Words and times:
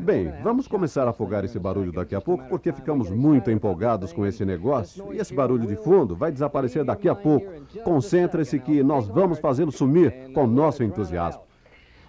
Bem, 0.00 0.32
vamos 0.42 0.68
começar 0.68 1.06
a 1.06 1.10
afogar 1.10 1.44
esse 1.44 1.58
barulho 1.58 1.92
daqui 1.92 2.14
a 2.14 2.20
pouco, 2.20 2.44
porque 2.48 2.72
ficamos 2.72 3.10
muito 3.10 3.50
empolgados 3.50 4.12
com 4.12 4.26
esse 4.26 4.44
negócio. 4.44 5.12
E 5.12 5.18
esse 5.18 5.34
barulho 5.34 5.66
de 5.66 5.76
fundo 5.76 6.14
vai 6.14 6.30
desaparecer 6.30 6.84
daqui 6.84 7.08
a 7.08 7.14
pouco. 7.14 7.46
Concentre-se 7.82 8.58
que 8.58 8.82
nós 8.82 9.08
vamos 9.08 9.38
fazê-lo 9.38 9.72
sumir 9.72 10.32
com 10.32 10.46
nosso 10.46 10.82
entusiasmo. 10.84 11.42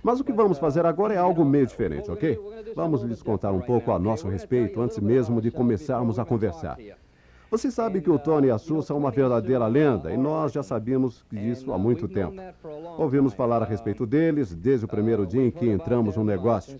Mas 0.01 0.19
o 0.19 0.23
que 0.23 0.31
vamos 0.31 0.57
fazer 0.57 0.85
agora 0.85 1.13
é 1.13 1.17
algo 1.17 1.43
meio 1.43 1.67
diferente, 1.67 2.09
ok? 2.09 2.39
Vamos 2.75 3.03
lhes 3.03 3.21
contar 3.21 3.51
um 3.51 3.61
pouco 3.61 3.91
a 3.91 3.99
nosso 3.99 4.27
respeito 4.29 4.81
antes 4.81 4.99
mesmo 4.99 5.41
de 5.41 5.51
começarmos 5.51 6.17
a 6.19 6.25
conversar. 6.25 6.77
Você 7.51 7.71
sabe 7.71 7.99
que 7.99 8.09
o 8.11 8.19
Tony 8.19 8.47
e 8.47 8.51
a 8.51 8.59
Sue 8.59 8.83
são 8.83 8.97
uma 8.97 9.09
verdadeira 9.09 9.65
lenda 9.65 10.13
e 10.13 10.17
nós 10.17 10.51
já 10.51 10.61
sabíamos 10.61 11.25
disso 11.31 11.73
há 11.73 11.79
muito 11.79 12.07
tempo. 12.07 12.35
Ouvimos 12.97 13.33
falar 13.33 13.63
a 13.63 13.65
respeito 13.65 14.05
deles 14.05 14.53
desde 14.53 14.85
o 14.85 14.87
primeiro 14.87 15.25
dia 15.25 15.43
em 15.43 15.49
que 15.49 15.67
entramos 15.67 16.15
no 16.15 16.23
negócio. 16.23 16.79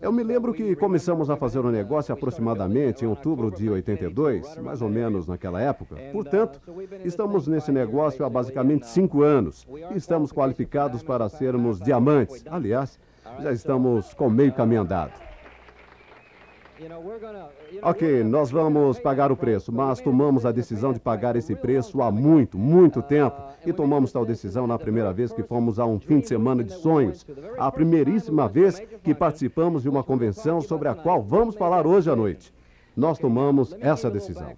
Eu 0.00 0.10
me 0.10 0.24
lembro 0.24 0.52
que 0.52 0.74
começamos 0.74 1.30
a 1.30 1.36
fazer 1.36 1.60
o 1.60 1.70
negócio 1.70 2.12
aproximadamente 2.12 3.04
em 3.04 3.08
outubro 3.08 3.48
de 3.48 3.70
82, 3.70 4.56
mais 4.58 4.82
ou 4.82 4.88
menos 4.88 5.28
naquela 5.28 5.60
época. 5.60 5.96
Portanto, 6.12 6.60
estamos 7.04 7.46
nesse 7.46 7.70
negócio 7.70 8.24
há 8.24 8.28
basicamente 8.28 8.88
cinco 8.88 9.22
anos 9.22 9.64
e 9.92 9.96
estamos 9.96 10.32
qualificados 10.32 11.00
para 11.02 11.28
sermos 11.28 11.78
diamantes. 11.78 12.44
Aliás, 12.50 12.98
já 13.40 13.52
estamos 13.52 14.12
com 14.14 14.28
meio 14.28 14.52
caminho 14.52 14.82
andado. 14.82 15.12
Ok, 17.82 18.24
nós 18.24 18.50
vamos 18.50 18.98
pagar 18.98 19.30
o 19.32 19.36
preço, 19.36 19.72
mas 19.72 20.00
tomamos 20.00 20.44
a 20.44 20.52
decisão 20.52 20.92
de 20.92 21.00
pagar 21.00 21.36
esse 21.36 21.54
preço 21.54 22.02
há 22.02 22.10
muito, 22.10 22.58
muito 22.58 23.02
tempo. 23.02 23.40
E 23.64 23.72
tomamos 23.72 24.12
tal 24.12 24.24
decisão 24.24 24.66
na 24.66 24.78
primeira 24.78 25.12
vez 25.12 25.32
que 25.32 25.42
fomos 25.42 25.78
a 25.78 25.86
um 25.86 25.98
fim 25.98 26.20
de 26.20 26.28
semana 26.28 26.62
de 26.62 26.72
sonhos. 26.72 27.26
A 27.58 27.70
primeiríssima 27.70 28.48
vez 28.48 28.80
que 29.02 29.14
participamos 29.14 29.82
de 29.82 29.88
uma 29.88 30.02
convenção 30.02 30.60
sobre 30.60 30.88
a 30.88 30.94
qual 30.94 31.22
vamos 31.22 31.56
falar 31.56 31.86
hoje 31.86 32.10
à 32.10 32.16
noite. 32.16 32.52
Nós 32.96 33.18
tomamos 33.18 33.74
essa 33.80 34.10
decisão. 34.10 34.52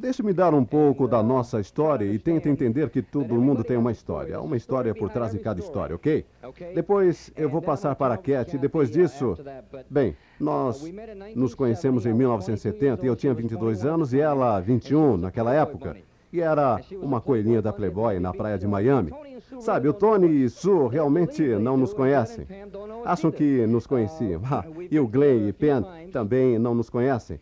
Deixe-me 0.00 0.32
dar 0.32 0.54
um 0.54 0.64
pouco 0.64 1.06
da 1.06 1.22
nossa 1.22 1.60
história 1.60 2.06
e 2.06 2.18
tente 2.18 2.48
entender 2.48 2.88
que 2.88 3.02
todo 3.02 3.34
mundo 3.34 3.62
tem 3.62 3.76
uma 3.76 3.92
história. 3.92 4.38
Há 4.38 4.40
uma 4.40 4.56
história 4.56 4.94
por 4.94 5.10
trás 5.10 5.32
de 5.32 5.38
cada 5.38 5.60
história, 5.60 5.94
ok? 5.94 6.24
Depois 6.74 7.30
eu 7.36 7.50
vou 7.50 7.60
passar 7.60 7.94
para 7.94 8.14
a 8.14 8.16
Cat 8.16 8.56
depois 8.56 8.90
disso... 8.90 9.36
Bem, 9.90 10.16
nós 10.40 10.82
nos 11.36 11.54
conhecemos 11.54 12.06
em 12.06 12.14
1970 12.14 13.04
e 13.04 13.08
eu 13.08 13.14
tinha 13.14 13.34
22 13.34 13.84
anos 13.84 14.14
e 14.14 14.20
ela 14.20 14.58
21 14.58 15.18
naquela 15.18 15.52
época. 15.52 15.94
E 16.32 16.40
era 16.40 16.80
uma 17.02 17.20
coelhinha 17.20 17.60
da 17.60 17.72
Playboy 17.72 18.20
na 18.20 18.32
praia 18.32 18.56
de 18.56 18.66
Miami. 18.66 19.12
Sabe, 19.58 19.88
o 19.88 19.92
Tony 19.92 20.44
e 20.44 20.48
Sue 20.48 20.88
realmente 20.88 21.42
não 21.42 21.76
nos 21.76 21.92
conhecem. 21.92 22.46
Acham 23.04 23.30
que 23.30 23.66
nos 23.66 23.86
conheciam. 23.86 24.40
Ah, 24.44 24.64
e 24.90 24.98
o 24.98 25.08
Glenn 25.08 25.48
e 25.48 25.52
Pen 25.52 25.84
também 26.12 26.58
não 26.58 26.74
nos 26.74 26.88
conhecem. 26.88 27.40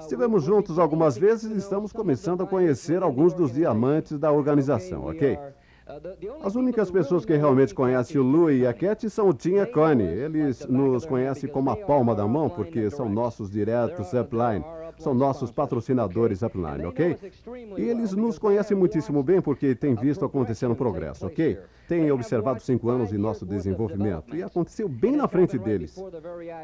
Estivemos 0.00 0.42
juntos 0.42 0.78
algumas 0.78 1.18
vezes 1.18 1.52
e 1.52 1.58
estamos 1.58 1.92
começando 1.92 2.42
a 2.42 2.46
conhecer 2.46 3.02
alguns 3.02 3.34
dos 3.34 3.52
diamantes 3.52 4.18
da 4.18 4.32
organização, 4.32 5.06
ok? 5.06 5.38
As 6.42 6.54
únicas 6.54 6.90
pessoas 6.90 7.26
que 7.26 7.36
realmente 7.36 7.74
conhecem 7.74 8.18
o 8.18 8.24
Lou 8.24 8.50
e 8.50 8.66
a 8.66 8.72
Cat 8.72 9.08
são 9.10 9.28
o 9.28 9.34
Tim 9.34 9.54
e 9.54 9.60
a 9.60 9.66
Connie. 9.66 10.06
Eles 10.06 10.66
nos 10.66 11.04
conhecem 11.04 11.48
como 11.48 11.68
a 11.68 11.76
palma 11.76 12.14
da 12.14 12.26
mão 12.26 12.48
porque 12.48 12.88
são 12.88 13.06
nossos 13.06 13.50
diretos 13.50 14.14
upline 14.14 14.64
são 14.98 15.14
nossos 15.14 15.50
patrocinadores 15.50 16.42
upline, 16.42 16.84
ok? 16.84 17.16
E 17.76 17.82
eles 17.82 18.12
nos 18.12 18.38
conhecem 18.38 18.76
muitíssimo 18.76 19.22
bem 19.22 19.40
porque 19.40 19.74
têm 19.74 19.94
visto 19.94 20.24
acontecer 20.24 20.68
progresso, 20.74 21.26
ok? 21.26 21.58
Têm 21.88 22.10
observado 22.10 22.60
cinco 22.60 22.88
anos 22.88 23.10
de 23.10 23.18
nosso 23.18 23.44
desenvolvimento 23.44 24.34
e 24.34 24.42
aconteceu 24.42 24.88
bem 24.88 25.16
na 25.16 25.28
frente 25.28 25.58
deles. 25.58 26.02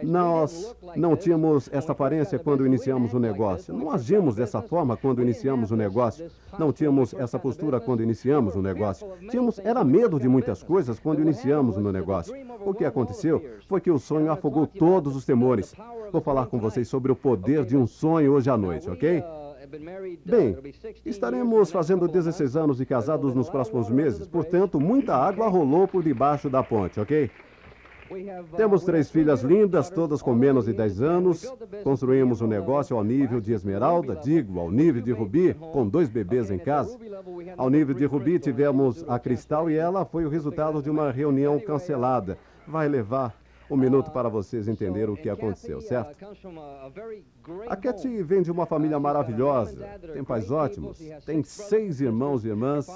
Nós 0.03 0.75
não 0.97 1.15
tínhamos 1.15 1.69
essa 1.73 1.93
aparência 1.93 2.39
quando 2.39 2.67
iniciamos 2.67 3.13
o 3.13 3.19
negócio, 3.19 3.75
não 3.75 3.91
agimos 3.91 4.37
dessa 4.37 4.63
forma 4.63 4.97
quando 4.97 5.21
iniciamos 5.21 5.71
o 5.71 5.77
negócio, 5.77 6.31
não 6.59 6.73
tínhamos 6.73 7.13
essa 7.15 7.39
postura 7.39 7.81
quando 7.81 8.03
iniciamos 8.03 8.55
o 8.55 8.63
negócio. 8.63 9.07
Tínhamos 9.31 9.59
era 9.59 9.85
medo 9.85 10.19
de 10.19 10.29
muitas 10.29 10.63
coisas 10.63 10.99
quando 10.99 11.21
iniciamos 11.21 11.77
no 11.77 11.93
negócio. 11.93 12.35
O 12.65 12.73
que 12.73 12.85
aconteceu 12.85 13.45
foi 13.69 13.81
que 13.81 13.91
o 13.91 13.99
sonho 13.99 14.31
afogou 14.33 14.67
todos 14.67 15.15
os 15.17 15.25
temores. 15.25 15.75
Vou 16.11 16.21
falar 16.21 16.47
com 16.47 16.59
vocês 16.59 16.89
sobre 16.89 17.13
o 17.13 17.17
poder 17.17 17.65
de 17.65 17.77
um 17.77 17.87
sonho 17.87 18.33
hoje 18.33 18.51
à 18.51 18.57
noite, 18.57 18.89
ok? 18.91 19.23
Bem, 20.25 20.57
estaremos 21.05 21.71
fazendo 21.71 22.09
16 22.09 22.57
anos 22.57 22.79
de 22.79 22.87
casados 22.87 23.35
nos 23.35 23.49
próximos 23.49 23.89
meses, 23.89 24.27
portanto, 24.27 24.81
muita 24.81 25.15
água 25.15 25.49
rolou 25.49 25.87
por 25.87 26.03
debaixo 26.03 26.51
da 26.51 26.63
ponte, 26.63 26.99
ok? 26.99 27.31
Temos 28.57 28.83
três 28.83 29.09
filhas 29.09 29.43
lindas, 29.43 29.89
todas 29.89 30.21
com 30.21 30.35
menos 30.35 30.65
de 30.65 30.73
10 30.73 31.01
anos. 31.01 31.55
Construímos 31.85 32.41
um 32.41 32.47
negócio 32.49 32.97
ao 32.97 33.05
nível 33.05 33.41
de 33.41 33.53
Esmeralda, 33.53 34.17
digo, 34.17 34.59
ao 34.59 34.69
nível 34.69 35.01
de 35.01 35.13
Rubi, 35.13 35.55
com 35.55 35.87
dois 35.87 36.09
bebês 36.09 36.51
em 36.51 36.59
casa. 36.59 36.99
Ao 37.57 37.71
nível 37.71 37.95
de 37.95 38.05
Rubi, 38.07 38.41
tivemos 38.41 39.05
a 39.09 39.17
Cristal 39.17 39.71
e 39.71 39.77
ela 39.77 40.05
foi 40.05 40.25
o 40.25 40.29
resultado 40.29 40.83
de 40.83 40.91
uma 40.91 41.13
reunião 41.13 41.61
cancelada. 41.61 42.37
Vai 42.67 42.89
levar 42.89 43.40
um 43.71 43.77
minuto 43.77 44.11
para 44.11 44.29
vocês 44.29 44.67
entenderem 44.67 45.15
o 45.15 45.17
que 45.17 45.31
aconteceu, 45.31 45.81
certo? 45.81 46.17
A 47.69 47.77
Cat 47.77 48.23
vem 48.23 48.43
de 48.43 48.51
uma 48.51 48.67
família 48.67 48.99
maravilhosa, 48.99 49.87
tem 50.13 50.25
pais 50.25 50.51
ótimos, 50.51 50.99
tem 51.25 51.43
seis 51.43 52.01
irmãos 52.01 52.45
e 52.45 52.49
irmãs. 52.49 52.87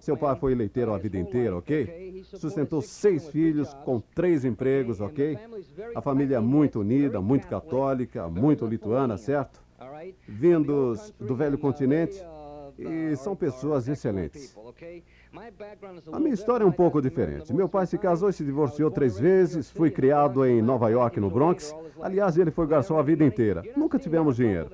Seu 0.00 0.16
pai 0.16 0.36
foi 0.36 0.54
leiteiro 0.54 0.92
a 0.92 0.98
vida 0.98 1.18
inteira, 1.18 1.56
ok? 1.56 2.22
Sustentou 2.34 2.82
seis 2.82 3.28
filhos 3.28 3.72
com 3.84 4.00
três 4.00 4.44
empregos, 4.44 5.00
ok? 5.00 5.38
A 5.94 6.02
família 6.02 6.36
é 6.36 6.40
muito 6.40 6.80
unida, 6.80 7.20
muito 7.20 7.48
católica, 7.48 8.28
muito 8.28 8.66
lituana, 8.66 9.16
certo? 9.16 9.60
Vindos 10.28 11.12
do 11.18 11.34
velho 11.34 11.58
continente 11.58 12.22
e 12.78 13.16
são 13.16 13.34
pessoas 13.34 13.88
excelentes. 13.88 14.56
A 16.12 16.18
minha 16.18 16.34
história 16.34 16.64
é 16.64 16.66
um 16.66 16.72
pouco 16.72 17.00
diferente. 17.00 17.52
Meu 17.52 17.68
pai 17.68 17.86
se 17.86 17.96
casou 17.96 18.28
e 18.28 18.32
se 18.32 18.44
divorciou 18.44 18.90
três 18.90 19.18
vezes. 19.18 19.70
Fui 19.70 19.90
criado 19.90 20.44
em 20.44 20.60
Nova 20.60 20.88
York, 20.88 21.20
no 21.20 21.30
Bronx. 21.30 21.74
Aliás, 22.02 22.36
ele 22.36 22.50
foi 22.50 22.66
garçom 22.66 22.98
a 22.98 23.02
vida 23.02 23.24
inteira. 23.24 23.62
Nunca 23.76 23.98
tivemos 23.98 24.36
dinheiro. 24.36 24.70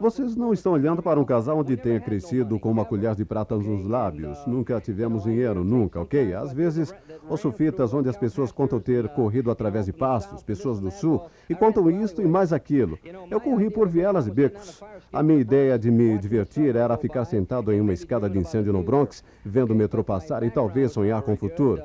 Vocês 0.00 0.36
não 0.36 0.52
estão 0.52 0.72
olhando 0.72 1.02
para 1.02 1.20
um 1.20 1.24
casal 1.24 1.58
onde 1.58 1.76
tenha 1.76 2.00
crescido 2.00 2.58
com 2.58 2.70
uma 2.70 2.84
colher 2.84 3.14
de 3.14 3.24
prata 3.24 3.56
nos 3.56 3.86
lábios. 3.86 4.44
Nunca 4.46 4.80
tivemos 4.80 5.22
dinheiro, 5.22 5.64
nunca, 5.64 6.00
ok? 6.00 6.34
Às 6.34 6.52
vezes, 6.52 6.94
os 7.28 7.40
sufitas 7.40 7.94
onde 7.94 8.08
as 8.08 8.16
pessoas 8.16 8.50
contam 8.50 8.80
ter 8.80 9.08
corrido 9.10 9.50
através 9.50 9.86
de 9.86 9.92
pastos, 9.92 10.42
pessoas 10.42 10.80
do 10.80 10.90
sul, 10.90 11.22
e 11.48 11.54
contam 11.54 11.90
isto 11.90 12.20
e 12.20 12.26
mais 12.26 12.52
aquilo. 12.52 12.98
Eu 13.30 13.40
corri 13.40 13.70
por 13.70 13.88
vielas 13.88 14.26
e 14.26 14.30
becos. 14.30 14.82
A 15.12 15.22
minha 15.22 15.40
ideia 15.40 15.78
de 15.78 15.90
me 15.90 16.18
divertir 16.18 16.76
era 16.76 16.96
ficar 16.96 17.24
sentado 17.24 17.72
em 17.72 17.80
uma 17.80 17.92
escada 17.92 18.28
de 18.28 18.38
incêndio 18.38 18.72
no 18.72 18.82
Bronx, 18.82 19.22
vendo 19.44 19.70
o 19.70 19.76
metrô 19.76 20.02
passar 20.02 20.42
e 20.42 20.50
talvez 20.50 20.92
sonhar 20.92 21.22
com 21.22 21.34
o 21.34 21.36
futuro. 21.36 21.80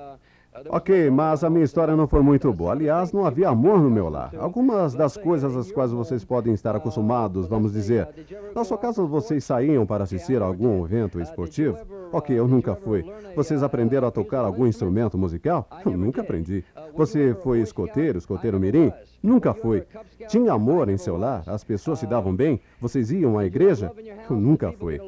Ok, 0.70 1.10
mas 1.12 1.44
a 1.44 1.50
minha 1.50 1.64
história 1.64 1.96
não 1.96 2.08
foi 2.08 2.22
muito 2.22 2.52
boa. 2.52 2.72
Aliás, 2.72 3.14
não 3.14 3.26
havia 3.26 3.50
amor 3.50 3.80
no 3.80 3.90
meu 3.90 4.10
lar. 4.10 4.32
Algumas 4.38 4.94
das 4.94 5.16
coisas 5.16 5.56
às 5.56 5.72
quais 5.72 5.92
vocês 5.92 6.26
podem 6.26 6.54
estar 6.54 6.76
acostumados, 6.76 7.48
vamos 7.48 7.72
dizer. 7.72 8.08
Na 8.56 8.64
sua 8.64 8.78
casa, 8.78 9.04
vocês 9.04 9.44
saíam 9.44 9.86
para 9.86 10.04
assistir 10.04 10.42
a 10.42 10.46
algum 10.46 10.84
evento 10.84 11.22
esportivo? 11.22 11.78
Ok, 12.12 12.38
eu 12.38 12.48
nunca 12.48 12.76
fui. 12.76 13.06
Vocês 13.36 13.62
aprenderam 13.62 14.08
a 14.08 14.12
tocar 14.12 14.44
algum 14.44 14.66
instrumento 14.66 15.18
musical? 15.18 15.68
Eu 15.86 15.92
nunca 15.98 16.22
aprendi. 16.22 16.64
Você 17.00 17.34
foi 17.34 17.62
escoteiro, 17.62 18.18
escoteiro 18.18 18.60
mirim? 18.60 18.92
Nunca 19.24 19.54
fui. 19.54 19.86
Tinha 20.28 20.52
amor 20.52 20.90
em 20.90 20.98
seu 20.98 21.16
lar? 21.16 21.44
As 21.48 21.64
pessoas 21.64 22.00
se 22.00 22.06
davam 22.06 22.36
bem? 22.36 22.60
Vocês 22.82 23.10
iam 23.10 23.40
à 23.40 23.46
igreja? 23.46 23.90
Nunca 24.30 24.74
fui. 24.74 25.00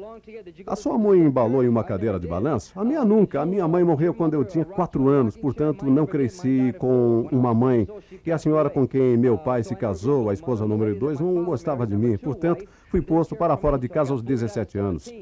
A 0.66 0.74
sua 0.74 0.96
mãe 0.96 1.20
embalou 1.20 1.62
em 1.62 1.68
uma 1.68 1.84
cadeira 1.84 2.18
de 2.18 2.26
balanço? 2.26 2.72
A 2.80 2.82
minha 2.82 3.04
nunca. 3.04 3.42
A 3.42 3.46
minha 3.46 3.68
mãe 3.68 3.84
morreu 3.84 4.14
quando 4.14 4.32
eu 4.32 4.42
tinha 4.42 4.64
quatro 4.64 5.06
anos, 5.06 5.36
portanto 5.36 5.84
não 5.84 6.06
cresci 6.06 6.74
com 6.78 7.28
uma 7.30 7.52
mãe. 7.52 7.86
E 8.24 8.32
a 8.32 8.38
senhora 8.38 8.70
com 8.70 8.88
quem 8.88 9.18
meu 9.18 9.36
pai 9.36 9.62
se 9.62 9.76
casou, 9.76 10.30
a 10.30 10.32
esposa 10.32 10.66
número 10.66 10.98
dois, 10.98 11.20
não 11.20 11.44
gostava 11.44 11.86
de 11.86 11.94
mim. 11.94 12.16
Portanto, 12.16 12.64
fui 12.88 13.02
posto 13.02 13.36
para 13.36 13.54
fora 13.58 13.78
de 13.78 13.86
casa 13.86 14.14
aos 14.14 14.22
17 14.22 14.78
anos. 14.78 15.12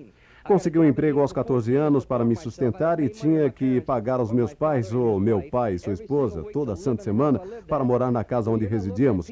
Consegui 0.51 0.81
um 0.81 0.85
emprego 0.85 1.21
aos 1.21 1.33
14 1.33 1.77
anos 1.77 2.05
para 2.05 2.25
me 2.25 2.35
sustentar 2.35 2.99
e 2.99 3.09
tinha 3.09 3.49
que 3.51 3.81
pagar 3.83 4.19
aos 4.19 4.33
meus 4.33 4.53
pais, 4.53 4.93
ou 4.93 5.21
meu 5.21 5.41
pai 5.49 5.75
e 5.75 5.79
sua 5.79 5.93
esposa, 5.93 6.43
toda 6.53 6.75
santa 6.75 7.05
semana, 7.05 7.41
para 7.69 7.85
morar 7.85 8.11
na 8.11 8.25
casa 8.25 8.51
onde 8.51 8.67
residíamos. 8.67 9.31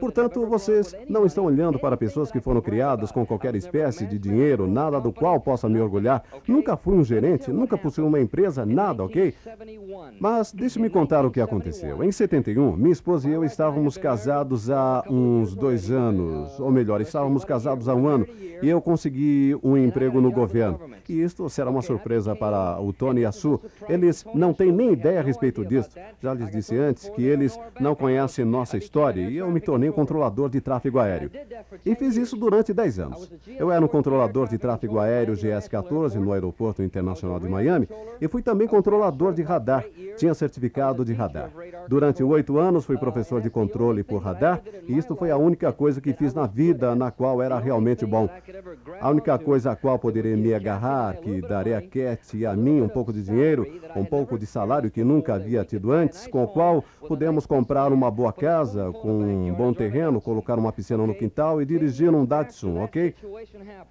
Portanto, 0.00 0.44
vocês 0.44 0.92
não 1.08 1.24
estão 1.24 1.44
olhando 1.44 1.78
para 1.78 1.96
pessoas 1.96 2.32
que 2.32 2.40
foram 2.40 2.60
criadas 2.60 3.12
com 3.12 3.24
qualquer 3.24 3.54
espécie 3.54 4.06
de 4.06 4.18
dinheiro, 4.18 4.66
nada 4.66 5.00
do 5.00 5.12
qual 5.12 5.40
possa 5.40 5.68
me 5.68 5.80
orgulhar. 5.80 6.24
Nunca 6.48 6.76
fui 6.76 6.96
um 6.96 7.04
gerente, 7.04 7.52
nunca 7.52 7.78
possuí 7.78 8.02
uma 8.02 8.18
empresa, 8.18 8.66
nada, 8.66 9.04
ok? 9.04 9.34
Mas 10.18 10.50
deixe-me 10.50 10.90
contar 10.90 11.24
o 11.24 11.30
que 11.30 11.40
aconteceu. 11.40 12.02
Em 12.02 12.10
71, 12.10 12.76
minha 12.76 12.90
esposa 12.90 13.30
e 13.30 13.32
eu 13.32 13.44
estávamos 13.44 13.96
casados 13.96 14.68
há 14.68 15.04
uns 15.08 15.54
dois 15.54 15.92
anos, 15.92 16.58
ou 16.58 16.72
melhor, 16.72 17.00
estávamos 17.00 17.44
casados 17.44 17.88
há 17.88 17.94
um 17.94 18.08
ano, 18.08 18.26
e 18.60 18.68
eu 18.68 18.80
consegui 18.80 19.56
um 19.62 19.76
emprego 19.76 20.20
no 20.20 20.32
governo 20.32 20.55
governo. 20.56 20.80
E 21.08 21.22
isto 21.22 21.48
será 21.48 21.70
uma 21.70 21.82
surpresa 21.82 22.34
para 22.34 22.80
o 22.80 22.92
Tony 22.92 23.20
e 23.20 23.26
a 23.26 23.32
Sue. 23.32 23.58
Eles 23.88 24.24
não 24.34 24.52
têm 24.52 24.72
nem 24.72 24.92
ideia 24.92 25.20
a 25.20 25.22
respeito 25.22 25.64
disso. 25.64 25.90
Já 26.20 26.34
lhes 26.34 26.50
disse 26.50 26.76
antes 26.76 27.08
que 27.10 27.22
eles 27.22 27.58
não 27.78 27.94
conhecem 27.94 28.44
nossa 28.44 28.76
história 28.76 29.28
e 29.28 29.36
eu 29.36 29.50
me 29.50 29.60
tornei 29.60 29.88
um 29.88 29.92
controlador 29.92 30.48
de 30.48 30.60
tráfego 30.60 30.98
aéreo. 30.98 31.30
E 31.84 31.94
fiz 31.94 32.16
isso 32.16 32.36
durante 32.36 32.72
10 32.72 32.98
anos. 32.98 33.30
Eu 33.46 33.70
era 33.70 33.84
um 33.84 33.88
controlador 33.88 34.48
de 34.48 34.58
tráfego 34.58 34.98
aéreo 34.98 35.34
GS-14 35.34 36.14
no 36.14 36.32
Aeroporto 36.32 36.82
Internacional 36.82 37.38
de 37.38 37.48
Miami 37.48 37.88
e 38.20 38.28
fui 38.28 38.42
também 38.42 38.66
controlador 38.66 39.32
de 39.32 39.42
radar. 39.42 39.84
Tinha 40.16 40.34
certificado 40.34 41.04
de 41.04 41.12
radar. 41.12 41.50
Durante 41.88 42.22
oito 42.22 42.58
anos 42.58 42.84
fui 42.84 42.96
professor 42.96 43.40
de 43.40 43.50
controle 43.50 44.02
por 44.02 44.22
radar 44.22 44.62
e 44.88 44.96
isto 44.96 45.14
foi 45.14 45.30
a 45.30 45.36
única 45.36 45.72
coisa 45.72 46.00
que 46.00 46.12
fiz 46.12 46.34
na 46.34 46.46
vida 46.46 46.94
na 46.94 47.10
qual 47.10 47.42
era 47.42 47.58
realmente 47.58 48.04
bom. 48.04 48.28
A 49.00 49.10
única 49.10 49.38
coisa 49.38 49.72
a 49.72 49.76
qual 49.76 49.98
poderia 49.98 50.36
me 50.36 50.45
agarrar, 50.54 51.16
que 51.16 51.40
darei 51.40 51.74
a 51.74 51.82
Cat 51.82 52.36
e 52.36 52.44
a 52.46 52.54
mim 52.54 52.80
um 52.80 52.88
pouco 52.88 53.12
de 53.12 53.22
dinheiro, 53.22 53.66
um 53.94 54.04
pouco 54.04 54.38
de 54.38 54.46
salário 54.46 54.90
que 54.90 55.02
nunca 55.04 55.34
havia 55.34 55.64
tido 55.64 55.92
antes, 55.92 56.26
com 56.26 56.44
o 56.44 56.48
qual 56.48 56.84
pudemos 57.06 57.46
comprar 57.46 57.92
uma 57.92 58.10
boa 58.10 58.32
casa, 58.32 58.92
com 58.92 59.20
um 59.22 59.54
bom 59.54 59.72
terreno, 59.72 60.20
colocar 60.20 60.58
uma 60.58 60.72
piscina 60.72 61.06
no 61.06 61.14
quintal 61.14 61.60
e 61.60 61.66
dirigir 61.66 62.14
um 62.14 62.24
Datsun, 62.24 62.82
ok? 62.82 63.14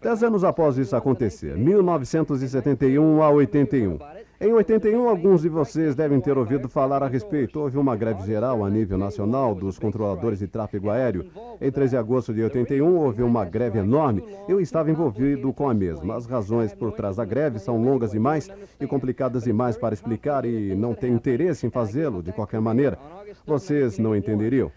Dez 0.01 0.23
anos 0.23 0.43
após 0.43 0.77
isso 0.77 0.95
acontecer, 0.95 1.57
1971 1.57 3.21
a 3.21 3.29
81. 3.29 3.99
Em 4.39 4.51
81, 4.51 5.07
alguns 5.07 5.43
de 5.43 5.49
vocês 5.49 5.95
devem 5.95 6.19
ter 6.19 6.37
ouvido 6.37 6.67
falar 6.67 7.01
a 7.01 7.07
respeito. 7.07 7.57
Houve 7.57 7.77
uma 7.77 7.95
greve 7.95 8.25
geral 8.25 8.65
a 8.65 8.69
nível 8.69 8.97
nacional 8.97 9.55
dos 9.55 9.79
controladores 9.79 10.39
de 10.39 10.47
tráfego 10.47 10.89
aéreo. 10.89 11.25
Em 11.61 11.71
13 11.71 11.91
de 11.91 11.97
agosto 11.97 12.33
de 12.33 12.43
81, 12.43 12.97
houve 12.97 13.23
uma 13.23 13.45
greve 13.45 13.79
enorme. 13.79 14.25
Eu 14.49 14.59
estava 14.59 14.91
envolvido 14.91 15.53
com 15.53 15.69
a 15.69 15.73
mesma. 15.73 16.17
As 16.17 16.25
razões 16.25 16.73
por 16.73 16.91
trás 16.91 17.15
da 17.15 17.23
greve 17.23 17.59
são 17.59 17.81
longas 17.81 18.11
demais 18.11 18.49
e 18.77 18.85
complicadas 18.85 19.45
demais 19.45 19.77
para 19.77 19.93
explicar 19.93 20.43
e 20.43 20.75
não 20.75 20.93
tenho 20.93 21.15
interesse 21.15 21.65
em 21.65 21.69
fazê-lo 21.69 22.21
de 22.21 22.33
qualquer 22.33 22.59
maneira. 22.59 22.99
Vocês 23.45 23.97
não 23.97 24.13
entenderiam. 24.13 24.69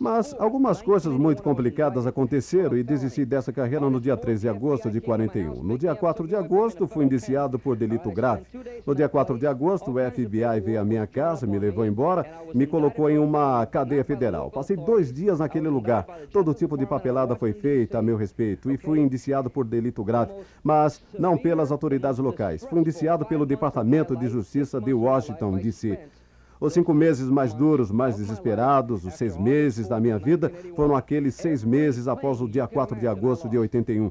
Mas 0.00 0.34
algumas 0.38 0.82
coisas 0.82 1.12
muito 1.12 1.42
complicadas 1.42 2.06
aconteceram 2.06 2.76
e 2.76 2.82
desisti 2.82 3.24
dessa 3.24 3.52
carreira 3.52 3.88
no 3.88 4.00
dia 4.00 4.16
13 4.16 4.42
de 4.42 4.48
agosto 4.48 4.90
de 4.90 5.00
41. 5.00 5.62
No 5.62 5.78
dia 5.78 5.94
4 5.94 6.26
de 6.26 6.36
agosto, 6.36 6.86
fui 6.86 7.04
indiciado 7.04 7.58
por 7.58 7.76
delito 7.76 8.10
grave. 8.10 8.44
No 8.84 8.94
dia 8.94 9.08
4 9.08 9.38
de 9.38 9.46
agosto, 9.46 9.90
o 9.90 9.94
FBI 9.98 10.60
veio 10.62 10.80
à 10.80 10.84
minha 10.84 11.06
casa, 11.06 11.46
me 11.46 11.58
levou 11.58 11.84
embora 11.84 12.26
me 12.54 12.66
colocou 12.66 13.10
em 13.10 13.18
uma 13.18 13.66
cadeia 13.66 14.04
federal. 14.04 14.50
Passei 14.50 14.76
dois 14.76 15.12
dias 15.12 15.40
naquele 15.40 15.68
lugar. 15.68 16.06
Todo 16.32 16.54
tipo 16.54 16.76
de 16.76 16.86
papelada 16.86 17.34
foi 17.36 17.52
feita 17.52 17.98
a 17.98 18.02
meu 18.02 18.16
respeito 18.16 18.70
e 18.70 18.76
fui 18.76 18.98
indiciado 18.98 19.50
por 19.50 19.64
delito 19.64 20.02
grave, 20.04 20.32
mas 20.62 21.02
não 21.18 21.36
pelas 21.36 21.70
autoridades 21.70 22.18
locais. 22.18 22.64
Fui 22.64 22.80
indiciado 22.80 23.24
pelo 23.26 23.46
Departamento 23.46 24.16
de 24.16 24.28
Justiça 24.28 24.80
de 24.80 24.92
Washington, 24.92 25.58
D.C. 25.58 25.98
Os 26.60 26.72
cinco 26.72 26.94
meses 26.94 27.28
mais 27.28 27.52
duros, 27.52 27.90
mais 27.90 28.16
desesperados, 28.16 29.04
os 29.04 29.14
seis 29.14 29.36
meses 29.36 29.88
da 29.88 30.00
minha 30.00 30.18
vida, 30.18 30.50
foram 30.74 30.96
aqueles 30.96 31.34
seis 31.34 31.62
meses 31.62 32.08
após 32.08 32.40
o 32.40 32.48
dia 32.48 32.66
4 32.66 32.98
de 32.98 33.06
agosto 33.06 33.48
de 33.48 33.58
81. 33.58 34.10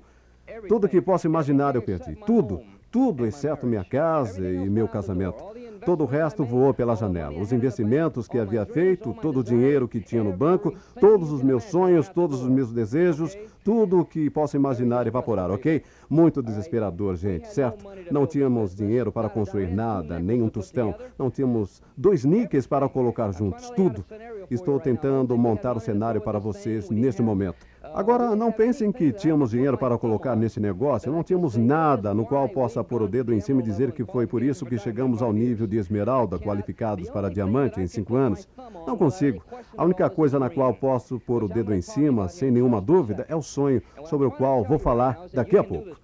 Tudo 0.68 0.88
que 0.88 1.02
posso 1.02 1.28
imaginar 1.28 1.76
eu 1.76 1.82
perdi. 1.82 2.16
Tudo. 2.26 2.62
Tudo, 2.92 3.26
exceto 3.26 3.68
minha 3.68 3.84
casa 3.84 4.48
e 4.48 4.70
meu 4.70 4.88
casamento. 4.88 5.44
Todo 5.86 6.04
o 6.04 6.08
resto 6.08 6.44
voou 6.44 6.74
pela 6.74 6.96
janela. 6.96 7.40
Os 7.40 7.54
investimentos 7.54 8.28
que 8.28 8.40
havia 8.40 8.66
feito, 8.66 9.14
todo 9.22 9.42
o 9.42 9.44
dinheiro 9.44 9.88
que 9.88 10.02
tinha 10.02 10.24
no 10.24 10.34
banco, 10.34 10.74
todos 11.00 11.32
os 11.32 11.44
meus 11.44 11.64
sonhos, 11.66 12.10
todos 12.10 12.42
os 12.42 12.50
meus 12.50 12.72
desejos, 12.72 13.38
tudo 13.64 14.00
o 14.00 14.06
que 14.06 14.30
posso 14.30 14.56
imaginar 14.56 15.06
evaporar, 15.06 15.52
ok? 15.52 15.84
Muito 16.10 16.42
desesperador, 16.42 17.16
gente, 17.16 17.48
certo? 17.48 17.86
Não 18.12 18.26
tínhamos 18.26 18.76
dinheiro 18.76 19.12
para 19.12 19.30
construir 19.30 19.72
nada, 19.72 20.20
nem 20.20 20.42
um 20.42 20.50
tostão. 20.50 20.96
Não 21.18 21.30
tínhamos 21.30 21.82
dois 21.96 22.26
níqueis 22.26 22.66
para 22.66 22.90
colocar 22.90 23.32
juntos, 23.32 23.70
tudo. 23.72 24.04
Estou 24.50 24.80
tentando 24.80 25.38
montar 25.38 25.78
o 25.78 25.80
cenário 25.80 26.22
para 26.22 26.40
vocês 26.40 26.90
neste 26.90 27.22
momento. 27.22 27.58
Agora, 27.96 28.36
não 28.36 28.52
pensem 28.52 28.92
que 28.92 29.14
tínhamos 29.14 29.52
dinheiro 29.52 29.78
para 29.78 29.98
colocar 29.98 30.36
nesse 30.36 30.60
negócio. 30.60 31.10
Não 31.10 31.24
tínhamos 31.24 31.56
nada 31.56 32.14
no 32.14 32.26
qual 32.26 32.50
possa 32.50 32.84
pôr 32.84 33.02
o 33.02 33.08
dedo 33.08 33.34
em 33.34 33.40
cima 33.40 33.62
e 33.62 33.64
dizer 33.64 33.94
que 33.94 34.04
foi 34.04 34.28
por 34.28 34.44
isso 34.44 34.66
que 34.66 34.78
chegamos 34.78 35.22
ao 35.22 35.32
nível 35.32 35.66
de 35.66 35.78
esmeralda, 35.78 36.38
qualificados 36.38 37.10
para 37.10 37.30
diamante 37.30 37.80
em 37.80 37.88
cinco 37.88 38.18
anos. 38.18 38.50
Não 38.86 38.98
consigo. 38.98 39.42
A 39.78 39.86
única 39.86 40.10
coisa 40.10 40.38
na 40.38 40.50
qual 40.50 40.74
posso 40.74 41.22
pôr 41.22 41.42
o 41.42 41.48
dedo 41.48 41.74
em 41.74 41.82
cima, 41.82 42.28
sem 42.28 42.52
nenhuma 42.52 42.82
dúvida, 42.82 43.26
é 43.30 43.36
o 43.36 43.42
sonho 43.42 43.82
sobre 44.04 44.28
o 44.28 44.32
qual 44.32 44.66
vou 44.66 44.78
falar 44.78 45.18
daqui 45.34 45.58
a 45.58 45.64
pouco. 45.64 45.96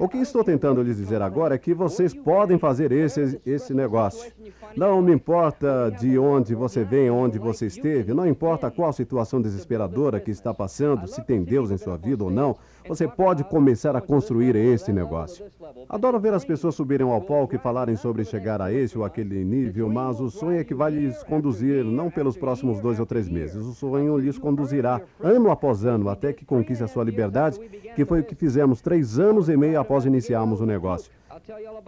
O 0.00 0.08
que 0.08 0.16
estou 0.16 0.42
tentando 0.42 0.82
lhes 0.82 0.96
dizer 0.96 1.20
agora 1.20 1.54
é 1.54 1.58
que 1.58 1.74
vocês 1.74 2.14
podem 2.14 2.58
fazer 2.58 2.90
esse, 2.90 3.38
esse 3.44 3.74
negócio. 3.74 4.32
Não 4.74 5.02
me 5.02 5.12
importa 5.12 5.94
de 6.00 6.18
onde 6.18 6.54
você 6.54 6.82
vem, 6.82 7.10
onde 7.10 7.38
você 7.38 7.66
esteve, 7.66 8.14
não 8.14 8.26
importa 8.26 8.70
qual 8.70 8.90
situação 8.94 9.42
desesperadora 9.42 10.18
que 10.18 10.30
está 10.30 10.54
passando, 10.54 11.06
se 11.06 11.22
tem 11.22 11.44
Deus 11.44 11.70
em 11.70 11.76
sua 11.76 11.98
vida 11.98 12.24
ou 12.24 12.30
não, 12.30 12.56
você 12.88 13.06
pode 13.06 13.44
começar 13.44 13.94
a 13.94 14.00
construir 14.00 14.56
esse 14.56 14.92
negócio. 14.92 15.44
Adoro 15.88 16.18
ver 16.18 16.32
as 16.34 16.44
pessoas 16.44 16.74
subirem 16.74 17.10
ao 17.10 17.20
palco 17.20 17.54
e 17.54 17.58
falarem 17.58 17.96
sobre 17.96 18.24
chegar 18.24 18.60
a 18.60 18.72
esse 18.72 18.96
ou 18.96 19.04
aquele 19.04 19.44
nível, 19.44 19.88
mas 19.88 20.20
o 20.20 20.30
sonho 20.30 20.60
é 20.60 20.64
que 20.64 20.74
vai 20.74 20.90
lhes 20.90 21.22
conduzir, 21.22 21.84
não 21.84 22.10
pelos 22.10 22.36
próximos 22.36 22.80
dois 22.80 22.98
ou 22.98 23.06
três 23.06 23.28
meses. 23.28 23.64
O 23.64 23.72
sonho 23.72 24.18
lhes 24.18 24.38
conduzirá 24.38 25.00
ano 25.20 25.50
após 25.50 25.84
ano 25.84 26.08
até 26.08 26.32
que 26.32 26.44
conquiste 26.44 26.84
a 26.84 26.88
sua 26.88 27.04
liberdade, 27.04 27.58
que 27.94 28.04
foi 28.04 28.20
o 28.20 28.24
que 28.24 28.34
fizemos 28.34 28.80
três 28.80 29.18
anos 29.18 29.48
e 29.48 29.56
meio 29.56 29.80
após 29.80 30.04
iniciarmos 30.04 30.60
o 30.60 30.66
negócio. 30.66 31.10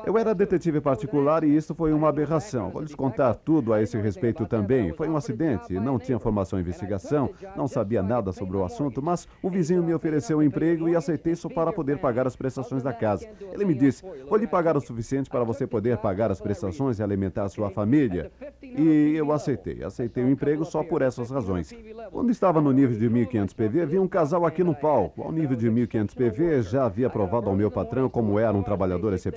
Eu 0.06 0.16
era 0.16 0.34
detetive 0.34 0.80
particular 0.80 1.44
e 1.44 1.54
isso 1.54 1.74
foi 1.74 1.92
uma 1.92 2.08
aberração. 2.08 2.70
Vou 2.70 2.82
lhes 2.82 2.94
contar 2.94 3.34
tudo 3.34 3.72
a 3.72 3.82
esse 3.82 3.98
respeito 3.98 4.46
também. 4.46 4.92
Foi 4.92 5.08
um 5.08 5.16
acidente, 5.16 5.74
não 5.74 5.98
tinha 5.98 6.18
formação 6.18 6.58
em 6.58 6.62
investigação, 6.62 7.30
não 7.56 7.66
sabia 7.66 8.02
nada 8.02 8.32
sobre 8.32 8.56
o 8.56 8.64
assunto, 8.64 9.02
mas 9.02 9.26
um 9.42 9.50
vizinho 9.50 9.82
me 9.82 9.92
ofereceu 9.92 10.38
um 10.38 10.42
emprego 10.42 10.88
e 10.88 10.96
aceitei 10.96 11.32
isso 11.32 11.50
para 11.50 11.72
poder 11.72 11.98
pagar 11.98 12.26
as 12.26 12.36
prestações 12.36 12.82
da 12.82 12.92
casa. 12.92 13.28
Ele 13.52 13.64
me 13.64 13.74
disse: 13.74 14.04
Vou 14.28 14.38
lhe 14.38 14.46
pagar 14.46 14.76
o 14.76 14.80
suficiente 14.80 15.28
para 15.28 15.44
você 15.44 15.66
poder 15.66 15.98
pagar 15.98 16.30
as 16.30 16.40
prestações 16.40 16.98
e 16.98 17.02
alimentar 17.02 17.48
sua 17.48 17.70
família. 17.70 18.30
E 18.62 19.14
eu 19.16 19.32
aceitei. 19.32 19.82
Aceitei 19.82 20.24
o 20.24 20.30
emprego 20.30 20.64
só 20.64 20.82
por 20.82 21.02
essas 21.02 21.30
razões. 21.30 21.74
Quando 22.10 22.30
estava 22.30 22.60
no 22.60 22.72
nível 22.72 22.96
de 22.96 23.08
1500 23.08 23.54
PV, 23.54 23.82
havia 23.82 24.02
um 24.02 24.08
casal 24.08 24.46
aqui 24.46 24.62
no 24.62 24.74
palco. 24.74 25.22
Ao 25.22 25.32
nível 25.32 25.56
de 25.56 25.68
1500 25.68 26.14
PV, 26.14 26.62
já 26.62 26.84
havia 26.84 27.10
provado 27.10 27.48
ao 27.48 27.56
meu 27.56 27.70
patrão 27.70 28.08
como 28.08 28.38
era 28.38 28.56
um 28.56 28.62
trabalhador 28.62 29.12
excepcional. 29.12 29.31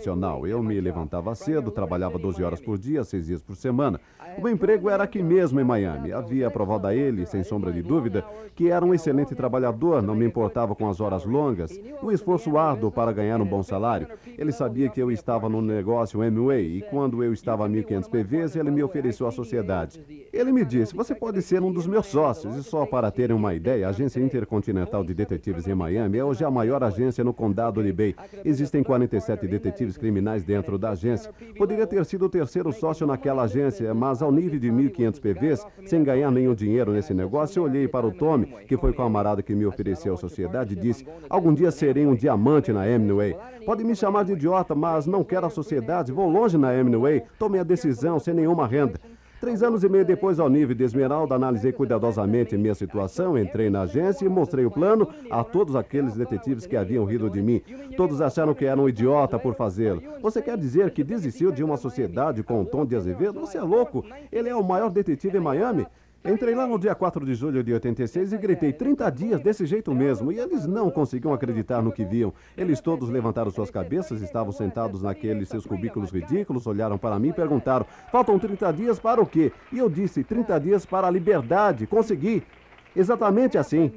Eu 0.45 0.61
me 0.61 0.79
levantava 0.79 1.33
cedo, 1.35 1.71
trabalhava 1.71 2.17
12 2.17 2.43
horas 2.43 2.61
por 2.61 2.77
dia, 2.77 3.03
6 3.03 3.25
dias 3.25 3.41
por 3.41 3.55
semana. 3.55 3.99
O 4.41 4.49
emprego 4.49 4.89
era 4.89 5.03
aqui 5.03 5.23
mesmo 5.23 5.59
em 5.59 5.63
Miami. 5.63 6.11
Havia 6.11 6.51
provado 6.51 6.87
a 6.87 6.95
ele, 6.95 7.25
sem 7.25 7.43
sombra 7.43 7.71
de 7.71 7.81
dúvida, 7.81 8.25
que 8.53 8.69
era 8.69 8.85
um 8.85 8.93
excelente 8.93 9.33
trabalhador, 9.33 10.01
não 10.01 10.15
me 10.15 10.25
importava 10.25 10.75
com 10.75 10.89
as 10.89 10.99
horas 10.99 11.25
longas, 11.25 11.71
o 12.01 12.11
esforço 12.11 12.57
árduo 12.57 12.91
para 12.91 13.11
ganhar 13.11 13.39
um 13.41 13.45
bom 13.45 13.63
salário. 13.63 14.07
Ele 14.37 14.51
sabia 14.51 14.89
que 14.89 15.01
eu 15.01 15.11
estava 15.11 15.47
no 15.47 15.61
negócio 15.61 16.21
Amway 16.21 16.77
e 16.77 16.81
quando 16.81 17.23
eu 17.23 17.31
estava 17.33 17.65
a 17.65 17.69
1500 17.69 18.09
PVs, 18.09 18.55
ele 18.55 18.71
me 18.71 18.83
ofereceu 18.83 19.27
a 19.27 19.31
sociedade. 19.31 20.03
Ele 20.33 20.51
me 20.51 20.65
disse: 20.65 20.95
Você 20.95 21.15
pode 21.15 21.41
ser 21.41 21.61
um 21.61 21.71
dos 21.71 21.87
meus 21.87 22.07
sócios. 22.07 22.55
E 22.55 22.63
só 22.63 22.85
para 22.85 23.11
terem 23.11 23.35
uma 23.35 23.53
ideia, 23.53 23.87
a 23.87 23.89
Agência 23.89 24.19
Intercontinental 24.19 25.03
de 25.03 25.13
Detetives 25.13 25.67
em 25.67 25.75
Miami 25.75 26.17
é 26.17 26.23
hoje 26.23 26.43
a 26.43 26.51
maior 26.51 26.83
agência 26.83 27.23
no 27.23 27.33
condado 27.33 27.83
de 27.83 27.93
Bay. 27.93 28.15
Existem 28.43 28.83
47 28.83 29.47
detetives 29.47 29.84
criminais 29.97 30.43
dentro 30.43 30.77
da 30.77 30.91
agência. 30.91 31.31
Poderia 31.57 31.85
ter 31.85 32.03
sido 32.05 32.25
o 32.25 32.29
terceiro 32.29 32.71
sócio 32.73 33.05
naquela 33.05 33.43
agência, 33.43 33.93
mas 33.93 34.21
ao 34.21 34.31
nível 34.31 34.59
de 34.59 34.69
1.500 34.71 35.19
PVs, 35.19 35.65
sem 35.85 36.03
ganhar 36.03 36.31
nenhum 36.31 36.55
dinheiro 36.55 36.91
nesse 36.91 37.13
negócio, 37.13 37.59
eu 37.59 37.63
olhei 37.63 37.87
para 37.87 38.07
o 38.07 38.11
Tommy, 38.11 38.47
que 38.67 38.77
foi 38.77 38.91
o 38.91 38.95
camarada 38.95 39.43
que 39.43 39.53
me 39.53 39.65
ofereceu 39.65 40.13
a 40.13 40.17
sociedade, 40.17 40.73
e 40.73 40.75
disse: 40.75 41.05
Algum 41.29 41.53
dia 41.53 41.71
serei 41.71 42.05
um 42.05 42.15
diamante 42.15 42.71
na 42.71 42.87
Hemingway. 42.87 43.35
Pode 43.65 43.83
me 43.83 43.95
chamar 43.95 44.25
de 44.25 44.33
idiota, 44.33 44.73
mas 44.73 45.05
não 45.05 45.23
quero 45.23 45.45
a 45.45 45.49
sociedade. 45.49 46.11
Vou 46.11 46.29
longe 46.29 46.57
na 46.57 46.73
Hemingway. 46.73 47.23
Tomei 47.37 47.61
a 47.61 47.63
decisão 47.63 48.19
sem 48.19 48.33
nenhuma 48.33 48.67
renda. 48.67 48.99
Três 49.39 49.61
anos 49.61 49.83
e 49.83 49.89
meio 49.89 50.05
depois, 50.05 50.39
ao 50.39 50.49
nível 50.49 50.73
de 50.73 50.83
Esmeralda, 50.83 51.35
analisei 51.35 51.71
cuidadosamente 51.71 52.57
minha 52.57 52.73
situação, 52.73 53.37
entrei 53.37 53.69
na 53.69 53.81
agência 53.81 54.25
e 54.25 54.29
mostrei 54.29 54.65
o 54.65 54.71
plano 54.71 55.09
a 55.29 55.43
todos 55.43 55.75
aqueles 55.75 56.15
detetives 56.15 56.65
que 56.65 56.77
haviam 56.77 57.03
rido 57.03 57.29
de 57.29 57.41
mim. 57.41 57.61
Todos 57.97 58.21
acharam 58.21 58.53
que 58.53 58.65
era 58.65 58.79
um 58.79 58.87
idiota 58.87 59.37
por 59.37 59.53
fazê-lo. 59.53 60.01
Você 60.21 60.41
quer 60.41 60.57
dizer 60.57 60.89
que 60.91 61.03
desistiu 61.03 61.51
de 61.51 61.63
uma 61.63 61.75
sociedade 61.75 62.43
com 62.43 62.61
o 62.61 62.65
Tom 62.65 62.85
de 62.85 62.95
Azevedo? 62.95 63.41
Você 63.41 63.57
é 63.57 63.61
louco? 63.61 64.05
Ele 64.31 64.49
é 64.49 64.55
o 64.55 64.63
maior 64.63 64.89
detetive 64.89 65.37
em 65.37 65.41
Miami. 65.41 65.85
Entrei 66.25 66.55
lá 66.55 66.65
no 66.65 66.79
dia 66.79 66.95
4 66.95 67.23
de 67.23 67.35
julho 67.35 67.63
de 67.63 67.71
86 67.71 68.33
e 68.33 68.37
gritei 68.39 68.73
30 68.73 69.11
dias 69.11 69.39
desse 69.41 69.63
jeito 69.63 69.93
mesmo. 69.93 70.31
E 70.31 70.39
eles 70.39 70.65
não 70.65 70.89
conseguiam 70.89 71.31
acreditar 71.31 71.83
no 71.83 71.91
que 71.91 72.03
viam. 72.03 72.33
Eles 72.57 72.81
todos 72.81 73.09
levantaram 73.09 73.51
suas 73.51 73.69
cabeças, 73.69 74.23
estavam 74.23 74.51
sentados 74.51 75.03
naqueles 75.03 75.47
seus 75.47 75.67
cubículos 75.67 76.09
ridículos, 76.09 76.65
olharam 76.65 76.97
para 76.97 77.19
mim 77.19 77.29
e 77.29 77.33
perguntaram: 77.33 77.85
faltam 78.11 78.39
30 78.39 78.73
dias 78.73 78.99
para 78.99 79.21
o 79.21 79.25
quê? 79.27 79.51
E 79.71 79.77
eu 79.77 79.87
disse: 79.87 80.23
30 80.23 80.59
dias 80.59 80.83
para 80.83 81.05
a 81.05 81.11
liberdade. 81.11 81.85
Consegui. 81.85 82.41
Exatamente 82.95 83.55
assim. 83.59 83.91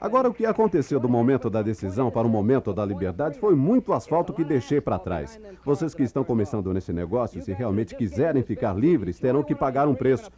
Agora, 0.00 0.28
o 0.28 0.34
que 0.34 0.46
aconteceu 0.46 1.00
do 1.00 1.08
momento 1.08 1.50
da 1.50 1.60
decisão 1.60 2.08
para 2.08 2.24
o 2.24 2.30
momento 2.30 2.72
da 2.72 2.84
liberdade 2.84 3.36
foi 3.36 3.56
muito 3.56 3.92
asfalto 3.92 4.32
que 4.32 4.44
deixei 4.44 4.80
para 4.80 4.96
trás. 4.96 5.40
Vocês 5.64 5.92
que 5.92 6.04
estão 6.04 6.22
começando 6.22 6.72
nesse 6.72 6.92
negócio, 6.92 7.42
se 7.42 7.52
realmente 7.52 7.96
quiserem 7.96 8.44
ficar 8.44 8.76
livres, 8.76 9.18
terão 9.18 9.42
que 9.42 9.56
pagar 9.56 9.88
um 9.88 9.96
preço. 9.96 10.30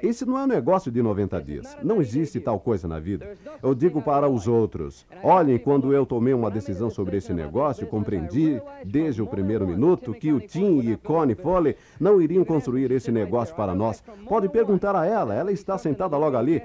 Esse 0.00 0.24
não 0.24 0.38
é 0.38 0.44
um 0.44 0.46
negócio 0.46 0.92
de 0.92 1.02
90 1.02 1.42
dias. 1.42 1.76
Não 1.82 2.00
existe 2.00 2.38
tal 2.38 2.60
coisa 2.60 2.86
na 2.86 3.00
vida. 3.00 3.36
Eu 3.60 3.74
digo 3.74 4.00
para 4.00 4.28
os 4.28 4.46
outros: 4.46 5.04
olhem, 5.20 5.58
quando 5.58 5.92
eu 5.92 6.06
tomei 6.06 6.32
uma 6.32 6.50
decisão 6.50 6.88
sobre 6.88 7.16
esse 7.16 7.32
negócio, 7.32 7.88
compreendi, 7.88 8.62
desde 8.84 9.20
o 9.20 9.26
primeiro 9.26 9.66
minuto, 9.66 10.14
que 10.14 10.32
o 10.32 10.40
Tim 10.40 10.78
e 10.78 10.96
Connie 10.96 11.34
Foley 11.34 11.76
não 11.98 12.20
iriam 12.22 12.44
construir 12.44 12.92
esse 12.92 13.10
negócio 13.10 13.54
para 13.56 13.74
nós. 13.74 14.00
Pode 14.28 14.48
perguntar 14.48 14.94
a 14.94 15.04
ela, 15.04 15.34
ela 15.34 15.50
está 15.50 15.76
sentada 15.76 16.16
logo 16.16 16.36
ali. 16.36 16.62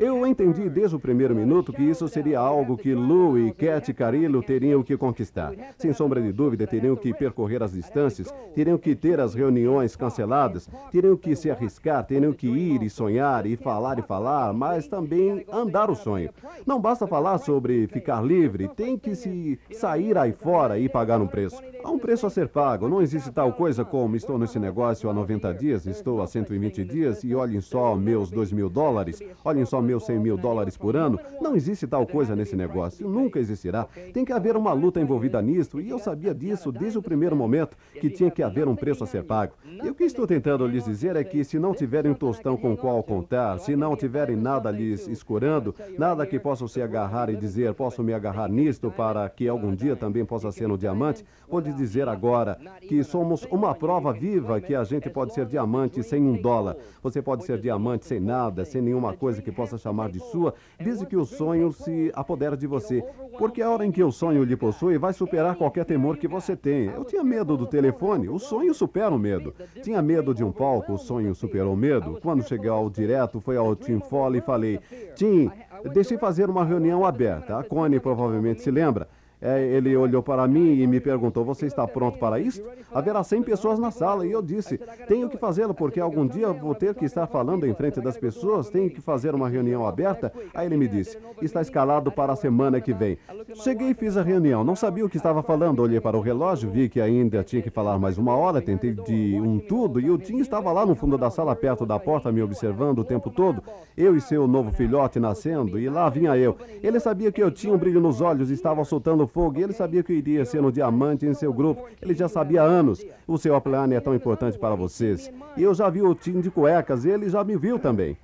Eu 0.00 0.26
entendi 0.26 0.68
desde 0.68 0.96
o 0.96 1.00
primeiro 1.00 1.36
minuto 1.36 1.72
que 1.72 1.83
isso 1.88 2.08
seria 2.08 2.38
algo 2.38 2.76
que 2.76 2.94
Lou 2.94 3.38
e 3.38 3.52
Cat 3.52 3.92
Carillo 3.92 4.42
teriam 4.42 4.82
que 4.82 4.96
conquistar. 4.96 5.52
Sem 5.78 5.92
sombra 5.92 6.20
de 6.20 6.32
dúvida, 6.32 6.66
teriam 6.66 6.96
que 6.96 7.12
percorrer 7.12 7.62
as 7.62 7.72
distâncias, 7.72 8.32
teriam 8.54 8.78
que 8.78 8.94
ter 8.94 9.20
as 9.20 9.34
reuniões 9.34 9.96
canceladas, 9.96 10.68
teriam 10.90 11.16
que 11.16 11.34
se 11.34 11.50
arriscar, 11.50 12.04
teriam 12.04 12.32
que 12.32 12.46
ir 12.46 12.82
e 12.82 12.90
sonhar 12.90 13.46
e 13.46 13.56
falar 13.56 13.98
e 13.98 14.02
falar, 14.02 14.52
mas 14.52 14.86
também 14.86 15.44
andar 15.52 15.90
o 15.90 15.94
sonho. 15.94 16.30
Não 16.66 16.80
basta 16.80 17.06
falar 17.06 17.38
sobre 17.38 17.86
ficar 17.88 18.22
livre, 18.22 18.68
tem 18.68 18.98
que 18.98 19.14
se 19.14 19.58
sair 19.72 20.16
aí 20.16 20.32
fora 20.32 20.78
e 20.78 20.88
pagar 20.88 21.20
um 21.20 21.26
preço. 21.26 21.62
Há 21.82 21.90
um 21.90 21.98
preço 21.98 22.26
a 22.26 22.30
ser 22.30 22.48
pago. 22.48 22.88
Não 22.88 23.02
existe 23.02 23.30
tal 23.30 23.52
coisa 23.52 23.84
como 23.84 24.16
estou 24.16 24.38
nesse 24.38 24.58
negócio 24.58 25.08
há 25.10 25.12
90 25.12 25.54
dias, 25.54 25.86
estou 25.86 26.22
há 26.22 26.26
120 26.26 26.84
dias 26.84 27.24
e 27.24 27.34
olhem 27.34 27.60
só 27.60 27.94
meus 27.94 28.30
2 28.30 28.52
mil 28.52 28.70
dólares, 28.70 29.20
olhem 29.44 29.64
só 29.64 29.82
meus 29.82 30.06
100 30.06 30.18
mil 30.18 30.36
dólares 30.36 30.76
por 30.76 30.96
ano. 30.96 31.18
Não 31.40 31.54
existe 31.54 31.73
tal 31.86 32.06
coisa 32.06 32.36
nesse 32.36 32.54
negócio. 32.54 33.08
Nunca 33.08 33.38
existirá. 33.38 33.86
Tem 34.12 34.24
que 34.24 34.32
haver 34.32 34.56
uma 34.56 34.72
luta 34.72 35.00
envolvida 35.00 35.42
nisso 35.42 35.80
e 35.80 35.90
eu 35.90 35.98
sabia 35.98 36.34
disso 36.34 36.70
desde 36.70 36.98
o 36.98 37.02
primeiro 37.02 37.34
momento 37.34 37.76
que 38.00 38.08
tinha 38.08 38.30
que 38.30 38.42
haver 38.42 38.68
um 38.68 38.76
preço 38.76 39.02
a 39.02 39.06
ser 39.06 39.24
pago. 39.24 39.54
E 39.64 39.88
o 39.88 39.94
que 39.94 40.04
estou 40.04 40.26
tentando 40.26 40.66
lhes 40.66 40.84
dizer 40.84 41.16
é 41.16 41.24
que 41.24 41.42
se 41.44 41.58
não 41.58 41.74
tiverem 41.74 42.12
um 42.12 42.14
tostão 42.14 42.56
com 42.56 42.76
qual 42.76 43.02
contar, 43.02 43.58
se 43.58 43.74
não 43.74 43.96
tiverem 43.96 44.36
nada 44.36 44.70
lhes 44.70 45.08
escurando, 45.08 45.74
nada 45.98 46.26
que 46.26 46.38
possam 46.38 46.68
se 46.68 46.80
agarrar 46.80 47.28
e 47.30 47.36
dizer 47.36 47.74
posso 47.74 48.02
me 48.02 48.14
agarrar 48.14 48.48
nisto 48.48 48.90
para 48.90 49.28
que 49.28 49.48
algum 49.48 49.74
dia 49.74 49.96
também 49.96 50.24
possa 50.24 50.52
ser 50.52 50.68
no 50.68 50.78
diamante, 50.78 51.24
vou 51.48 51.60
lhes 51.60 51.76
dizer 51.76 52.08
agora 52.08 52.58
que 52.80 53.02
somos 53.02 53.44
uma 53.50 53.74
prova 53.74 54.12
viva 54.12 54.60
que 54.60 54.74
a 54.74 54.84
gente 54.84 55.10
pode 55.10 55.34
ser 55.34 55.46
diamante 55.46 56.02
sem 56.02 56.22
um 56.22 56.40
dólar. 56.40 56.76
Você 57.02 57.20
pode 57.20 57.44
ser 57.44 57.58
diamante 57.58 58.06
sem 58.06 58.20
nada, 58.20 58.64
sem 58.64 58.80
nenhuma 58.80 59.14
coisa 59.14 59.42
que 59.42 59.52
possa 59.52 59.78
chamar 59.78 60.10
de 60.10 60.20
sua, 60.20 60.54
desde 60.78 61.06
que 61.06 61.16
o 61.16 61.24
sonho 61.24 61.63
se 61.72 62.10
apodere 62.14 62.56
de 62.56 62.66
você. 62.66 63.02
Porque 63.38 63.60
a 63.60 63.70
hora 63.70 63.84
em 63.84 63.90
que 63.90 64.02
o 64.02 64.12
sonho 64.12 64.44
lhe 64.44 64.56
possui, 64.56 64.96
vai 64.96 65.12
superar 65.12 65.56
qualquer 65.56 65.84
temor 65.84 66.16
que 66.16 66.28
você 66.28 66.54
tem. 66.56 66.86
Eu 66.86 67.04
tinha 67.04 67.24
medo 67.24 67.56
do 67.56 67.66
telefone, 67.66 68.28
o 68.28 68.38
sonho 68.38 68.72
supera 68.72 69.10
o 69.10 69.18
medo. 69.18 69.54
Tinha 69.82 70.00
medo 70.00 70.34
de 70.34 70.44
um 70.44 70.52
palco, 70.52 70.92
o 70.92 70.98
sonho 70.98 71.34
superou 71.34 71.74
o 71.74 71.76
medo. 71.76 72.18
Quando 72.22 72.46
cheguei 72.46 72.70
ao 72.70 72.88
direto, 72.88 73.40
foi 73.40 73.56
ao 73.56 73.74
Tim 73.74 74.00
Foley 74.00 74.40
e 74.40 74.44
falei: 74.44 74.80
Tim, 75.16 75.50
deixei 75.92 76.16
fazer 76.16 76.48
uma 76.48 76.64
reunião 76.64 77.04
aberta. 77.04 77.58
A 77.58 77.64
Connie 77.64 78.00
provavelmente 78.00 78.62
se 78.62 78.70
lembra. 78.70 79.08
É, 79.40 79.62
ele 79.62 79.94
olhou 79.96 80.22
para 80.22 80.46
mim 80.48 80.80
e 80.80 80.86
me 80.86 81.00
perguntou: 81.00 81.44
Você 81.44 81.66
está 81.66 81.86
pronto 81.86 82.18
para 82.18 82.40
isto? 82.40 82.64
Haverá 82.92 83.22
100 83.22 83.42
pessoas 83.42 83.78
na 83.78 83.90
sala. 83.90 84.26
E 84.26 84.32
eu 84.32 84.40
disse: 84.40 84.78
Tenho 85.06 85.28
que 85.28 85.36
fazê-lo, 85.36 85.74
porque 85.74 86.00
algum 86.00 86.26
dia 86.26 86.50
vou 86.52 86.74
ter 86.74 86.94
que 86.94 87.04
estar 87.04 87.26
falando 87.26 87.66
em 87.66 87.74
frente 87.74 88.00
das 88.00 88.16
pessoas. 88.16 88.70
Tenho 88.70 88.88
que 88.88 89.00
fazer 89.00 89.34
uma 89.34 89.48
reunião 89.48 89.86
aberta. 89.86 90.32
Aí 90.54 90.66
ele 90.66 90.76
me 90.76 90.88
disse: 90.88 91.18
Está 91.42 91.60
escalado 91.60 92.10
para 92.10 92.32
a 92.32 92.36
semana 92.36 92.80
que 92.80 92.94
vem. 92.94 93.18
Cheguei 93.56 93.90
e 93.90 93.94
fiz 93.94 94.16
a 94.16 94.22
reunião. 94.22 94.64
Não 94.64 94.74
sabia 94.74 95.04
o 95.04 95.10
que 95.10 95.18
estava 95.18 95.42
falando. 95.42 95.80
Olhei 95.80 96.00
para 96.00 96.16
o 96.16 96.20
relógio, 96.20 96.70
vi 96.70 96.88
que 96.88 97.00
ainda 97.00 97.44
tinha 97.44 97.60
que 97.60 97.70
falar 97.70 97.98
mais 97.98 98.16
uma 98.16 98.34
hora. 98.34 98.62
Tentei 98.62 98.92
de 98.92 99.38
um 99.40 99.58
tudo. 99.58 100.00
E 100.00 100.10
o 100.10 100.16
Tim 100.16 100.38
estava 100.38 100.72
lá 100.72 100.86
no 100.86 100.94
fundo 100.94 101.18
da 101.18 101.28
sala, 101.28 101.54
perto 101.54 101.84
da 101.84 101.98
porta, 101.98 102.32
me 102.32 102.40
observando 102.40 103.00
o 103.00 103.04
tempo 103.04 103.28
todo. 103.28 103.62
Eu 103.94 104.16
e 104.16 104.20
seu 104.22 104.46
novo 104.46 104.72
filhote 104.72 105.20
nascendo. 105.20 105.78
E 105.78 105.86
lá 105.88 106.08
vinha 106.08 106.34
eu. 106.34 106.56
Ele 106.82 106.98
sabia 106.98 107.30
que 107.30 107.42
eu 107.42 107.50
tinha 107.50 107.74
um 107.74 107.78
brilho 107.78 108.00
nos 108.00 108.22
olhos 108.22 108.50
e 108.50 108.54
estava 108.54 108.82
soltando 108.84 109.26
fogo. 109.34 109.58
E 109.58 109.64
ele 109.64 109.72
sabia 109.72 110.04
que 110.04 110.12
iria 110.12 110.44
ser 110.44 110.64
um 110.64 110.70
diamante 110.70 111.26
em 111.26 111.34
seu 111.34 111.52
grupo. 111.52 111.84
Ele 112.00 112.14
já 112.14 112.28
sabia 112.28 112.62
há 112.62 112.64
anos. 112.64 113.04
O 113.26 113.36
seu 113.36 113.56
upline 113.56 113.94
é 113.94 114.00
tão 114.00 114.14
importante 114.14 114.56
para 114.56 114.76
vocês. 114.76 115.30
E 115.56 115.62
eu 115.62 115.74
já 115.74 115.90
vi 115.90 116.00
o 116.00 116.14
Tim 116.14 116.40
de 116.40 116.50
cuecas. 116.50 117.04
E 117.04 117.10
ele 117.10 117.28
já 117.28 117.42
me 117.42 117.56
viu 117.56 117.76
também. 117.78 118.16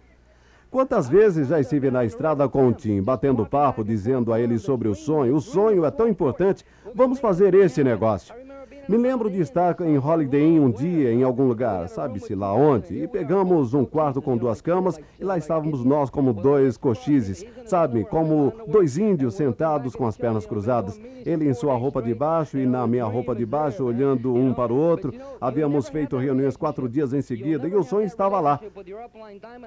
Quantas 0.71 1.09
vezes 1.09 1.49
já 1.49 1.59
estive 1.59 1.91
na 1.91 2.05
estrada 2.05 2.49
com 2.49 2.69
o 2.69 2.73
Tim, 2.73 3.03
batendo 3.03 3.45
papo, 3.45 3.83
dizendo 3.83 4.33
a 4.33 4.41
ele 4.41 4.57
sobre 4.57 4.87
o 4.87 4.95
sonho. 4.95 5.35
O 5.35 5.41
sonho 5.41 5.85
é 5.85 5.91
tão 5.91 6.09
importante. 6.09 6.65
Vamos 6.95 7.19
fazer 7.19 7.55
esse 7.55 7.83
negócio. 7.83 8.33
Me 8.91 8.97
lembro 8.97 9.31
de 9.31 9.41
estar 9.41 9.81
em 9.83 9.97
Holiday 9.99 10.43
Inn 10.43 10.65
um 10.65 10.69
dia, 10.69 11.13
em 11.13 11.23
algum 11.23 11.47
lugar, 11.47 11.89
sabe-se 11.89 12.35
lá 12.35 12.53
onde, 12.53 13.05
e 13.05 13.07
pegamos 13.07 13.73
um 13.73 13.85
quarto 13.85 14.21
com 14.21 14.37
duas 14.37 14.61
camas 14.61 14.99
e 15.21 15.23
lá 15.23 15.39
estávamos 15.39 15.85
nós 15.85 16.11
como 16.11 16.33
dois 16.33 16.77
cochizes, 16.77 17.47
sabe, 17.65 18.03
como 18.03 18.53
dois 18.67 18.99
índios 18.99 19.35
sentados 19.35 19.95
com 19.95 20.09
as 20.09 20.17
pernas 20.17 20.45
cruzadas, 20.45 21.01
ele 21.25 21.49
em 21.49 21.55
sua 21.55 21.77
roupa 21.77 22.03
de 22.03 22.13
baixo 22.13 22.59
e 22.59 22.67
na 22.67 22.85
minha 22.85 23.05
roupa 23.05 23.33
de 23.33 23.47
baixo, 23.47 23.85
olhando 23.85 24.35
um 24.35 24.53
para 24.53 24.73
o 24.73 24.77
outro. 24.77 25.15
Havíamos 25.41 25.89
feito 25.89 26.17
reuniões 26.17 26.57
quatro 26.57 26.89
dias 26.89 27.13
em 27.13 27.23
seguida 27.23 27.69
e 27.69 27.75
o 27.77 27.85
sonho 27.85 28.07
estava 28.07 28.41
lá. 28.41 28.59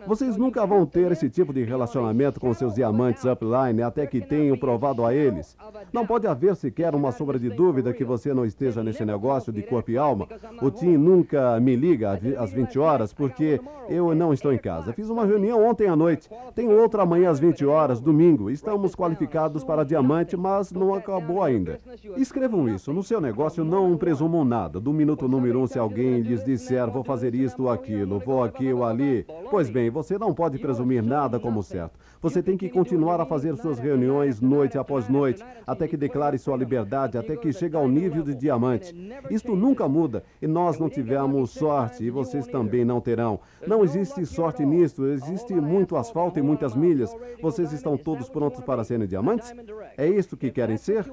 Vocês 0.06 0.36
nunca 0.36 0.66
vão 0.66 0.86
ter 0.86 1.14
esse 1.14 1.30
tipo 1.30 1.54
de 1.54 1.64
relacionamento 1.64 2.42
com 2.42 2.54
seus 2.54 2.76
diamantes 2.76 3.24
upline 3.24 3.84
até 3.84 4.06
que 4.06 4.20
tenham 4.20 4.58
provado 4.58 5.06
a 5.06 5.14
eles. 5.14 5.56
Não 5.94 6.06
pode 6.06 6.28
haver 6.28 6.58
sequer 6.58 6.94
uma 6.94 7.14
sombra 7.14 7.40
de 7.40 7.50
dúvida 7.50 7.94
que 7.94 8.04
você 8.04 8.34
não 8.34 8.44
esteja 8.44 8.84
nesse 8.84 9.06
negócio 9.06 9.13
de 9.52 9.62
corpo 9.64 9.92
e 9.92 9.98
alma. 9.98 10.28
O 10.62 10.70
Tim 10.70 10.98
nunca 10.98 11.60
me 11.60 11.76
liga 11.76 12.20
às 12.38 12.52
20 12.52 12.80
horas 12.80 13.14
porque 13.14 13.60
eu 13.90 14.14
não 14.16 14.34
estou 14.34 14.54
em 14.54 14.58
casa. 14.58 14.94
Fiz 14.94 15.10
uma 15.10 15.26
reunião 15.26 15.64
ontem 15.66 15.88
à 15.88 15.96
noite. 15.96 16.30
Tenho 16.56 16.72
outra 16.80 17.04
amanhã 17.04 17.30
às 17.30 17.40
20 17.40 17.66
horas, 17.66 18.00
domingo. 18.00 18.50
Estamos 18.50 18.96
qualificados 18.96 19.64
para 19.64 19.84
diamante, 19.84 20.38
mas 20.38 20.72
não 20.72 20.94
acabou 20.94 21.44
ainda. 21.44 21.80
Escrevam 22.18 22.70
isso. 22.70 22.94
No 22.94 23.04
seu 23.04 23.20
negócio, 23.20 23.64
não 23.64 23.98
presumam 23.98 24.46
nada. 24.46 24.80
Do 24.80 24.94
minuto 24.94 25.28
número 25.28 25.60
um, 25.60 25.68
se 25.68 25.80
alguém 25.80 26.22
lhes 26.22 26.44
disser 26.44 26.84
vou 26.90 27.04
fazer 27.04 27.34
isto 27.36 27.64
ou 27.64 27.70
aquilo, 27.70 28.20
vou 28.20 28.44
aqui 28.44 28.72
ou 28.72 28.84
ali, 28.86 29.26
pois 29.50 29.70
bem, 29.70 29.90
você 29.90 30.18
não 30.18 30.34
pode 30.34 30.60
presumir 30.60 31.04
nada 31.04 31.40
como 31.40 31.64
certo. 31.64 32.00
Você 32.22 32.42
tem 32.42 32.56
que 32.56 32.70
continuar 32.70 33.20
a 33.20 33.26
fazer 33.26 33.56
suas 33.58 33.80
reuniões 33.80 34.40
noite 34.40 34.78
após 34.78 35.10
noite, 35.10 35.44
até 35.68 35.88
que 35.88 35.98
declare 35.98 36.38
sua 36.38 36.56
liberdade, 36.56 37.18
até 37.18 37.36
que 37.36 37.52
chegue 37.52 37.76
ao 37.76 37.88
nível 37.88 38.24
de 38.24 38.34
diamante. 38.34 38.94
Isto 39.30 39.56
nunca 39.56 39.88
muda 39.88 40.24
e 40.42 40.48
nós 40.48 40.80
não 40.80 40.90
tivemos 40.90 41.52
sorte 41.52 42.04
e 42.04 42.10
vocês 42.10 42.48
também 42.48 42.86
não 42.86 43.02
terão. 43.02 43.40
Não 43.66 43.84
existe 43.84 44.26
sorte 44.26 44.66
nisto, 44.66 45.06
existe 45.06 45.54
muito 45.54 45.96
asfalto 45.96 46.40
e 46.40 46.42
muitas 46.42 46.76
milhas. 46.76 47.16
Vocês 47.42 47.72
estão 47.72 47.98
todos 47.98 48.30
prontos 48.30 48.62
para 48.62 48.84
serem 48.84 49.08
diamantes? 49.08 49.54
É 49.98 50.08
isto 50.08 50.38
que 50.38 50.52
querem 50.52 50.78
ser? 50.78 51.06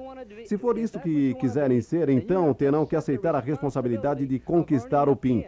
Se 0.45 0.57
for 0.57 0.77
isto 0.77 0.99
que 0.99 1.33
quiserem 1.35 1.81
ser, 1.81 2.09
então 2.09 2.53
terão 2.53 2.85
que 2.85 2.95
aceitar 2.95 3.35
a 3.35 3.39
responsabilidade 3.39 4.25
de 4.25 4.39
conquistar 4.39 5.09
o 5.09 5.15
PIN. 5.15 5.45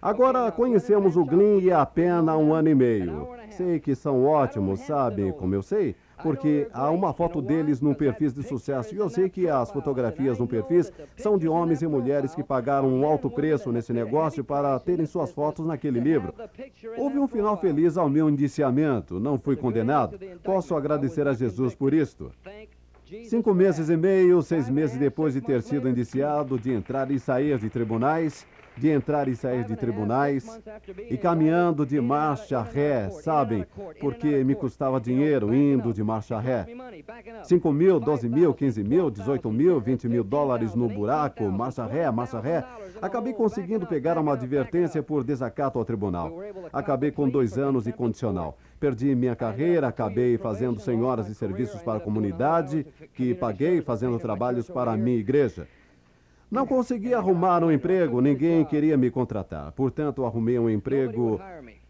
Agora 0.00 0.52
conhecemos 0.52 1.16
o 1.16 1.24
Glyn 1.24 1.60
e 1.60 1.72
a 1.72 1.84
Pena 1.84 2.32
há 2.32 2.36
um 2.36 2.52
ano 2.52 2.68
e 2.68 2.74
meio. 2.74 3.28
Sei 3.50 3.80
que 3.80 3.94
são 3.94 4.24
ótimos, 4.24 4.80
sabe 4.80 5.32
como 5.32 5.54
eu 5.54 5.62
sei? 5.62 5.96
Porque 6.22 6.68
há 6.72 6.90
uma 6.90 7.12
foto 7.12 7.42
deles 7.42 7.80
num 7.80 7.94
perfil 7.94 8.30
de 8.32 8.42
sucesso. 8.42 8.94
E 8.94 8.98
eu 8.98 9.08
sei 9.08 9.28
que 9.28 9.48
as 9.48 9.70
fotografias 9.70 10.38
no 10.38 10.46
perfil 10.46 10.84
são 11.16 11.38
de 11.38 11.48
homens 11.48 11.82
e 11.82 11.86
mulheres 11.86 12.34
que 12.34 12.42
pagaram 12.42 12.88
um 12.88 13.06
alto 13.06 13.30
preço 13.30 13.70
nesse 13.70 13.92
negócio 13.92 14.42
para 14.42 14.78
terem 14.78 15.06
suas 15.06 15.30
fotos 15.32 15.66
naquele 15.66 16.00
livro. 16.00 16.34
Houve 16.96 17.18
um 17.18 17.28
final 17.28 17.56
feliz 17.58 17.96
ao 17.96 18.08
meu 18.08 18.28
indiciamento. 18.28 19.20
Não 19.20 19.38
fui 19.38 19.56
condenado. 19.56 20.18
Posso 20.42 20.74
agradecer 20.74 21.28
a 21.28 21.32
Jesus 21.32 21.74
por 21.74 21.92
isto. 21.92 22.32
Cinco 23.24 23.54
meses 23.54 23.88
e 23.88 23.96
meio, 23.96 24.42
seis 24.42 24.68
meses 24.68 24.98
depois 24.98 25.34
de 25.34 25.40
ter 25.40 25.62
sido 25.62 25.88
indiciado, 25.88 26.58
de 26.58 26.72
entrar 26.72 27.08
e 27.12 27.20
sair 27.20 27.56
de 27.56 27.70
tribunais, 27.70 28.44
de 28.76 28.90
entrar 28.90 29.26
e 29.28 29.34
sair 29.34 29.64
de 29.64 29.74
tribunais, 29.74 30.60
e 31.08 31.16
caminhando 31.16 31.86
de 31.86 32.00
marcha 32.00 32.60
ré, 32.60 33.08
sabem, 33.10 33.64
porque 34.00 34.44
me 34.44 34.54
custava 34.54 35.00
dinheiro 35.00 35.54
indo 35.54 35.92
de 35.92 36.04
marcha 36.04 36.38
ré. 36.38 36.66
Cinco 37.44 37.72
mil, 37.72 37.98
doze 37.98 38.28
mil, 38.28 38.52
quinze 38.52 38.84
mil, 38.84 39.10
dezoito 39.10 39.50
mil, 39.50 39.80
vinte 39.80 40.08
mil 40.08 40.22
dólares 40.22 40.74
no 40.74 40.88
buraco, 40.88 41.44
marcha 41.44 41.86
ré, 41.86 42.10
marcha 42.10 42.40
ré. 42.40 42.64
Acabei 43.00 43.32
conseguindo 43.32 43.86
pegar 43.86 44.18
uma 44.18 44.32
advertência 44.34 45.02
por 45.02 45.24
desacato 45.24 45.78
ao 45.78 45.84
tribunal. 45.84 46.32
Acabei 46.72 47.10
com 47.10 47.28
dois 47.28 47.56
anos 47.58 47.84
de 47.84 47.92
condicional. 47.92 48.58
Perdi 48.78 49.14
minha 49.14 49.34
carreira, 49.34 49.88
acabei 49.88 50.36
fazendo 50.36 50.80
senhoras 50.80 51.26
de 51.26 51.34
serviços 51.34 51.82
para 51.82 51.98
a 51.98 52.00
comunidade, 52.00 52.86
que 53.14 53.34
paguei 53.34 53.80
fazendo 53.80 54.18
trabalhos 54.18 54.68
para 54.68 54.92
a 54.92 54.96
minha 54.96 55.16
igreja. 55.16 55.66
Não 56.50 56.64
consegui 56.64 57.12
arrumar 57.12 57.64
um 57.64 57.72
emprego, 57.72 58.20
ninguém 58.20 58.64
queria 58.64 58.96
me 58.96 59.10
contratar. 59.10 59.72
Portanto, 59.72 60.24
arrumei 60.24 60.58
um 60.58 60.70
emprego, 60.70 61.40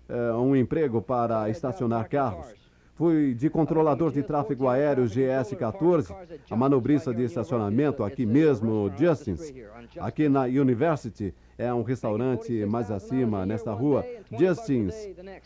uh, 0.09 0.41
um 0.41 0.57
emprego 0.57 1.03
para 1.03 1.51
estacionar 1.51 2.09
carros. 2.09 2.55
Fui 2.95 3.35
de 3.35 3.51
controlador 3.51 4.11
de 4.11 4.23
tráfego 4.23 4.67
aéreo 4.67 5.05
GS-14, 5.05 6.17
a 6.51 6.57
manobrista 6.57 7.13
de 7.13 7.25
estacionamento 7.25 8.03
aqui 8.03 8.25
mesmo, 8.25 8.91
Justins, 8.97 9.53
aqui 10.01 10.31
na 10.31 10.45
University, 10.45 11.35
é 11.59 11.73
um 11.75 11.83
restaurante 11.83 12.65
mais 12.65 12.91
acima, 12.91 13.45
nesta 13.45 13.75
rua, 13.75 14.03
Justins. 14.39 14.95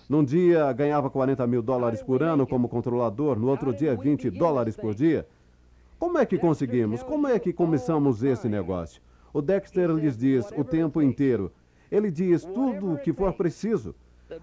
Num 0.09 0.23
dia 0.23 0.73
ganhava 0.73 1.11
40 1.11 1.45
mil 1.49 1.61
dólares 1.61 2.01
por 2.01 2.23
ano 2.23 2.47
como 2.47 2.69
controlador, 2.69 3.37
no 3.37 3.49
outro 3.49 3.73
dia 3.73 3.97
20 3.97 4.31
dólares 4.31 4.77
por 4.77 4.95
dia. 4.95 5.27
Como 6.01 6.17
é 6.17 6.25
que 6.25 6.39
conseguimos? 6.39 7.03
Como 7.03 7.29
é 7.29 7.39
que 7.39 7.53
começamos 7.53 8.25
esse 8.25 8.49
negócio? 8.49 9.03
O 9.35 9.43
Dexter 9.43 9.91
lhes 9.91 10.17
diz 10.17 10.51
o 10.57 10.65
tempo 10.65 11.03
inteiro. 11.03 11.53
Ele 11.93 12.11
diz 12.11 12.43
tudo 12.43 12.95
o 12.95 12.99
que 12.99 13.13
for 13.13 13.35
preciso. 13.35 13.95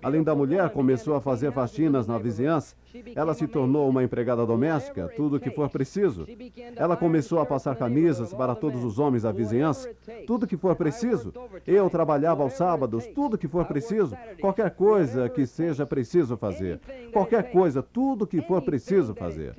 Além 0.04 0.22
da 0.22 0.36
mulher, 0.36 0.70
começou 0.70 1.16
a 1.16 1.22
fazer 1.22 1.52
faxinas 1.52 2.06
na 2.06 2.20
vizinhança. 2.20 2.76
Ela 3.16 3.34
se 3.34 3.48
tornou 3.48 3.90
uma 3.90 4.04
empregada 4.04 4.46
doméstica, 4.46 5.12
tudo 5.16 5.38
o 5.38 5.40
que 5.40 5.50
for 5.50 5.68
preciso. 5.68 6.28
Ela 6.76 6.96
começou 6.96 7.40
a 7.40 7.46
passar 7.46 7.76
camisas 7.76 8.36
para 8.36 8.54
todos 8.54 8.84
os 8.84 9.00
homens 9.00 9.24
da 9.24 9.32
vizinhança, 9.32 9.90
tudo 10.28 10.44
o 10.44 10.48
que 10.48 10.58
for 10.58 10.76
preciso. 10.76 11.34
Eu 11.66 11.90
trabalhava 11.90 12.44
aos 12.44 12.54
sábados, 12.54 13.08
tudo 13.16 13.34
o 13.34 13.38
que 13.38 13.48
for 13.48 13.66
preciso. 13.66 14.16
Qualquer 14.40 14.70
coisa 14.76 15.28
que 15.28 15.48
seja 15.48 15.88
preciso 15.88 16.38
fazer. 16.38 16.80
Qualquer 17.12 17.52
coisa, 17.52 17.82
tudo 17.82 18.26
o 18.26 18.28
que 18.28 18.44
for 18.44 18.62
preciso 18.62 19.16
fazer. 19.16 19.56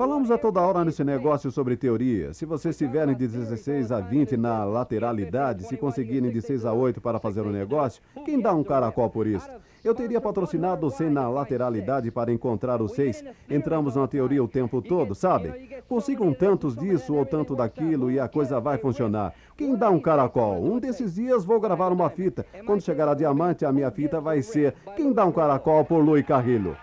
Falamos 0.00 0.30
a 0.30 0.38
toda 0.38 0.62
hora 0.62 0.82
nesse 0.82 1.04
negócio 1.04 1.50
sobre 1.50 1.76
teoria. 1.76 2.32
Se 2.32 2.46
vocês 2.46 2.74
estiverem 2.74 3.14
de 3.14 3.28
16 3.28 3.92
a 3.92 4.00
20 4.00 4.34
na 4.34 4.64
lateralidade, 4.64 5.64
se 5.64 5.76
conseguirem 5.76 6.30
de 6.30 6.40
6 6.40 6.64
a 6.64 6.72
8 6.72 7.02
para 7.02 7.18
fazer 7.18 7.42
o 7.42 7.50
negócio, 7.50 8.02
quem 8.24 8.40
dá 8.40 8.50
um 8.54 8.64
caracol 8.64 9.10
por 9.10 9.26
isso? 9.26 9.46
Eu 9.84 9.94
teria 9.94 10.18
patrocinado 10.18 10.86
o 10.86 10.90
100 10.90 11.10
na 11.10 11.28
lateralidade 11.28 12.10
para 12.10 12.32
encontrar 12.32 12.80
os 12.80 12.92
6. 12.92 13.22
Entramos 13.50 13.94
na 13.94 14.08
teoria 14.08 14.42
o 14.42 14.48
tempo 14.48 14.80
todo, 14.80 15.14
sabe? 15.14 15.68
Consigam 15.86 16.32
tantos 16.32 16.74
disso 16.74 17.14
ou 17.14 17.26
tanto 17.26 17.54
daquilo 17.54 18.10
e 18.10 18.18
a 18.18 18.26
coisa 18.26 18.58
vai 18.58 18.78
funcionar. 18.78 19.34
Quem 19.54 19.76
dá 19.76 19.90
um 19.90 20.00
caracol? 20.00 20.64
Um 20.64 20.78
desses 20.78 21.16
dias 21.16 21.44
vou 21.44 21.60
gravar 21.60 21.92
uma 21.92 22.08
fita. 22.08 22.46
Quando 22.64 22.80
chegar 22.80 23.06
a 23.06 23.14
diamante, 23.14 23.66
a 23.66 23.72
minha 23.72 23.90
fita 23.90 24.18
vai 24.18 24.40
ser 24.40 24.74
Quem 24.96 25.12
dá 25.12 25.26
um 25.26 25.32
caracol 25.32 25.84
por 25.84 26.02
Louis 26.02 26.24
Carrillo. 26.24 26.74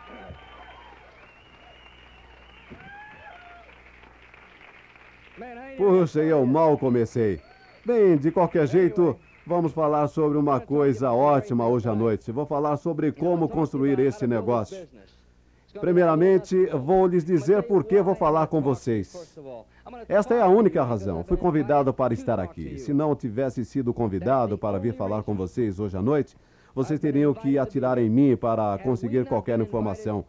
Puxa, 5.78 6.22
eu 6.24 6.44
mal 6.44 6.76
comecei. 6.76 7.40
Bem, 7.86 8.18
de 8.18 8.32
qualquer 8.32 8.68
jeito, 8.68 9.16
vamos 9.46 9.72
falar 9.72 10.08
sobre 10.08 10.38
uma 10.38 10.60
coisa 10.60 11.12
ótima 11.12 11.68
hoje 11.68 11.88
à 11.88 11.94
noite. 11.94 12.32
Vou 12.32 12.48
falar 12.48 12.78
sobre 12.78 13.12
como 13.12 13.48
construir 13.48 14.00
esse 14.00 14.26
negócio. 14.26 14.88
Primeiramente, 15.80 16.66
vou 16.68 17.06
lhes 17.06 17.24
dizer 17.24 17.62
por 17.62 17.84
que 17.84 18.02
vou 18.02 18.16
falar 18.16 18.48
com 18.48 18.60
vocês. 18.60 19.38
Esta 20.10 20.34
é 20.34 20.42
a 20.42 20.48
única 20.48 20.84
razão. 20.84 21.24
Fui 21.24 21.38
convidado 21.38 21.94
para 21.94 22.14
estar 22.14 22.40
aqui. 22.40 22.80
Se 22.80 22.92
não 22.92 23.16
tivesse 23.16 23.64
sido 23.64 23.94
convidado 23.94 24.58
para 24.58 24.80
vir 24.80 24.96
falar 24.96 25.22
com 25.22 25.36
vocês 25.36 25.80
hoje 25.80 25.96
à 25.96 26.02
noite, 26.02 26.36
vocês 26.74 27.00
teriam 27.00 27.36
que 27.36 27.60
atirar 27.60 28.00
em 28.00 28.10
mim 28.10 28.36
para 28.36 28.80
conseguir 28.80 29.26
qualquer 29.26 29.60
informação. 29.60 30.26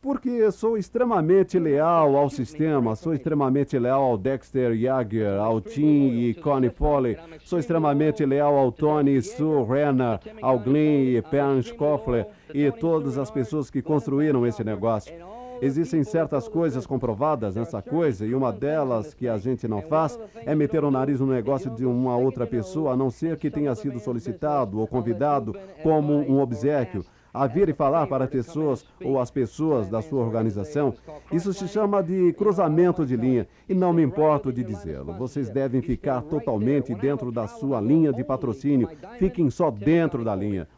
Porque 0.00 0.50
sou 0.52 0.78
extremamente 0.78 1.58
leal 1.58 2.16
ao 2.16 2.30
sistema, 2.30 2.94
sou 2.94 3.12
extremamente 3.12 3.76
leal 3.76 4.02
ao 4.02 4.16
Dexter 4.16 4.72
Yager, 4.72 5.40
ao 5.40 5.60
Tim 5.60 6.20
e 6.20 6.34
Connie 6.34 6.70
Foley, 6.70 7.16
sou 7.44 7.58
extremamente 7.58 8.24
leal 8.24 8.56
ao 8.56 8.70
Tony 8.70 9.20
Sue 9.22 9.64
Renner, 9.64 10.20
ao 10.40 10.58
Glenn 10.58 11.16
e 11.16 11.22
Pern 11.22 11.60
Schoffler 11.62 12.28
e 12.54 12.70
todas 12.70 13.18
as 13.18 13.30
pessoas 13.30 13.70
que 13.70 13.82
construíram 13.82 14.46
esse 14.46 14.62
negócio. 14.62 15.12
Existem 15.60 16.02
certas 16.04 16.48
coisas 16.48 16.86
comprovadas 16.86 17.56
nessa 17.56 17.82
coisa, 17.82 18.24
e 18.24 18.34
uma 18.34 18.50
delas 18.50 19.12
que 19.12 19.28
a 19.28 19.36
gente 19.36 19.68
não 19.68 19.82
faz 19.82 20.18
é 20.46 20.54
meter 20.54 20.84
o 20.84 20.90
nariz 20.90 21.20
no 21.20 21.26
negócio 21.26 21.70
de 21.70 21.84
uma 21.84 22.16
outra 22.16 22.46
pessoa, 22.46 22.92
a 22.92 22.96
não 22.96 23.10
ser 23.10 23.36
que 23.36 23.50
tenha 23.50 23.74
sido 23.74 23.98
solicitado 23.98 24.78
ou 24.78 24.86
convidado 24.86 25.54
como 25.82 26.14
um 26.14 26.40
obsequio 26.40 27.04
a 27.32 27.46
vir 27.46 27.68
e 27.68 27.72
falar 27.72 28.06
para 28.06 28.26
pessoas 28.26 28.84
ou 29.04 29.20
as 29.20 29.30
pessoas 29.30 29.88
da 29.88 30.02
sua 30.02 30.24
organização. 30.24 30.94
Isso 31.32 31.52
se 31.52 31.68
chama 31.68 32.02
de 32.02 32.32
cruzamento 32.34 33.06
de 33.06 33.16
linha 33.16 33.46
e 33.68 33.74
não 33.74 33.92
me 33.92 34.02
importo 34.02 34.52
de 34.52 34.64
dizê-lo. 34.64 35.12
Vocês 35.14 35.48
devem 35.48 35.80
ficar 35.80 36.22
totalmente 36.22 36.94
dentro 36.94 37.30
da 37.30 37.46
sua 37.46 37.80
linha 37.80 38.12
de 38.12 38.24
patrocínio. 38.24 38.88
Fiquem 39.18 39.50
só 39.50 39.70
dentro 39.70 40.24
da 40.24 40.34
linha. 40.34 40.68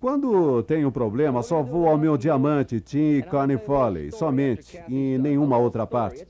Quando 0.00 0.62
tenho 0.62 0.90
problema, 0.90 1.42
só 1.42 1.62
vou 1.62 1.86
ao 1.86 1.98
meu 1.98 2.16
diamante, 2.16 2.80
Tim 2.80 3.20
Carney 3.20 3.58
Foley, 3.58 4.10
somente, 4.10 4.82
e 4.88 5.18
nenhuma 5.18 5.58
outra 5.58 5.86
parte. 5.86 6.26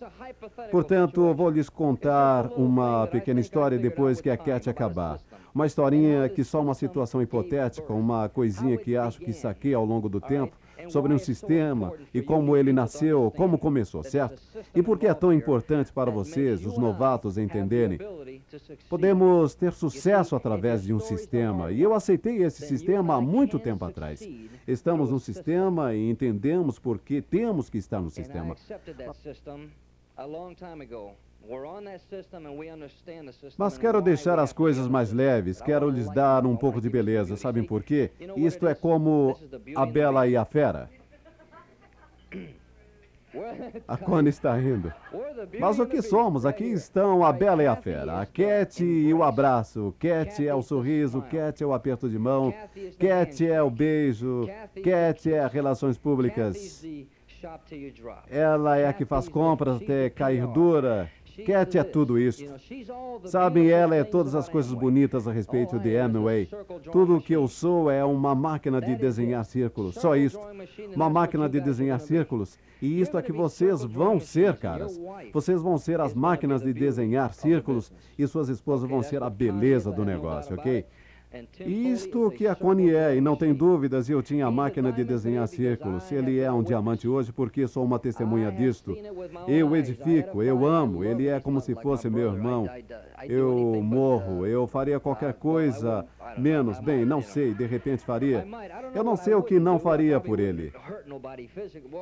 Portanto, 0.73 1.33
vou 1.33 1.49
lhes 1.51 1.69
contar 1.69 2.51
uma 2.57 3.07
pequena 3.07 3.39
história 3.39 3.79
depois 3.79 4.21
que 4.21 4.29
a 4.29 4.37
Cat 4.37 4.69
acabar. 4.69 5.21
Uma 5.55 5.67
historinha 5.67 6.29
que 6.29 6.45
só 6.45 6.61
uma 6.61 6.75
situação 6.75 7.21
hipotética, 7.21 7.93
uma 7.93 8.29
coisinha 8.29 8.77
que 8.77 8.97
acho 8.97 9.21
que 9.21 9.33
saquei 9.33 9.75
ao 9.75 9.85
longo 9.85 10.09
do 10.09 10.21
tempo, 10.21 10.57
sobre 10.89 11.13
um 11.13 11.19
sistema 11.19 11.93
e 12.13 12.23
como 12.23 12.57
ele 12.57 12.73
nasceu, 12.73 13.31
como 13.37 13.59
começou, 13.59 14.03
certo? 14.03 14.41
E 14.75 14.83
por 14.83 14.99
que 14.99 15.07
é 15.07 15.15
tão 15.15 15.33
importante 15.33 15.93
para 15.93 16.11
vocês, 16.11 16.65
os 16.65 16.79
novatos, 16.79 17.37
entenderem? 17.37 17.99
Podemos 18.89 19.55
ter 19.55 19.73
sucesso 19.73 20.35
através 20.35 20.83
de 20.83 20.95
um 20.95 21.01
sistema, 21.01 21.71
e 21.71 21.83
eu 21.83 21.95
aceitei 21.95 22.43
esse 22.43 22.67
sistema 22.67 23.17
há 23.17 23.21
muito 23.21 23.59
tempo 23.59 23.85
atrás. 23.85 24.27
Estamos 24.67 25.11
no 25.11 25.21
sistema 25.21 25.95
e 25.95 26.11
entendemos 26.11 26.79
por 26.79 26.99
que 26.99 27.21
temos 27.21 27.69
que 27.69 27.79
estar 27.79 28.01
no 28.01 28.11
sistema. 28.11 28.57
Mas 33.59 33.79
quero 33.79 34.01
deixar 34.01 34.39
as 34.39 34.53
coisas 34.53 34.87
mais 34.87 35.13
leves, 35.13 35.61
quero 35.61 35.89
lhes 35.89 36.09
dar 36.11 36.47
um 36.47 36.57
pouco 36.57 36.81
de 36.81 36.89
beleza. 36.89 37.37
Sabem 37.37 37.65
por 37.65 37.83
quê? 37.83 38.11
Isto 38.37 38.69
é 38.69 38.75
como 38.75 39.37
a 39.75 39.87
Bela 39.87 40.27
e 40.29 40.37
a 40.37 40.45
Fera. 40.45 40.89
A 43.87 43.97
Connie 43.97 44.31
está 44.31 44.57
rindo. 44.57 44.93
Mas 45.61 45.79
o 45.79 45.87
que 45.87 46.03
somos? 46.03 46.45
Aqui 46.45 46.65
estão 46.65 47.25
a 47.25 47.33
Bela 47.33 47.63
e 47.63 47.67
a 47.69 47.77
Fera, 47.77 48.21
a 48.21 48.27
Cat 48.27 48.83
e 48.85 49.15
o 49.15 49.23
abraço. 49.23 49.95
Cat 50.01 50.45
é 50.45 50.53
o 50.53 50.61
sorriso, 50.63 51.23
Cat 51.23 51.63
é 51.63 51.67
o 51.67 51.73
aperto 51.73 52.09
de 52.09 52.19
mão, 52.19 52.53
Cat 52.99 53.47
é 53.47 53.63
o 53.63 53.71
beijo, 53.71 54.49
Cat 54.83 55.33
é 55.33 55.47
relações 55.47 55.97
públicas. 55.97 56.85
Ela 58.29 58.77
é 58.79 58.89
a 58.89 58.93
que 58.93 59.05
faz 59.05 59.29
compras 59.29 59.81
até 59.81 60.11
cair 60.11 60.47
dura. 60.49 61.09
Cat 61.45 61.79
é 61.79 61.83
tudo 61.83 62.19
isso. 62.19 62.45
Sabem, 63.25 63.71
ela 63.71 63.95
é 63.95 64.05
todas 64.05 64.35
as 64.35 64.49
coisas 64.49 64.73
bonitas 64.73 65.27
a 65.27 65.33
respeito 65.33 65.79
de 65.79 65.97
Amway. 65.97 66.49
Tudo 66.91 67.17
o 67.17 67.21
que 67.21 67.33
eu 67.33 67.47
sou 67.49 67.91
é 67.91 68.05
uma 68.05 68.35
máquina 68.35 68.81
de 68.81 68.95
desenhar 68.97 69.45
círculos. 69.45 69.95
Só 69.95 70.17
isso. 70.17 70.39
Uma 70.95 71.11
máquina 71.11 71.49
de 71.49 71.61
desenhar 71.61 72.01
círculos. 72.01 72.59
E 72.81 73.01
isto 73.01 73.19
é 73.19 73.23
que 73.23 73.33
vocês 73.33 73.85
vão 73.85 74.19
ser, 74.19 74.57
caras. 74.57 74.99
Vocês 75.33 75.61
vão 75.61 75.77
ser 75.77 76.01
as 76.01 76.15
máquinas 76.15 76.63
de 76.63 76.73
desenhar 76.73 77.35
círculos 77.35 77.93
e 78.19 78.27
suas 78.27 78.49
esposas 78.49 78.89
vão 78.89 79.03
ser 79.03 79.23
a 79.23 79.29
beleza 79.29 79.93
do 79.93 80.05
negócio, 80.05 80.57
ok? 80.57 80.85
Isto 81.65 82.31
que 82.33 82.47
a 82.47 82.57
Connie 82.57 82.95
é, 82.95 83.17
e 83.17 83.21
não 83.21 83.37
tem 83.37 83.55
dúvidas, 83.55 84.09
eu 84.09 84.21
tinha 84.21 84.47
a 84.47 84.51
máquina 84.51 84.91
de 84.93 85.05
desenhar 85.05 85.47
círculos. 85.47 86.11
Ele 86.11 86.41
é 86.41 86.51
um 86.51 86.63
diamante 86.63 87.07
hoje 87.07 87.33
porque 87.33 87.69
sou 87.69 87.85
uma 87.85 87.99
testemunha 88.01 88.51
disto. 88.51 88.97
Eu 89.47 89.77
edifico, 89.77 90.43
eu 90.43 90.67
amo, 90.67 91.05
ele 91.05 91.29
é 91.29 91.39
como 91.39 91.61
se 91.61 91.75
fosse 91.77 92.11
meu 92.11 92.33
irmão. 92.33 92.69
Eu 93.29 93.81
morro, 93.83 94.47
eu 94.47 94.67
faria 94.67 94.99
qualquer 94.99 95.35
coisa 95.35 96.07
menos. 96.39 96.79
Bem, 96.79 97.05
não 97.05 97.21
sei, 97.21 97.53
de 97.55 97.67
repente 97.67 98.05
faria. 98.05 98.47
Eu 98.95 99.05
não 99.05 99.17
sei 99.17 99.35
o 99.35 99.43
que 99.43 99.59
não 99.59 99.79
faria 99.79 100.21
por 100.21 100.39
ele. 100.39 100.73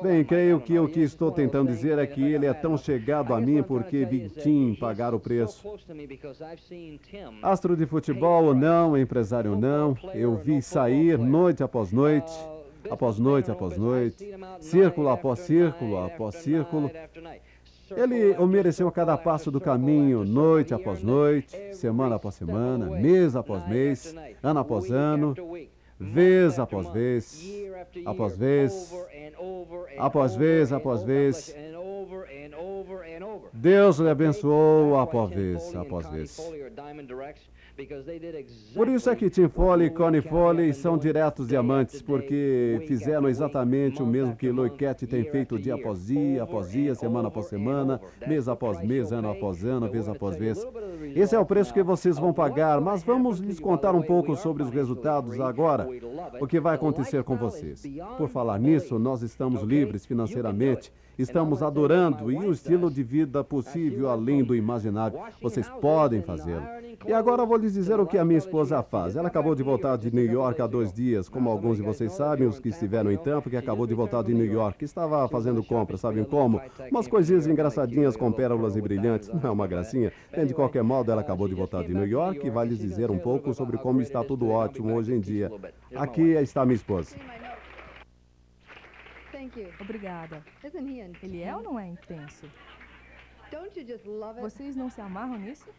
Bem, 0.01 0.23
creio 0.23 0.59
que 0.59 0.77
o 0.77 0.87
que 0.87 1.01
estou 1.01 1.31
tentando 1.31 1.71
dizer 1.71 1.97
é 1.97 2.07
que 2.07 2.21
ele 2.21 2.45
é 2.45 2.53
tão 2.53 2.77
chegado 2.77 3.33
a 3.33 3.41
mim 3.41 3.63
porque 3.63 4.05
vi 4.05 4.29
Tim 4.29 4.75
pagar 4.75 5.13
o 5.13 5.19
preço. 5.19 5.67
Astro 7.41 7.75
de 7.75 7.85
futebol 7.85 8.45
ou 8.45 8.55
não, 8.55 8.97
empresário 8.97 9.55
não, 9.55 9.97
eu 10.13 10.35
vi 10.35 10.61
sair 10.61 11.17
noite 11.17 11.63
após 11.63 11.91
noite, 11.91 12.31
após 12.89 13.19
noite 13.19 13.51
após 13.51 13.77
noite, 13.77 14.35
círculo 14.59 15.09
após 15.09 15.39
círculo 15.39 15.97
após 15.97 16.35
círculo. 16.35 16.91
Ele 17.95 18.35
o 18.37 18.45
mereceu 18.45 18.87
a 18.87 18.91
cada 18.91 19.17
passo 19.17 19.51
do 19.51 19.59
caminho, 19.59 20.23
noite 20.23 20.73
após 20.73 21.01
noite, 21.01 21.57
semana 21.73 22.15
após 22.15 22.35
semana, 22.35 22.85
mês 22.87 23.35
após 23.35 23.67
mês, 23.67 24.15
ano 24.43 24.59
após 24.59 24.91
ano, 24.91 25.33
vez 25.99 26.59
após 26.59 26.87
vez, 26.89 27.43
após 28.05 28.37
vez, 28.37 28.93
após 29.97 30.35
vez, 30.35 30.71
após 30.71 31.03
vez, 31.03 31.55
Deus 33.53 33.99
lhe 33.99 34.09
abençoou 34.09 34.97
após 34.99 35.29
vez, 35.29 35.75
após 35.75 36.07
vez. 36.07 36.39
Por 38.73 38.87
isso 38.87 39.09
é 39.09 39.15
que 39.15 39.29
Tim 39.29 39.47
Foley 39.47 39.87
e 39.87 39.89
Connie 39.89 40.21
Foley 40.21 40.73
são 40.73 40.97
diretos 40.97 41.47
diamantes, 41.47 42.01
porque 42.01 42.83
fizeram 42.87 43.29
exatamente 43.29 44.01
o 44.01 44.05
mesmo 44.05 44.35
que 44.35 44.51
Loiquete 44.51 45.07
tem 45.07 45.23
feito 45.23 45.57
dia 45.57 45.75
após 45.75 46.05
dia, 46.05 46.43
após 46.43 46.71
dia, 46.71 46.95
semana 46.95 47.27
após 47.29 47.45
semana, 47.45 48.01
mês 48.27 48.47
após 48.47 48.81
mês, 48.81 49.11
ano 49.11 49.29
após 49.29 49.63
ano, 49.63 49.89
vez 49.89 50.09
após 50.09 50.35
vez. 50.35 50.65
Esse 51.15 51.35
é 51.35 51.39
o 51.39 51.45
preço 51.45 51.73
que 51.73 51.83
vocês 51.83 52.17
vão 52.17 52.33
pagar, 52.33 52.81
mas 52.81 53.03
vamos 53.03 53.39
lhes 53.39 53.59
contar 53.59 53.95
um 53.95 54.01
pouco 54.01 54.35
sobre 54.35 54.63
os 54.63 54.69
resultados 54.69 55.39
agora, 55.39 55.87
o 56.39 56.47
que 56.47 56.59
vai 56.59 56.75
acontecer 56.75 57.23
com 57.23 57.37
vocês. 57.37 57.83
Por 58.17 58.27
falar 58.27 58.59
nisso, 58.59 58.99
nós 58.99 59.21
estamos 59.21 59.61
livres 59.61 60.05
financeiramente 60.05 60.91
estamos 61.21 61.61
adorando 61.61 62.31
e 62.31 62.35
um 62.35 62.51
estilo 62.51 62.89
de 62.89 63.03
vida 63.03 63.43
possível 63.43 64.09
além 64.09 64.43
do 64.43 64.55
imaginável. 64.55 65.21
Vocês 65.41 65.67
podem 65.81 66.21
fazê-lo. 66.21 66.63
E 67.05 67.13
agora 67.13 67.45
vou 67.45 67.57
lhes 67.57 67.73
dizer 67.73 67.99
o 67.99 68.05
que 68.05 68.17
a 68.17 68.25
minha 68.25 68.37
esposa 68.37 68.81
faz. 68.81 69.15
Ela 69.15 69.27
acabou 69.27 69.53
de 69.53 69.63
voltar 69.63 69.97
de 69.97 70.13
New 70.13 70.25
York 70.25 70.61
há 70.61 70.67
dois 70.67 70.93
dias, 70.93 71.27
como 71.27 71.49
alguns 71.49 71.77
de 71.77 71.83
vocês 71.83 72.11
sabem, 72.13 72.47
os 72.47 72.59
que 72.59 72.69
estiveram 72.69 73.11
em 73.11 73.17
Tampa, 73.17 73.49
que 73.49 73.57
acabou 73.57 73.85
de 73.85 73.93
voltar 73.93 74.23
de 74.23 74.33
New 74.33 74.45
York, 74.45 74.79
que 74.79 74.85
estava 74.85 75.27
fazendo 75.27 75.63
compras, 75.63 76.01
sabem 76.01 76.23
como? 76.23 76.61
Umas 76.91 77.07
coisinhas 77.07 77.47
engraçadinhas 77.47 78.15
com 78.15 78.31
pérolas 78.31 78.75
e 78.75 78.81
brilhantes. 78.81 79.29
Não 79.29 79.41
é 79.49 79.51
uma 79.51 79.67
gracinha? 79.67 80.11
Bem, 80.31 80.45
de 80.45 80.53
qualquer 80.53 80.83
modo, 80.83 81.11
ela 81.11 81.21
acabou 81.21 81.47
de 81.47 81.55
voltar 81.55 81.83
de 81.83 81.93
New 81.93 82.07
York 82.07 82.45
e 82.45 82.49
vai 82.49 82.67
lhes 82.67 82.79
dizer 82.79 83.11
um 83.11 83.19
pouco 83.19 83.53
sobre 83.53 83.77
como 83.77 84.01
está 84.01 84.23
tudo 84.23 84.49
ótimo 84.49 84.93
hoje 84.93 85.13
em 85.13 85.19
dia. 85.19 85.51
Aqui 85.95 86.21
está 86.21 86.65
minha 86.65 86.75
esposa. 86.75 87.15
Obrigada. 89.79 90.43
Ele 91.23 91.41
é 91.41 91.55
ou 91.55 91.61
não 91.61 91.79
é 91.79 91.87
intenso? 91.87 92.49
Vocês 94.41 94.75
não 94.75 94.89
se 94.89 95.01
amarram 95.01 95.37
nisso? 95.37 95.69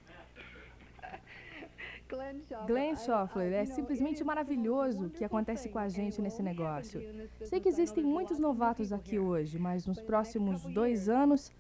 Glenn 2.67 2.97
Schoffler, 2.97 3.53
é 3.53 3.65
simplesmente 3.65 4.25
maravilhoso 4.25 5.07
o 5.07 5.11
que 5.11 5.25
acontece 5.25 5.69
com 5.69 5.79
a 5.79 5.89
gente 5.89 6.21
nesse 6.21 6.43
negócio. 6.43 7.01
Sei 7.43 7.61
que 7.61 7.69
existem 7.69 8.05
muitos 8.05 8.39
novatos 8.39 8.93
aqui 8.93 9.19
hoje, 9.19 9.59
mas 9.59 9.87
nos 9.87 10.01
próximos 10.01 10.63
dois 10.65 11.09
anos, 11.09 11.53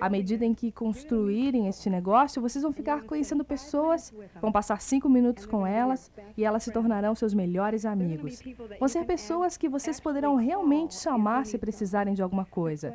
à 0.00 0.08
medida 0.08 0.44
em 0.44 0.54
que 0.54 0.70
construírem 0.70 1.68
este 1.68 1.90
negócio, 1.90 2.42
vocês 2.42 2.62
vão 2.62 2.72
ficar 2.72 3.02
conhecendo 3.02 3.44
pessoas, 3.44 4.12
vão 4.40 4.52
passar 4.52 4.80
cinco 4.80 5.08
minutos 5.08 5.46
com 5.46 5.66
elas 5.66 6.10
e 6.36 6.44
elas 6.44 6.62
se 6.62 6.72
tornarão 6.72 7.14
seus 7.14 7.34
melhores 7.34 7.84
amigos. 7.84 8.42
Vão 8.78 8.88
ser 8.88 9.04
pessoas 9.04 9.56
que 9.56 9.68
vocês 9.68 10.00
poderão 10.00 10.36
realmente 10.36 10.94
chamar 10.94 11.46
se 11.46 11.58
precisarem 11.58 12.14
de 12.14 12.22
alguma 12.22 12.44
coisa. 12.44 12.94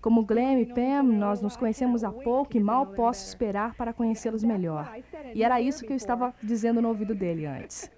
Como 0.00 0.24
Glenn 0.24 0.58
e 0.60 0.66
Pam, 0.66 1.04
nós 1.04 1.40
nos 1.40 1.56
conhecemos 1.56 2.02
há 2.02 2.10
pouco 2.10 2.56
e 2.56 2.60
mal 2.60 2.86
posso 2.86 3.24
esperar 3.24 3.74
para 3.74 3.92
conhecê-los 3.92 4.42
melhor. 4.42 4.92
E 5.34 5.44
era 5.44 5.60
isso 5.60 5.84
que 5.84 5.92
eu 5.92 5.96
estava 5.96 6.34
dizendo 6.42 6.80
no 6.82 6.88
ouvido 6.88 7.14
dele 7.14 7.46
antes. 7.46 7.90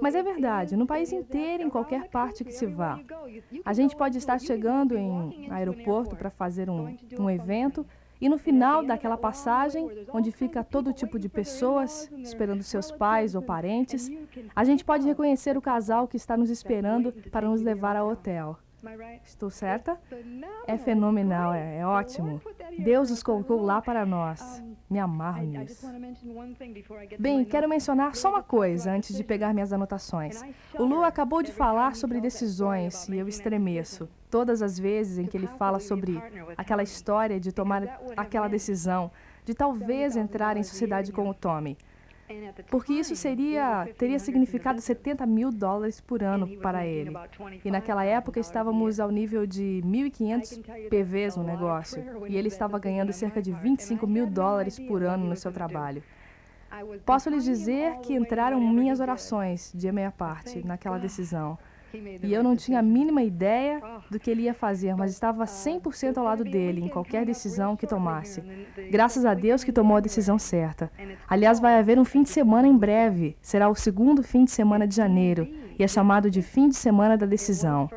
Mas 0.00 0.14
é 0.14 0.22
verdade, 0.22 0.76
no 0.76 0.86
país 0.86 1.12
inteiro, 1.12 1.62
em 1.62 1.70
qualquer 1.70 2.08
parte 2.08 2.44
que 2.44 2.52
se 2.52 2.66
vá. 2.66 2.98
A 3.64 3.72
gente 3.72 3.94
pode 3.94 4.18
estar 4.18 4.38
chegando 4.40 4.96
em 4.96 5.48
aeroporto 5.50 6.16
para 6.16 6.30
fazer 6.30 6.68
um, 6.68 6.96
um 7.18 7.30
evento 7.30 7.86
e 8.20 8.28
no 8.28 8.38
final 8.38 8.84
daquela 8.84 9.16
passagem, 9.16 9.90
onde 10.12 10.30
fica 10.30 10.62
todo 10.62 10.92
tipo 10.92 11.18
de 11.18 11.28
pessoas 11.28 12.08
esperando 12.18 12.62
seus 12.62 12.90
pais 12.92 13.34
ou 13.34 13.42
parentes, 13.42 14.08
a 14.54 14.62
gente 14.62 14.84
pode 14.84 15.04
reconhecer 15.04 15.56
o 15.56 15.60
casal 15.60 16.06
que 16.06 16.16
está 16.16 16.36
nos 16.36 16.48
esperando 16.48 17.12
para 17.32 17.48
nos 17.48 17.60
levar 17.62 17.96
ao 17.96 18.08
hotel. 18.08 18.56
Estou 19.24 19.48
certa? 19.48 19.96
É 20.66 20.76
fenomenal, 20.76 21.54
é, 21.54 21.78
é 21.78 21.86
ótimo. 21.86 22.40
Deus 22.78 23.10
os 23.10 23.22
colocou 23.22 23.62
lá 23.62 23.80
para 23.80 24.04
nós. 24.04 24.62
Me 24.90 24.98
amarro 24.98 25.44
nisso. 25.44 25.86
Bem, 27.18 27.44
quero 27.44 27.68
mencionar 27.68 28.16
só 28.16 28.30
uma 28.30 28.42
coisa 28.42 28.90
antes 28.90 29.16
de 29.16 29.22
pegar 29.22 29.54
minhas 29.54 29.72
anotações. 29.72 30.42
O 30.74 30.84
Lu 30.84 31.04
acabou 31.04 31.42
de 31.42 31.52
falar 31.52 31.94
sobre 31.94 32.20
decisões 32.20 33.08
e 33.08 33.16
eu 33.16 33.28
estremeço. 33.28 34.08
Todas 34.28 34.62
as 34.62 34.78
vezes 34.78 35.18
em 35.18 35.26
que 35.26 35.36
ele 35.36 35.46
fala 35.46 35.78
sobre 35.78 36.20
aquela 36.56 36.82
história 36.82 37.38
de 37.38 37.52
tomar 37.52 38.00
aquela 38.16 38.48
decisão, 38.48 39.10
de 39.44 39.54
talvez 39.54 40.16
entrar 40.16 40.56
em 40.56 40.62
sociedade 40.62 41.12
com 41.12 41.28
o 41.28 41.34
Tommy 41.34 41.76
porque 42.70 42.92
isso 42.92 43.14
seria 43.16 43.88
teria 43.98 44.18
significado 44.18 44.80
70 44.80 45.26
mil 45.26 45.50
dólares 45.50 46.00
por 46.00 46.22
ano 46.22 46.46
para 46.58 46.86
ele. 46.86 47.12
E 47.64 47.70
naquela 47.70 48.04
época 48.04 48.40
estávamos 48.40 49.00
ao 49.00 49.10
nível 49.10 49.46
de 49.46 49.82
1.500 49.84 50.88
PVs 50.88 51.36
no 51.36 51.44
negócio, 51.44 52.04
e 52.28 52.36
ele 52.36 52.48
estava 52.48 52.78
ganhando 52.78 53.12
cerca 53.12 53.40
de 53.40 53.52
25 53.52 54.06
mil 54.06 54.26
dólares 54.26 54.78
por 54.78 55.02
ano 55.02 55.26
no 55.26 55.36
seu 55.36 55.52
trabalho. 55.52 56.02
Posso 57.04 57.28
lhes 57.28 57.44
dizer 57.44 57.98
que 57.98 58.14
entraram 58.14 58.58
minhas 58.60 58.98
orações 58.98 59.70
de 59.74 59.92
minha 59.92 60.10
parte 60.10 60.66
naquela 60.66 60.98
decisão. 60.98 61.58
E 62.22 62.32
eu 62.32 62.42
não 62.42 62.56
tinha 62.56 62.78
a 62.78 62.82
mínima 62.82 63.22
ideia 63.22 63.82
do 64.10 64.18
que 64.18 64.30
ele 64.30 64.42
ia 64.42 64.54
fazer, 64.54 64.94
mas 64.96 65.10
estava 65.10 65.44
100% 65.44 66.16
ao 66.16 66.24
lado 66.24 66.44
dele 66.44 66.80
em 66.82 66.88
qualquer 66.88 67.24
decisão 67.24 67.76
que 67.76 67.86
tomasse. 67.86 68.42
Graças 68.90 69.24
a 69.24 69.34
Deus 69.34 69.62
que 69.64 69.72
tomou 69.72 69.96
a 69.96 70.00
decisão 70.00 70.38
certa. 70.38 70.90
Aliás, 71.28 71.60
vai 71.60 71.78
haver 71.78 71.98
um 71.98 72.04
fim 72.04 72.22
de 72.22 72.28
semana 72.28 72.66
em 72.68 72.76
breve. 72.76 73.36
Será 73.40 73.68
o 73.68 73.74
segundo 73.74 74.22
fim 74.22 74.44
de 74.44 74.50
semana 74.50 74.86
de 74.86 74.94
janeiro 74.94 75.48
e 75.78 75.82
é 75.82 75.88
chamado 75.88 76.30
de 76.30 76.42
fim 76.42 76.68
de 76.68 76.76
semana 76.76 77.16
da 77.16 77.26
decisão. 77.26 77.90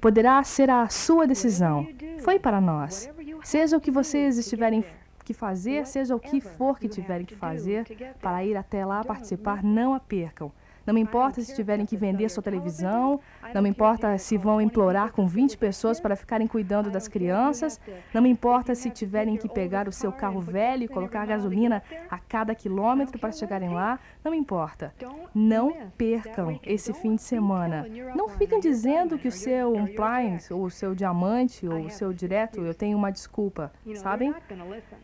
Poderá 0.00 0.42
ser 0.42 0.70
a 0.70 0.88
sua 0.88 1.26
decisão. 1.26 1.86
Foi 2.18 2.38
para 2.38 2.60
nós. 2.60 3.10
Seja 3.42 3.76
o 3.76 3.80
que 3.80 3.90
vocês 3.90 4.38
estiverem 4.38 4.84
que 5.24 5.34
fazer, 5.34 5.86
seja 5.86 6.14
o 6.14 6.20
que 6.20 6.40
for 6.40 6.78
que 6.78 6.88
tiverem 6.88 7.26
que 7.26 7.34
fazer, 7.34 7.84
para 8.20 8.44
ir 8.44 8.56
até 8.56 8.84
lá 8.86 9.02
participar, 9.02 9.62
não 9.62 9.92
a 9.92 10.00
percam. 10.00 10.52
Não 10.86 10.94
me 10.94 11.00
importa 11.00 11.40
se 11.40 11.54
tiverem 11.54 11.84
que 11.84 11.96
vender 11.96 12.28
sua 12.28 12.42
televisão, 12.42 13.20
não 13.52 13.60
me 13.60 13.68
importa 13.68 14.16
se 14.18 14.38
vão 14.38 14.60
implorar 14.60 15.12
com 15.12 15.26
20 15.26 15.58
pessoas 15.58 15.98
para 15.98 16.14
ficarem 16.14 16.46
cuidando 16.46 16.90
das 16.90 17.08
crianças, 17.08 17.80
não 18.14 18.22
me 18.22 18.28
importa 18.28 18.74
se 18.74 18.88
tiverem 18.90 19.36
que 19.36 19.48
pegar 19.48 19.88
o 19.88 19.92
seu 19.92 20.12
carro 20.12 20.40
velho 20.40 20.84
e 20.84 20.88
colocar 20.88 21.26
gasolina 21.26 21.82
a 22.08 22.18
cada 22.18 22.54
quilômetro 22.54 23.18
para 23.18 23.32
chegarem 23.32 23.70
lá, 23.70 23.98
não 24.24 24.30
me 24.30 24.38
importa. 24.38 24.94
Não 25.34 25.72
percam 25.98 26.60
esse 26.62 26.92
fim 26.92 27.16
de 27.16 27.22
semana. 27.22 27.86
Não 28.14 28.28
fiquem 28.28 28.60
dizendo 28.60 29.18
que 29.18 29.28
o 29.28 29.32
seu 29.32 29.76
appliance, 29.78 30.52
ou 30.52 30.64
o 30.64 30.70
seu 30.70 30.94
diamante, 30.94 31.66
ou 31.66 31.86
o 31.86 31.90
seu 31.90 32.12
direto, 32.12 32.60
eu 32.60 32.74
tenho 32.74 32.96
uma 32.96 33.10
desculpa, 33.10 33.72
sabem? 33.96 34.32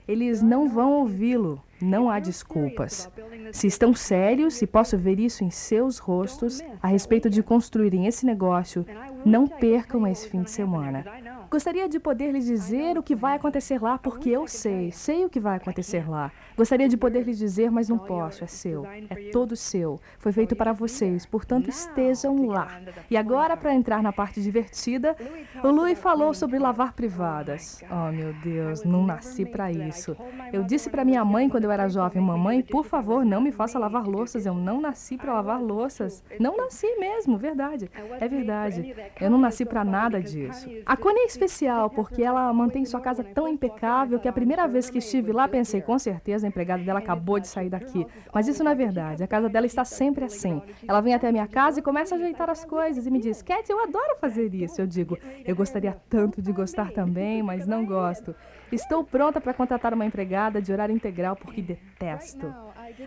Eles 0.07 0.43
não 0.43 0.69
vão 0.69 0.93
ouvi-lo. 0.93 1.61
Não 1.83 2.09
há 2.09 2.21
desculpas. 2.21 3.11
Se 3.51 3.67
estão 3.67 3.93
sérios, 3.93 4.63
e 4.63 4.69
posso 4.69 4.97
ver 4.97 5.19
isso 5.19 5.43
em 5.43 5.51
seus 5.51 5.99
rostos, 5.99 6.61
a 6.81 6.87
respeito 6.87 7.29
de 7.29 7.43
construírem 7.43 8.07
esse 8.07 8.25
negócio, 8.25 8.87
não 9.25 9.49
percam 9.49 10.07
esse 10.07 10.29
fim 10.29 10.43
de 10.43 10.51
semana. 10.53 11.05
Gostaria 11.53 11.87
de 11.87 12.01
poder 12.01 12.33
lhes 12.33 12.47
dizer 12.47 12.97
o 12.97 13.03
que 13.03 13.15
vai 13.15 13.37
acontecer 13.37 13.79
lá, 13.79 13.99
porque 13.99 14.31
eu 14.31 14.47
sei, 14.47 14.91
sei 14.91 15.27
o 15.27 15.29
que 15.29 15.39
vai 15.39 15.59
acontecer 15.59 16.09
lá. 16.09 16.33
Gostaria 16.57 16.89
de 16.89 16.97
poder 16.97 17.25
lhes 17.25 17.37
dizer, 17.37 17.71
mas 17.71 17.91
não 17.91 17.99
posso, 17.99 18.43
é 18.43 18.47
seu, 18.47 18.87
é 18.87 19.31
todo 19.31 19.55
seu. 19.55 20.01
Foi 20.19 20.33
feito 20.33 20.57
para 20.57 20.73
vocês, 20.73 21.27
portanto 21.27 21.69
estejam 21.69 22.47
lá. 22.47 22.81
E 23.11 23.19
agora, 23.19 23.55
para 23.55 23.75
entrar 23.75 24.03
na 24.03 24.15
parte 24.15 24.41
divertida, 24.41 25.15
o 25.63 25.69
Louis 25.69 25.99
falou 25.99 26.33
sobre 26.33 26.59
lavar 26.59 26.95
privadas. 26.95 27.85
Oh, 27.91 28.11
meu 28.11 28.33
Deus, 28.43 28.83
não 28.83 29.05
nasci 29.05 29.45
para 29.45 29.71
isso. 29.71 30.17
Eu 30.55 30.63
disse 30.63 30.89
para 30.89 31.05
minha 31.05 31.23
mãe 31.23 31.51
quando 31.51 31.65
eu 31.65 31.71
era 31.71 31.87
jovem, 31.87 32.23
mamãe, 32.23 32.63
por 32.63 32.87
favor, 32.87 33.27
não 33.27 33.43
me 33.43 33.53
faça 33.53 33.79
lavar 33.79 34.07
louças. 34.07 34.47
Eu 34.47 34.55
não 34.55 34.81
nasci 34.81 35.19
para 35.19 35.35
lavar 35.35 35.61
louças. 35.61 36.25
Não 36.41 36.57
nasci 36.57 36.87
mesmo, 36.97 37.37
verdade. 37.37 37.91
É 38.19 38.27
verdade. 38.27 38.95
Eu 39.21 39.29
não 39.29 39.39
nasci 39.39 39.67
para 39.67 39.85
nada 39.85 40.19
disso. 40.19 40.71
A 40.87 40.97
Connie 40.97 41.42
especial 41.43 41.91
porque 41.91 42.23
ela 42.23 42.53
mantém 42.53 42.85
sua 42.85 43.01
casa 43.01 43.25
tão 43.25 43.49
impecável 43.49 44.19
que 44.19 44.29
a 44.29 44.33
primeira 44.33 44.67
vez 44.69 44.89
que 44.89 44.99
estive 44.99 45.33
lá 45.33 45.49
pensei, 45.49 45.81
com 45.81 45.99
certeza 45.99 46.47
a 46.47 46.49
empregada 46.49 46.83
dela 46.83 47.01
acabou 47.01 47.41
de 47.41 47.49
sair 47.49 47.69
daqui. 47.69 48.07
Mas 48.33 48.47
isso 48.49 48.63
não 48.63 48.71
é 48.71 48.75
verdade. 48.75 49.23
A 49.23 49.27
casa 49.27 49.49
dela 49.49 49.67
está 49.67 49.85
sempre 49.85 50.25
assim. 50.25 50.63
Ela 50.87 51.01
vem 51.01 51.15
até 51.15 51.29
a 51.29 51.33
minha 51.33 51.47
casa 51.47 51.81
e 51.81 51.83
começa 51.83 52.15
a 52.15 52.19
ajeitar 52.19 52.49
as 52.49 52.65
coisas 52.65 53.07
e 53.07 53.11
me 53.11 53.21
diz: 53.21 53.43
Cat, 53.43 53.69
eu 53.71 53.83
adoro 53.83 54.17
fazer 54.21 54.55
isso. 54.55 54.81
Eu 54.81 54.87
digo: 54.87 55.19
Eu 55.45 55.57
gostaria 55.57 55.97
tanto 56.09 56.41
de 56.41 56.53
gostar 56.53 56.93
também, 56.93 57.43
mas 57.43 57.67
não 57.67 57.85
gosto. 57.85 58.35
Estou 58.71 59.05
pronta 59.05 59.41
para 59.41 59.53
contratar 59.53 59.93
uma 59.93 60.07
empregada 60.07 60.63
de 60.63 60.73
horário 60.73 60.95
integral 60.95 61.37
porque 61.37 61.61
detesto. 61.61 62.53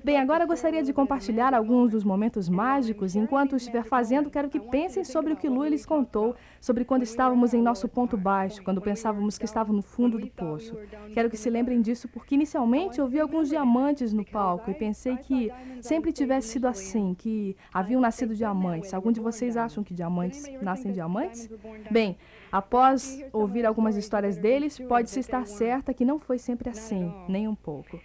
Bem, 0.03 0.17
agora 0.17 0.45
gostaria 0.45 0.83
de 0.83 0.93
compartilhar 0.93 1.53
alguns 1.53 1.91
dos 1.91 2.03
momentos 2.03 2.49
mágicos. 2.49 3.15
Enquanto 3.15 3.55
estiver 3.55 3.83
fazendo, 3.83 4.29
quero 4.29 4.49
que 4.49 4.59
pensem 4.59 5.03
sobre 5.03 5.33
o 5.33 5.35
que 5.35 5.49
Lu 5.49 5.65
lhes 5.65 5.85
contou, 5.85 6.35
sobre 6.59 6.85
quando 6.85 7.03
estávamos 7.03 7.53
em 7.53 7.61
nosso 7.61 7.87
ponto 7.87 8.17
baixo, 8.17 8.63
quando 8.63 8.81
pensávamos 8.81 9.37
que 9.37 9.45
estava 9.45 9.71
no 9.71 9.81
fundo 9.81 10.17
do 10.19 10.27
poço. 10.27 10.77
Quero 11.13 11.29
que 11.29 11.37
se 11.37 11.49
lembrem 11.49 11.81
disso 11.81 12.07
porque 12.07 12.35
inicialmente 12.35 12.99
eu 12.99 13.07
vi 13.07 13.19
alguns 13.19 13.49
diamantes 13.49 14.13
no 14.13 14.25
palco 14.25 14.69
e 14.71 14.73
pensei 14.73 15.17
que 15.17 15.51
sempre 15.81 16.11
tivesse 16.11 16.49
sido 16.49 16.67
assim, 16.67 17.13
que 17.13 17.55
haviam 17.73 18.01
nascido 18.01 18.35
diamantes. 18.35 18.93
Algum 18.93 19.11
de 19.11 19.19
vocês 19.19 19.57
acham 19.57 19.83
que 19.83 19.93
diamantes 19.93 20.45
nascem 20.61 20.91
diamantes? 20.91 21.49
Bem, 21.89 22.17
Após 22.55 23.21
ouvir 23.33 23.65
algumas 23.65 23.97
histórias 23.97 24.37
deles, 24.37 24.79
pode-se 24.79 25.19
estar 25.19 25.45
certa 25.45 25.93
que 25.93 26.05
não 26.05 26.19
foi 26.19 26.37
sempre 26.37 26.69
assim, 26.69 27.11
nem 27.27 27.49
um 27.49 27.55
pouco. 27.55 27.99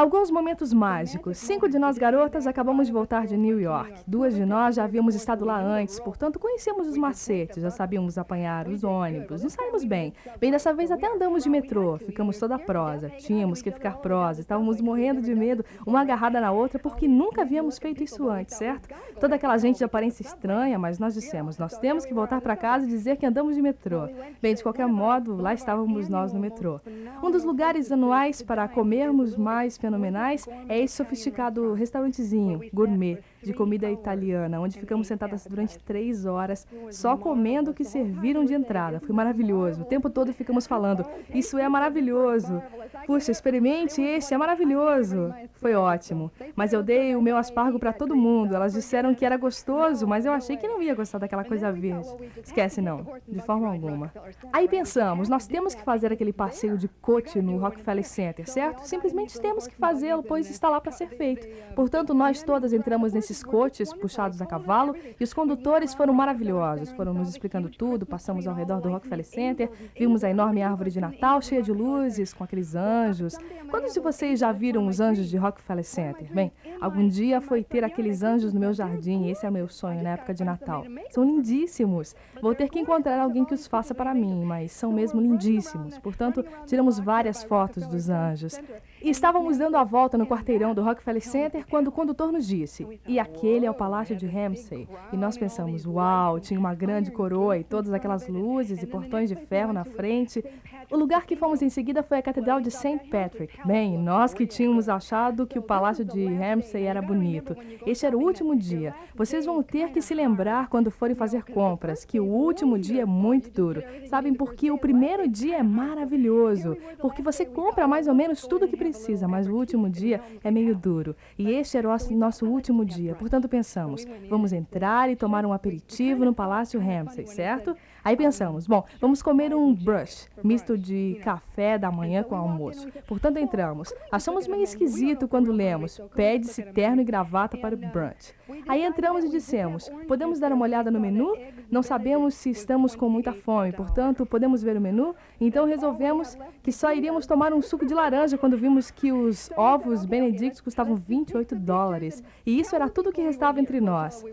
Alguns 0.00 0.30
momentos 0.30 0.72
mágicos. 0.72 1.36
Cinco 1.36 1.68
de 1.68 1.78
nós 1.78 1.98
garotas 1.98 2.46
acabamos 2.46 2.86
de 2.86 2.92
voltar 2.92 3.26
de 3.26 3.36
New 3.36 3.60
York. 3.60 4.02
Duas 4.06 4.34
de 4.34 4.46
nós 4.46 4.76
já 4.76 4.84
havíamos 4.84 5.14
estado 5.14 5.44
lá 5.44 5.60
antes, 5.62 6.00
portanto 6.00 6.38
conhecemos 6.38 6.86
os 6.86 6.96
macetes, 6.96 7.62
já 7.62 7.70
sabíamos 7.70 8.16
apanhar 8.16 8.66
os 8.66 8.82
ônibus, 8.82 9.42
nos 9.42 9.52
saímos 9.52 9.84
bem. 9.84 10.14
Bem, 10.38 10.50
dessa 10.50 10.72
vez 10.72 10.90
até 10.90 11.06
andamos 11.06 11.44
de 11.44 11.50
metrô, 11.50 11.98
ficamos 11.98 12.38
toda 12.38 12.58
prosa. 12.58 13.10
Tínhamos 13.10 13.60
que 13.60 13.70
ficar 13.70 13.98
prosa, 13.98 14.40
estávamos 14.40 14.80
morrendo 14.80 15.20
de 15.20 15.34
medo, 15.34 15.62
uma 15.86 16.00
agarrada 16.00 16.40
na 16.40 16.50
outra, 16.50 16.78
porque 16.78 17.06
nunca 17.06 17.42
havíamos 17.42 17.78
feito 17.78 18.02
isso 18.02 18.26
antes, 18.26 18.56
certo? 18.56 18.88
Toda 19.20 19.34
aquela 19.34 19.58
gente 19.58 19.76
de 19.76 19.84
aparência 19.84 20.22
estranha, 20.22 20.78
mas 20.78 20.98
nós 20.98 21.12
dissemos, 21.12 21.58
nós 21.58 21.76
temos 21.76 22.06
que 22.06 22.14
voltar 22.14 22.40
para 22.40 22.56
casa 22.56 22.86
e 22.86 22.88
dizer 22.88 23.18
que 23.18 23.26
andamos 23.26 23.54
de 23.54 23.60
metrô. 23.60 24.08
Bem, 24.40 24.54
de 24.54 24.62
qualquer 24.62 24.86
modo, 24.86 25.36
lá 25.36 25.52
estávamos 25.52 26.08
nós 26.08 26.32
no 26.32 26.40
metrô. 26.40 26.80
Um 27.22 27.30
dos 27.30 27.44
lugares 27.44 27.92
anuais 27.92 28.40
para 28.40 28.66
comermos 28.66 29.36
mais 29.36 29.76
fenomenais 29.90 30.46
é 30.68 30.78
esse 30.78 30.94
sofisticado 30.94 31.74
restaurantezinho, 31.74 32.60
gourmet, 32.72 33.18
de 33.42 33.52
comida 33.52 33.90
italiana, 33.90 34.60
onde 34.60 34.78
ficamos 34.78 35.06
sentadas 35.06 35.46
durante 35.46 35.78
três 35.78 36.26
horas, 36.26 36.66
só 36.90 37.16
comendo 37.16 37.70
o 37.70 37.74
que 37.74 37.84
serviram 37.84 38.44
de 38.44 38.54
entrada. 38.54 39.00
Foi 39.00 39.14
maravilhoso. 39.14 39.82
O 39.82 39.84
tempo 39.84 40.10
todo 40.10 40.32
ficamos 40.32 40.66
falando, 40.66 41.04
isso 41.34 41.58
é 41.58 41.68
maravilhoso. 41.68 42.62
Puxa, 43.06 43.30
experimente 43.30 44.00
este, 44.02 44.34
é 44.34 44.38
maravilhoso. 44.38 45.34
Foi 45.54 45.74
ótimo. 45.74 46.30
Mas 46.54 46.72
eu 46.72 46.82
dei 46.82 47.16
o 47.16 47.22
meu 47.22 47.36
aspargo 47.36 47.78
para 47.78 47.92
todo 47.92 48.14
mundo. 48.14 48.54
Elas 48.54 48.72
disseram 48.72 49.14
que 49.14 49.24
era 49.24 49.36
gostoso, 49.36 50.06
mas 50.06 50.26
eu 50.26 50.32
achei 50.32 50.56
que 50.56 50.68
não 50.68 50.82
ia 50.82 50.94
gostar 50.94 51.18
daquela 51.18 51.44
coisa 51.44 51.72
verde. 51.72 52.08
Esquece 52.42 52.80
não, 52.80 53.06
de 53.26 53.40
forma 53.40 53.68
alguma. 53.68 54.12
Aí 54.52 54.68
pensamos, 54.68 55.28
nós 55.28 55.46
temos 55.46 55.74
que 55.74 55.82
fazer 55.82 56.12
aquele 56.12 56.32
passeio 56.32 56.76
de 56.76 56.88
coche 56.88 57.40
no 57.40 57.58
Rockefeller 57.58 58.04
Center, 58.04 58.48
certo? 58.48 58.86
Simplesmente 58.86 59.40
temos 59.40 59.66
que 59.66 59.74
fazê-lo, 59.74 60.22
pois 60.22 60.48
está 60.50 60.68
lá 60.68 60.80
para 60.80 60.92
ser 60.92 61.08
feito. 61.08 61.46
Portanto, 61.74 62.14
nós 62.14 62.42
todas 62.42 62.72
entramos 62.72 63.12
nesse 63.12 63.29
esses 63.30 63.92
puxados 63.94 64.40
a 64.42 64.46
cavalo 64.46 64.94
e 65.18 65.24
os 65.24 65.32
condutores 65.32 65.94
foram 65.94 66.12
maravilhosos. 66.12 66.90
Foram 66.92 67.14
nos 67.14 67.28
explicando 67.28 67.68
tudo, 67.68 68.04
passamos 68.04 68.46
ao 68.46 68.54
redor 68.54 68.80
do 68.80 68.90
Rockefeller 68.90 69.24
Center, 69.24 69.70
vimos 69.96 70.24
a 70.24 70.30
enorme 70.30 70.62
árvore 70.62 70.90
de 70.90 71.00
Natal 71.00 71.40
cheia 71.40 71.62
de 71.62 71.72
luzes, 71.72 72.32
com 72.32 72.44
aqueles 72.44 72.74
anjos. 72.74 73.36
Quantos 73.70 73.94
de 73.94 74.00
vocês 74.00 74.40
já 74.40 74.52
viram 74.52 74.86
os 74.86 75.00
anjos 75.00 75.28
de 75.28 75.36
Rockefeller 75.36 75.84
Center? 75.84 76.32
Bem, 76.32 76.52
algum 76.80 77.06
dia 77.06 77.40
foi 77.40 77.62
ter 77.62 77.84
aqueles 77.84 78.22
anjos 78.22 78.52
no 78.52 78.60
meu 78.60 78.72
jardim, 78.72 79.28
esse 79.30 79.46
é 79.46 79.50
meu 79.50 79.68
sonho 79.68 80.02
na 80.02 80.10
época 80.10 80.34
de 80.34 80.44
Natal. 80.44 80.84
São 81.10 81.24
lindíssimos. 81.24 82.14
Vou 82.42 82.54
ter 82.54 82.68
que 82.68 82.80
encontrar 82.80 83.20
alguém 83.20 83.44
que 83.44 83.54
os 83.54 83.66
faça 83.66 83.94
para 83.94 84.14
mim, 84.14 84.44
mas 84.44 84.72
são 84.72 84.92
mesmo 84.92 85.20
lindíssimos. 85.20 85.98
Portanto, 85.98 86.44
tiramos 86.66 86.98
várias 86.98 87.42
fotos 87.42 87.86
dos 87.86 88.08
anjos. 88.08 88.58
Estávamos 89.02 89.56
dando 89.56 89.78
a 89.78 89.84
volta 89.84 90.18
no 90.18 90.26
quarteirão 90.26 90.74
do 90.74 90.82
Rockefeller 90.82 91.22
Center 91.22 91.64
quando 91.66 91.88
o 91.88 91.92
condutor 91.92 92.30
nos 92.30 92.46
disse: 92.46 92.86
E 93.08 93.18
aquele 93.18 93.64
é 93.64 93.70
o 93.70 93.74
Palácio 93.74 94.14
de 94.14 94.26
Ramsay. 94.26 94.86
E 95.10 95.16
nós 95.16 95.38
pensamos: 95.38 95.86
Uau, 95.86 96.38
tinha 96.38 96.60
uma 96.60 96.74
grande 96.74 97.10
coroa 97.10 97.56
e 97.56 97.64
todas 97.64 97.94
aquelas 97.94 98.28
luzes 98.28 98.82
e 98.82 98.86
portões 98.86 99.30
de 99.30 99.36
ferro 99.36 99.72
na 99.72 99.84
frente. 99.84 100.44
O 100.90 100.96
lugar 100.96 101.24
que 101.24 101.36
fomos 101.36 101.62
em 101.62 101.70
seguida 101.70 102.02
foi 102.02 102.18
a 102.18 102.22
Catedral 102.22 102.60
de 102.60 102.70
St. 102.70 103.08
Patrick. 103.10 103.56
Bem, 103.64 103.96
nós 103.96 104.34
que 104.34 104.46
tínhamos 104.46 104.88
achado 104.88 105.46
que 105.46 105.58
o 105.58 105.62
Palácio 105.62 106.04
de 106.04 106.26
Ramsay 106.26 106.84
era 106.84 107.00
bonito. 107.00 107.56
Este 107.86 108.04
era 108.04 108.18
o 108.18 108.22
último 108.22 108.54
dia. 108.54 108.94
Vocês 109.14 109.46
vão 109.46 109.62
ter 109.62 109.92
que 109.92 110.02
se 110.02 110.12
lembrar 110.12 110.68
quando 110.68 110.90
forem 110.90 111.16
fazer 111.16 111.44
compras 111.44 112.04
que 112.04 112.20
o 112.20 112.26
último 112.26 112.78
dia 112.78 113.02
é 113.02 113.06
muito 113.06 113.50
duro. 113.50 113.82
Sabem 114.08 114.34
por 114.34 114.52
que 114.54 114.70
o 114.70 114.76
primeiro 114.76 115.26
dia 115.26 115.58
é 115.58 115.62
maravilhoso? 115.62 116.76
Porque 117.00 117.22
você 117.22 117.46
compra 117.46 117.88
mais 117.88 118.06
ou 118.06 118.14
menos 118.14 118.42
tudo 118.42 118.68
que 118.68 118.76
precisa 118.76 118.89
precisa, 118.90 119.26
mas 119.26 119.46
o 119.46 119.54
último 119.54 119.88
dia 119.88 120.20
é 120.42 120.50
meio 120.50 120.74
duro. 120.74 121.14
E 121.38 121.50
este 121.50 121.76
era 121.76 121.88
o 121.88 122.14
nosso 122.14 122.46
último 122.46 122.84
dia. 122.84 123.14
Portanto, 123.14 123.48
pensamos, 123.48 124.06
vamos 124.28 124.52
entrar 124.52 125.10
e 125.10 125.16
tomar 125.16 125.44
um 125.44 125.52
aperitivo 125.52 126.24
no 126.24 126.34
Palácio 126.34 126.80
Ramsay, 126.80 127.26
certo? 127.26 127.76
Aí 128.02 128.16
pensamos, 128.16 128.66
bom, 128.66 128.84
vamos 129.00 129.22
comer 129.22 129.54
um 129.54 129.74
brush, 129.74 130.28
misto 130.42 130.76
de 130.76 131.20
café 131.22 131.76
da 131.76 131.90
manhã 131.90 132.22
com 132.22 132.34
almoço. 132.34 132.88
Portanto, 133.06 133.36
entramos. 133.36 133.92
Achamos 134.10 134.48
meio 134.48 134.62
esquisito 134.62 135.28
quando 135.28 135.52
lemos, 135.52 136.00
pede-se 136.14 136.62
terno 136.62 137.02
e 137.02 137.04
gravata 137.04 137.58
para 137.58 137.74
o 137.74 137.78
brunch. 137.78 138.34
Aí 138.66 138.82
entramos 138.82 139.24
e 139.24 139.28
dissemos, 139.28 139.90
podemos 140.08 140.40
dar 140.40 140.52
uma 140.52 140.64
olhada 140.64 140.90
no 140.90 140.98
menu? 140.98 141.36
Não 141.70 141.82
sabemos 141.82 142.34
se 142.34 142.50
estamos 142.50 142.96
com 142.96 143.08
muita 143.08 143.32
fome, 143.32 143.72
portanto, 143.72 144.24
podemos 144.24 144.62
ver 144.62 144.76
o 144.76 144.80
menu? 144.80 145.14
Então 145.40 145.66
resolvemos 145.66 146.38
que 146.62 146.72
só 146.72 146.92
iríamos 146.92 147.26
tomar 147.26 147.52
um 147.52 147.60
suco 147.60 147.86
de 147.86 147.94
laranja 147.94 148.38
quando 148.38 148.56
vimos 148.56 148.90
que 148.90 149.12
os 149.12 149.50
ovos 149.56 150.04
Benedict 150.04 150.62
custavam 150.62 150.96
28 150.96 151.54
dólares. 151.54 152.22
E 152.46 152.58
isso 152.58 152.74
era 152.74 152.88
tudo 152.88 153.10
o 153.10 153.12
que 153.12 153.22
restava 153.22 153.60
entre 153.60 153.80
nós. 153.80 154.24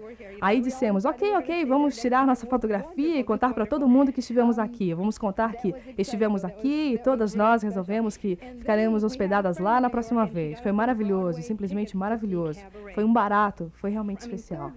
Aí 0.41 0.61
dissemos, 0.61 1.05
ok, 1.05 1.35
ok, 1.35 1.65
vamos 1.65 1.97
tirar 1.97 2.25
nossa 2.25 2.47
fotografia 2.47 3.19
e 3.19 3.23
contar 3.23 3.53
para 3.57 3.65
todo 3.65 3.89
mundo 3.89 4.13
que 4.13 4.19
estivemos 4.19 4.59
aqui. 4.59 4.93
Vamos 4.93 5.17
contar 5.17 5.53
que 5.53 5.73
estivemos 5.97 6.45
aqui 6.45 6.93
e 6.93 6.97
todas 6.99 7.33
nós 7.33 7.63
resolvemos 7.63 8.15
que 8.15 8.35
ficaremos 8.59 9.03
hospedadas 9.03 9.57
lá 9.57 9.81
na 9.81 9.89
próxima 9.89 10.27
vez. 10.27 10.59
Foi 10.59 10.71
maravilhoso, 10.71 11.41
simplesmente 11.41 11.97
maravilhoso. 11.97 12.59
Foi 12.93 13.03
um 13.03 13.11
barato, 13.11 13.71
foi 13.77 13.89
realmente 13.89 14.19
especial. 14.19 14.71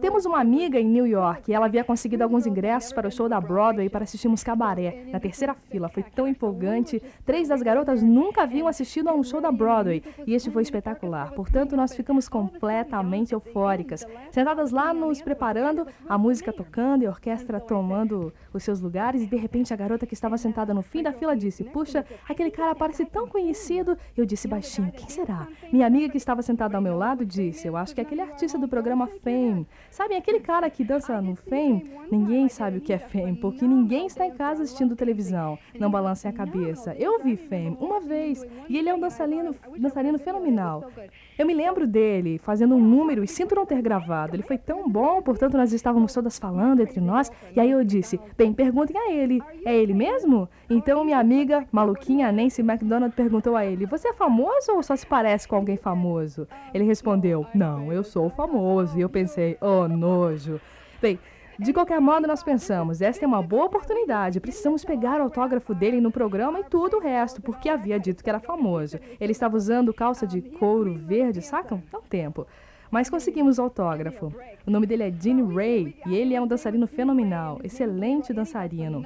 Temos 0.00 0.24
uma 0.24 0.40
amiga 0.40 0.80
em 0.80 0.86
New 0.86 1.06
York 1.06 1.50
e 1.50 1.54
ela 1.54 1.66
havia 1.66 1.84
conseguido 1.84 2.24
alguns 2.24 2.46
ingressos 2.46 2.92
para 2.92 3.08
o 3.08 3.10
show 3.10 3.28
da 3.28 3.40
Broadway 3.40 3.88
para 3.88 4.04
assistirmos 4.04 4.42
cabaré, 4.42 5.04
na 5.12 5.20
terceira 5.20 5.54
fila. 5.70 5.88
Foi 5.88 6.02
tão 6.02 6.26
empolgante. 6.26 7.02
Três 7.24 7.48
das 7.48 7.62
garotas 7.62 8.02
nunca 8.02 8.42
haviam 8.42 8.66
assistido 8.66 9.08
a 9.08 9.14
um 9.14 9.22
show 9.22 9.40
da 9.40 9.52
Broadway 9.52 10.02
e 10.26 10.34
este 10.34 10.50
foi 10.50 10.62
espetacular. 10.62 11.32
Portanto, 11.32 11.76
nós 11.76 11.94
ficamos 11.94 12.28
completamente 12.28 13.32
eufóricas. 13.32 14.06
Sentadas 14.30 14.70
lá, 14.70 14.94
nos 14.94 15.20
preparando, 15.20 15.86
a 16.08 16.16
música 16.16 16.52
tocando 16.52 17.02
e 17.02 17.06
a 17.06 17.10
orquestra 17.10 17.60
tomando 17.60 18.32
os 18.52 18.62
seus 18.62 18.80
lugares 18.80 19.22
e 19.22 19.26
de 19.26 19.36
repente 19.36 19.72
a 19.72 19.76
garota 19.76 20.06
que 20.06 20.14
estava 20.14 20.38
sentada 20.38 20.72
no 20.72 20.82
fim 20.82 21.02
da 21.02 21.12
fila 21.12 21.36
disse: 21.36 21.64
Puxa, 21.64 22.04
aquele 22.28 22.50
cara 22.50 22.74
parece 22.74 23.04
tão 23.04 23.28
conhecido. 23.28 23.96
Eu 24.16 24.24
disse 24.24 24.48
baixinho: 24.48 24.90
Quem 24.92 25.08
será? 25.08 25.46
Minha 25.72 25.86
amiga 25.86 26.08
que 26.08 26.16
estava 26.16 26.42
sentada 26.42 26.76
ao 26.76 26.82
meu 26.82 26.96
lado 26.96 27.24
disse: 27.24 27.66
Eu 27.66 27.76
acho 27.76 27.94
que 27.94 28.00
é 28.00 28.04
aquele 28.04 28.22
artista 28.22 28.58
do 28.58 28.68
programa 28.68 29.06
Fame. 29.06 29.66
Sabem, 29.92 30.16
aquele 30.16 30.40
cara 30.40 30.70
que 30.70 30.82
dança 30.82 31.20
no 31.20 31.36
Fame, 31.36 31.92
ninguém 32.10 32.48
sabe 32.48 32.78
o 32.78 32.80
que 32.80 32.94
é 32.94 32.98
Fame, 32.98 33.36
porque 33.36 33.66
ninguém 33.66 34.06
está 34.06 34.26
em 34.26 34.30
casa 34.30 34.62
assistindo 34.62 34.96
televisão. 34.96 35.58
Não 35.78 35.90
balancem 35.90 36.30
a 36.30 36.32
cabeça. 36.34 36.96
Eu 36.98 37.22
vi 37.22 37.36
Fame 37.36 37.76
uma 37.78 38.00
vez 38.00 38.42
e 38.70 38.78
ele 38.78 38.88
é 38.88 38.94
um 38.94 38.98
dançarino, 38.98 39.54
dançarino 39.76 40.18
fenomenal. 40.18 40.90
Eu 41.38 41.46
me 41.46 41.54
lembro 41.54 41.86
dele 41.86 42.38
fazendo 42.38 42.74
um 42.74 42.80
número 42.80 43.24
e 43.24 43.28
sinto 43.28 43.54
não 43.54 43.64
ter 43.64 43.80
gravado. 43.80 44.36
Ele 44.36 44.42
foi 44.42 44.58
tão 44.58 44.88
bom, 44.88 45.22
portanto 45.22 45.56
nós 45.56 45.72
estávamos 45.72 46.12
todas 46.12 46.38
falando 46.38 46.80
entre 46.80 47.00
nós. 47.00 47.30
E 47.56 47.60
aí 47.60 47.70
eu 47.70 47.82
disse: 47.82 48.20
Bem, 48.36 48.52
perguntem 48.52 48.96
a 48.96 49.10
ele. 49.10 49.40
É 49.64 49.74
ele 49.74 49.94
mesmo? 49.94 50.48
Então 50.68 51.04
minha 51.04 51.18
amiga 51.18 51.66
maluquinha 51.72 52.30
Nancy 52.30 52.60
McDonald 52.60 53.14
perguntou 53.14 53.56
a 53.56 53.64
ele: 53.64 53.86
Você 53.86 54.08
é 54.08 54.12
famoso 54.12 54.72
ou 54.72 54.82
só 54.82 54.94
se 54.94 55.06
parece 55.06 55.48
com 55.48 55.56
alguém 55.56 55.76
famoso? 55.76 56.46
Ele 56.74 56.84
respondeu: 56.84 57.46
Não, 57.54 57.92
eu 57.92 58.04
sou 58.04 58.28
famoso. 58.30 58.98
E 58.98 59.00
eu 59.00 59.08
pensei: 59.08 59.56
Oh, 59.60 59.88
nojo. 59.88 60.60
Bem, 61.00 61.18
de 61.58 61.72
qualquer 61.72 62.00
modo, 62.00 62.26
nós 62.26 62.42
pensamos, 62.42 63.02
esta 63.02 63.24
é 63.24 63.28
uma 63.28 63.42
boa 63.42 63.66
oportunidade, 63.66 64.40
precisamos 64.40 64.84
pegar 64.84 65.20
o 65.20 65.24
autógrafo 65.24 65.74
dele 65.74 66.00
no 66.00 66.10
programa 66.10 66.60
e 66.60 66.64
tudo 66.64 66.96
o 66.96 67.00
resto, 67.00 67.42
porque 67.42 67.68
havia 67.68 68.00
dito 68.00 68.24
que 68.24 68.30
era 68.30 68.40
famoso. 68.40 68.98
Ele 69.20 69.32
estava 69.32 69.56
usando 69.56 69.92
calça 69.92 70.26
de 70.26 70.40
couro 70.40 70.94
verde, 70.94 71.42
sacam? 71.42 71.82
Dá 71.90 71.98
um 71.98 72.02
tempo. 72.02 72.46
Mas 72.90 73.08
conseguimos 73.08 73.58
o 73.58 73.62
autógrafo. 73.62 74.32
O 74.66 74.70
nome 74.70 74.86
dele 74.86 75.04
é 75.04 75.10
Gene 75.10 75.42
Ray 75.42 75.96
e 76.06 76.14
ele 76.14 76.34
é 76.34 76.40
um 76.40 76.46
dançarino 76.46 76.86
fenomenal, 76.86 77.58
excelente 77.62 78.32
dançarino. 78.32 79.04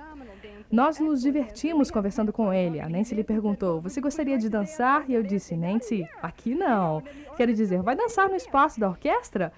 Nós 0.70 0.98
nos 0.98 1.22
divertimos 1.22 1.92
conversando 1.92 2.32
com 2.32 2.52
ele. 2.52 2.80
A 2.80 2.88
Nancy 2.88 3.14
lhe 3.14 3.22
perguntou: 3.22 3.80
Você 3.80 4.00
gostaria 4.00 4.36
de 4.36 4.48
dançar? 4.48 5.08
E 5.08 5.14
eu 5.14 5.22
disse: 5.22 5.56
Nancy, 5.56 6.08
aqui 6.20 6.56
não. 6.56 7.02
Quero 7.36 7.52
dizer, 7.52 7.82
vai 7.82 7.94
dançar 7.94 8.28
no 8.28 8.36
espaço 8.36 8.80
da 8.80 8.88
orquestra? 8.88 9.52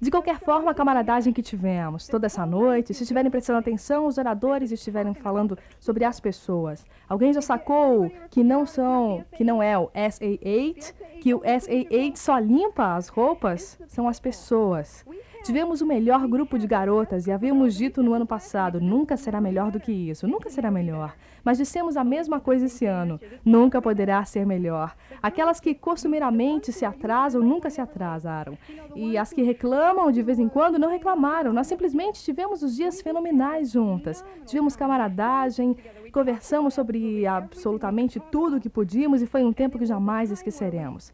De 0.00 0.10
qualquer 0.10 0.40
forma, 0.40 0.72
a 0.72 0.74
camaradagem 0.74 1.32
que 1.32 1.42
tivemos 1.42 2.08
toda 2.08 2.26
essa 2.26 2.44
noite, 2.44 2.92
se 2.92 3.04
estiverem 3.04 3.30
prestando 3.30 3.60
atenção, 3.60 4.06
os 4.06 4.18
oradores 4.18 4.72
estiverem 4.72 5.14
falando 5.14 5.56
sobre 5.78 6.04
as 6.04 6.18
pessoas. 6.18 6.84
Alguém 7.08 7.32
já 7.32 7.40
sacou 7.40 8.10
que 8.30 8.42
não 8.42 8.66
são, 8.66 9.24
que 9.36 9.44
não 9.44 9.62
é 9.62 9.78
o 9.78 9.88
SA8, 9.90 10.92
que 11.20 11.32
o 11.32 11.40
SA8 11.40 12.16
só 12.16 12.38
limpa 12.38 12.96
as 12.96 13.08
roupas? 13.08 13.78
São 13.86 14.08
as 14.08 14.18
pessoas. 14.18 15.04
Tivemos 15.44 15.82
o 15.82 15.86
melhor 15.86 16.26
grupo 16.26 16.58
de 16.58 16.66
garotas 16.66 17.26
e 17.26 17.30
havíamos 17.30 17.74
dito 17.74 18.02
no 18.02 18.14
ano 18.14 18.26
passado: 18.26 18.80
nunca 18.80 19.14
será 19.14 19.42
melhor 19.42 19.70
do 19.70 19.78
que 19.78 19.92
isso, 19.92 20.26
nunca 20.26 20.48
será 20.48 20.70
melhor. 20.70 21.14
Mas 21.44 21.58
dissemos 21.58 21.98
a 21.98 22.02
mesma 22.02 22.40
coisa 22.40 22.64
esse 22.64 22.86
ano: 22.86 23.20
nunca 23.44 23.82
poderá 23.82 24.24
ser 24.24 24.46
melhor. 24.46 24.96
Aquelas 25.22 25.60
que 25.60 25.74
costumeiramente 25.74 26.72
se 26.72 26.86
atrasam 26.86 27.42
nunca 27.42 27.68
se 27.68 27.78
atrasaram. 27.78 28.56
E 28.96 29.18
as 29.18 29.34
que 29.34 29.42
reclamam 29.42 30.10
de 30.10 30.22
vez 30.22 30.38
em 30.38 30.48
quando 30.48 30.78
não 30.78 30.88
reclamaram. 30.88 31.52
Nós 31.52 31.66
simplesmente 31.66 32.24
tivemos 32.24 32.62
os 32.62 32.74
dias 32.74 33.02
fenomenais 33.02 33.70
juntas. 33.70 34.24
Tivemos 34.46 34.74
camaradagem, 34.74 35.76
conversamos 36.10 36.72
sobre 36.72 37.26
absolutamente 37.26 38.18
tudo 38.32 38.56
o 38.56 38.60
que 38.60 38.70
podíamos 38.70 39.20
e 39.20 39.26
foi 39.26 39.44
um 39.44 39.52
tempo 39.52 39.78
que 39.78 39.84
jamais 39.84 40.30
esqueceremos. 40.30 41.12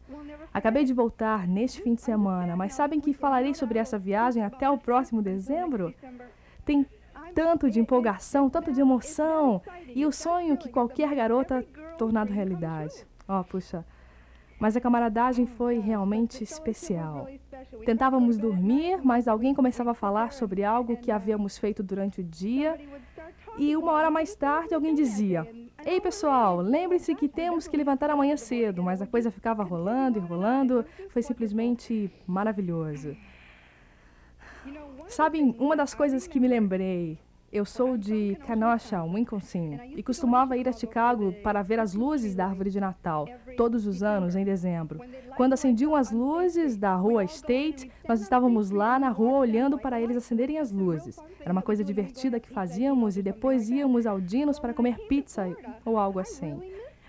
Acabei 0.53 0.83
de 0.83 0.93
voltar 0.93 1.47
neste 1.47 1.81
fim 1.81 1.93
de 1.93 2.01
semana, 2.01 2.55
mas 2.55 2.73
sabem 2.73 2.99
que 2.99 3.13
falarei 3.13 3.53
sobre 3.53 3.79
essa 3.79 3.97
viagem 3.97 4.43
até 4.43 4.69
o 4.69 4.77
próximo 4.77 5.21
dezembro? 5.21 5.93
Tem 6.65 6.85
tanto 7.33 7.69
de 7.69 7.79
empolgação, 7.79 8.49
tanto 8.49 8.71
de 8.71 8.81
emoção 8.81 9.61
e 9.95 10.05
o 10.05 10.11
sonho 10.11 10.57
que 10.57 10.69
qualquer 10.69 11.15
garota 11.15 11.65
tornado 11.97 12.33
realidade. 12.33 13.05
Oh, 13.27 13.43
puxa. 13.43 13.85
Mas 14.59 14.75
a 14.75 14.81
camaradagem 14.81 15.47
foi 15.47 15.79
realmente 15.79 16.43
especial. 16.43 17.27
Tentávamos 17.85 18.37
dormir, 18.37 18.99
mas 19.03 19.27
alguém 19.27 19.55
começava 19.55 19.91
a 19.91 19.95
falar 19.95 20.31
sobre 20.31 20.63
algo 20.63 20.97
que 20.97 21.09
havíamos 21.09 21.57
feito 21.57 21.81
durante 21.81 22.21
o 22.21 22.23
dia. 22.23 22.79
E 23.57 23.75
uma 23.75 23.91
hora 23.91 24.09
mais 24.09 24.35
tarde 24.35 24.73
alguém 24.73 24.93
dizia: 24.93 25.47
Ei, 25.85 25.99
pessoal, 25.99 26.57
lembre-se 26.57 27.15
que 27.15 27.27
temos 27.27 27.67
que 27.67 27.75
levantar 27.77 28.09
amanhã 28.09 28.37
cedo, 28.37 28.81
mas 28.83 29.01
a 29.01 29.07
coisa 29.07 29.31
ficava 29.31 29.63
rolando 29.63 30.17
e 30.17 30.21
rolando. 30.21 30.85
Foi 31.09 31.21
simplesmente 31.21 32.09
maravilhoso. 32.25 33.15
Sabem, 35.07 35.55
uma 35.59 35.75
das 35.75 35.93
coisas 35.93 36.27
que 36.27 36.39
me 36.39 36.47
lembrei 36.47 37.19
eu 37.51 37.65
sou 37.65 37.97
de 37.97 38.37
Kenosha, 38.45 39.03
Wisconsin, 39.03 39.77
e 39.95 40.01
costumava 40.01 40.55
ir 40.55 40.69
a 40.69 40.71
Chicago 40.71 41.33
para 41.43 41.61
ver 41.61 41.79
as 41.79 41.93
luzes 41.93 42.33
da 42.33 42.45
árvore 42.45 42.69
de 42.69 42.79
Natal, 42.79 43.27
todos 43.57 43.85
os 43.85 44.01
anos, 44.01 44.35
em 44.35 44.45
dezembro. 44.45 45.01
Quando 45.35 45.53
acendiam 45.53 45.93
as 45.95 46.11
luzes 46.11 46.77
da 46.77 46.95
rua 46.95 47.25
State, 47.25 47.91
nós 48.07 48.21
estávamos 48.21 48.71
lá 48.71 48.97
na 48.97 49.09
rua 49.09 49.39
olhando 49.39 49.77
para 49.77 49.99
eles 49.99 50.15
acenderem 50.15 50.59
as 50.59 50.71
luzes. 50.71 51.17
Era 51.41 51.51
uma 51.51 51.61
coisa 51.61 51.83
divertida 51.83 52.39
que 52.39 52.49
fazíamos 52.49 53.17
e 53.17 53.21
depois 53.21 53.69
íamos 53.69 54.05
ao 54.05 54.21
Dinos 54.21 54.59
para 54.59 54.73
comer 54.73 54.97
pizza 55.07 55.45
ou 55.83 55.97
algo 55.97 56.19
assim. 56.19 56.61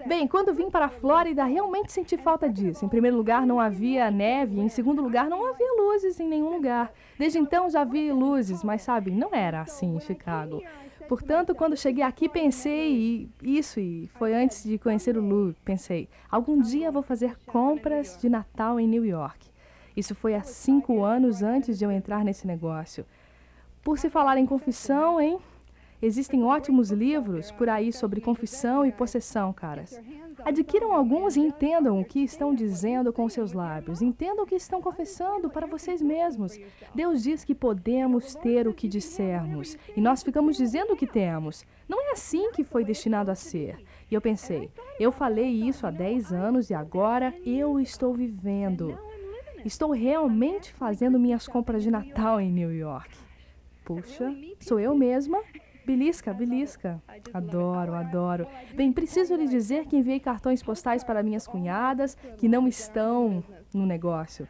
Bem, 0.06 0.26
quando 0.26 0.52
vim 0.52 0.68
para 0.68 0.86
a 0.86 0.88
Flórida, 0.88 1.44
realmente 1.44 1.92
senti 1.92 2.16
falta 2.16 2.48
disso. 2.48 2.84
Em 2.84 2.88
primeiro 2.88 3.16
lugar, 3.16 3.46
não 3.46 3.60
havia 3.60 4.10
neve, 4.10 4.60
em 4.60 4.68
segundo 4.68 5.00
lugar, 5.00 5.28
não 5.28 5.48
havia 5.48 5.72
luzes 5.76 6.18
em 6.18 6.28
nenhum 6.28 6.50
lugar. 6.50 6.92
Desde 7.18 7.38
então 7.38 7.70
já 7.70 7.84
vi 7.84 8.10
luzes, 8.10 8.64
mas 8.64 8.82
sabe, 8.82 9.10
não 9.10 9.30
era 9.32 9.60
assim 9.60 9.96
em 9.96 10.00
Chicago. 10.00 10.62
Portanto, 11.08 11.54
quando 11.54 11.76
cheguei 11.76 12.02
aqui, 12.02 12.28
pensei 12.28 13.28
isso, 13.42 13.78
e 13.78 14.08
foi 14.14 14.34
antes 14.34 14.64
de 14.64 14.78
conhecer 14.78 15.16
o 15.16 15.20
Lu, 15.20 15.54
pensei, 15.64 16.08
algum 16.30 16.60
dia 16.60 16.90
vou 16.90 17.02
fazer 17.02 17.36
compras 17.46 18.16
de 18.20 18.28
Natal 18.28 18.80
em 18.80 18.88
New 18.88 19.04
York. 19.04 19.50
Isso 19.96 20.14
foi 20.14 20.34
há 20.34 20.42
cinco 20.42 21.04
anos 21.04 21.42
antes 21.42 21.78
de 21.78 21.84
eu 21.84 21.90
entrar 21.90 22.24
nesse 22.24 22.46
negócio. 22.46 23.04
Por 23.82 23.98
se 23.98 24.08
falar 24.08 24.38
em 24.38 24.46
confissão, 24.46 25.20
hein? 25.20 25.38
Existem 26.04 26.42
ótimos 26.42 26.90
livros 26.90 27.52
por 27.52 27.68
aí 27.68 27.92
sobre 27.92 28.20
confissão 28.20 28.84
e 28.84 28.90
possessão, 28.90 29.52
caras. 29.52 30.00
Adquiram 30.44 30.92
alguns 30.92 31.36
e 31.36 31.40
entendam 31.40 32.00
o 32.00 32.04
que 32.04 32.18
estão 32.24 32.52
dizendo 32.52 33.12
com 33.12 33.28
seus 33.28 33.52
lábios. 33.52 34.02
Entendam 34.02 34.42
o 34.42 34.46
que 34.46 34.56
estão 34.56 34.82
confessando 34.82 35.48
para 35.48 35.64
vocês 35.64 36.02
mesmos. 36.02 36.58
Deus 36.92 37.22
diz 37.22 37.44
que 37.44 37.54
podemos 37.54 38.34
ter 38.34 38.66
o 38.66 38.74
que 38.74 38.88
dissermos. 38.88 39.78
E 39.96 40.00
nós 40.00 40.24
ficamos 40.24 40.56
dizendo 40.56 40.94
o 40.94 40.96
que 40.96 41.06
temos. 41.06 41.64
Não 41.88 42.08
é 42.08 42.12
assim 42.14 42.50
que 42.50 42.64
foi 42.64 42.84
destinado 42.84 43.30
a 43.30 43.36
ser. 43.36 43.78
E 44.10 44.14
eu 44.14 44.20
pensei, 44.20 44.72
eu 44.98 45.12
falei 45.12 45.50
isso 45.50 45.86
há 45.86 45.90
10 45.92 46.32
anos 46.32 46.68
e 46.68 46.74
agora 46.74 47.32
eu 47.46 47.78
estou 47.78 48.12
vivendo. 48.12 48.98
Estou 49.64 49.92
realmente 49.92 50.72
fazendo 50.72 51.20
minhas 51.20 51.46
compras 51.46 51.84
de 51.84 51.92
Natal 51.92 52.40
em 52.40 52.50
New 52.50 52.72
York. 52.72 53.16
Puxa, 53.84 54.34
sou 54.58 54.80
eu 54.80 54.96
mesma 54.96 55.38
Belisca, 55.84 56.32
belisca. 56.32 57.02
Adoro, 57.32 57.94
adoro. 57.94 58.46
Bem, 58.74 58.92
preciso 58.92 59.34
lhe 59.34 59.48
dizer 59.48 59.86
que 59.86 59.96
enviei 59.96 60.20
cartões 60.20 60.62
postais 60.62 61.02
para 61.02 61.22
minhas 61.22 61.46
cunhadas 61.46 62.16
que 62.36 62.48
não 62.48 62.68
estão 62.68 63.42
no 63.74 63.84
negócio. 63.84 64.46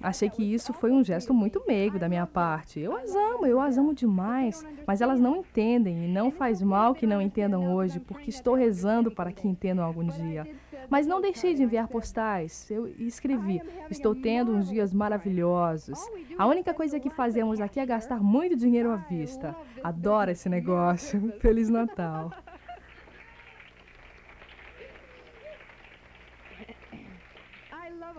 Achei 0.00 0.28
que 0.28 0.42
isso 0.42 0.72
foi 0.72 0.90
um 0.90 1.02
gesto 1.02 1.32
muito 1.32 1.62
meigo 1.66 1.98
da 1.98 2.08
minha 2.08 2.26
parte. 2.26 2.80
Eu 2.80 2.96
as 2.96 3.14
amo, 3.14 3.46
eu 3.46 3.60
as 3.60 3.78
amo 3.78 3.94
demais, 3.94 4.64
mas 4.86 5.00
elas 5.00 5.20
não 5.20 5.36
entendem 5.36 6.04
e 6.04 6.08
não 6.08 6.30
faz 6.30 6.60
mal 6.60 6.94
que 6.94 7.06
não 7.06 7.20
entendam 7.20 7.74
hoje, 7.74 8.00
porque 8.00 8.30
estou 8.30 8.54
rezando 8.54 9.10
para 9.10 9.32
que 9.32 9.48
entendam 9.48 9.84
algum 9.84 10.04
dia. 10.04 10.46
Mas 10.88 11.06
não 11.06 11.20
deixei 11.20 11.54
de 11.54 11.62
enviar 11.62 11.88
postais. 11.88 12.70
Eu 12.70 12.86
escrevi: 12.98 13.60
Estou 13.90 14.14
tendo 14.14 14.52
uns 14.52 14.68
dias 14.68 14.92
maravilhosos. 14.92 15.98
A 16.38 16.46
única 16.46 16.72
coisa 16.74 17.00
que 17.00 17.10
fazemos 17.10 17.60
aqui 17.60 17.80
é 17.80 17.86
gastar 17.86 18.22
muito 18.22 18.56
dinheiro 18.56 18.90
à 18.90 18.96
vista. 18.96 19.54
Adoro 19.82 20.30
esse 20.30 20.48
negócio. 20.48 21.32
Feliz 21.40 21.68
Natal. 21.68 22.32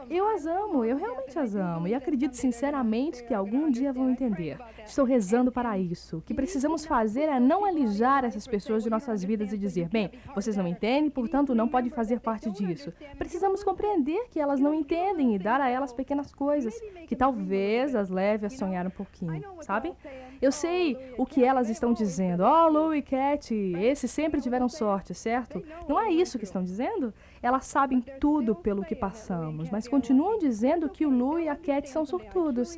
Eu 0.09 0.27
as 0.29 0.45
amo, 0.45 0.85
eu 0.85 0.97
realmente 0.97 1.37
as 1.37 1.55
amo 1.55 1.87
e 1.87 1.93
acredito 1.93 2.33
sinceramente 2.33 3.23
que 3.23 3.33
algum 3.33 3.69
dia 3.69 3.91
vão 3.91 4.09
entender. 4.09 4.57
Estou 4.85 5.03
rezando 5.03 5.51
para 5.51 5.77
isso. 5.77 6.17
O 6.17 6.21
que 6.21 6.33
precisamos 6.33 6.85
fazer 6.85 7.23
é 7.23 7.39
não 7.39 7.65
alijar 7.65 8.23
essas 8.23 8.47
pessoas 8.47 8.83
de 8.83 8.89
nossas 8.89 9.23
vidas 9.23 9.51
e 9.51 9.57
dizer, 9.57 9.89
bem, 9.89 10.11
vocês 10.33 10.55
não 10.55 10.67
entendem, 10.67 11.09
portanto 11.09 11.53
não 11.53 11.67
podem 11.67 11.89
fazer 11.89 12.19
parte 12.19 12.49
disso. 12.49 12.93
Precisamos 13.17 13.63
compreender 13.63 14.27
que 14.29 14.39
elas 14.39 14.59
não 14.59 14.73
entendem 14.73 15.35
e 15.35 15.39
dar 15.39 15.59
a 15.59 15.69
elas 15.69 15.91
pequenas 15.91 16.33
coisas 16.33 16.73
que 17.05 17.15
talvez 17.15 17.95
as 17.95 18.09
leve 18.09 18.45
a 18.45 18.49
sonhar 18.49 18.87
um 18.87 18.91
pouquinho, 18.91 19.43
sabe? 19.61 19.93
Eu 20.41 20.51
sei 20.51 20.97
o 21.17 21.25
que 21.25 21.43
elas 21.43 21.69
estão 21.69 21.91
dizendo. 21.91 22.43
Oh, 22.43 22.69
Lou 22.69 22.95
e 22.95 23.01
Cat, 23.01 23.53
esses 23.53 24.09
sempre 24.11 24.39
tiveram 24.39 24.69
sorte, 24.69 25.13
certo? 25.13 25.63
Não 25.87 25.99
é 25.99 26.11
isso 26.11 26.37
que 26.37 26.45
estão 26.45 26.63
dizendo? 26.63 27.13
Elas 27.41 27.65
sabem 27.65 28.01
tudo 28.19 28.55
pelo 28.55 28.83
que 28.83 28.95
passamos, 28.95 29.69
mas 29.69 29.87
continuam 29.87 30.37
dizendo 30.37 30.89
que 30.89 31.05
o 31.05 31.09
Lu 31.09 31.39
e 31.39 31.47
a 31.47 31.55
Cat 31.55 31.89
são 31.89 32.05
sortudos. 32.05 32.77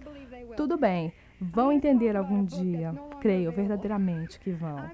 Tudo 0.55 0.77
bem, 0.77 1.13
vão 1.39 1.71
entender 1.71 2.15
algum 2.15 2.43
dia. 2.43 2.93
Creio 3.21 3.51
verdadeiramente 3.51 4.39
que 4.39 4.51
vão. 4.51 4.89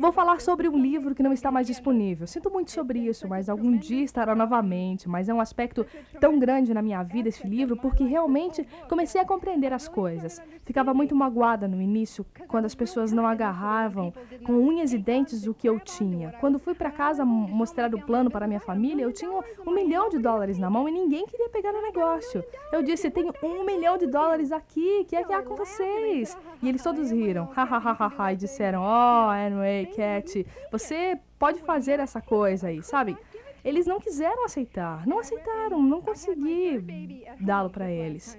Vou 0.00 0.12
falar 0.12 0.40
sobre 0.40 0.68
um 0.68 0.76
livro 0.76 1.14
que 1.14 1.22
não 1.22 1.32
está 1.32 1.50
mais 1.50 1.66
disponível. 1.66 2.26
Sinto 2.26 2.50
muito 2.50 2.70
sobre 2.70 2.98
isso, 2.98 3.28
mas 3.28 3.48
algum 3.48 3.76
dia 3.76 4.02
estará 4.02 4.34
novamente. 4.34 5.08
Mas 5.08 5.28
é 5.28 5.34
um 5.34 5.40
aspecto 5.40 5.86
tão 6.20 6.38
grande 6.38 6.74
na 6.74 6.82
minha 6.82 7.02
vida 7.02 7.28
esse 7.28 7.46
livro, 7.46 7.76
porque 7.76 8.04
realmente 8.04 8.66
comecei 8.88 9.20
a 9.20 9.24
compreender 9.24 9.72
as 9.72 9.88
coisas. 9.88 10.40
Ficava 10.64 10.92
muito 10.92 11.14
magoada 11.14 11.68
no 11.68 11.80
início, 11.80 12.26
quando 12.48 12.64
as 12.64 12.74
pessoas 12.74 13.12
não 13.12 13.26
agarravam 13.26 14.12
com 14.44 14.52
unhas 14.54 14.92
e 14.92 14.98
dentes 14.98 15.46
o 15.46 15.54
que 15.54 15.68
eu 15.68 15.78
tinha. 15.78 16.32
Quando 16.40 16.58
fui 16.58 16.74
para 16.74 16.90
casa 16.90 17.24
mostrar 17.24 17.94
o 17.94 18.00
plano 18.00 18.30
para 18.30 18.46
minha 18.46 18.60
família, 18.60 19.02
eu 19.02 19.12
tinha 19.12 19.30
um 19.66 19.74
milhão 19.74 20.08
de 20.08 20.18
dólares 20.18 20.58
na 20.58 20.68
mão 20.70 20.88
e 20.88 20.92
ninguém 20.92 21.26
queria 21.26 21.48
pegar 21.50 21.74
o 21.74 21.82
negócio. 21.82 22.42
Eu 22.72 22.82
disse: 22.82 23.10
tenho 23.10 23.32
um 23.42 23.64
milhão 23.64 23.96
de 23.96 24.06
dólares 24.06 24.50
aqui, 24.50 25.04
que 25.04 25.16
é 25.16 25.22
que 25.22 25.32
há 25.32 25.42
com 25.42 25.54
vocês? 25.54 26.36
E 26.62 26.68
eles 26.68 26.82
todos 26.82 27.10
riram, 27.10 27.48
ha, 27.54 28.32
e 28.32 28.36
disseram: 28.36 28.82
oh, 28.82 29.30
anyway. 29.30 29.83
Cat, 29.86 30.46
você 30.70 31.18
pode 31.38 31.60
fazer 31.60 32.00
essa 32.00 32.20
coisa 32.20 32.68
aí, 32.68 32.82
sabe? 32.82 33.16
Eles 33.64 33.86
não 33.86 33.98
quiseram 33.98 34.44
aceitar, 34.44 35.06
não 35.06 35.20
aceitaram, 35.20 35.82
não 35.82 36.02
consegui 36.02 37.24
dá-lo 37.40 37.70
para 37.70 37.90
eles. 37.90 38.38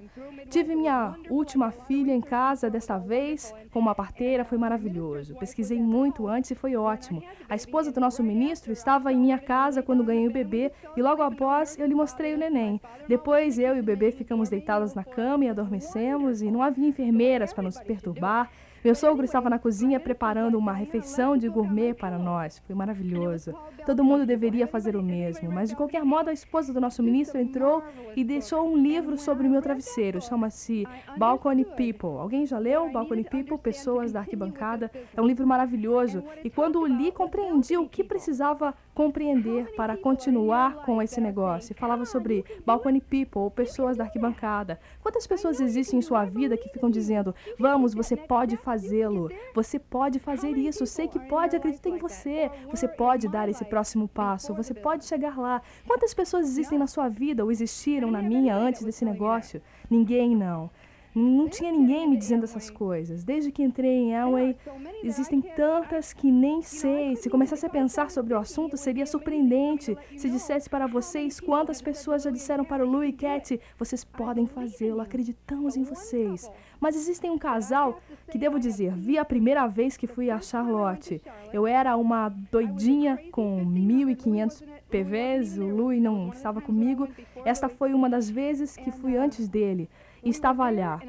Tive 0.51 0.75
minha 0.75 1.15
última 1.31 1.71
filha 1.71 2.13
em 2.13 2.21
casa 2.21 2.69
desta 2.69 2.99
vez 2.99 3.51
com 3.71 3.79
uma 3.79 3.95
parteira, 3.95 4.45
foi 4.45 4.59
maravilhoso. 4.59 5.35
Pesquisei 5.35 5.81
muito 5.81 6.27
antes 6.27 6.51
e 6.51 6.55
foi 6.55 6.75
ótimo. 6.75 7.23
A 7.49 7.55
esposa 7.55 7.91
do 7.91 7.99
nosso 7.99 8.21
ministro 8.21 8.71
estava 8.71 9.11
em 9.11 9.17
minha 9.17 9.39
casa 9.39 9.81
quando 9.81 10.03
ganhei 10.03 10.27
o 10.27 10.31
bebê 10.31 10.71
e 10.95 11.01
logo 11.01 11.23
após 11.23 11.75
eu 11.79 11.87
lhe 11.87 11.95
mostrei 11.95 12.35
o 12.35 12.37
neném. 12.37 12.79
Depois 13.07 13.57
eu 13.57 13.75
e 13.75 13.79
o 13.79 13.83
bebê 13.83 14.11
ficamos 14.11 14.49
deitados 14.49 14.93
na 14.93 15.03
cama 15.03 15.45
e 15.45 15.49
adormecemos 15.49 16.43
e 16.43 16.51
não 16.51 16.61
havia 16.61 16.87
enfermeiras 16.87 17.51
para 17.51 17.63
nos 17.63 17.79
perturbar. 17.79 18.51
Meu 18.85 18.93
sogro 18.93 19.25
estava 19.25 19.49
na 19.49 19.57
cozinha 19.57 19.99
preparando 19.99 20.59
uma 20.59 20.71
refeição 20.71 21.35
de 21.35 21.49
gourmet 21.49 21.95
para 21.95 22.19
nós. 22.19 22.61
Foi 22.67 22.75
maravilhoso. 22.75 23.51
Todo 23.83 24.03
mundo 24.03 24.27
deveria 24.27 24.67
fazer 24.67 24.95
o 24.95 25.01
mesmo, 25.01 25.51
mas 25.51 25.69
de 25.69 25.75
qualquer 25.75 26.05
modo 26.05 26.29
a 26.29 26.33
esposa 26.33 26.71
do 26.71 26.79
nosso 26.79 27.01
ministro 27.01 27.41
entrou 27.41 27.81
e 28.15 28.23
deixou 28.23 28.63
um 28.69 28.77
livro 28.77 29.17
sobre 29.17 29.47
o 29.47 29.49
meu 29.49 29.59
travesseiro. 29.59 30.21
Chama-se 30.21 30.87
Balcony 31.17 31.65
People. 31.65 32.19
Alguém 32.19 32.45
já 32.45 32.59
leu 32.59 32.91
Balcony 32.91 33.23
People? 33.23 33.57
Pessoas 33.57 34.11
da 34.11 34.19
arquibancada. 34.19 34.91
É 35.17 35.19
um 35.19 35.25
livro 35.25 35.47
maravilhoso 35.47 36.23
e 36.43 36.49
quando 36.51 36.79
o 36.79 36.85
li 36.85 37.11
compreendi 37.11 37.77
o 37.77 37.89
que 37.89 38.03
precisava 38.03 38.75
compreender 38.95 39.75
para 39.75 39.97
continuar 39.97 40.85
com 40.85 41.01
esse 41.01 41.19
negócio. 41.19 41.75
Falava 41.75 42.05
sobre 42.05 42.45
Balcony 42.65 43.01
People, 43.01 43.41
ou 43.41 43.51
pessoas 43.51 43.97
da 43.97 44.05
arquibancada. 44.05 44.79
Quantas 45.01 45.27
pessoas 45.27 45.59
existem 45.59 45.99
em 45.99 46.01
sua 46.01 46.23
vida 46.23 46.55
que 46.55 46.69
ficam 46.69 46.89
dizendo: 46.89 47.35
"Vamos, 47.59 47.93
você 47.93 48.15
pode 48.15 48.55
fazê-lo. 48.75 49.29
Você 49.53 49.79
pode 49.79 50.19
fazer 50.19 50.51
isso. 50.57 50.85
Sei 50.85 51.07
que 51.07 51.19
pode, 51.19 51.55
acredita 51.55 51.89
em 51.89 51.97
você. 51.97 52.51
Você 52.69 52.87
pode 52.87 53.27
dar 53.27 53.47
esse 53.49 53.63
próximo 53.65 54.07
passo. 54.07 54.53
Você 54.53 54.73
pode 54.73 55.05
chegar 55.05 55.37
lá." 55.37 55.61
Quantas 55.87 56.13
pessoas 56.13 56.45
existem 56.47 56.77
na 56.77 56.87
sua 56.87 57.07
vida 57.07 57.43
ou 57.43 57.51
existiram 57.51 58.11
na 58.11 58.21
minha 58.21 58.55
antes 58.55 58.83
desse 58.83 59.05
negócio? 59.05 59.61
Ninguém 59.89 60.35
não. 60.35 60.69
Não 61.15 61.47
tinha 61.47 61.71
ninguém 61.71 62.09
me 62.09 62.17
dizendo 62.17 62.43
essas 62.43 62.69
coisas. 62.69 63.23
Desde 63.23 63.49
que 63.49 63.63
entrei 63.63 63.89
em 63.89 64.13
Elway, 64.13 64.53
existem 65.01 65.41
tantas 65.41 66.11
que 66.11 66.29
nem 66.29 66.61
sei. 66.61 67.15
Se 67.15 67.29
começasse 67.29 67.65
a 67.65 67.69
pensar 67.69 68.11
sobre 68.11 68.33
o 68.33 68.37
assunto, 68.37 68.75
seria 68.75 69.05
surpreendente. 69.05 69.97
se 70.17 70.29
dissesse 70.29 70.69
para 70.69 70.87
vocês 70.87 71.39
quantas 71.39 71.81
pessoas 71.81 72.23
já 72.23 72.29
disseram 72.29 72.65
para 72.65 72.85
o 72.85 72.89
Lou 72.89 73.01
e 73.01 73.13
Cat: 73.13 73.57
vocês 73.79 74.03
podem 74.03 74.45
fazê-lo, 74.45 74.99
acreditamos 74.99 75.77
em 75.77 75.83
vocês. 75.83 76.51
Mas 76.81 76.97
existem 76.97 77.31
um 77.31 77.37
casal 77.37 78.01
que, 78.29 78.37
devo 78.37 78.59
dizer, 78.59 78.93
vi 78.93 79.17
a 79.17 79.23
primeira 79.23 79.67
vez 79.67 79.95
que 79.95 80.07
fui 80.07 80.29
a 80.29 80.41
Charlotte. 80.41 81.21
Eu 81.53 81.65
era 81.65 81.95
uma 81.95 82.27
doidinha 82.27 83.17
com 83.31 83.65
1.500 83.65 84.63
PVs, 84.89 85.57
o 85.57 85.65
Louis 85.65 86.01
não 86.01 86.29
estava 86.29 86.59
comigo. 86.59 87.07
Esta 87.45 87.69
foi 87.69 87.93
uma 87.93 88.09
das 88.09 88.29
vezes 88.29 88.75
que 88.75 88.91
fui 88.91 89.15
antes 89.15 89.47
dele 89.47 89.89
estava 90.29 90.69
lá. 90.69 90.99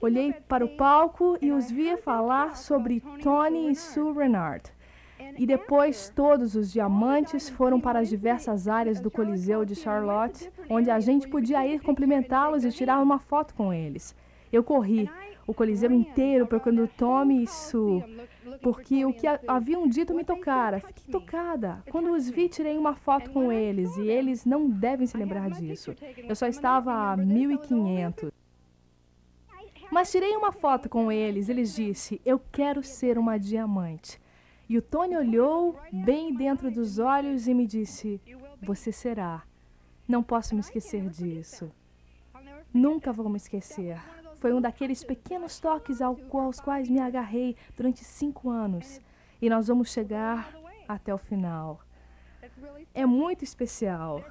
Olhei 0.00 0.32
para 0.32 0.64
o 0.64 0.76
palco 0.76 1.36
e 1.40 1.52
os 1.52 1.70
via 1.70 1.96
falar 1.98 2.56
sobre 2.56 3.00
Tony 3.22 3.70
e 3.70 3.74
Sue 3.74 4.12
Renard. 4.12 4.72
E 5.38 5.46
depois 5.46 6.10
todos 6.14 6.54
os 6.54 6.72
diamantes 6.72 7.48
foram 7.48 7.80
para 7.80 8.00
as 8.00 8.08
diversas 8.08 8.68
áreas 8.68 9.00
do 9.00 9.10
Coliseu 9.10 9.64
de 9.64 9.74
Charlotte, 9.74 10.50
onde 10.68 10.90
a 10.90 11.00
gente 11.00 11.28
podia 11.28 11.66
ir 11.66 11.80
cumprimentá-los 11.80 12.64
e 12.64 12.70
tirar 12.70 13.00
uma 13.00 13.18
foto 13.18 13.54
com 13.54 13.72
eles. 13.72 14.14
Eu 14.52 14.62
corri 14.62 15.08
o 15.46 15.54
Coliseu 15.54 15.90
inteiro 15.90 16.46
procurando 16.46 16.88
Tommy 16.88 17.42
e 17.42 17.46
Sue, 17.46 18.04
porque 18.60 19.04
o 19.04 19.12
que 19.12 19.26
haviam 19.46 19.88
dito 19.88 20.14
me 20.14 20.24
tocara. 20.24 20.80
Fiquei 20.80 21.10
tocada. 21.10 21.82
Quando 21.90 22.12
os 22.12 22.28
vi, 22.28 22.48
tirei 22.48 22.76
uma 22.76 22.94
foto 22.94 23.30
com 23.30 23.50
eles, 23.50 23.96
e 23.96 24.08
eles 24.08 24.44
não 24.44 24.68
devem 24.68 25.06
se 25.06 25.16
lembrar 25.16 25.50
disso. 25.50 25.94
Eu 26.28 26.34
só 26.34 26.46
estava 26.46 27.12
a 27.12 27.16
1500. 27.16 28.30
Mas 29.92 30.10
tirei 30.10 30.34
uma 30.34 30.52
foto 30.52 30.88
com 30.88 31.12
eles. 31.12 31.50
Eles 31.50 31.74
disse: 31.74 32.18
"Eu 32.24 32.40
quero 32.50 32.82
ser 32.82 33.18
uma 33.18 33.38
diamante". 33.38 34.18
E 34.66 34.78
o 34.78 34.80
Tony 34.80 35.14
olhou 35.14 35.78
bem 35.92 36.34
dentro 36.34 36.70
dos 36.70 36.98
olhos 36.98 37.46
e 37.46 37.52
me 37.52 37.66
disse: 37.66 38.18
"Você 38.62 38.90
será". 38.90 39.42
Não 40.08 40.22
posso 40.22 40.54
me 40.54 40.60
esquecer 40.60 41.10
disso. 41.10 41.70
Nunca 42.72 43.12
vou 43.12 43.28
me 43.28 43.36
esquecer. 43.36 44.00
Foi 44.36 44.54
um 44.54 44.62
daqueles 44.62 45.04
pequenos 45.04 45.60
toques 45.60 46.00
aos 46.00 46.58
quais 46.58 46.88
me 46.88 46.98
agarrei 46.98 47.54
durante 47.76 48.02
cinco 48.02 48.48
anos. 48.48 48.98
E 49.42 49.50
nós 49.50 49.68
vamos 49.68 49.92
chegar 49.92 50.56
até 50.88 51.12
o 51.12 51.18
final. 51.18 51.82
É 52.94 53.04
muito 53.04 53.44
especial 53.44 54.24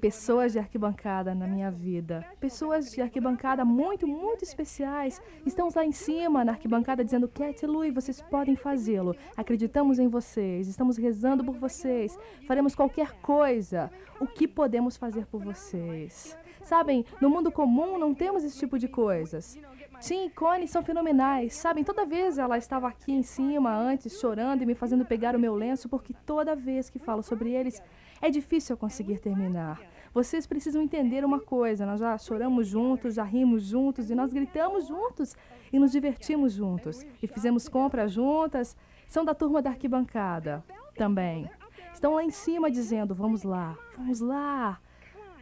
pessoas 0.00 0.52
de 0.52 0.58
arquibancada 0.58 1.34
na 1.34 1.46
minha 1.46 1.70
vida. 1.70 2.24
Pessoas 2.40 2.90
de 2.90 3.00
arquibancada 3.00 3.64
muito, 3.64 4.06
muito 4.06 4.42
especiais. 4.44 5.20
Estamos 5.44 5.74
lá 5.74 5.84
em 5.84 5.92
cima 5.92 6.44
na 6.44 6.52
arquibancada 6.52 7.04
dizendo: 7.04 7.28
Cat 7.28 7.64
e 7.64 7.90
vocês 7.90 8.20
podem 8.20 8.56
fazê-lo. 8.56 9.14
Acreditamos 9.36 9.98
em 9.98 10.08
vocês. 10.08 10.68
Estamos 10.68 10.96
rezando 10.96 11.44
por 11.44 11.56
vocês. 11.56 12.18
Faremos 12.46 12.74
qualquer 12.74 13.12
coisa. 13.20 13.90
O 14.20 14.26
que 14.26 14.46
podemos 14.46 14.96
fazer 14.96 15.26
por 15.26 15.42
vocês? 15.42 16.36
Sabem, 16.62 17.04
no 17.20 17.28
mundo 17.28 17.50
comum 17.50 17.98
não 17.98 18.14
temos 18.14 18.44
esse 18.44 18.58
tipo 18.58 18.78
de 18.78 18.86
coisas. 18.86 19.58
Tim 20.00 20.26
e 20.26 20.30
Connie 20.30 20.66
são 20.66 20.82
fenomenais. 20.82 21.54
Sabem, 21.54 21.84
toda 21.84 22.04
vez 22.04 22.36
ela 22.36 22.58
estava 22.58 22.88
aqui 22.88 23.12
em 23.12 23.22
cima 23.22 23.72
antes, 23.72 24.18
chorando 24.18 24.62
e 24.62 24.66
me 24.66 24.74
fazendo 24.74 25.04
pegar 25.04 25.36
o 25.36 25.38
meu 25.38 25.54
lenço, 25.54 25.88
porque 25.88 26.12
toda 26.26 26.56
vez 26.56 26.90
que 26.90 26.98
falo 26.98 27.22
sobre 27.22 27.52
eles, 27.52 27.80
é 28.22 28.30
difícil 28.30 28.76
conseguir 28.76 29.18
terminar. 29.18 29.80
Vocês 30.14 30.46
precisam 30.46 30.80
entender 30.80 31.24
uma 31.24 31.40
coisa: 31.40 31.84
nós 31.84 32.00
já 32.00 32.16
choramos 32.16 32.68
juntos, 32.68 33.14
já 33.14 33.24
rimos 33.24 33.64
juntos 33.64 34.10
e 34.10 34.14
nós 34.14 34.32
gritamos 34.32 34.86
juntos 34.86 35.36
e 35.72 35.78
nos 35.78 35.90
divertimos 35.90 36.52
juntos 36.52 37.04
e 37.22 37.26
fizemos 37.26 37.68
compras 37.68 38.12
juntas. 38.12 38.76
São 39.08 39.24
da 39.24 39.34
turma 39.34 39.60
da 39.60 39.70
arquibancada 39.70 40.64
também. 40.94 41.50
Estão 41.92 42.14
lá 42.14 42.22
em 42.22 42.30
cima 42.30 42.70
dizendo: 42.70 43.14
vamos 43.14 43.42
lá, 43.42 43.76
vamos 43.96 44.20
lá. 44.20 44.80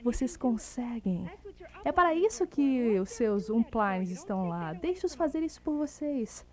Vocês 0.03 0.37
conseguem. 0.37 1.31
É 1.85 1.93
para 1.93 2.15
isso 2.15 2.47
que 2.47 2.99
os 2.99 3.11
seus 3.11 3.51
umplines 3.51 4.11
estão 4.11 4.49
lá. 4.49 4.73
Deixe-os 4.73 5.15
fazer 5.15 5.43
isso 5.43 5.61
por 5.61 5.77
vocês. 5.77 6.47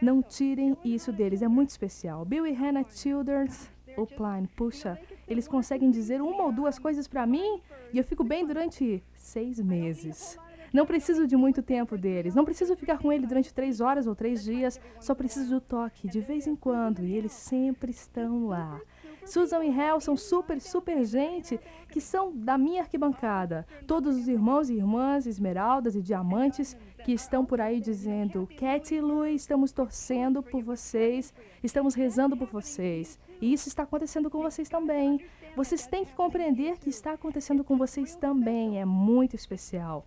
Não 0.00 0.22
tirem 0.22 0.76
isso 0.84 1.12
deles, 1.12 1.42
é 1.42 1.48
muito 1.48 1.70
especial. 1.70 2.24
Bill 2.24 2.46
e 2.46 2.52
Hannah 2.52 2.84
Childers, 2.88 3.70
upline, 3.96 4.46
puxa, 4.48 4.98
eles 5.28 5.46
conseguem 5.46 5.90
dizer 5.90 6.20
uma 6.20 6.44
ou 6.44 6.52
duas 6.52 6.78
coisas 6.78 7.06
para 7.06 7.26
mim 7.26 7.60
e 7.92 7.98
eu 7.98 8.04
fico 8.04 8.24
bem 8.24 8.46
durante 8.46 9.02
seis 9.14 9.60
meses. 9.60 10.38
Não 10.72 10.84
preciso 10.84 11.26
de 11.26 11.36
muito 11.36 11.62
tempo 11.62 11.96
deles. 11.96 12.34
Não 12.34 12.44
preciso 12.44 12.76
ficar 12.76 12.98
com 12.98 13.12
ele 13.12 13.26
durante 13.26 13.54
três 13.54 13.80
horas 13.80 14.06
ou 14.06 14.14
três 14.14 14.44
dias. 14.44 14.78
Só 15.00 15.14
preciso 15.14 15.54
do 15.54 15.60
toque 15.60 16.08
de 16.08 16.20
vez 16.20 16.46
em 16.46 16.54
quando 16.54 17.04
e 17.04 17.14
eles 17.14 17.32
sempre 17.32 17.90
estão 17.90 18.46
lá. 18.46 18.80
Susan 19.28 19.62
e 19.62 19.68
Hel 19.68 20.00
são 20.00 20.16
super, 20.16 20.58
super 20.58 21.04
gente 21.04 21.60
que 21.90 22.00
são 22.00 22.34
da 22.34 22.56
minha 22.56 22.80
arquibancada. 22.80 23.66
Todos 23.86 24.16
os 24.16 24.26
irmãos 24.26 24.70
e 24.70 24.74
irmãs, 24.74 25.26
esmeraldas 25.26 25.94
e 25.94 26.00
diamantes 26.00 26.74
que 27.04 27.12
estão 27.12 27.44
por 27.44 27.60
aí 27.60 27.78
dizendo: 27.78 28.48
Cat 28.56 28.94
e 28.94 29.00
Lu, 29.00 29.26
estamos 29.26 29.70
torcendo 29.70 30.42
por 30.42 30.62
vocês, 30.62 31.34
estamos 31.62 31.94
rezando 31.94 32.38
por 32.38 32.48
vocês. 32.48 33.18
E 33.40 33.52
isso 33.52 33.68
está 33.68 33.82
acontecendo 33.82 34.30
com 34.30 34.40
vocês 34.40 34.68
também. 34.68 35.20
Vocês 35.54 35.86
têm 35.86 36.06
que 36.06 36.14
compreender 36.14 36.78
que 36.78 36.88
está 36.88 37.12
acontecendo 37.12 37.62
com 37.62 37.76
vocês 37.76 38.16
também. 38.16 38.80
É 38.80 38.84
muito 38.86 39.36
especial. 39.36 40.04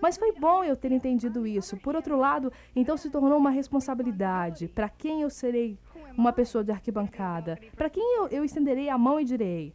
Mas 0.00 0.16
foi 0.16 0.32
bom 0.32 0.64
eu 0.64 0.76
ter 0.76 0.90
entendido 0.90 1.46
isso. 1.46 1.76
Por 1.76 1.94
outro 1.94 2.16
lado, 2.16 2.52
então 2.74 2.96
se 2.96 3.08
tornou 3.08 3.38
uma 3.38 3.50
responsabilidade. 3.50 4.66
Para 4.66 4.88
quem 4.88 5.22
eu 5.22 5.30
serei 5.30 5.78
uma 6.16 6.32
pessoa 6.32 6.62
de 6.64 6.70
arquibancada? 6.70 7.58
Para 7.76 7.90
quem 7.90 8.16
eu, 8.16 8.28
eu 8.28 8.44
estenderei 8.44 8.88
a 8.88 8.98
mão 8.98 9.20
e 9.20 9.24
direi: 9.24 9.74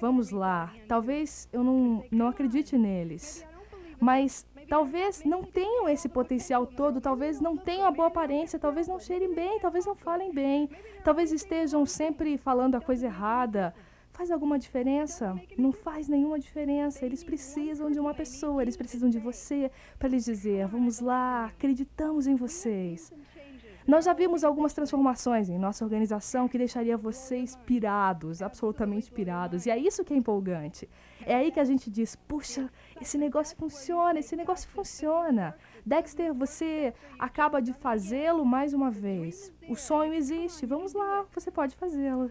Vamos 0.00 0.30
lá, 0.30 0.72
talvez 0.88 1.48
eu 1.52 1.62
não, 1.62 2.04
não 2.10 2.26
acredite 2.28 2.76
neles, 2.76 3.46
mas 4.00 4.44
talvez 4.68 5.22
não 5.24 5.44
tenham 5.44 5.88
esse 5.88 6.08
potencial 6.08 6.66
todo, 6.66 7.00
talvez 7.00 7.40
não 7.40 7.56
tenham 7.56 7.86
a 7.86 7.90
boa 7.90 8.08
aparência, 8.08 8.58
talvez 8.58 8.88
não 8.88 8.98
cheirem 8.98 9.32
bem, 9.32 9.60
talvez 9.60 9.86
não 9.86 9.94
falem 9.94 10.32
bem, 10.32 10.68
talvez 11.04 11.30
estejam 11.30 11.86
sempre 11.86 12.36
falando 12.36 12.74
a 12.74 12.80
coisa 12.80 13.06
errada. 13.06 13.74
Faz 14.12 14.30
alguma 14.30 14.58
diferença? 14.58 15.34
Não 15.56 15.72
faz 15.72 16.06
nenhuma 16.06 16.38
diferença. 16.38 17.04
Eles 17.06 17.24
precisam 17.24 17.90
de 17.90 17.98
uma 17.98 18.12
pessoa, 18.12 18.60
eles 18.60 18.76
precisam 18.76 19.08
de 19.08 19.18
você 19.18 19.70
para 19.98 20.08
lhes 20.08 20.24
dizer: 20.24 20.66
vamos 20.66 21.00
lá, 21.00 21.46
acreditamos 21.46 22.26
em 22.26 22.34
vocês. 22.34 23.12
Nós 23.86 24.04
já 24.04 24.12
vimos 24.12 24.44
algumas 24.44 24.72
transformações 24.72 25.48
em 25.48 25.58
nossa 25.58 25.84
organização 25.84 26.48
que 26.48 26.56
deixaria 26.56 26.96
vocês 26.96 27.56
pirados, 27.66 28.40
absolutamente 28.40 29.10
pirados. 29.10 29.66
E 29.66 29.70
é 29.70 29.76
isso 29.76 30.04
que 30.04 30.14
é 30.14 30.16
empolgante. 30.16 30.88
É 31.26 31.34
aí 31.34 31.50
que 31.50 31.58
a 31.58 31.64
gente 31.64 31.90
diz: 31.90 32.14
puxa, 32.14 32.70
esse 33.00 33.18
negócio 33.18 33.56
funciona, 33.56 34.18
esse 34.18 34.36
negócio 34.36 34.68
funciona. 34.68 35.56
Dexter, 35.84 36.32
você 36.32 36.94
acaba 37.18 37.60
de 37.60 37.72
fazê-lo 37.72 38.44
mais 38.44 38.72
uma 38.72 38.90
vez. 38.90 39.52
O 39.68 39.74
sonho 39.74 40.14
existe, 40.14 40.64
vamos 40.64 40.92
lá, 40.92 41.24
você 41.32 41.50
pode 41.50 41.74
fazê-lo. 41.74 42.30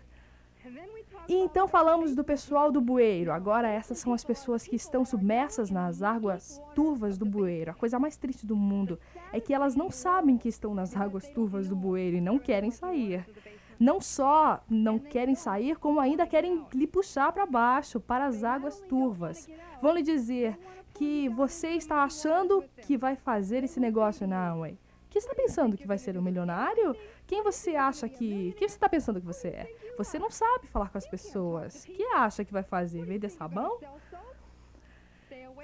E 1.27 1.35
então 1.35 1.67
falamos 1.67 2.15
do 2.15 2.23
pessoal 2.23 2.71
do 2.71 2.81
bueiro. 2.81 3.31
Agora 3.31 3.67
essas 3.67 3.99
são 3.99 4.13
as 4.13 4.23
pessoas 4.23 4.63
que 4.63 4.75
estão 4.75 5.05
submersas 5.05 5.69
nas 5.69 6.01
águas 6.01 6.61
turvas 6.75 7.17
do 7.17 7.25
bueiro. 7.25 7.71
A 7.71 7.73
coisa 7.73 7.99
mais 7.99 8.17
triste 8.17 8.45
do 8.45 8.55
mundo 8.55 8.99
é 9.31 9.39
que 9.39 9.53
elas 9.53 9.75
não 9.75 9.89
sabem 9.89 10.37
que 10.37 10.49
estão 10.49 10.73
nas 10.73 10.95
águas 10.95 11.29
turvas 11.29 11.67
do 11.67 11.75
bueiro 11.75 12.17
e 12.17 12.21
não 12.21 12.37
querem 12.37 12.71
sair. 12.71 13.25
Não 13.79 13.99
só 13.99 14.61
não 14.69 14.99
querem 14.99 15.33
sair, 15.33 15.75
como 15.77 15.99
ainda 15.99 16.27
querem 16.27 16.63
lhe 16.73 16.85
puxar 16.85 17.31
para 17.31 17.45
baixo, 17.45 17.99
para 17.99 18.25
as 18.25 18.43
águas 18.43 18.79
turvas. 18.81 19.49
Vão 19.81 19.93
lhe 19.93 20.03
dizer 20.03 20.57
que 20.93 21.29
você 21.29 21.69
está 21.69 22.03
achando 22.03 22.63
que 22.85 22.97
vai 22.97 23.15
fazer 23.15 23.63
esse 23.63 23.79
negócio 23.79 24.27
na 24.27 24.51
Amway. 24.51 24.77
que 25.09 25.17
está 25.17 25.33
pensando 25.33 25.75
que 25.75 25.87
vai 25.87 25.97
ser 25.97 26.17
um 26.17 26.21
milionário? 26.21 26.95
Quem 27.31 27.41
você 27.41 27.77
acha 27.77 28.09
que. 28.09 28.51
Quem 28.57 28.67
você 28.67 28.75
está 28.75 28.89
pensando 28.89 29.21
que 29.21 29.25
você 29.25 29.47
é? 29.47 29.73
Você 29.97 30.19
não 30.19 30.29
sabe 30.29 30.67
falar 30.67 30.89
com 30.89 30.97
as 30.97 31.07
pessoas. 31.07 31.85
O 31.85 31.87
que 31.87 32.03
acha 32.13 32.43
que 32.43 32.51
vai 32.51 32.61
fazer? 32.61 33.05
Vender 33.05 33.29
sabão? 33.29 33.79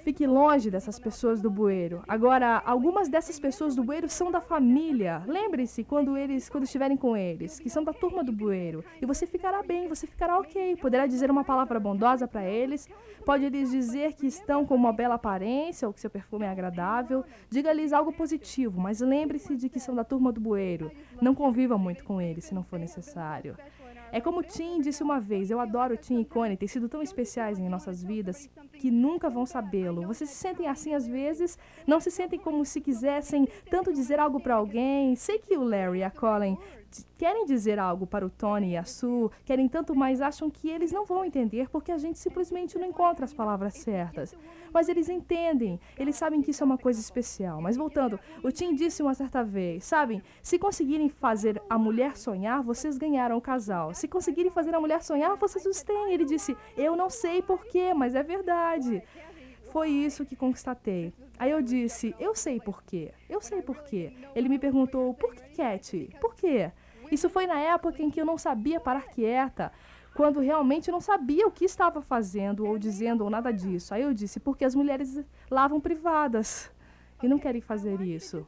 Fique 0.03 0.25
longe 0.25 0.71
dessas 0.71 0.99
pessoas 0.99 1.41
do 1.41 1.49
bueiro. 1.49 2.01
Agora, 2.07 2.61
algumas 2.65 3.09
dessas 3.09 3.39
pessoas 3.39 3.75
do 3.75 3.83
bueiro 3.83 4.07
são 4.07 4.31
da 4.31 4.39
família. 4.39 5.21
Lembre-se 5.27 5.83
quando 5.83 6.17
eles, 6.17 6.49
quando 6.49 6.63
estiverem 6.63 6.95
com 6.95 7.15
eles, 7.15 7.59
que 7.59 7.69
são 7.69 7.83
da 7.83 7.93
turma 7.93 8.23
do 8.23 8.31
bueiro. 8.31 8.83
E 9.01 9.05
você 9.05 9.25
ficará 9.25 9.61
bem, 9.63 9.87
você 9.87 10.07
ficará 10.07 10.37
ok. 10.39 10.77
Poderá 10.77 11.05
dizer 11.05 11.29
uma 11.29 11.43
palavra 11.43 11.79
bondosa 11.79 12.27
para 12.27 12.45
eles. 12.45 12.87
Pode 13.25 13.49
lhes 13.49 13.71
dizer 13.71 14.13
que 14.13 14.27
estão 14.27 14.65
com 14.65 14.75
uma 14.75 14.93
bela 14.93 15.15
aparência 15.15 15.87
ou 15.87 15.93
que 15.93 15.99
seu 15.99 16.09
perfume 16.09 16.45
é 16.45 16.49
agradável. 16.49 17.25
Diga-lhes 17.49 17.91
algo 17.91 18.13
positivo, 18.13 18.79
mas 18.79 19.01
lembre-se 19.01 19.55
de 19.55 19.67
que 19.69 19.79
são 19.79 19.93
da 19.93 20.03
turma 20.03 20.31
do 20.31 20.39
bueiro. 20.39 20.91
Não 21.21 21.35
conviva 21.35 21.77
muito 21.77 22.03
com 22.03 22.21
eles 22.21 22.45
se 22.45 22.53
não 22.53 22.63
for 22.63 22.79
necessário. 22.79 23.57
É 24.11 24.21
como 24.21 24.43
Tim 24.43 24.79
disse 24.81 25.03
uma 25.03 25.19
vez, 25.19 25.51
eu 25.51 25.59
adoro 25.59 25.97
Tim 25.97 26.21
e 26.21 26.25
Connie, 26.25 26.57
têm 26.57 26.67
sido 26.67 26.87
tão 26.87 27.01
especiais 27.01 27.59
em 27.59 27.67
nossas 27.67 28.03
vidas 28.03 28.49
que 28.73 28.89
nunca 28.89 29.29
vão 29.29 29.45
sabê-lo. 29.45 30.07
Vocês 30.07 30.29
se 30.29 30.35
sentem 30.35 30.67
assim 30.67 30.93
às 30.93 31.07
vezes? 31.07 31.57
Não 31.85 31.99
se 31.99 32.09
sentem 32.09 32.39
como 32.39 32.63
se 32.63 32.79
quisessem 32.79 33.47
tanto 33.69 33.91
dizer 33.91 34.19
algo 34.19 34.39
para 34.39 34.55
alguém? 34.55 35.15
Sei 35.15 35.39
que 35.39 35.57
o 35.57 35.63
Larry 35.63 35.99
e 35.99 36.03
a 36.03 36.11
Colin 36.11 36.57
querem 37.17 37.45
dizer 37.45 37.79
algo 37.79 38.05
para 38.05 38.25
o 38.25 38.29
Tony 38.29 38.71
e 38.71 38.77
a 38.77 38.83
Sue, 38.83 39.29
querem 39.45 39.67
tanto, 39.67 39.95
mas 39.95 40.21
acham 40.21 40.49
que 40.49 40.69
eles 40.69 40.91
não 40.91 41.05
vão 41.05 41.25
entender 41.25 41.69
porque 41.69 41.91
a 41.91 41.97
gente 41.97 42.19
simplesmente 42.19 42.77
não 42.77 42.87
encontra 42.87 43.25
as 43.25 43.33
palavras 43.33 43.75
certas. 43.75 44.35
Mas 44.73 44.89
eles 44.89 45.09
entendem, 45.09 45.79
eles 45.97 46.15
sabem 46.15 46.41
que 46.41 46.51
isso 46.51 46.63
é 46.63 46.65
uma 46.65 46.77
coisa 46.77 46.99
especial. 46.99 47.61
Mas 47.61 47.77
voltando, 47.77 48.19
o 48.43 48.51
Tim 48.51 48.75
disse 48.75 49.01
uma 49.01 49.13
certa 49.13 49.43
vez: 49.43 49.85
sabem, 49.85 50.21
se 50.41 50.59
conseguirem 50.59 51.09
fazer 51.09 51.61
a 51.69 51.77
mulher 51.77 52.17
sonhar, 52.17 52.61
vocês 52.61 52.97
ganharam 52.97 53.37
o 53.37 53.41
casal. 53.41 53.93
Se 53.93 54.07
conseguirem 54.07 54.51
fazer 54.51 54.75
a 54.75 54.79
mulher 54.79 55.03
sonhar, 55.03 55.35
vocês 55.37 55.65
os 55.65 55.81
têm. 55.81 56.13
Ele 56.13 56.25
disse: 56.25 56.55
eu 56.75 56.95
não 56.95 57.09
sei 57.09 57.41
porquê, 57.41 57.93
mas 57.93 58.13
é 58.15 58.23
verdade. 58.23 59.01
Foi 59.77 59.91
isso 59.91 60.25
que 60.25 60.35
constatei. 60.35 61.13
Aí 61.37 61.51
eu 61.51 61.61
disse, 61.61 62.15
eu 62.19 62.33
sei 62.33 62.59
por 62.59 62.81
quê. 62.81 63.13
Eu 63.29 63.39
sei 63.39 63.61
por 63.61 63.83
quê. 63.83 64.11
Ele 64.35 64.49
me 64.49 64.57
perguntou, 64.57 65.13
por 65.13 65.35
que, 65.35 65.43
Cat? 65.55 66.09
Por 66.19 66.33
quê? 66.33 66.71
Isso 67.11 67.29
foi 67.29 67.45
na 67.45 67.59
época 67.59 68.01
em 68.01 68.09
que 68.09 68.19
eu 68.19 68.25
não 68.25 68.39
sabia 68.39 68.79
parar 68.79 69.05
quieta, 69.09 69.71
quando 70.15 70.39
realmente 70.39 70.89
não 70.89 70.99
sabia 70.99 71.45
o 71.45 71.51
que 71.51 71.63
estava 71.63 72.01
fazendo 72.01 72.65
ou 72.65 72.79
dizendo 72.79 73.23
ou 73.23 73.29
nada 73.29 73.53
disso. 73.53 73.93
Aí 73.93 74.01
eu 74.01 74.15
disse, 74.15 74.39
porque 74.39 74.65
as 74.65 74.73
mulheres 74.73 75.23
lavam 75.47 75.79
privadas 75.79 76.71
e 77.21 77.27
não 77.27 77.37
querem 77.37 77.61
fazer 77.61 78.01
isso. 78.01 78.47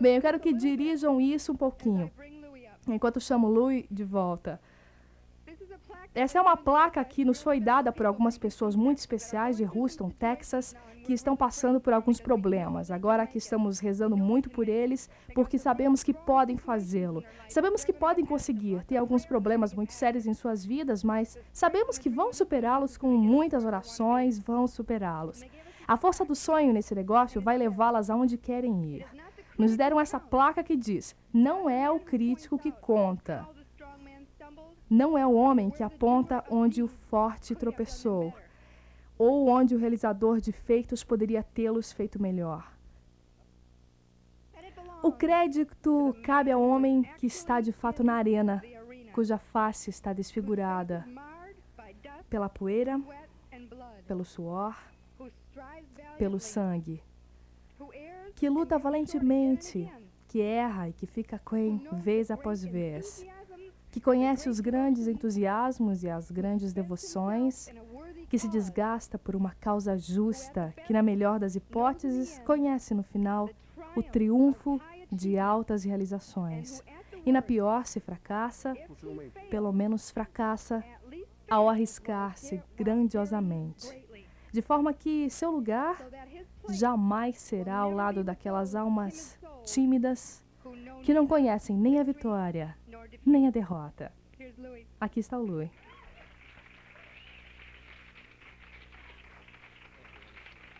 Bem, 0.00 0.16
eu 0.16 0.22
quero 0.22 0.40
que 0.40 0.54
dirijam 0.54 1.20
isso 1.20 1.52
um 1.52 1.56
pouquinho, 1.56 2.10
enquanto 2.88 3.20
chamo 3.20 3.46
Louis 3.46 3.84
de 3.90 4.04
volta. 4.04 4.58
Essa 6.14 6.38
é 6.38 6.40
uma 6.40 6.56
placa 6.56 7.04
que 7.04 7.26
nos 7.26 7.42
foi 7.42 7.60
dada 7.60 7.92
por 7.92 8.06
algumas 8.06 8.38
pessoas 8.38 8.74
muito 8.74 8.98
especiais 8.98 9.58
de 9.58 9.64
Houston, 9.64 10.08
Texas, 10.08 10.74
que 11.04 11.12
estão 11.12 11.36
passando 11.36 11.78
por 11.78 11.92
alguns 11.92 12.20
problemas. 12.20 12.90
Agora 12.90 13.26
que 13.26 13.36
estamos 13.36 13.78
rezando 13.78 14.16
muito 14.16 14.48
por 14.48 14.66
eles, 14.66 15.10
porque 15.34 15.58
sabemos 15.58 16.02
que 16.02 16.14
podem 16.14 16.56
fazê-lo. 16.56 17.22
Sabemos 17.48 17.84
que 17.84 17.92
podem 17.92 18.24
conseguir. 18.24 18.82
Tem 18.84 18.96
alguns 18.96 19.26
problemas 19.26 19.74
muito 19.74 19.92
sérios 19.92 20.26
em 20.26 20.32
suas 20.32 20.64
vidas, 20.64 21.04
mas 21.04 21.38
sabemos 21.52 21.98
que 21.98 22.08
vão 22.08 22.32
superá-los 22.32 22.96
com 22.96 23.08
muitas 23.08 23.64
orações, 23.64 24.38
vão 24.38 24.66
superá-los. 24.66 25.44
A 25.86 25.96
força 25.96 26.24
do 26.24 26.34
sonho 26.34 26.72
nesse 26.72 26.94
negócio 26.94 27.40
vai 27.40 27.58
levá-las 27.58 28.08
aonde 28.08 28.38
querem 28.38 28.84
ir. 28.86 29.06
Nos 29.58 29.76
deram 29.76 30.00
essa 30.00 30.18
placa 30.18 30.64
que 30.64 30.76
diz: 30.76 31.14
não 31.32 31.68
é 31.68 31.90
o 31.90 32.00
crítico 32.00 32.58
que 32.58 32.72
conta. 32.72 33.46
Não 34.88 35.18
é 35.18 35.26
o 35.26 35.34
homem 35.34 35.68
que 35.68 35.82
aponta 35.82 36.44
onde 36.48 36.80
o 36.82 36.86
forte 36.86 37.56
tropeçou, 37.56 38.32
ou 39.18 39.48
onde 39.48 39.74
o 39.74 39.78
realizador 39.78 40.40
de 40.40 40.52
feitos 40.52 41.02
poderia 41.02 41.42
tê-los 41.42 41.92
feito 41.92 42.22
melhor. 42.22 42.72
O 45.02 45.10
crédito 45.10 46.16
cabe 46.22 46.50
ao 46.50 46.62
homem 46.62 47.02
que 47.18 47.26
está 47.26 47.60
de 47.60 47.72
fato 47.72 48.04
na 48.04 48.14
arena, 48.14 48.62
cuja 49.12 49.38
face 49.38 49.90
está 49.90 50.12
desfigurada 50.12 51.04
pela 52.30 52.48
poeira, 52.48 53.00
pelo 54.06 54.24
suor, 54.24 54.76
pelo 56.16 56.38
sangue, 56.38 57.02
que 58.34 58.48
luta 58.48 58.78
valentemente, 58.78 59.90
que 60.28 60.40
erra 60.40 60.88
e 60.88 60.92
que 60.92 61.06
fica 61.06 61.38
quen 61.38 61.86
vez 61.92 62.30
após 62.30 62.64
vez 62.64 63.24
que 63.96 64.00
conhece 64.02 64.46
os 64.46 64.60
grandes 64.60 65.08
entusiasmos 65.08 66.04
e 66.04 66.10
as 66.10 66.30
grandes 66.30 66.74
devoções, 66.74 67.70
que 68.28 68.38
se 68.38 68.46
desgasta 68.46 69.18
por 69.18 69.34
uma 69.34 69.52
causa 69.52 69.96
justa, 69.96 70.74
que, 70.86 70.92
na 70.92 71.02
melhor 71.02 71.38
das 71.38 71.56
hipóteses, 71.56 72.38
conhece 72.44 72.92
no 72.92 73.02
final 73.02 73.48
o 73.96 74.02
triunfo 74.02 74.78
de 75.10 75.38
altas 75.38 75.82
realizações. 75.82 76.84
E 77.24 77.32
na 77.32 77.40
pior, 77.40 77.86
se 77.86 77.98
fracassa, 77.98 78.76
pelo 79.48 79.72
menos 79.72 80.10
fracassa 80.10 80.84
ao 81.48 81.66
arriscar-se 81.66 82.62
grandiosamente. 82.76 83.98
De 84.52 84.60
forma 84.60 84.92
que 84.92 85.30
seu 85.30 85.50
lugar 85.50 86.06
jamais 86.68 87.38
será 87.38 87.78
ao 87.78 87.92
lado 87.92 88.22
daquelas 88.22 88.74
almas 88.74 89.38
tímidas 89.64 90.44
que 91.02 91.14
não 91.14 91.26
conhecem 91.26 91.74
nem 91.74 91.98
a 91.98 92.02
vitória 92.02 92.76
nem 93.24 93.46
a 93.46 93.50
derrota. 93.50 94.12
Aqui 95.00 95.20
está 95.20 95.38
o 95.38 95.46
Louis. 95.46 95.70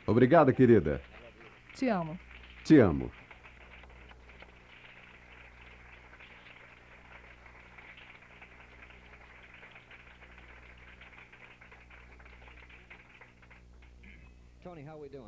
Obrigada, 0.07 0.53
querida. 0.53 1.03
Te 1.75 1.89
amo. 1.89 2.19
Te 2.65 2.79
amo. 2.79 3.11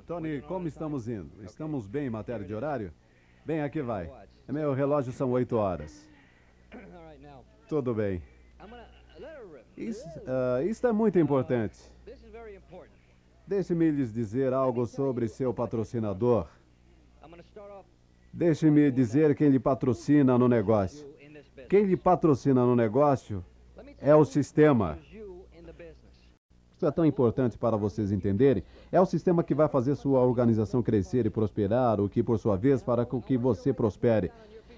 Tony, 0.07 0.41
como 0.43 0.67
estamos 0.67 1.09
indo? 1.09 1.45
Estamos 1.45 1.87
bem 1.87 2.07
em 2.07 2.11
matéria 2.11 2.47
de 2.47 2.55
horário? 2.55 2.93
Bem, 3.45 3.63
aqui 3.63 3.83
vai. 3.83 4.11
Meu 4.49 4.73
relógio 4.73 5.13
são 5.13 5.31
oito 5.33 5.57
horas. 5.57 6.09
Tudo 7.69 7.95
bem. 7.95 8.23
Isso, 9.77 10.09
uh, 10.21 10.67
isso 10.67 10.87
é 10.87 10.93
muito 10.93 11.19
importante. 11.19 11.79
Deixe-me 13.47 13.91
lhes 13.91 14.13
dizer 14.13 14.53
algo 14.53 14.87
sobre 14.87 15.29
seu 15.29 15.53
patrocinador. 15.53 16.47
Deixe-me 18.33 18.91
dizer 18.91 19.35
quem 19.35 19.51
lhe 19.51 19.59
patrocina 19.59 20.39
no 20.39 20.49
negócio. 20.49 21.07
Quem 21.69 21.85
lhe 21.85 21.97
patrocina 21.97 22.65
no 22.65 22.75
negócio 22.75 23.45
é 24.01 24.15
o 24.15 24.25
sistema. 24.25 24.99
Isso 26.77 26.87
é 26.87 26.91
tão 26.91 27.05
importante 27.05 27.59
para 27.59 27.77
vocês 27.77 28.13
entenderem. 28.13 28.63
É 28.93 29.01
o 29.01 29.07
sistema 29.07 29.43
que 29.43 29.55
vai 29.55 29.69
fazer 29.69 29.97
sua 29.97 30.21
organização 30.21 30.83
crescer 30.83 31.27
e 31.27 31.31
prosperar, 31.31 32.01
o 32.01 32.09
que, 32.09 32.23
por 32.23 32.39
sua 32.39 32.57
vez, 32.57 32.83
fará 32.83 33.05
com 33.05 33.21
que 33.21 33.37
você 33.37 33.73
prospere. 33.73 34.31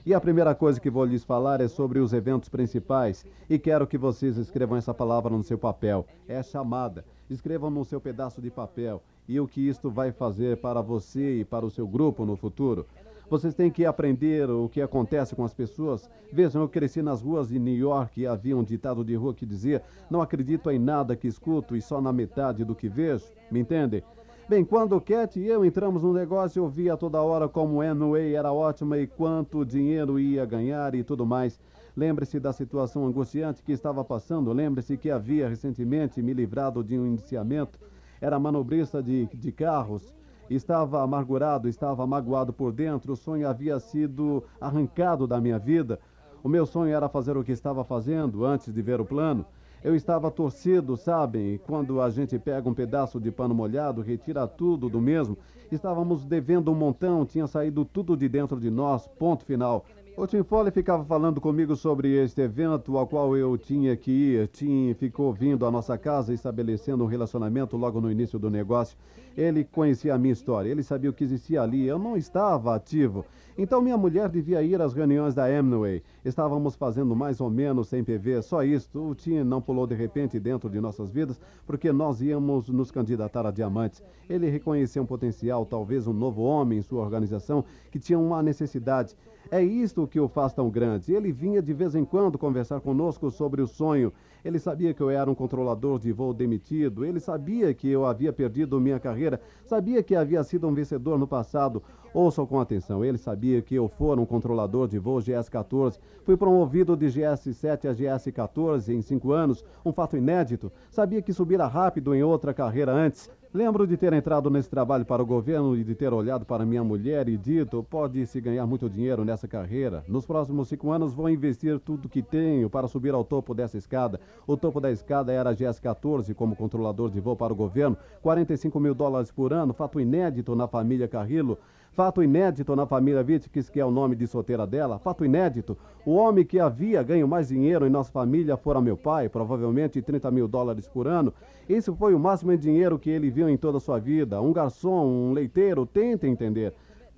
E 0.05 0.15
a 0.15 0.21
primeira 0.21 0.55
coisa 0.55 0.81
que 0.81 0.89
vou 0.89 1.05
lhes 1.05 1.23
falar 1.23 1.61
é 1.61 1.69
sobre 1.69 1.99
os 1.99 2.15
eventos 2.15 2.49
principais. 2.49 3.27
E 3.51 3.59
quero 3.59 3.87
que 3.87 3.99
vocês 3.99 4.39
escrevam 4.39 4.79
essa 4.79 4.95
palavra 4.95 5.31
no 5.31 5.43
seu 5.45 5.59
papel. 5.59 6.07
É 6.27 6.43
chamada. 6.43 7.05
Escrevam 7.29 7.69
no 7.69 7.85
seu 7.85 8.01
pedaço 8.01 8.41
de 8.41 8.51
papel. 8.51 9.03
E 9.29 9.39
o 9.39 9.47
que 9.47 9.61
isto 9.61 9.91
vai 9.91 10.11
fazer 10.11 10.57
para 10.57 10.81
você 10.81 11.41
e 11.41 11.45
para 11.45 11.67
o 11.67 11.71
seu 11.71 11.87
grupo 11.87 12.25
no 12.25 12.35
futuro. 12.35 12.87
Vocês 13.29 13.55
têm 13.55 13.71
que 13.71 13.85
aprender 13.85 14.51
o 14.51 14.69
que 14.71 14.81
acontece 14.81 15.37
com 15.37 15.45
as 15.45 15.53
pessoas. 15.53 16.11
Vejam, 16.33 16.63
eu 16.63 16.69
cresci 16.69 17.03
nas 17.03 17.21
ruas 17.21 17.49
de 17.49 17.59
New 17.59 17.77
York 17.77 18.23
e 18.23 18.27
havia 18.27 18.57
um 18.57 18.65
ditado 18.65 19.05
de 19.05 19.15
rua 19.15 19.35
que 19.35 19.47
dizia: 19.47 19.83
Não 20.11 20.23
acredito 20.23 20.71
em 20.71 20.79
nada 20.79 21.15
que 21.15 21.29
escuto 21.29 21.77
e 21.77 21.83
só 21.83 22.01
na 22.01 22.13
metade 22.13 22.65
do 22.65 22.75
que 22.75 22.89
vejo. 22.89 23.27
Me 23.51 23.61
entendem? 23.61 24.03
Bem, 24.51 24.65
quando 24.65 24.97
o 24.97 25.01
Cat 25.01 25.39
e 25.39 25.47
eu 25.47 25.65
entramos 25.65 26.03
no 26.03 26.13
negócio, 26.13 26.59
eu 26.59 26.69
via 26.69 26.97
toda 26.97 27.23
hora 27.23 27.49
como 27.49 27.85
Enway 27.85 28.35
era 28.35 28.53
ótima 28.53 28.99
e 28.99 29.07
quanto 29.07 29.65
dinheiro 29.65 30.19
ia 30.19 30.45
ganhar 30.45 30.93
e 30.93 31.05
tudo 31.05 31.25
mais. 31.25 31.61
Lembre-se 31.97 32.41
da 32.41 32.53
situação 32.53 33.07
angustiante 33.07 33.63
que 33.63 33.71
estava 33.71 34.05
passando. 34.05 34.53
Lembre-se 34.53 34.97
que 34.97 35.09
havia 35.09 35.49
recentemente 35.49 36.21
me 36.21 36.35
livrado 36.35 36.83
de 36.83 36.99
um 36.99 37.07
indiciamento. 37.07 37.79
Era 38.21 38.41
manobrista 38.41 39.01
de, 39.01 39.27
de 39.33 39.53
carros. 39.53 40.13
Estava 40.51 41.01
amargurado, 41.01 41.69
estava 41.69 42.05
magoado 42.05 42.53
por 42.53 42.73
dentro. 42.73 43.13
O 43.13 43.17
sonho 43.17 43.49
havia 43.49 43.79
sido 43.79 44.43
arrancado 44.61 45.29
da 45.29 45.41
minha 45.41 45.61
vida. 45.61 45.97
O 46.43 46.49
meu 46.49 46.67
sonho 46.67 46.93
era 46.93 47.09
fazer 47.09 47.37
o 47.37 47.45
que 47.45 47.53
estava 47.53 47.85
fazendo 47.85 48.45
antes 48.45 48.75
de 48.75 48.83
ver 48.83 49.01
o 49.01 49.05
plano. 49.05 49.47
Eu 49.83 49.97
estava 49.97 50.31
torcido, 50.31 50.95
sabem? 50.95 51.59
Quando 51.67 52.03
a 52.03 52.11
gente 52.11 52.39
pega 52.39 52.69
um 52.69 52.75
pedaço 52.75 53.19
de 53.19 53.31
pano 53.31 53.55
molhado, 53.55 54.03
retira 54.03 54.47
tudo 54.47 54.91
do 54.91 55.01
mesmo. 55.01 55.39
Estávamos 55.73 56.27
devendo 56.27 56.71
um 56.71 56.75
montão, 56.75 57.25
tinha 57.25 57.47
saído 57.47 57.83
tudo 57.83 58.15
de 58.15 58.29
dentro 58.29 58.61
de 58.61 58.71
nós, 58.71 59.09
ponto 59.19 59.43
final. 59.43 59.87
O 60.19 60.27
Tim 60.27 60.43
Foley 60.43 60.71
ficava 60.71 61.03
falando 61.03 61.41
comigo 61.41 61.75
sobre 61.75 62.13
este 62.23 62.43
evento 62.43 62.99
ao 62.99 63.07
qual 63.07 63.35
eu 63.35 63.57
tinha 63.57 63.97
que 63.97 64.11
ir. 64.11 64.49
Tim 64.49 64.93
ficou 64.93 65.33
vindo 65.33 65.65
à 65.65 65.71
nossa 65.71 65.97
casa, 65.97 66.35
estabelecendo 66.35 67.03
um 67.03 67.07
relacionamento 67.07 67.75
logo 67.79 68.03
no 68.03 68.13
início 68.13 68.39
do 68.39 68.51
negócio. 68.51 68.99
Ele 69.37 69.65
conhecia 69.65 70.15
a 70.15 70.19
minha 70.19 70.33
história, 70.33 70.71
ele 70.71 70.83
sabia 70.83 71.11
o 71.11 71.13
que 71.13 71.25
existia 71.25 71.63
ali. 71.63 71.87
Eu 71.87 71.99
não 71.99 72.17
estava 72.17 72.75
ativo. 72.75 73.25
Então 73.57 73.83
minha 73.83 73.97
mulher 73.97 74.29
devia 74.29 74.63
ir 74.63 74.81
às 74.81 74.95
reuniões 74.95 75.35
da 75.35 75.45
Amway. 75.45 76.03
Estávamos 76.25 76.75
fazendo 76.75 77.15
mais 77.15 77.41
ou 77.41 77.51
menos 77.51 77.89
sem 77.89 78.03
PV, 78.03 78.43
só 78.43 78.63
isto. 78.63 79.11
O 79.11 79.15
Tim 79.15 79.43
não 79.43 79.61
pulou 79.61 79.87
de 79.87 79.95
repente 79.95 80.41
dentro 80.41 80.71
de 80.71 80.81
nossas 80.81 81.11
vidas, 81.11 81.41
porque 81.67 81.93
nós 81.93 82.23
íamos 82.23 82.69
nos 82.69 82.91
candidatar 82.91 83.45
a 83.45 83.51
diamantes. 83.51 84.03
Ele 84.29 84.49
reconheceu 84.49 85.03
um 85.03 85.07
potencial, 85.07 85.67
talvez 85.67 86.07
um 86.07 86.13
novo 86.13 86.43
homem 86.43 86.79
em 86.79 86.83
sua 86.83 87.03
organização, 87.03 87.65
que 87.91 87.99
tinha 87.99 88.19
uma 88.19 88.43
necessidade. 88.43 89.15
É 89.51 89.63
isto 89.63 90.07
que 90.07 90.21
o 90.21 90.29
faz 90.29 90.53
tão 90.53 90.71
grande. 90.71 91.13
Ele 91.13 91.33
vinha 91.33 91.61
de 91.61 91.73
vez 91.73 91.95
em 91.95 92.05
quando 92.05 92.39
conversar 92.39 92.81
conosco 92.81 93.31
sobre 93.31 93.61
o 93.61 93.67
sonho. 93.67 94.13
Ele 94.45 94.59
sabia 94.59 94.95
que 94.95 95.01
eu 95.03 95.11
era 95.11 95.31
um 95.31 95.35
controlador 95.35 95.99
de 95.99 96.13
voo 96.13 96.33
demitido. 96.33 97.05
Ele 97.05 97.21
sabia 97.21 97.73
que 97.75 97.89
eu 97.89 98.05
havia 98.05 98.33
perdido 98.33 98.81
minha 98.81 98.99
carreira. 98.99 99.41
Sabia 99.65 100.03
que 100.03 100.15
havia 100.15 100.43
sido 100.43 100.67
um 100.67 100.75
vencedor 100.75 101.19
no 101.19 101.27
passado. 101.27 101.83
Ouçam 102.13 102.47
com 102.47 102.61
atenção. 102.61 103.05
Ele 103.05 103.19
sabia 103.19 103.63
que 103.63 103.75
eu 103.75 103.89
fora 103.89 104.21
um 104.21 104.27
controlador 104.27 104.89
de 104.89 104.99
voo 104.99 105.19
GS-14. 105.19 105.99
Fui 106.25 106.37
promovido 106.37 106.97
de 106.97 107.07
GS-7 107.07 107.89
a 107.89 107.95
GS-14 107.95 108.89
em 108.89 109.03
cinco 109.03 109.33
anos. 109.33 109.65
Um 109.85 109.93
fato 109.93 110.17
inédito. 110.17 110.73
Sabia 110.91 111.23
que 111.23 111.33
subira 111.33 111.67
rápido 111.67 112.15
em 112.15 112.23
outra 112.23 112.53
carreira 112.53 112.93
antes. 112.93 113.31
Lembro 113.53 113.85
de 113.85 113.97
ter 113.97 114.13
entrado 114.13 114.49
nesse 114.49 114.71
trabalho 114.71 115.05
para 115.05 115.21
o 115.21 115.27
governo 115.27 115.77
e 115.77 115.83
de 115.83 115.93
ter 115.93 116.13
olhado 116.13 116.47
para 116.47 116.65
minha 116.65 116.85
mulher 116.85 117.29
e 117.29 117.37
dito: 117.37 117.85
pode-se 117.91 118.41
ganhar 118.41 118.65
muito 118.65 118.89
dinheiro 118.89 119.25
nessa 119.25 119.49
carreira. 119.49 120.05
Nos 120.07 120.25
próximos 120.25 120.69
cinco 120.69 120.93
anos 120.93 121.13
vou 121.13 121.29
investir 121.29 121.81
tudo 121.81 122.09
que 122.09 122.23
tenho 122.23 122.71
para 122.71 122.87
subir 122.87 123.13
ao 123.13 123.25
topo 123.25 123.53
dessa 123.53 123.77
escada. 123.77 124.21
O 124.47 124.57
topo 124.57 124.81
da 124.81 124.93
escada 124.93 125.33
era 125.33 125.51
a 125.51 125.53
GS-14 125.53 126.33
como 126.33 126.55
controlador 126.55 127.11
de 127.11 127.19
voo 127.19 127.35
para 127.35 127.53
o 127.53 127.57
governo, 127.57 127.97
45 128.23 128.79
mil 128.79 128.95
dólares 128.95 129.33
por 129.33 129.53
ano, 129.53 129.75
fato 129.75 129.99
inédito 129.99 130.55
na 130.55 130.69
família 130.69 131.09
Carrillo. 131.09 131.59
Fato 131.93 132.23
inédito 132.23 132.77
na 132.77 132.87
família 132.87 133.23
Vitkis, 133.23 133.69
que 133.69 133.81
é 133.81 133.85
o 133.85 133.91
nome 133.91 134.15
de 134.15 134.27
solteira 134.27 134.65
dela. 134.65 134.99
Fato 134.99 135.25
inédito. 135.25 135.77
O 136.07 136.13
homem 136.15 136.45
que 136.45 136.61
havia 136.61 137.03
ganho 137.03 137.27
mais 137.27 137.49
dinheiro 137.49 137.85
em 137.85 137.91
nossa 137.91 138.13
família 138.13 138.57
fora 138.57 138.81
meu 138.81 138.97
pai, 138.97 139.29
provavelmente 139.29 140.01
30 140.01 140.31
mil 140.31 140.47
dólares 140.47 140.87
por 140.87 141.09
ano. 141.09 141.35
Esse 141.69 141.93
foi 141.93 142.15
o 142.15 142.19
máximo 142.19 142.53
de 142.53 142.59
dinheiro 142.59 142.99
que 142.99 143.11
ele 143.11 143.29
viu 143.29 143.49
em 143.49 143.57
toda 143.57 143.79
a 143.79 143.81
sua 143.81 143.99
vida. 143.99 144.41
Um 144.41 144.53
garçom, 144.53 145.05
um 145.05 145.33
leiteiro, 145.33 145.85
tenta 145.85 146.29
entender. 146.29 146.73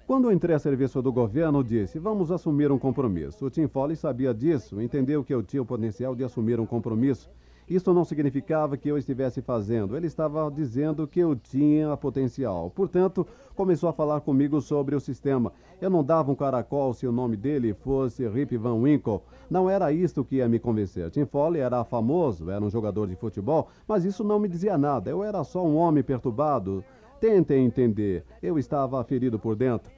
Quando 0.07 0.33
entrei 0.33 0.57
a 0.57 0.59
serviço 0.59 1.03
do 1.03 1.13
governo, 1.13 1.63
disse: 1.63 1.99
Vamos 1.99 2.33
assumir 2.33 2.73
um 2.73 2.79
compromisso. 2.79 3.47
O 3.47 3.51
Tim 3.51 3.69
Foley 3.69 3.95
sabia 3.95 4.33
disso, 4.33 4.81
entendeu 4.81 5.23
que 5.23 5.35
eu 5.35 5.43
tinha 5.43 5.63
o 5.63 5.67
potencial 5.67 6.15
de 6.15 6.25
assumir 6.25 6.59
um 6.59 6.67
compromisso. 6.67 7.31
Isso 7.69 7.95
não 7.95 8.05
significava 8.05 8.77
que 8.77 8.89
eu 8.89 8.99
estivesse 8.99 9.41
fazendo, 9.41 9.97
ele 9.97 10.07
estava 10.07 10.51
dizendo 10.51 11.07
que 11.07 11.21
eu 11.21 11.37
tinha 11.37 11.97
potencial. 11.97 12.71
Portanto, 12.71 13.27
começou 13.55 13.89
a 13.89 13.93
falar 13.93 14.21
comigo 14.21 14.61
sobre 14.61 14.95
o 14.95 15.01
sistema. 15.01 15.53
Eu 15.81 15.89
não 15.89 16.03
dava 16.03 16.31
um 16.31 16.35
caracol 16.35 16.93
se 16.93 17.07
o 17.07 17.13
nome 17.13 17.37
dele 17.37 17.73
fosse 17.73 18.27
Rip 18.29 18.57
Van 18.57 18.75
Winkle. 18.75 19.23
Não 19.49 19.71
era 19.71 19.93
isto 19.93 20.25
que 20.25 20.37
ia 20.37 20.49
me 20.49 20.59
convencer. 20.59 21.11
Tim 21.11 21.25
Foley 21.25 21.61
era 21.61 21.85
famoso, 21.85 22.51
era 22.51 22.65
um 22.65 22.71
jogador 22.71 23.07
de 23.07 23.17
futebol, 23.17 23.69
mas 23.87 24.05
isso 24.05 24.25
não 24.25 24.39
me 24.39 24.49
dizia 24.49 24.77
nada. 24.77 25.11
Eu 25.11 25.23
era 25.23 25.43
só 25.45 25.65
um 25.65 25.77
homem 25.77 26.03
perturbado. 26.03 26.85
Tentem 27.21 27.65
entender. 27.65 28.25
Eu 28.43 28.59
estava 28.59 29.03
ferido 29.05 29.39
por 29.39 29.55
dentro. 29.55 29.93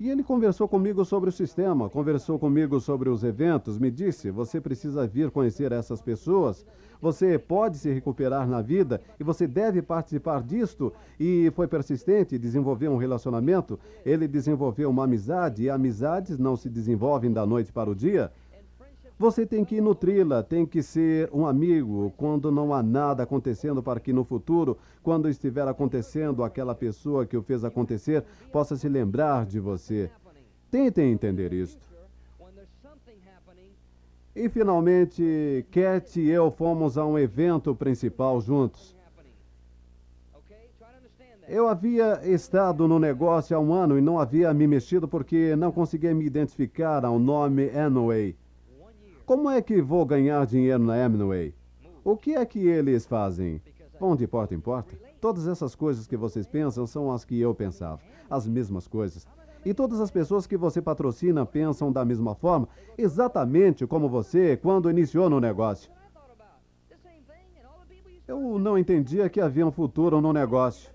E 0.00 0.08
ele 0.08 0.24
conversou 0.24 0.66
comigo 0.66 1.04
sobre 1.04 1.28
o 1.28 1.32
sistema, 1.32 1.90
conversou 1.90 2.38
comigo 2.38 2.80
sobre 2.80 3.10
os 3.10 3.22
eventos, 3.22 3.78
me 3.78 3.90
disse: 3.90 4.30
você 4.30 4.58
precisa 4.58 5.06
vir 5.06 5.30
conhecer 5.30 5.72
essas 5.72 6.00
pessoas, 6.00 6.64
você 7.02 7.38
pode 7.38 7.76
se 7.76 7.92
recuperar 7.92 8.48
na 8.48 8.62
vida 8.62 8.98
e 9.20 9.24
você 9.24 9.46
deve 9.46 9.82
participar 9.82 10.42
disto. 10.42 10.90
E 11.18 11.52
foi 11.54 11.68
persistente, 11.68 12.38
desenvolveu 12.38 12.90
um 12.92 12.96
relacionamento, 12.96 13.78
ele 14.02 14.26
desenvolveu 14.26 14.88
uma 14.88 15.04
amizade, 15.04 15.64
e 15.64 15.68
amizades 15.68 16.38
não 16.38 16.56
se 16.56 16.70
desenvolvem 16.70 17.30
da 17.30 17.44
noite 17.44 17.70
para 17.70 17.90
o 17.90 17.94
dia. 17.94 18.32
Você 19.20 19.44
tem 19.44 19.66
que 19.66 19.82
nutri-la, 19.82 20.42
tem 20.42 20.64
que 20.64 20.82
ser 20.82 21.28
um 21.30 21.44
amigo 21.44 22.10
quando 22.16 22.50
não 22.50 22.72
há 22.72 22.82
nada 22.82 23.22
acontecendo 23.22 23.82
para 23.82 24.00
que 24.00 24.14
no 24.14 24.24
futuro, 24.24 24.78
quando 25.02 25.28
estiver 25.28 25.68
acontecendo, 25.68 26.42
aquela 26.42 26.74
pessoa 26.74 27.26
que 27.26 27.36
o 27.36 27.42
fez 27.42 27.62
acontecer 27.62 28.24
possa 28.50 28.76
se 28.78 28.88
lembrar 28.88 29.44
de 29.44 29.60
você. 29.60 30.10
Tentem 30.70 31.12
entender 31.12 31.52
isto. 31.52 31.86
E 34.34 34.48
finalmente, 34.48 35.66
Cat 35.70 36.18
e 36.18 36.30
eu 36.30 36.50
fomos 36.50 36.96
a 36.96 37.04
um 37.04 37.18
evento 37.18 37.74
principal 37.74 38.40
juntos. 38.40 38.96
Eu 41.46 41.68
havia 41.68 42.22
estado 42.24 42.88
no 42.88 42.98
negócio 42.98 43.54
há 43.54 43.60
um 43.60 43.74
ano 43.74 43.98
e 43.98 44.00
não 44.00 44.18
havia 44.18 44.54
me 44.54 44.66
mexido 44.66 45.06
porque 45.06 45.54
não 45.56 45.70
conseguia 45.70 46.14
me 46.14 46.24
identificar 46.24 47.04
ao 47.04 47.18
nome 47.18 47.68
Anway. 47.68 48.34
Como 49.30 49.48
é 49.48 49.62
que 49.62 49.80
vou 49.80 50.04
ganhar 50.04 50.44
dinheiro 50.44 50.82
na 50.82 51.04
Amway? 51.04 51.54
O 52.02 52.16
que 52.16 52.34
é 52.34 52.44
que 52.44 52.66
eles 52.66 53.06
fazem? 53.06 53.62
Vão 54.00 54.16
de 54.16 54.26
porta 54.26 54.56
em 54.56 54.58
porta? 54.58 54.98
Todas 55.20 55.46
essas 55.46 55.76
coisas 55.76 56.04
que 56.04 56.16
vocês 56.16 56.48
pensam 56.48 56.84
são 56.84 57.12
as 57.12 57.24
que 57.24 57.40
eu 57.40 57.54
pensava. 57.54 58.00
As 58.28 58.48
mesmas 58.48 58.88
coisas. 58.88 59.28
E 59.64 59.72
todas 59.72 60.00
as 60.00 60.10
pessoas 60.10 60.48
que 60.48 60.56
você 60.56 60.82
patrocina 60.82 61.46
pensam 61.46 61.92
da 61.92 62.04
mesma 62.04 62.34
forma, 62.34 62.68
exatamente 62.98 63.86
como 63.86 64.08
você 64.08 64.56
quando 64.56 64.90
iniciou 64.90 65.30
no 65.30 65.38
negócio. 65.38 65.92
Eu 68.26 68.58
não 68.58 68.76
entendia 68.76 69.30
que 69.30 69.40
havia 69.40 69.64
um 69.64 69.70
futuro 69.70 70.20
no 70.20 70.32
negócio. 70.32 70.92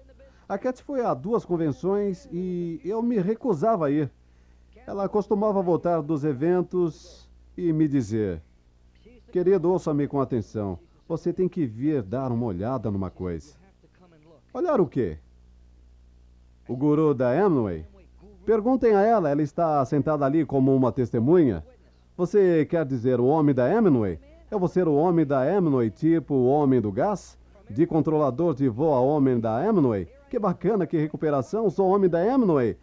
A 0.50 0.58
Cat 0.58 0.84
foi 0.84 1.06
a 1.06 1.14
duas 1.14 1.46
convenções 1.46 2.28
e 2.34 2.82
eu 2.84 3.02
me 3.02 3.18
recusava 3.18 3.86
a 3.86 3.92
ir. 3.92 4.12
Ela 4.86 5.08
costumava 5.08 5.62
voltar 5.62 6.02
dos 6.02 6.26
eventos 6.26 7.25
e 7.58 7.72
me 7.72 7.88
dizer: 7.88 8.41
Querido, 9.32 9.72
ouça-me 9.72 10.08
com 10.08 10.20
atenção. 10.20 10.80
Você 11.08 11.32
tem 11.32 11.47
que 11.47 11.66
vir 11.66 12.01
dar 12.01 12.32
uma 12.32 12.45
olhada 12.45 12.89
numa 12.89 13.10
coisa. 13.10 13.53
Olhar 14.53 14.80
o 14.80 14.88
quê? 14.88 15.18
O 16.68 16.76
guru 16.76 17.14
da 17.14 17.32
Amway? 17.32 17.86
Perguntem 18.45 18.95
a 18.95 19.01
ela, 19.01 19.30
ela 19.30 19.41
está 19.41 19.84
sentada 19.86 20.26
ali 20.26 20.45
como 20.45 20.76
uma 20.76 20.91
testemunha. 20.91 21.66
Você 22.18 22.66
quer 22.66 22.86
dizer 22.86 23.20
o 23.20 23.26
homem 23.26 23.53
da 23.53 23.66
Amway? 23.66 24.20
Eu 24.49 24.60
vou 24.60 24.68
ser 24.68 24.88
o 24.88 24.95
homem 24.95 25.26
da 25.26 25.41
Amway, 25.41 25.89
tipo 25.89 26.34
o 26.34 26.47
homem 26.47 26.80
do 26.80 26.91
gás? 26.91 27.38
De 27.70 27.86
controlador 27.86 28.53
de 28.53 28.70
voo 28.70 28.93
a 28.93 28.99
homem 29.01 29.39
da 29.39 29.58
Amway? 29.58 30.08
Que 30.30 30.39
bacana, 30.39 30.88
que 30.88 30.97
recuperação, 30.97 31.70
sou 31.70 31.89
homem 31.89 32.10
da 32.10 32.20
Amway. 32.20 32.78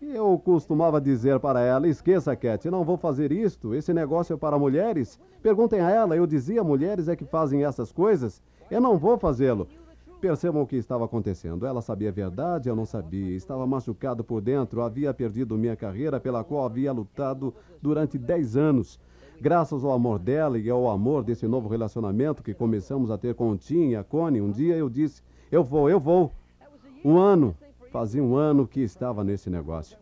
Eu 0.00 0.38
costumava 0.38 1.00
dizer 1.00 1.40
para 1.40 1.60
ela: 1.60 1.88
esqueça, 1.88 2.34
Cat, 2.36 2.70
não 2.70 2.84
vou 2.84 2.96
fazer 2.96 3.32
isto. 3.32 3.74
Esse 3.74 3.92
negócio 3.92 4.34
é 4.34 4.36
para 4.36 4.58
mulheres. 4.58 5.18
Perguntem 5.42 5.80
a 5.80 5.90
ela. 5.90 6.16
Eu 6.16 6.26
dizia: 6.26 6.62
mulheres 6.62 7.08
é 7.08 7.16
que 7.16 7.24
fazem 7.24 7.64
essas 7.64 7.90
coisas. 7.90 8.40
Eu 8.70 8.80
não 8.80 8.96
vou 8.96 9.18
fazê-lo. 9.18 9.66
Percebam 10.20 10.62
o 10.62 10.66
que 10.66 10.76
estava 10.76 11.04
acontecendo. 11.04 11.66
Ela 11.66 11.82
sabia 11.82 12.10
a 12.10 12.12
verdade, 12.12 12.68
eu 12.68 12.76
não 12.76 12.84
sabia. 12.84 13.34
Estava 13.34 13.66
machucado 13.66 14.22
por 14.22 14.40
dentro, 14.40 14.82
havia 14.82 15.12
perdido 15.12 15.58
minha 15.58 15.76
carreira 15.76 16.20
pela 16.20 16.44
qual 16.44 16.64
havia 16.64 16.92
lutado 16.92 17.52
durante 17.82 18.18
10 18.18 18.56
anos. 18.56 19.00
Graças 19.40 19.84
ao 19.84 19.92
amor 19.92 20.18
dela 20.18 20.58
e 20.58 20.68
ao 20.68 20.88
amor 20.90 21.22
desse 21.22 21.46
novo 21.46 21.68
relacionamento 21.68 22.42
que 22.42 22.52
começamos 22.54 23.10
a 23.10 23.18
ter 23.18 23.34
com 23.34 23.50
o 23.50 23.56
Tim 23.56 23.90
e 23.90 23.96
a 23.96 24.02
Connie, 24.02 24.40
um 24.40 24.50
dia 24.50 24.76
eu 24.76 24.88
disse: 24.88 25.22
Eu 25.50 25.62
vou, 25.64 25.88
eu 25.88 25.98
vou. 25.98 26.32
Um 27.04 27.16
ano, 27.16 27.56
Fazia 27.90 28.22
um 28.22 28.36
ano 28.36 28.66
que 28.66 28.80
estava 28.80 29.24
nesse 29.24 29.48
negócio. 29.48 29.98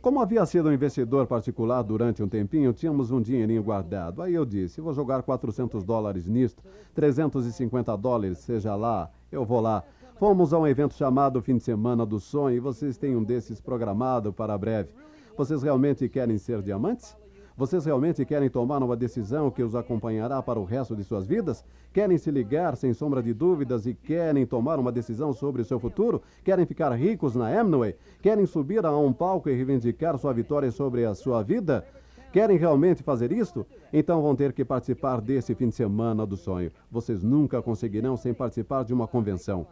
Como 0.00 0.20
havia 0.20 0.46
sido 0.46 0.68
um 0.68 0.72
investidor 0.72 1.26
particular 1.26 1.82
durante 1.82 2.22
um 2.22 2.28
tempinho, 2.28 2.72
tínhamos 2.72 3.10
um 3.10 3.20
dinheirinho 3.20 3.62
guardado. 3.62 4.22
Aí 4.22 4.32
eu 4.32 4.44
disse: 4.44 4.80
vou 4.80 4.94
jogar 4.94 5.22
400 5.22 5.84
dólares 5.84 6.28
nisto, 6.28 6.62
350 6.94 7.96
dólares, 7.96 8.38
seja 8.38 8.74
lá, 8.74 9.10
eu 9.30 9.44
vou 9.44 9.60
lá. 9.60 9.82
Fomos 10.18 10.52
a 10.52 10.58
um 10.58 10.66
evento 10.66 10.94
chamado 10.94 11.42
Fim 11.42 11.56
de 11.58 11.64
Semana 11.64 12.06
do 12.06 12.18
Sonho 12.18 12.56
e 12.56 12.60
vocês 12.60 12.96
têm 12.96 13.16
um 13.16 13.22
desses 13.22 13.60
programado 13.60 14.32
para 14.32 14.56
breve. 14.56 14.90
Vocês 15.36 15.62
realmente 15.62 16.08
querem 16.08 16.38
ser 16.38 16.62
diamantes? 16.62 17.16
Vocês 17.58 17.84
realmente 17.84 18.24
querem 18.24 18.48
tomar 18.48 18.80
uma 18.84 18.96
decisão 18.96 19.50
que 19.50 19.64
os 19.64 19.74
acompanhará 19.74 20.40
para 20.40 20.60
o 20.60 20.64
resto 20.64 20.94
de 20.94 21.02
suas 21.02 21.26
vidas? 21.26 21.64
Querem 21.92 22.16
se 22.16 22.30
ligar 22.30 22.76
sem 22.76 22.94
sombra 22.94 23.20
de 23.20 23.34
dúvidas 23.34 23.84
e 23.84 23.94
querem 23.94 24.46
tomar 24.46 24.78
uma 24.78 24.92
decisão 24.92 25.32
sobre 25.32 25.62
o 25.62 25.64
seu 25.64 25.80
futuro? 25.80 26.22
Querem 26.44 26.64
ficar 26.64 26.92
ricos 26.92 27.34
na 27.34 27.48
Amway? 27.48 27.96
Querem 28.22 28.46
subir 28.46 28.86
a 28.86 28.96
um 28.96 29.12
palco 29.12 29.50
e 29.50 29.56
reivindicar 29.56 30.16
sua 30.18 30.32
vitória 30.32 30.70
sobre 30.70 31.04
a 31.04 31.16
sua 31.16 31.42
vida? 31.42 31.84
Querem 32.32 32.56
realmente 32.56 33.02
fazer 33.02 33.32
isto? 33.32 33.66
Então 33.92 34.22
vão 34.22 34.36
ter 34.36 34.52
que 34.52 34.64
participar 34.64 35.20
desse 35.20 35.52
fim 35.52 35.68
de 35.68 35.74
semana 35.74 36.24
do 36.24 36.36
sonho. 36.36 36.70
Vocês 36.88 37.24
nunca 37.24 37.60
conseguirão 37.60 38.16
sem 38.16 38.32
participar 38.32 38.84
de 38.84 38.94
uma 38.94 39.08
convenção. 39.08 39.66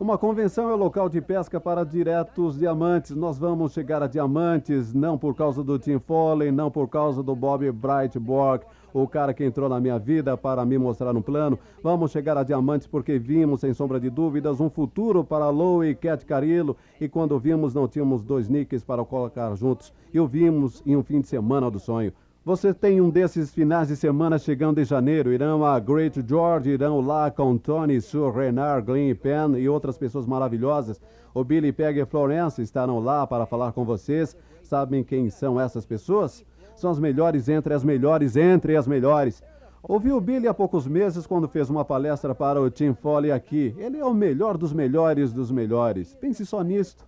Uma 0.00 0.16
convenção 0.16 0.70
é 0.70 0.74
o 0.74 0.76
local 0.76 1.08
de 1.08 1.20
pesca 1.20 1.60
para 1.60 1.84
diretos 1.84 2.56
diamantes. 2.56 3.16
Nós 3.16 3.36
vamos 3.36 3.72
chegar 3.72 4.00
a 4.00 4.06
diamantes, 4.06 4.94
não 4.94 5.18
por 5.18 5.34
causa 5.34 5.64
do 5.64 5.76
Tim 5.76 5.98
Foley, 5.98 6.52
não 6.52 6.70
por 6.70 6.86
causa 6.88 7.20
do 7.20 7.34
Bob 7.34 7.68
Brightborg, 7.72 8.64
o 8.94 9.08
cara 9.08 9.34
que 9.34 9.44
entrou 9.44 9.68
na 9.68 9.80
minha 9.80 9.98
vida 9.98 10.36
para 10.36 10.64
me 10.64 10.78
mostrar 10.78 11.16
um 11.16 11.20
plano. 11.20 11.58
Vamos 11.82 12.12
chegar 12.12 12.38
a 12.38 12.44
diamantes 12.44 12.86
porque 12.86 13.18
vimos, 13.18 13.58
sem 13.58 13.74
sombra 13.74 13.98
de 13.98 14.08
dúvidas, 14.08 14.60
um 14.60 14.70
futuro 14.70 15.24
para 15.24 15.50
Lou 15.50 15.84
e 15.84 15.96
Cat 15.96 16.24
Carillo. 16.24 16.76
E 17.00 17.08
quando 17.08 17.36
vimos, 17.36 17.74
não 17.74 17.88
tínhamos 17.88 18.22
dois 18.22 18.48
nicks 18.48 18.84
para 18.84 19.04
colocar 19.04 19.52
juntos. 19.56 19.92
E 20.14 20.20
o 20.20 20.28
vimos 20.28 20.80
em 20.86 20.94
um 20.94 21.02
fim 21.02 21.20
de 21.20 21.26
semana 21.26 21.68
do 21.68 21.80
sonho. 21.80 22.12
Você 22.48 22.72
tem 22.72 22.98
um 22.98 23.10
desses 23.10 23.50
finais 23.50 23.88
de 23.88 23.94
semana 23.94 24.38
chegando 24.38 24.80
em 24.80 24.84
janeiro. 24.86 25.34
Irão 25.34 25.66
a 25.66 25.78
Great 25.78 26.24
George, 26.26 26.70
irão 26.70 26.98
lá 26.98 27.30
com 27.30 27.58
Tony, 27.58 28.00
Sue, 28.00 28.30
Renard, 28.30 28.86
Glenn 28.86 29.14
Penn 29.14 29.54
e 29.58 29.68
outras 29.68 29.98
pessoas 29.98 30.24
maravilhosas. 30.24 30.98
O 31.34 31.44
Billy 31.44 31.74
Peg 31.74 32.00
e 32.00 32.06
Florence 32.06 32.62
estarão 32.62 33.00
lá 33.00 33.26
para 33.26 33.44
falar 33.44 33.72
com 33.72 33.84
vocês. 33.84 34.34
Sabem 34.62 35.04
quem 35.04 35.28
são 35.28 35.60
essas 35.60 35.84
pessoas? 35.84 36.42
São 36.74 36.90
as 36.90 36.98
melhores 36.98 37.50
entre 37.50 37.74
as 37.74 37.84
melhores 37.84 38.34
entre 38.34 38.76
as 38.76 38.86
melhores. 38.86 39.42
Ouvi 39.82 40.10
o 40.10 40.18
Billy 40.18 40.48
há 40.48 40.54
poucos 40.54 40.86
meses 40.86 41.26
quando 41.26 41.48
fez 41.48 41.68
uma 41.68 41.84
palestra 41.84 42.34
para 42.34 42.58
o 42.62 42.70
Tim 42.70 42.94
Foley 42.94 43.30
aqui. 43.30 43.74
Ele 43.76 43.98
é 43.98 44.04
o 44.06 44.14
melhor 44.14 44.56
dos 44.56 44.72
melhores 44.72 45.34
dos 45.34 45.50
melhores. 45.50 46.14
Pense 46.14 46.46
só 46.46 46.62
nisto. 46.62 47.07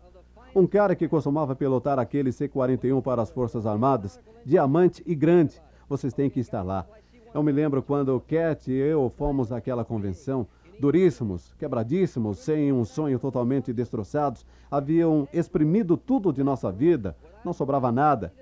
Um 0.53 0.67
cara 0.67 0.97
que 0.97 1.07
costumava 1.07 1.55
pilotar 1.55 2.01
aquele 2.01 2.33
C-41 2.33 3.01
para 3.01 3.23
as 3.23 3.31
Forças 3.31 3.67
Armadas, 3.67 4.19
diamante 4.45 5.01
e 5.07 5.15
grande. 5.15 5.63
Vocês 5.89 6.13
têm 6.13 6.29
que 6.29 6.41
estar 6.41 6.63
lá. 6.63 6.85
Eu 7.33 7.41
me 7.41 7.53
lembro 7.53 7.81
quando 7.85 8.17
o 8.17 8.21
Cat 8.21 8.69
e 8.69 8.75
eu 8.75 9.09
fomos 9.17 9.53
àquela 9.53 9.85
convenção, 9.85 10.45
duríssimos, 10.81 11.55
quebradíssimos, 11.57 12.41
sem 12.41 12.73
um 12.73 12.85
sonho 12.85 13.21
totalmente 13.21 13.73
destroçados, 13.73 14.45
haviam 14.69 15.29
exprimido 15.33 15.97
tudo 15.97 16.33
de 16.33 16.43
nossa 16.43 16.73
vida, 16.73 17.17
não 17.45 17.53
sobrava 17.53 17.93
nada. 17.93 18.35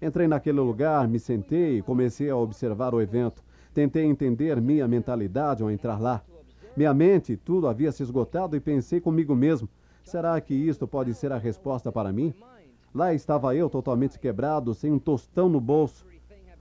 Entrei 0.00 0.28
naquele 0.28 0.60
lugar, 0.60 1.08
me 1.08 1.18
sentei 1.18 1.78
e 1.78 1.82
comecei 1.82 2.30
a 2.30 2.36
observar 2.36 2.94
o 2.94 3.02
evento. 3.02 3.42
Tentei 3.74 4.04
entender 4.04 4.60
minha 4.60 4.86
mentalidade 4.86 5.64
ao 5.64 5.72
entrar 5.72 6.00
lá. 6.00 6.22
Minha 6.76 6.94
mente, 6.94 7.36
tudo 7.36 7.66
havia 7.66 7.90
se 7.90 8.04
esgotado 8.04 8.54
e 8.54 8.60
pensei 8.60 9.00
comigo 9.00 9.34
mesmo: 9.34 9.68
Será 10.08 10.40
que 10.40 10.54
isto 10.54 10.88
pode 10.88 11.12
ser 11.12 11.32
a 11.32 11.36
resposta 11.36 11.92
para 11.92 12.10
mim? 12.10 12.32
Lá 12.94 13.12
estava 13.12 13.54
eu 13.54 13.68
totalmente 13.68 14.18
quebrado, 14.18 14.72
sem 14.72 14.90
um 14.90 14.98
tostão 14.98 15.50
no 15.50 15.60
bolso. 15.60 16.06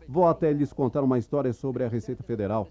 Vou 0.06 0.28
até 0.28 0.52
lhes 0.52 0.74
contar 0.74 1.02
uma 1.02 1.18
história 1.18 1.54
sobre 1.54 1.86
a 1.86 1.88
Receita 1.88 2.22
Federal. 2.24 2.68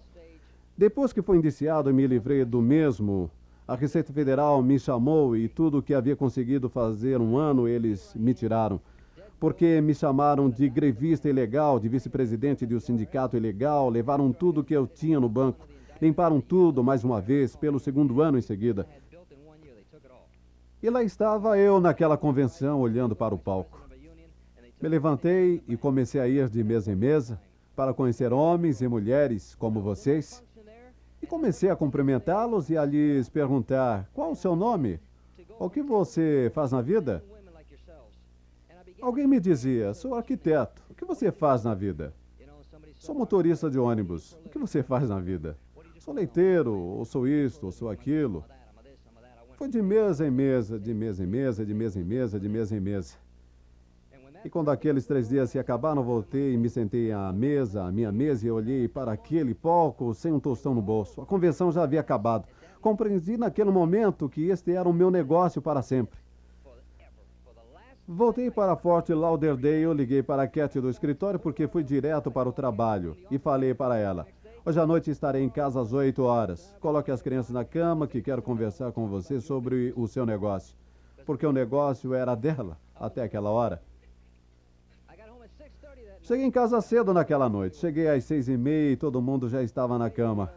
Depois 0.77 1.11
que 1.11 1.23
fui 1.23 1.39
indiciado 1.39 1.89
e 1.89 1.93
me 1.93 2.05
livrei 2.05 2.45
do 2.45 2.61
mesmo, 2.61 3.27
a 3.67 3.73
Receita 3.73 4.13
Federal 4.13 4.61
me 4.61 4.77
chamou 4.77 5.35
e 5.35 5.47
tudo 5.47 5.79
o 5.79 5.81
que 5.81 5.95
havia 5.95 6.15
conseguido 6.15 6.69
fazer 6.69 7.19
um 7.19 7.35
ano 7.37 7.67
eles 7.67 8.13
me 8.13 8.35
tiraram. 8.35 8.79
Porque 9.39 9.81
me 9.81 9.95
chamaram 9.95 10.47
de 10.47 10.69
grevista 10.69 11.27
ilegal, 11.27 11.79
de 11.79 11.89
vice-presidente 11.89 12.67
de 12.67 12.75
um 12.75 12.79
sindicato 12.79 13.35
ilegal, 13.35 13.89
levaram 13.89 14.31
tudo 14.31 14.63
que 14.63 14.75
eu 14.75 14.85
tinha 14.85 15.19
no 15.19 15.27
banco, 15.27 15.67
limparam 15.99 16.39
tudo 16.39 16.83
mais 16.83 17.03
uma 17.03 17.19
vez, 17.19 17.55
pelo 17.55 17.79
segundo 17.79 18.21
ano 18.21 18.37
em 18.37 18.41
seguida. 18.43 18.87
E 20.81 20.91
lá 20.91 21.01
estava 21.01 21.57
eu 21.57 21.79
naquela 21.79 22.15
convenção 22.15 22.79
olhando 22.79 23.15
para 23.15 23.33
o 23.33 23.37
palco. 23.37 23.81
Me 24.79 24.87
levantei 24.87 25.63
e 25.67 25.75
comecei 25.75 26.21
a 26.21 26.27
ir 26.27 26.47
de 26.49 26.63
mesa 26.63 26.91
em 26.91 26.95
mesa 26.95 27.41
para 27.75 27.95
conhecer 27.95 28.31
homens 28.31 28.79
e 28.79 28.87
mulheres 28.87 29.55
como 29.55 29.81
vocês. 29.81 30.43
E 31.19 31.25
comecei 31.25 31.71
a 31.71 31.75
cumprimentá-los 31.75 32.69
e 32.69 32.77
a 32.77 32.85
lhes 32.85 33.27
perguntar: 33.27 34.07
qual 34.13 34.31
o 34.31 34.35
seu 34.35 34.55
nome? 34.55 34.99
O 35.57 35.67
que 35.67 35.81
você 35.81 36.51
faz 36.53 36.71
na 36.71 36.81
vida? 36.81 37.23
Alguém 39.01 39.25
me 39.25 39.39
dizia: 39.39 39.95
sou 39.95 40.13
arquiteto. 40.13 40.83
O 40.91 40.93
que 40.93 41.05
você 41.05 41.31
faz 41.31 41.63
na 41.63 41.73
vida? 41.73 42.13
Sou 42.99 43.15
motorista 43.15 43.67
de 43.67 43.79
ônibus. 43.79 44.37
O 44.45 44.49
que 44.49 44.59
você 44.59 44.83
faz 44.83 45.09
na 45.09 45.19
vida? 45.19 45.57
Sou 45.97 46.13
leiteiro, 46.13 46.71
ou 46.71 47.03
sou 47.03 47.27
isto, 47.27 47.65
ou 47.65 47.71
sou 47.71 47.89
aquilo. 47.89 48.45
Foi 49.57 49.67
de 49.67 49.81
mesa 49.81 50.27
em 50.27 50.29
mesa, 50.29 50.79
de 50.79 50.93
mesa 50.93 51.23
em 51.23 51.25
mesa, 51.25 51.65
de 51.65 51.73
mesa 51.73 51.99
em 51.99 52.03
mesa, 52.03 52.39
de 52.39 52.47
mesa 52.47 52.77
em 52.77 52.79
mesa. 52.79 53.15
E 54.45 54.49
quando 54.51 54.69
aqueles 54.69 55.07
três 55.07 55.27
dias 55.27 55.49
se 55.49 55.57
acabaram, 55.57 56.03
voltei 56.03 56.53
e 56.53 56.57
me 56.57 56.69
sentei 56.69 57.11
à 57.11 57.33
mesa, 57.33 57.83
à 57.83 57.91
minha 57.91 58.11
mesa, 58.11 58.45
e 58.45 58.51
olhei 58.51 58.87
para 58.87 59.11
aquele 59.11 59.55
palco 59.55 60.13
sem 60.13 60.31
um 60.31 60.39
tostão 60.39 60.75
no 60.75 60.81
bolso. 60.81 61.21
A 61.21 61.25
convenção 61.25 61.71
já 61.71 61.81
havia 61.81 61.99
acabado. 62.01 62.47
Compreendi 62.79 63.35
naquele 63.35 63.71
momento 63.71 64.29
que 64.29 64.47
este 64.47 64.73
era 64.73 64.87
o 64.87 64.93
meu 64.93 65.09
negócio 65.09 65.59
para 65.59 65.81
sempre. 65.81 66.19
Voltei 68.07 68.51
para 68.51 68.75
Fort 68.75 69.09
Lauderdale, 69.09 69.91
liguei 69.91 70.21
para 70.21 70.43
a 70.43 70.47
Cat 70.47 70.79
do 70.79 70.89
escritório 70.89 71.39
porque 71.39 71.67
fui 71.67 71.83
direto 71.83 72.29
para 72.29 72.47
o 72.47 72.53
trabalho 72.53 73.17
e 73.31 73.39
falei 73.39 73.73
para 73.73 73.97
ela. 73.97 74.27
Hoje 74.67 74.81
à 74.81 74.85
noite 74.85 75.09
estarei 75.09 75.41
em 75.41 75.47
casa 75.47 75.79
às 75.79 75.93
8 75.93 76.21
horas. 76.23 76.75
Coloque 76.81 77.09
as 77.09 77.21
crianças 77.21 77.51
na 77.51 77.63
cama 77.63 78.05
que 78.05 78.21
quero 78.21 78.41
conversar 78.41 78.91
com 78.91 79.07
você 79.07 79.39
sobre 79.39 79.93
o 79.95 80.09
seu 80.09 80.25
negócio. 80.25 80.75
Porque 81.25 81.45
o 81.45 81.53
negócio 81.53 82.13
era 82.13 82.35
dela 82.35 82.77
até 82.93 83.23
aquela 83.23 83.49
hora. 83.49 83.81
Cheguei 86.19 86.45
em 86.45 86.51
casa 86.51 86.81
cedo 86.81 87.13
naquela 87.13 87.47
noite. 87.47 87.77
Cheguei 87.77 88.09
às 88.09 88.25
seis 88.25 88.49
e 88.49 88.57
meia 88.57 88.91
e 88.91 88.97
todo 88.97 89.21
mundo 89.21 89.47
já 89.47 89.63
estava 89.63 89.97
na 89.97 90.09
cama. 90.09 90.51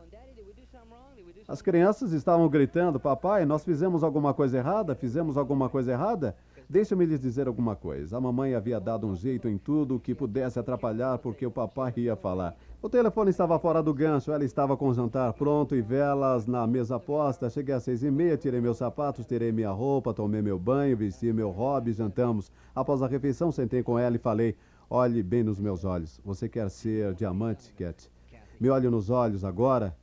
As 1.46 1.62
crianças 1.62 2.10
estavam 2.12 2.48
gritando: 2.48 2.98
Papai, 2.98 3.46
nós 3.46 3.62
fizemos 3.62 4.02
alguma 4.02 4.34
coisa 4.34 4.58
errada? 4.58 4.96
Fizemos 4.96 5.36
alguma 5.36 5.68
coisa 5.68 5.92
errada? 5.92 6.34
Deixa-me 6.68 7.04
lhes 7.04 7.20
dizer 7.20 7.46
alguma 7.46 7.76
coisa. 7.76 8.16
A 8.16 8.20
mamãe 8.20 8.56
havia 8.56 8.80
dado 8.80 9.06
um 9.06 9.14
jeito 9.14 9.48
em 9.48 9.56
tudo 9.56 10.00
que 10.00 10.16
pudesse 10.16 10.58
atrapalhar 10.58 11.18
porque 11.18 11.46
o 11.46 11.50
papai 11.50 11.92
ia 11.96 12.16
falar. 12.16 12.56
O 12.82 12.88
telefone 12.88 13.28
estava 13.28 13.58
fora 13.58 13.82
do 13.82 13.92
gancho, 13.92 14.32
ela 14.32 14.42
estava 14.42 14.74
com 14.74 14.88
o 14.88 14.94
jantar 14.94 15.34
pronto 15.34 15.76
e 15.76 15.82
velas 15.82 16.46
na 16.46 16.66
mesa 16.66 16.98
posta. 16.98 17.50
Cheguei 17.50 17.74
às 17.74 17.82
seis 17.82 18.02
e 18.02 18.10
meia, 18.10 18.38
tirei 18.38 18.58
meus 18.58 18.78
sapatos, 18.78 19.26
tirei 19.26 19.52
minha 19.52 19.70
roupa, 19.70 20.14
tomei 20.14 20.40
meu 20.40 20.58
banho, 20.58 20.96
vesti 20.96 21.30
meu 21.30 21.50
hobby, 21.50 21.92
jantamos. 21.92 22.50
Após 22.74 23.02
a 23.02 23.06
refeição, 23.06 23.52
sentei 23.52 23.82
com 23.82 23.98
ela 23.98 24.16
e 24.16 24.18
falei: 24.18 24.56
Olhe 24.88 25.22
bem 25.22 25.42
nos 25.42 25.60
meus 25.60 25.84
olhos. 25.84 26.18
Você 26.24 26.48
quer 26.48 26.70
ser 26.70 27.12
diamante, 27.12 27.70
Cat? 27.74 28.10
Me 28.58 28.70
olhe 28.70 28.88
nos 28.88 29.10
olhos 29.10 29.44
agora 29.44 29.94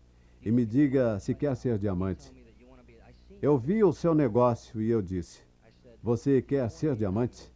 e 0.46 0.52
me 0.52 0.64
diga 0.64 1.20
se 1.20 1.34
quer 1.34 1.56
ser 1.56 1.80
diamante. 1.80 2.32
Eu 3.42 3.58
vi 3.58 3.84
o 3.84 3.92
seu 3.92 4.14
negócio 4.14 4.80
e 4.80 4.92
eu 4.92 5.02
disse: 5.02 5.42
Você 6.04 6.44
quer 6.44 6.70
ser 6.70 6.96
diamante? 6.96 7.52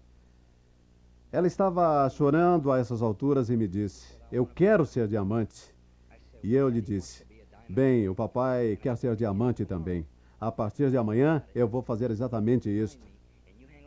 Ela 1.31 1.45
estava 1.45 2.09
chorando 2.09 2.71
a 2.71 2.79
essas 2.79 3.03
alturas 3.03 3.51
e 3.51 3.55
me 3.55 3.67
disse: 3.67 4.19
eu 4.31 4.45
quero 4.45 4.85
ser 4.85 5.07
diamante. 5.07 5.73
E 6.43 6.55
eu 6.55 6.69
lhe 6.69 6.81
disse: 6.81 7.25
Bem, 7.69 8.07
o 8.07 8.15
papai 8.15 8.77
quer 8.81 8.95
ser 8.95 9.15
diamante 9.15 9.65
também. 9.65 10.05
A 10.39 10.51
partir 10.51 10.89
de 10.89 10.97
amanhã 10.97 11.43
eu 11.53 11.67
vou 11.67 11.81
fazer 11.81 12.09
exatamente 12.09 12.69
isto. 12.69 13.05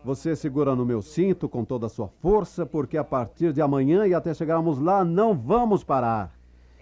Você 0.04 0.36
segura 0.36 0.76
no 0.76 0.84
meu 0.84 1.00
cinto 1.00 1.48
com 1.48 1.64
toda 1.64 1.86
a 1.86 1.88
sua 1.88 2.08
força, 2.08 2.66
porque 2.66 2.98
a 2.98 3.02
partir 3.02 3.52
de 3.52 3.62
amanhã 3.62 4.06
e 4.06 4.12
até 4.12 4.34
chegarmos 4.34 4.78
lá 4.78 5.02
não 5.02 5.34
vamos 5.34 5.82
parar. 5.82 6.32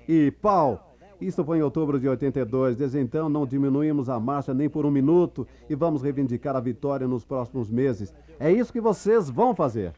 E 0.08 0.30
pau! 0.30 0.88
Isso 1.20 1.44
foi 1.44 1.58
em 1.58 1.62
outubro 1.62 2.00
de 2.00 2.08
82. 2.08 2.76
Desde 2.76 2.98
então 2.98 3.28
não 3.28 3.46
diminuímos 3.46 4.08
a 4.08 4.18
marcha 4.18 4.52
nem 4.52 4.68
por 4.68 4.84
um 4.84 4.90
minuto 4.90 5.46
e 5.70 5.74
vamos 5.76 6.02
reivindicar 6.02 6.56
a 6.56 6.60
vitória 6.60 7.06
nos 7.06 7.24
próximos 7.24 7.70
meses. 7.70 8.12
É 8.40 8.50
isso 8.50 8.72
que 8.72 8.80
vocês 8.80 9.30
vão 9.30 9.54
fazer. 9.54 9.92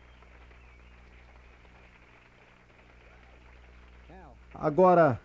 Agora, 4.54 5.20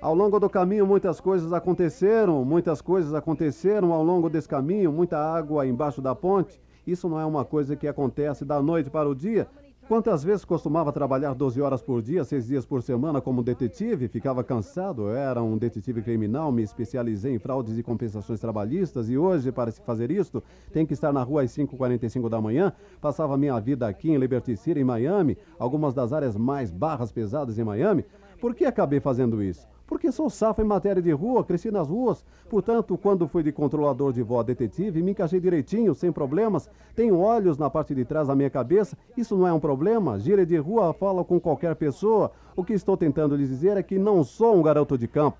ao 0.00 0.14
longo 0.14 0.40
do 0.40 0.48
caminho, 0.48 0.86
muitas 0.86 1.20
coisas 1.20 1.52
aconteceram, 1.52 2.44
muitas 2.44 2.80
coisas 2.80 3.12
aconteceram 3.14 3.92
ao 3.92 4.02
longo 4.02 4.30
desse 4.30 4.48
caminho, 4.48 4.90
muita 4.90 5.18
água 5.18 5.66
embaixo 5.66 6.00
da 6.00 6.14
ponte. 6.14 6.60
Isso 6.86 7.08
não 7.08 7.20
é 7.20 7.24
uma 7.24 7.44
coisa 7.44 7.76
que 7.76 7.86
acontece 7.86 8.44
da 8.44 8.60
noite 8.60 8.90
para 8.90 9.08
o 9.08 9.14
dia, 9.14 9.46
Quantas 9.88 10.22
vezes 10.22 10.44
costumava 10.44 10.92
trabalhar 10.92 11.34
12 11.34 11.60
horas 11.60 11.82
por 11.82 12.00
dia, 12.00 12.22
seis 12.22 12.46
dias 12.46 12.64
por 12.64 12.82
semana 12.82 13.20
como 13.20 13.42
detetive? 13.42 14.06
Ficava 14.06 14.44
cansado, 14.44 15.02
eu 15.02 15.16
era 15.16 15.42
um 15.42 15.58
detetive 15.58 16.00
criminal, 16.02 16.52
me 16.52 16.62
especializei 16.62 17.34
em 17.34 17.38
fraudes 17.38 17.76
e 17.76 17.82
compensações 17.82 18.38
trabalhistas 18.38 19.10
e 19.10 19.18
hoje, 19.18 19.50
para 19.50 19.72
se 19.72 19.82
fazer 19.82 20.12
isto, 20.12 20.42
tem 20.72 20.86
que 20.86 20.92
estar 20.92 21.12
na 21.12 21.22
rua 21.24 21.42
às 21.42 21.50
5h45 21.50 22.28
da 22.28 22.40
manhã. 22.40 22.72
Passava 23.00 23.36
minha 23.36 23.58
vida 23.58 23.86
aqui 23.88 24.10
em 24.10 24.16
Liberty 24.16 24.56
City, 24.56 24.78
em 24.78 24.84
Miami, 24.84 25.36
algumas 25.58 25.92
das 25.92 26.12
áreas 26.12 26.36
mais 26.36 26.70
barras 26.70 27.10
pesadas 27.10 27.58
em 27.58 27.64
Miami. 27.64 28.04
Por 28.40 28.54
que 28.54 28.64
acabei 28.64 29.00
fazendo 29.00 29.42
isso? 29.42 29.71
Porque 29.92 30.10
sou 30.10 30.30
safo 30.30 30.62
em 30.62 30.64
matéria 30.64 31.02
de 31.02 31.12
rua, 31.12 31.44
cresci 31.44 31.70
nas 31.70 31.86
ruas. 31.86 32.24
Portanto, 32.48 32.96
quando 32.96 33.28
fui 33.28 33.42
de 33.42 33.52
controlador 33.52 34.10
de 34.10 34.22
voo 34.22 34.40
a 34.40 34.42
detetive, 34.42 35.02
me 35.02 35.10
encaixei 35.10 35.38
direitinho, 35.38 35.94
sem 35.94 36.10
problemas. 36.10 36.66
Tenho 36.96 37.18
olhos 37.18 37.58
na 37.58 37.68
parte 37.68 37.94
de 37.94 38.02
trás 38.02 38.26
da 38.26 38.34
minha 38.34 38.48
cabeça. 38.48 38.96
Isso 39.18 39.36
não 39.36 39.46
é 39.46 39.52
um 39.52 39.60
problema. 39.60 40.18
Gira 40.18 40.46
de 40.46 40.56
rua, 40.56 40.94
falo 40.94 41.22
com 41.26 41.38
qualquer 41.38 41.76
pessoa. 41.76 42.32
O 42.56 42.64
que 42.64 42.72
estou 42.72 42.96
tentando 42.96 43.36
lhes 43.36 43.50
dizer 43.50 43.76
é 43.76 43.82
que 43.82 43.98
não 43.98 44.24
sou 44.24 44.56
um 44.56 44.62
garoto 44.62 44.96
de 44.96 45.06
campo. 45.06 45.36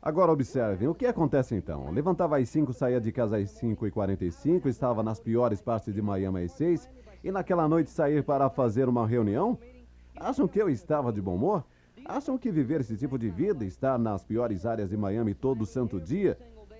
Agora 0.00 0.30
observem, 0.30 0.86
o 0.86 0.94
que 0.94 1.06
acontece 1.06 1.56
então? 1.56 1.90
Levantava 1.90 2.38
às 2.38 2.48
5, 2.48 2.72
saía 2.72 3.00
de 3.00 3.10
casa 3.10 3.38
às 3.38 3.50
5 3.50 3.88
e 3.88 3.90
45 3.90 4.68
estava 4.68 5.02
nas 5.02 5.18
piores 5.18 5.60
partes 5.60 5.92
de 5.92 6.00
Miami 6.00 6.44
às 6.44 6.52
6 6.52 6.88
e 7.24 7.32
naquela 7.32 7.66
noite 7.66 7.90
sair 7.90 8.22
para 8.22 8.48
fazer 8.48 8.88
uma 8.88 9.04
reunião? 9.04 9.58
Acham 10.14 10.46
que 10.46 10.62
eu 10.62 10.70
estava 10.70 11.12
de 11.12 11.20
bom 11.20 11.34
humor? 11.34 11.64
Acham 12.04 12.36
que 12.36 12.50
viver 12.50 12.80
esse 12.80 12.96
tipo 12.96 13.16
de 13.16 13.30
vida, 13.30 13.64
estar 13.64 13.98
nas 13.98 14.24
piores 14.24 14.66
áreas 14.66 14.90
de 14.90 14.96
Miami 14.96 15.34
todo 15.34 15.64
santo 15.64 16.00
dia, 16.00 16.36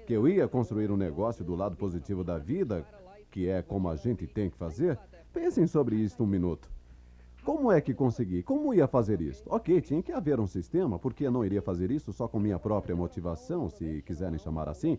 que 0.07 0.12
eu 0.12 0.27
ia 0.27 0.49
construir 0.49 0.91
um 0.91 0.97
negócio 0.97 1.45
do 1.45 1.55
lado 1.55 1.77
positivo 1.77 2.25
da 2.25 2.39
vida, 2.39 2.85
que 3.31 3.49
é 3.49 3.62
como 3.62 3.89
a 3.89 3.97
gente 3.97 4.27
tem 4.27 4.51
que 4.51 4.57
fazer? 4.57 4.99
Pensem 5.33 5.66
sobre 5.66 5.97
isso 5.97 6.23
um 6.23 6.27
minuto. 6.27 6.68
Como 7.45 7.73
é 7.73 7.81
que 7.81 7.95
consegui? 7.95 8.43
Como 8.43 8.75
ia 8.75 8.87
fazer 8.87 9.20
isso? 9.20 9.43
Ok, 9.47 9.81
tinha 9.81 10.03
que 10.03 10.12
haver 10.12 10.39
um 10.39 10.47
sistema, 10.47 10.99
porque 10.99 11.27
eu 11.27 11.31
não 11.31 11.45
iria 11.45 11.62
fazer 11.62 11.91
isso 11.91 12.12
só 12.12 12.27
com 12.29 12.39
minha 12.39 12.59
própria 12.59 12.95
motivação, 12.95 13.68
se 13.68 14.03
quiserem 14.03 14.39
chamar 14.39 14.68
assim. 14.68 14.99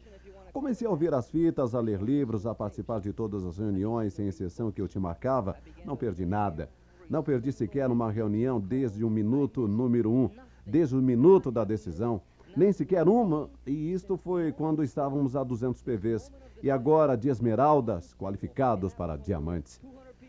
Comecei 0.51 0.87
a 0.87 0.89
ouvir 0.89 1.13
as 1.13 1.29
fitas, 1.29 1.73
a 1.73 1.79
ler 1.79 2.01
livros, 2.01 2.45
a 2.45 2.53
participar 2.53 2.99
de 2.99 3.11
todas 3.11 3.43
as 3.43 3.57
reuniões, 3.57 4.13
sem 4.13 4.27
exceção 4.27 4.71
que 4.71 4.81
eu 4.81 4.87
te 4.87 4.99
marcava. 4.99 5.55
Não 5.85 5.95
perdi 5.95 6.25
nada. 6.25 6.69
Não 7.09 7.23
perdi 7.23 7.51
sequer 7.51 7.89
uma 7.89 8.11
reunião 8.11 8.59
desde 8.59 9.03
o 9.03 9.09
minuto 9.09 9.67
número 9.67 10.11
um, 10.11 10.29
desde 10.65 10.95
o 10.95 11.01
minuto 11.01 11.51
da 11.51 11.63
decisão. 11.63 12.21
Nem 12.55 12.71
sequer 12.71 13.07
uma, 13.07 13.49
e 13.65 13.91
isto 13.91 14.15
foi 14.15 14.51
quando 14.51 14.83
estávamos 14.83 15.35
a 15.35 15.43
200 15.43 15.81
PVs. 15.81 16.31
E 16.61 16.71
agora 16.71 17.17
de 17.17 17.27
esmeraldas, 17.27 18.13
qualificados 18.13 18.93
para 18.93 19.17
diamantes. 19.17 19.81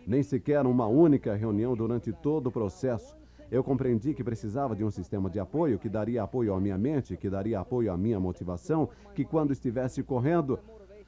Nem 0.07 0.23
sequer 0.23 0.67
uma 0.67 0.87
única 0.87 1.35
reunião 1.35 1.77
durante 1.77 2.13
todo 2.13 2.49
o 2.49 2.53
processo. 2.53 3.17
Eu 3.51 3.63
compreendi 3.63 4.15
que 4.15 4.25
precisava 4.25 4.75
de 4.75 4.85
um 4.85 4.91
sistema 4.91 5.31
de 5.31 5.39
apoio 5.39 5.79
que 5.79 5.89
daria 5.89 6.23
apoio 6.23 6.55
à 6.55 6.61
minha 6.61 6.77
mente, 6.77 7.17
que 7.17 7.31
daria 7.31 7.61
apoio 7.61 7.93
à 7.93 7.97
minha 7.97 8.19
motivação, 8.19 8.89
que 9.15 9.25
quando 9.25 9.53
estivesse 9.53 10.03
correndo. 10.03 10.59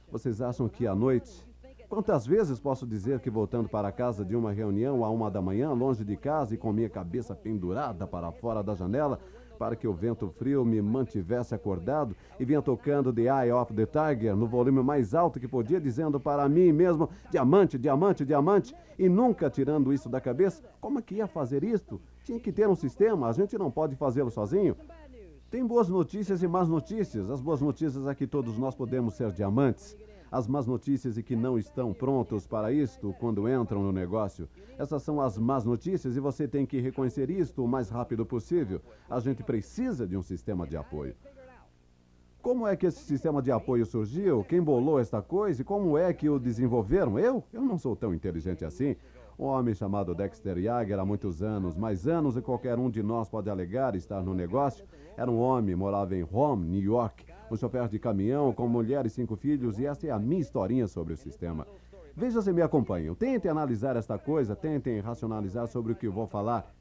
Vocês 0.09 0.41
acham 0.41 0.69
que 0.69 0.87
à 0.87 0.95
noite 0.95 1.46
Quantas 1.89 2.27
vezes 2.27 2.59
posso 2.59 2.85
dizer 2.85 3.21
que 3.21 3.29
voltando 3.29 3.69
para 3.69 3.93
casa 3.93 4.25
de 4.25 4.35
uma 4.35 4.51
reunião 4.51 5.05
à 5.05 5.09
uma 5.09 5.31
da 5.31 5.41
manhã, 5.41 5.71
longe 5.71 6.03
de 6.03 6.17
casa 6.17 6.53
e 6.53 6.57
com 6.57 6.73
minha 6.73 6.89
cabeça 6.89 7.33
pendurada 7.33 8.05
para 8.05 8.29
fora 8.29 8.61
da 8.61 8.75
janela, 8.75 9.21
para 9.57 9.73
que 9.73 9.87
o 9.87 9.93
vento 9.93 10.29
frio 10.29 10.65
me 10.65 10.81
mantivesse 10.81 11.55
acordado 11.55 12.13
e 12.37 12.43
vinha 12.43 12.61
tocando 12.61 13.13
The 13.13 13.21
Eye 13.21 13.53
of 13.53 13.73
the 13.73 13.85
Tiger 13.85 14.35
no 14.35 14.45
volume 14.45 14.83
mais 14.83 15.15
alto 15.15 15.39
que 15.39 15.47
podia, 15.47 15.79
dizendo 15.79 16.19
para 16.19 16.49
mim 16.49 16.73
mesmo: 16.73 17.09
diamante, 17.31 17.77
diamante, 17.77 18.25
diamante, 18.25 18.75
e 18.99 19.07
nunca 19.07 19.49
tirando 19.49 19.93
isso 19.93 20.09
da 20.09 20.19
cabeça? 20.19 20.61
Como 20.81 20.99
é 20.99 21.01
que 21.01 21.15
ia 21.15 21.25
fazer 21.25 21.63
isto? 21.63 22.01
Tinha 22.25 22.39
que 22.39 22.51
ter 22.51 22.67
um 22.67 22.75
sistema, 22.75 23.29
a 23.29 23.31
gente 23.31 23.57
não 23.57 23.71
pode 23.71 23.95
fazê-lo 23.95 24.29
sozinho. 24.29 24.75
Tem 25.49 25.65
boas 25.65 25.87
notícias 25.87 26.43
e 26.43 26.47
más 26.49 26.67
notícias. 26.67 27.29
As 27.29 27.39
boas 27.39 27.61
notícias 27.61 28.05
é 28.05 28.13
que 28.13 28.27
todos 28.27 28.57
nós 28.57 28.75
podemos 28.75 29.13
ser 29.13 29.31
diamantes 29.31 29.95
as 30.31 30.47
más 30.47 30.67
notícias 30.67 31.17
e 31.17 31.23
que 31.23 31.35
não 31.35 31.57
estão 31.57 31.93
prontos 31.93 32.45
para 32.45 32.71
isto 32.71 33.15
quando 33.19 33.47
entram 33.49 33.81
no 33.81 33.91
negócio. 33.91 34.47
Essas 34.77 35.03
são 35.03 35.21
as 35.21 35.37
más 35.37 35.63
notícias 35.63 36.15
e 36.15 36.19
você 36.19 36.47
tem 36.47 36.65
que 36.65 36.79
reconhecer 36.79 37.29
isto 37.29 37.63
o 37.63 37.67
mais 37.67 37.89
rápido 37.89 38.25
possível. 38.25 38.81
A 39.09 39.19
gente 39.19 39.43
precisa 39.43 40.05
de 40.05 40.17
um 40.17 40.21
sistema 40.21 40.67
de 40.67 40.75
apoio. 40.75 41.15
Como 42.41 42.67
é 42.67 42.75
que 42.75 42.85
esse 42.85 43.03
sistema 43.03 43.41
de 43.41 43.51
apoio 43.51 43.85
surgiu? 43.85 44.43
Quem 44.43 44.61
bolou 44.61 44.99
esta 44.99 45.21
coisa 45.21 45.61
e 45.61 45.65
como 45.65 45.97
é 45.97 46.13
que 46.13 46.29
o 46.29 46.39
desenvolveram? 46.39 47.19
Eu? 47.19 47.43
Eu 47.51 47.61
não 47.61 47.77
sou 47.77 47.95
tão 47.95 48.13
inteligente 48.13 48.63
assim. 48.63 48.95
Um 49.37 49.45
homem 49.45 49.75
chamado 49.75 50.15
Dexter 50.15 50.57
Yager 50.57 50.97
há 50.97 51.05
muitos 51.05 51.43
anos, 51.43 51.75
mais 51.75 52.07
anos 52.07 52.37
e 52.37 52.41
qualquer 52.41 52.79
um 52.79 52.89
de 52.89 53.03
nós 53.03 53.29
pode 53.29 53.49
alegar 53.49 53.95
estar 53.95 54.21
no 54.23 54.33
negócio. 54.33 54.85
Era 55.15 55.29
um 55.29 55.39
homem, 55.39 55.75
morava 55.75 56.15
em 56.15 56.21
Rome, 56.21 56.67
New 56.67 56.81
York 56.81 57.26
um 57.49 57.55
chofer 57.55 57.87
de 57.87 57.99
caminhão 57.99 58.51
com 58.53 58.67
mulher 58.67 59.05
e 59.05 59.09
cinco 59.09 59.35
filhos, 59.35 59.79
e 59.79 59.85
esta 59.85 60.07
é 60.07 60.11
a 60.11 60.19
minha 60.19 60.41
historinha 60.41 60.87
sobre 60.87 61.13
o 61.13 61.17
sistema. 61.17 61.65
Veja 62.15 62.41
se 62.41 62.51
me 62.51 62.61
acompanham. 62.61 63.13
Tentem 63.13 63.49
analisar 63.49 63.95
esta 63.95 64.17
coisa, 64.17 64.55
tentem 64.55 64.99
racionalizar 64.99 65.67
sobre 65.67 65.93
o 65.93 65.95
que 65.95 66.07
eu 66.07 66.11
vou 66.11 66.25
falar. 66.25 66.73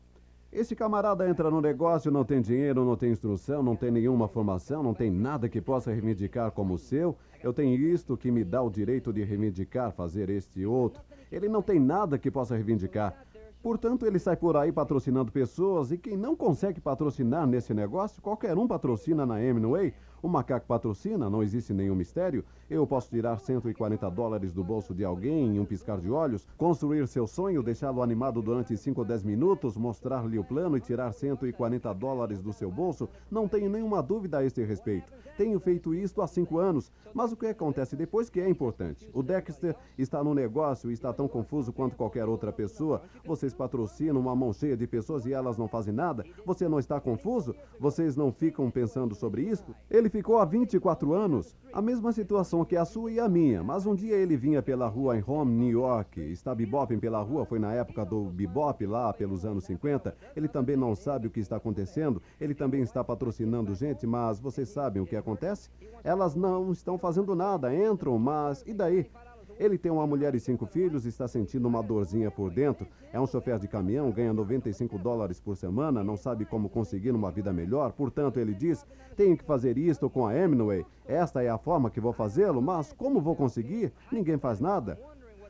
Esse 0.53 0.75
camarada 0.75 1.29
entra 1.29 1.51
no 1.51 1.61
negócio, 1.61 2.11
não 2.11 2.25
tem 2.25 2.41
dinheiro, 2.41 2.85
não 2.85 2.97
tem 2.97 3.11
instrução, 3.11 3.63
não 3.63 3.77
tem 3.77 3.91
nenhuma 3.91 4.29
formação, 4.29 4.83
não 4.83 4.95
tem 4.95 5.11
nada 5.11 5.49
que 5.49 5.61
possa 5.61 5.91
reivindicar 5.91 6.51
como 6.53 6.79
seu. 6.79 7.17
Eu 7.43 7.53
tenho 7.53 7.75
isto 7.75 8.17
que 8.17 8.31
me 8.31 8.43
dá 8.43 8.63
o 8.63 8.71
direito 8.71 9.13
de 9.13 9.23
reivindicar, 9.23 9.93
fazer 9.93 10.31
este 10.31 10.65
outro. 10.65 11.03
Ele 11.31 11.49
não 11.49 11.61
tem 11.61 11.79
nada 11.79 12.17
que 12.17 12.31
possa 12.31 12.55
reivindicar. 12.55 13.27
Portanto, 13.63 14.07
ele 14.07 14.19
sai 14.19 14.37
por 14.37 14.57
aí 14.57 14.71
patrocinando 14.71 15.33
pessoas 15.33 15.91
e 15.91 15.99
quem 15.99 16.17
não 16.17 16.37
consegue 16.37 16.81
patrocinar 16.81 17.47
nesse 17.47 17.75
negócio, 17.75 18.23
qualquer 18.23 18.57
um 18.57 18.67
patrocina 18.67 19.27
na 19.27 19.43
Hemingway 19.43 19.93
o 20.27 20.29
macaco 20.29 20.67
patrocina, 20.67 21.31
não 21.31 21.41
existe 21.41 21.73
nenhum 21.73 21.95
mistério. 21.95 22.45
Eu 22.69 22.85
posso 22.85 23.09
tirar 23.09 23.39
140 23.39 24.11
dólares 24.11 24.53
do 24.53 24.65
bolso 24.65 24.93
de 24.93 25.05
alguém 25.05 25.55
em 25.55 25.61
um 25.61 25.65
piscar 25.65 26.01
de 26.01 26.11
olhos, 26.11 26.45
construir 26.57 27.07
seu 27.07 27.29
sonho, 27.29 27.63
deixá-lo 27.63 28.03
animado 28.03 28.43
durante 28.43 28.77
5 28.77 29.03
ou 29.03 29.07
10 29.07 29.23
minutos, 29.23 29.77
mostrar-lhe 29.77 30.37
o 30.37 30.43
plano 30.43 30.77
e 30.77 30.81
tirar 30.81 31.13
140 31.13 31.93
dólares 31.95 32.43
do 32.43 32.53
seu 32.53 32.73
bolso. 32.73 33.09
Não 33.31 33.47
tenho 33.47 33.71
nenhuma 33.71 34.03
dúvida 34.03 34.39
a 34.39 34.45
este 34.45 34.65
respeito. 34.65 35.13
Tenho 35.37 35.61
feito 35.61 35.95
isto 35.95 36.23
há 36.23 36.27
5 36.27 36.59
anos, 36.59 36.91
mas 37.15 37.31
o 37.31 37.37
que 37.37 37.47
acontece 37.47 37.95
depois 37.95 38.31
que 38.31 38.41
é 38.41 38.49
importante. 38.49 39.09
O 39.13 39.23
Dexter 39.23 39.77
está 39.97 40.25
no 40.25 40.35
negócio 40.35 40.91
e 40.91 40.95
está 40.95 41.13
tão 41.13 41.29
confuso 41.29 41.73
quanto 41.73 41.95
qualquer 41.95 42.27
outra 42.27 42.51
pessoa. 42.51 43.03
Vocês 43.25 43.55
patrocinam 43.55 44.19
uma 44.19 44.35
mão 44.35 44.53
cheia 44.53 44.77
de 44.77 44.87
pessoas 44.87 45.27
e 45.27 45.33
elas 45.33 45.59
não 45.59 45.69
fazem 45.69 45.95
nada? 45.95 46.25
Você 46.45 46.67
não 46.67 46.79
está 46.79 46.99
confuso? 46.99 47.55
Vocês 47.79 48.17
não 48.17 48.33
ficam 48.33 48.71
pensando 48.71 49.15
sobre 49.15 49.43
isso? 49.43 49.75
Ele 49.91 50.09
ficou 50.17 50.39
há 50.39 50.47
24 50.47 51.13
anos. 51.13 51.55
A 51.75 51.83
mesma 51.83 52.11
situação 52.11 52.65
que 52.65 52.75
a 52.75 52.87
sua 52.87 53.11
e 53.11 53.21
a 53.21 53.29
minha. 53.29 53.63
Mas 53.63 53.85
um 53.85 53.95
dia 53.95 54.17
ele 54.17 54.35
vinha 54.35 54.63
pela 54.63 54.89
rua 54.89 55.15
em 55.15 55.23
Home, 55.27 55.53
New 55.53 55.69
York. 55.69 56.19
Está 56.19 56.55
bebopem 56.55 56.99
pela 56.99 57.21
rua, 57.21 57.45
foi 57.45 57.59
na 57.59 57.75
época 57.75 58.03
do 58.03 58.25
bebop, 58.25 58.87
lá 58.87 59.13
pelos 59.13 59.45
anos 59.45 59.65
50. 59.65 60.17
Ele 60.35 60.49
também 60.49 60.75
não 60.75 60.95
sabe 60.95 61.27
o 61.27 61.31
que 61.31 61.41
está 61.41 61.57
acontecendo. 61.57 62.23
Ele 62.41 62.55
também 62.55 62.81
está 62.81 63.05
patrocinando 63.05 63.75
gente, 63.75 64.07
mas 64.07 64.41
vocês 64.41 64.71
sabem 64.71 65.03
o 65.03 65.07
que 65.07 65.17
acontece? 65.17 65.69
Elas 66.03 66.35
não 66.35 66.73
estão 66.73 66.97
fazendo 66.97 67.35
nada, 67.35 67.75
entram, 67.75 68.19
mas 68.19 68.65
e 68.67 68.73
daí? 68.73 69.11
Ele 69.59 69.79
tem 69.79 69.91
uma 69.91 70.07
mulher 70.07 70.35
e 70.35 70.41
cinco 70.41 70.67
filhos, 70.67 71.07
está 71.07 71.27
sentindo 71.27 71.67
uma 71.67 71.83
dorzinha 71.83 72.31
por 72.31 72.51
dentro. 72.51 72.87
É 73.13 73.19
um 73.19 73.27
chofer 73.27 73.59
de 73.59 73.67
caminhão, 73.67 74.11
ganha 74.11 74.33
95 74.33 74.99
dólares 74.99 75.41
por 75.41 75.57
semana, 75.57 76.05
não 76.05 76.17
sabe 76.17 76.45
como 76.45 76.69
conseguir 76.69 77.13
uma 77.13 77.31
vida 77.31 77.53
melhor. 77.53 77.93
Portanto, 77.93 78.39
ele 78.39 78.55
diz: 78.55 78.85
tenho 79.17 79.37
que 79.37 79.45
fazer 79.45 79.79
isto 79.79 80.11
com 80.11 80.27
a 80.27 80.37
Hemingway. 80.37 80.85
Esta 81.07 81.43
é 81.43 81.49
a 81.49 81.57
forma 81.57 81.91
que 81.91 82.01
vou 82.01 82.13
fazê-lo, 82.13 82.61
mas 82.61 82.93
como 82.93 83.21
vou 83.21 83.35
conseguir? 83.35 83.93
Ninguém 84.13 84.37
faz 84.37 84.61
nada. 84.61 84.99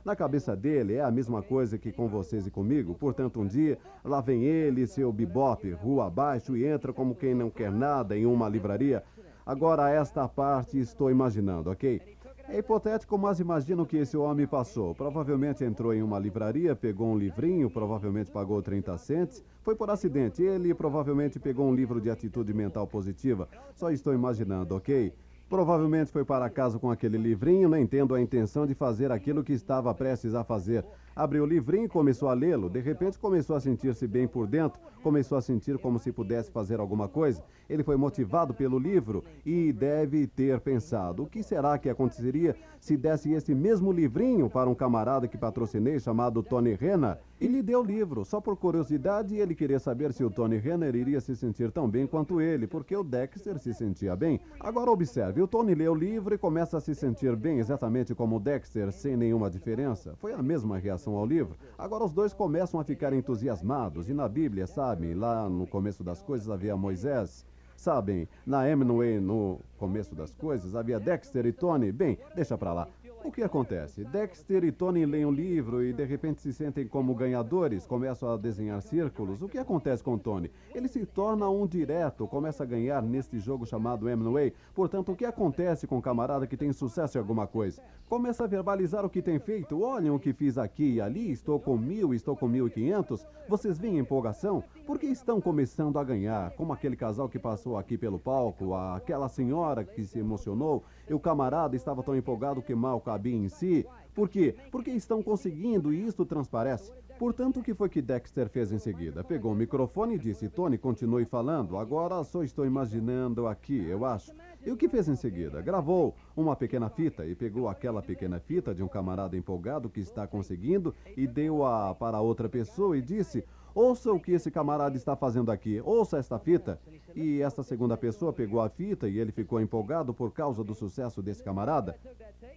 Na 0.04 0.14
cabeça 0.14 0.54
dele 0.54 0.94
é 0.94 1.00
a 1.02 1.10
mesma 1.10 1.42
coisa 1.42 1.76
que 1.76 1.90
com 1.90 2.06
vocês 2.06 2.46
e 2.46 2.50
comigo. 2.50 2.94
Portanto, 2.94 3.40
um 3.40 3.46
dia, 3.46 3.76
lá 4.04 4.20
vem 4.20 4.44
ele, 4.44 4.86
seu 4.86 5.12
bebop, 5.12 5.68
rua 5.72 6.06
abaixo, 6.06 6.56
e 6.56 6.64
entra 6.64 6.92
como 6.92 7.12
quem 7.12 7.34
não 7.34 7.50
quer 7.50 7.72
nada 7.72 8.16
em 8.16 8.24
uma 8.24 8.48
livraria. 8.48 9.02
Agora, 9.44 9.90
esta 9.90 10.28
parte 10.28 10.78
estou 10.78 11.10
imaginando, 11.10 11.70
ok? 11.70 12.00
É 12.48 12.58
hipotético, 12.58 13.18
mas 13.18 13.40
imagino 13.40 13.84
que 13.84 13.96
esse 13.96 14.16
homem 14.16 14.46
passou. 14.46 14.94
Provavelmente 14.94 15.64
entrou 15.64 15.92
em 15.92 16.00
uma 16.00 16.16
livraria, 16.16 16.76
pegou 16.76 17.08
um 17.08 17.18
livrinho, 17.18 17.68
provavelmente 17.68 18.30
pagou 18.30 18.62
30 18.62 18.96
centes. 18.98 19.44
Foi 19.62 19.74
por 19.74 19.90
acidente. 19.90 20.44
Ele 20.44 20.72
provavelmente 20.72 21.40
pegou 21.40 21.66
um 21.66 21.74
livro 21.74 22.00
de 22.00 22.08
atitude 22.08 22.54
mental 22.54 22.86
positiva. 22.86 23.48
Só 23.74 23.90
estou 23.90 24.14
imaginando, 24.14 24.76
ok? 24.76 25.12
Provavelmente 25.48 26.12
foi 26.12 26.24
para 26.24 26.48
casa 26.48 26.78
com 26.78 26.88
aquele 26.88 27.18
livrinho, 27.18 27.68
nem 27.68 27.84
tendo 27.84 28.14
a 28.14 28.20
intenção 28.20 28.64
de 28.64 28.74
fazer 28.74 29.10
aquilo 29.10 29.42
que 29.42 29.52
estava 29.52 29.92
prestes 29.92 30.32
a 30.34 30.44
fazer. 30.44 30.84
Abriu 31.16 31.44
o 31.44 31.46
livrinho 31.46 31.86
e 31.86 31.88
começou 31.88 32.28
a 32.28 32.34
lê-lo. 32.34 32.68
De 32.68 32.78
repente 32.78 33.18
começou 33.18 33.56
a 33.56 33.60
sentir-se 33.60 34.06
bem 34.06 34.28
por 34.28 34.46
dentro, 34.46 34.78
começou 35.02 35.38
a 35.38 35.40
sentir 35.40 35.78
como 35.78 35.98
se 35.98 36.12
pudesse 36.12 36.50
fazer 36.50 36.78
alguma 36.78 37.08
coisa. 37.08 37.42
Ele 37.70 37.82
foi 37.82 37.96
motivado 37.96 38.52
pelo 38.52 38.78
livro 38.78 39.24
e 39.44 39.72
deve 39.72 40.26
ter 40.26 40.60
pensado: 40.60 41.22
o 41.22 41.26
que 41.26 41.42
será 41.42 41.78
que 41.78 41.88
aconteceria 41.88 42.54
se 42.78 42.98
desse 42.98 43.32
esse 43.32 43.54
mesmo 43.54 43.90
livrinho 43.90 44.50
para 44.50 44.68
um 44.68 44.74
camarada 44.74 45.26
que 45.26 45.38
patrocinei 45.38 45.98
chamado 45.98 46.42
Tony 46.42 46.74
Rena? 46.74 47.18
E 47.38 47.46
lhe 47.46 47.62
deu 47.62 47.80
o 47.80 47.84
livro. 47.84 48.24
Só 48.24 48.40
por 48.40 48.56
curiosidade, 48.56 49.36
ele 49.36 49.54
queria 49.54 49.78
saber 49.78 50.12
se 50.12 50.24
o 50.24 50.30
Tony 50.30 50.56
Renner 50.56 50.94
iria 50.94 51.20
se 51.20 51.36
sentir 51.36 51.70
tão 51.70 51.86
bem 51.86 52.06
quanto 52.06 52.40
ele, 52.40 52.66
porque 52.66 52.96
o 52.96 53.04
Dexter 53.04 53.58
se 53.58 53.74
sentia 53.74 54.16
bem. 54.16 54.40
Agora 54.58 54.90
observe, 54.90 55.42
o 55.42 55.46
Tony 55.46 55.74
lê 55.74 55.86
o 55.86 55.94
livro 55.94 56.34
e 56.34 56.38
começa 56.38 56.78
a 56.78 56.80
se 56.80 56.94
sentir 56.94 57.36
bem 57.36 57.58
exatamente 57.58 58.14
como 58.14 58.36
o 58.36 58.40
Dexter, 58.40 58.90
sem 58.90 59.18
nenhuma 59.18 59.50
diferença. 59.50 60.14
Foi 60.16 60.32
a 60.32 60.42
mesma 60.42 60.78
reação 60.78 61.05
relação 61.06 61.16
ao 61.16 61.26
livro. 61.26 61.56
Agora 61.78 62.04
os 62.04 62.12
dois 62.12 62.32
começam 62.32 62.80
a 62.80 62.84
ficar 62.84 63.12
entusiasmados. 63.12 64.08
E 64.08 64.14
na 64.14 64.28
Bíblia, 64.28 64.66
sabem, 64.66 65.14
lá 65.14 65.48
no 65.48 65.66
começo 65.66 66.02
das 66.02 66.22
coisas 66.22 66.50
havia 66.50 66.76
Moisés. 66.76 67.46
Sabem, 67.76 68.26
na 68.46 68.68
Hemingway, 68.68 69.20
no 69.20 69.60
começo 69.78 70.14
das 70.14 70.34
coisas, 70.34 70.74
havia 70.74 70.98
Dexter 70.98 71.46
e 71.46 71.52
Tony. 71.52 71.92
Bem, 71.92 72.18
deixa 72.34 72.56
pra 72.56 72.72
lá. 72.72 72.88
O 73.26 73.32
que 73.32 73.42
acontece? 73.42 74.04
Dexter 74.04 74.62
e 74.62 74.70
Tony 74.70 75.04
leem 75.04 75.26
um 75.26 75.32
livro 75.32 75.82
e 75.82 75.92
de 75.92 76.04
repente 76.04 76.40
se 76.40 76.52
sentem 76.52 76.86
como 76.86 77.12
ganhadores, 77.12 77.84
começam 77.84 78.30
a 78.30 78.36
desenhar 78.36 78.80
círculos. 78.80 79.42
O 79.42 79.48
que 79.48 79.58
acontece 79.58 80.00
com 80.00 80.16
Tony? 80.16 80.48
Ele 80.72 80.86
se 80.86 81.04
torna 81.04 81.50
um 81.50 81.66
direto, 81.66 82.28
começa 82.28 82.62
a 82.62 82.66
ganhar 82.66 83.02
neste 83.02 83.40
jogo 83.40 83.66
chamado 83.66 84.08
Amway. 84.08 84.54
Portanto, 84.72 85.10
o 85.10 85.16
que 85.16 85.24
acontece 85.24 85.88
com 85.88 85.96
o 85.96 85.98
um 85.98 86.00
camarada 86.00 86.46
que 86.46 86.56
tem 86.56 86.72
sucesso 86.72 87.18
em 87.18 87.20
alguma 87.20 87.48
coisa? 87.48 87.82
Começa 88.08 88.44
a 88.44 88.46
verbalizar 88.46 89.04
o 89.04 89.10
que 89.10 89.20
tem 89.20 89.40
feito. 89.40 89.82
Olhem 89.82 90.10
o 90.10 90.20
que 90.20 90.32
fiz 90.32 90.56
aqui 90.56 90.92
e 90.92 91.00
ali, 91.00 91.32
estou 91.32 91.58
com 91.58 91.76
mil, 91.76 92.14
estou 92.14 92.36
com 92.36 92.46
mil 92.46 92.68
e 92.68 92.70
quinhentos. 92.70 93.26
Vocês 93.48 93.76
veem 93.76 93.98
empolgação? 93.98 94.62
Porque 94.86 95.06
estão 95.06 95.40
começando 95.40 95.98
a 95.98 96.04
ganhar, 96.04 96.52
como 96.52 96.72
aquele 96.72 96.94
casal 96.94 97.28
que 97.28 97.40
passou 97.40 97.76
aqui 97.76 97.98
pelo 97.98 98.20
palco, 98.20 98.72
aquela 98.76 99.28
senhora 99.28 99.84
que 99.84 100.04
se 100.04 100.20
emocionou, 100.20 100.84
e 101.08 101.14
o 101.14 101.18
camarada 101.18 101.74
estava 101.74 102.04
tão 102.04 102.16
empolgado 102.16 102.62
que 102.62 102.74
mal 102.74 103.00
cabia 103.16 103.34
em 103.34 103.48
si. 103.48 103.86
Por 104.14 104.28
quê? 104.28 104.54
Porque 104.70 104.90
estão 104.90 105.22
conseguindo 105.22 105.92
e 105.92 106.06
isto 106.06 106.24
transparece. 106.24 106.92
Portanto, 107.18 107.60
o 107.60 107.62
que 107.62 107.72
foi 107.72 107.88
que 107.88 108.02
Dexter 108.02 108.48
fez 108.48 108.70
em 108.72 108.78
seguida? 108.78 109.24
Pegou 109.24 109.52
o 109.52 109.54
microfone 109.54 110.16
e 110.16 110.18
disse: 110.18 110.50
Tony, 110.50 110.76
continue 110.76 111.24
falando. 111.24 111.78
Agora 111.78 112.22
só 112.24 112.42
estou 112.42 112.66
imaginando 112.66 113.46
aqui, 113.46 113.86
eu 113.88 114.04
acho. 114.04 114.32
E 114.64 114.70
o 114.70 114.76
que 114.76 114.88
fez 114.88 115.08
em 115.08 115.16
seguida? 115.16 115.62
Gravou 115.62 116.14
uma 116.36 116.54
pequena 116.54 116.90
fita 116.90 117.24
e 117.24 117.34
pegou 117.34 117.68
aquela 117.68 118.02
pequena 118.02 118.38
fita 118.38 118.74
de 118.74 118.82
um 118.82 118.88
camarada 118.88 119.36
empolgado 119.36 119.88
que 119.88 120.00
está 120.00 120.26
conseguindo 120.26 120.94
e 121.16 121.26
deu-a 121.26 121.94
para 121.94 122.20
outra 122.20 122.50
pessoa 122.50 122.98
e 122.98 123.02
disse: 123.02 123.44
Ouça 123.76 124.10
o 124.10 124.18
que 124.18 124.32
esse 124.32 124.50
camarada 124.50 124.96
está 124.96 125.14
fazendo 125.14 125.52
aqui, 125.52 125.82
ouça 125.84 126.16
esta 126.16 126.38
fita. 126.38 126.80
E 127.14 127.42
esta 127.42 127.62
segunda 127.62 127.94
pessoa 127.94 128.32
pegou 128.32 128.62
a 128.62 128.70
fita 128.70 129.06
e 129.06 129.18
ele 129.18 129.30
ficou 129.30 129.60
empolgado 129.60 130.14
por 130.14 130.32
causa 130.32 130.64
do 130.64 130.74
sucesso 130.74 131.20
desse 131.20 131.44
camarada. 131.44 131.94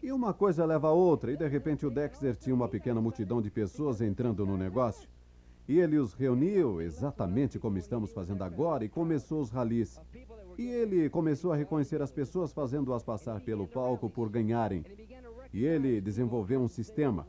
E 0.02 0.14
uma 0.14 0.34
coisa 0.34 0.64
leva 0.66 0.88
a 0.88 0.94
outra, 0.94 1.34
e 1.34 1.36
de 1.36 1.46
repente 1.46 1.86
o 1.86 1.92
Dexter 1.92 2.38
tinha 2.38 2.56
uma 2.56 2.70
pequena 2.70 3.02
multidão 3.02 3.42
de 3.42 3.52
pessoas 3.52 4.00
entrando 4.00 4.46
no 4.46 4.56
negócio. 4.56 5.10
E 5.68 5.78
ele 5.78 5.98
os 5.98 6.14
reuniu 6.14 6.82
exatamente 6.82 7.60
como 7.60 7.78
estamos 7.78 8.14
fazendo 8.14 8.42
agora 8.42 8.86
e 8.86 8.90
começou 8.90 9.42
os 9.42 9.50
ralis. 9.50 10.00
E 10.58 10.68
ele 10.68 11.10
começou 11.10 11.52
a 11.52 11.58
reconhecer 11.58 12.02
as 12.02 12.14
pessoas, 12.14 12.54
fazendo-as 12.54 13.04
passar 13.04 13.42
pelo 13.42 13.68
palco 13.68 14.10
por 14.10 14.30
ganharem. 14.30 14.86
E 15.54 15.66
ele 15.66 16.00
desenvolveu 16.00 16.62
um 16.62 16.68
sistema. 16.70 17.28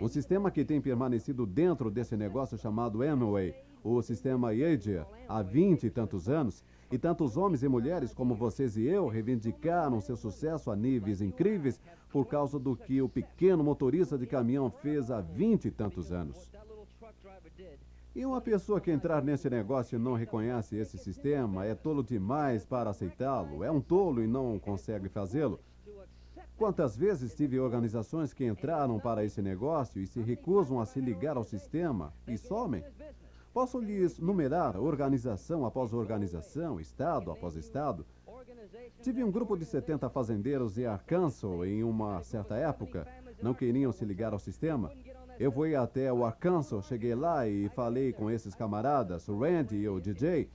Um 0.00 0.08
sistema 0.08 0.50
que 0.50 0.64
tem 0.64 0.80
permanecido 0.80 1.46
dentro 1.46 1.88
desse 1.88 2.16
negócio 2.16 2.58
chamado 2.58 3.00
Amway, 3.02 3.54
o 3.82 4.02
sistema 4.02 4.52
Yager, 4.52 5.06
há 5.28 5.40
vinte 5.40 5.84
e 5.84 5.90
tantos 5.90 6.28
anos, 6.28 6.64
e 6.90 6.98
tantos 6.98 7.36
homens 7.36 7.62
e 7.62 7.68
mulheres 7.68 8.12
como 8.12 8.34
vocês 8.34 8.76
e 8.76 8.84
eu 8.84 9.06
reivindicaram 9.08 10.00
seu 10.00 10.16
sucesso 10.16 10.70
a 10.70 10.76
níveis 10.76 11.20
incríveis 11.20 11.80
por 12.10 12.26
causa 12.26 12.58
do 12.58 12.76
que 12.76 13.00
o 13.00 13.08
pequeno 13.08 13.62
motorista 13.62 14.18
de 14.18 14.26
caminhão 14.26 14.70
fez 14.70 15.10
há 15.10 15.20
vinte 15.20 15.66
e 15.66 15.70
tantos 15.70 16.12
anos. 16.12 16.50
E 18.14 18.24
uma 18.24 18.40
pessoa 18.40 18.80
que 18.80 18.90
entrar 18.90 19.22
nesse 19.22 19.48
negócio 19.48 19.96
e 19.96 19.98
não 19.98 20.14
reconhece 20.14 20.76
esse 20.76 20.98
sistema 20.98 21.64
é 21.64 21.74
tolo 21.74 22.02
demais 22.02 22.64
para 22.64 22.90
aceitá-lo, 22.90 23.64
é 23.64 23.70
um 23.70 23.80
tolo 23.80 24.22
e 24.22 24.26
não 24.26 24.58
consegue 24.58 25.08
fazê-lo. 25.08 25.60
Quantas 26.56 26.96
vezes 26.96 27.34
tive 27.34 27.58
organizações 27.58 28.32
que 28.32 28.46
entraram 28.46 29.00
para 29.00 29.24
esse 29.24 29.42
negócio 29.42 30.00
e 30.00 30.06
se 30.06 30.20
recusam 30.20 30.80
a 30.80 30.86
se 30.86 31.00
ligar 31.00 31.36
ao 31.36 31.42
sistema 31.42 32.12
e 32.28 32.38
somem? 32.38 32.84
Posso 33.52 33.80
lhes 33.80 34.18
numerar 34.18 34.76
organização 34.76 35.66
após 35.66 35.92
organização, 35.92 36.78
estado 36.78 37.30
após 37.30 37.56
estado. 37.56 38.06
Tive 39.02 39.24
um 39.24 39.30
grupo 39.30 39.56
de 39.56 39.64
70 39.64 40.08
fazendeiros 40.08 40.78
em 40.78 40.86
Arkansas 40.86 41.50
em 41.66 41.82
uma 41.82 42.22
certa 42.22 42.56
época. 42.56 43.06
Não 43.42 43.52
queriam 43.52 43.92
se 43.92 44.04
ligar 44.04 44.32
ao 44.32 44.38
sistema. 44.38 44.92
Eu 45.38 45.50
fui 45.50 45.74
até 45.74 46.12
o 46.12 46.24
Arkansas, 46.24 46.86
cheguei 46.86 47.14
lá 47.14 47.48
e 47.48 47.68
falei 47.70 48.12
com 48.12 48.30
esses 48.30 48.54
camaradas, 48.54 49.28
o 49.28 49.40
Randy 49.40 49.76
e 49.76 49.88
o 49.88 50.00
DJ. 50.00 50.48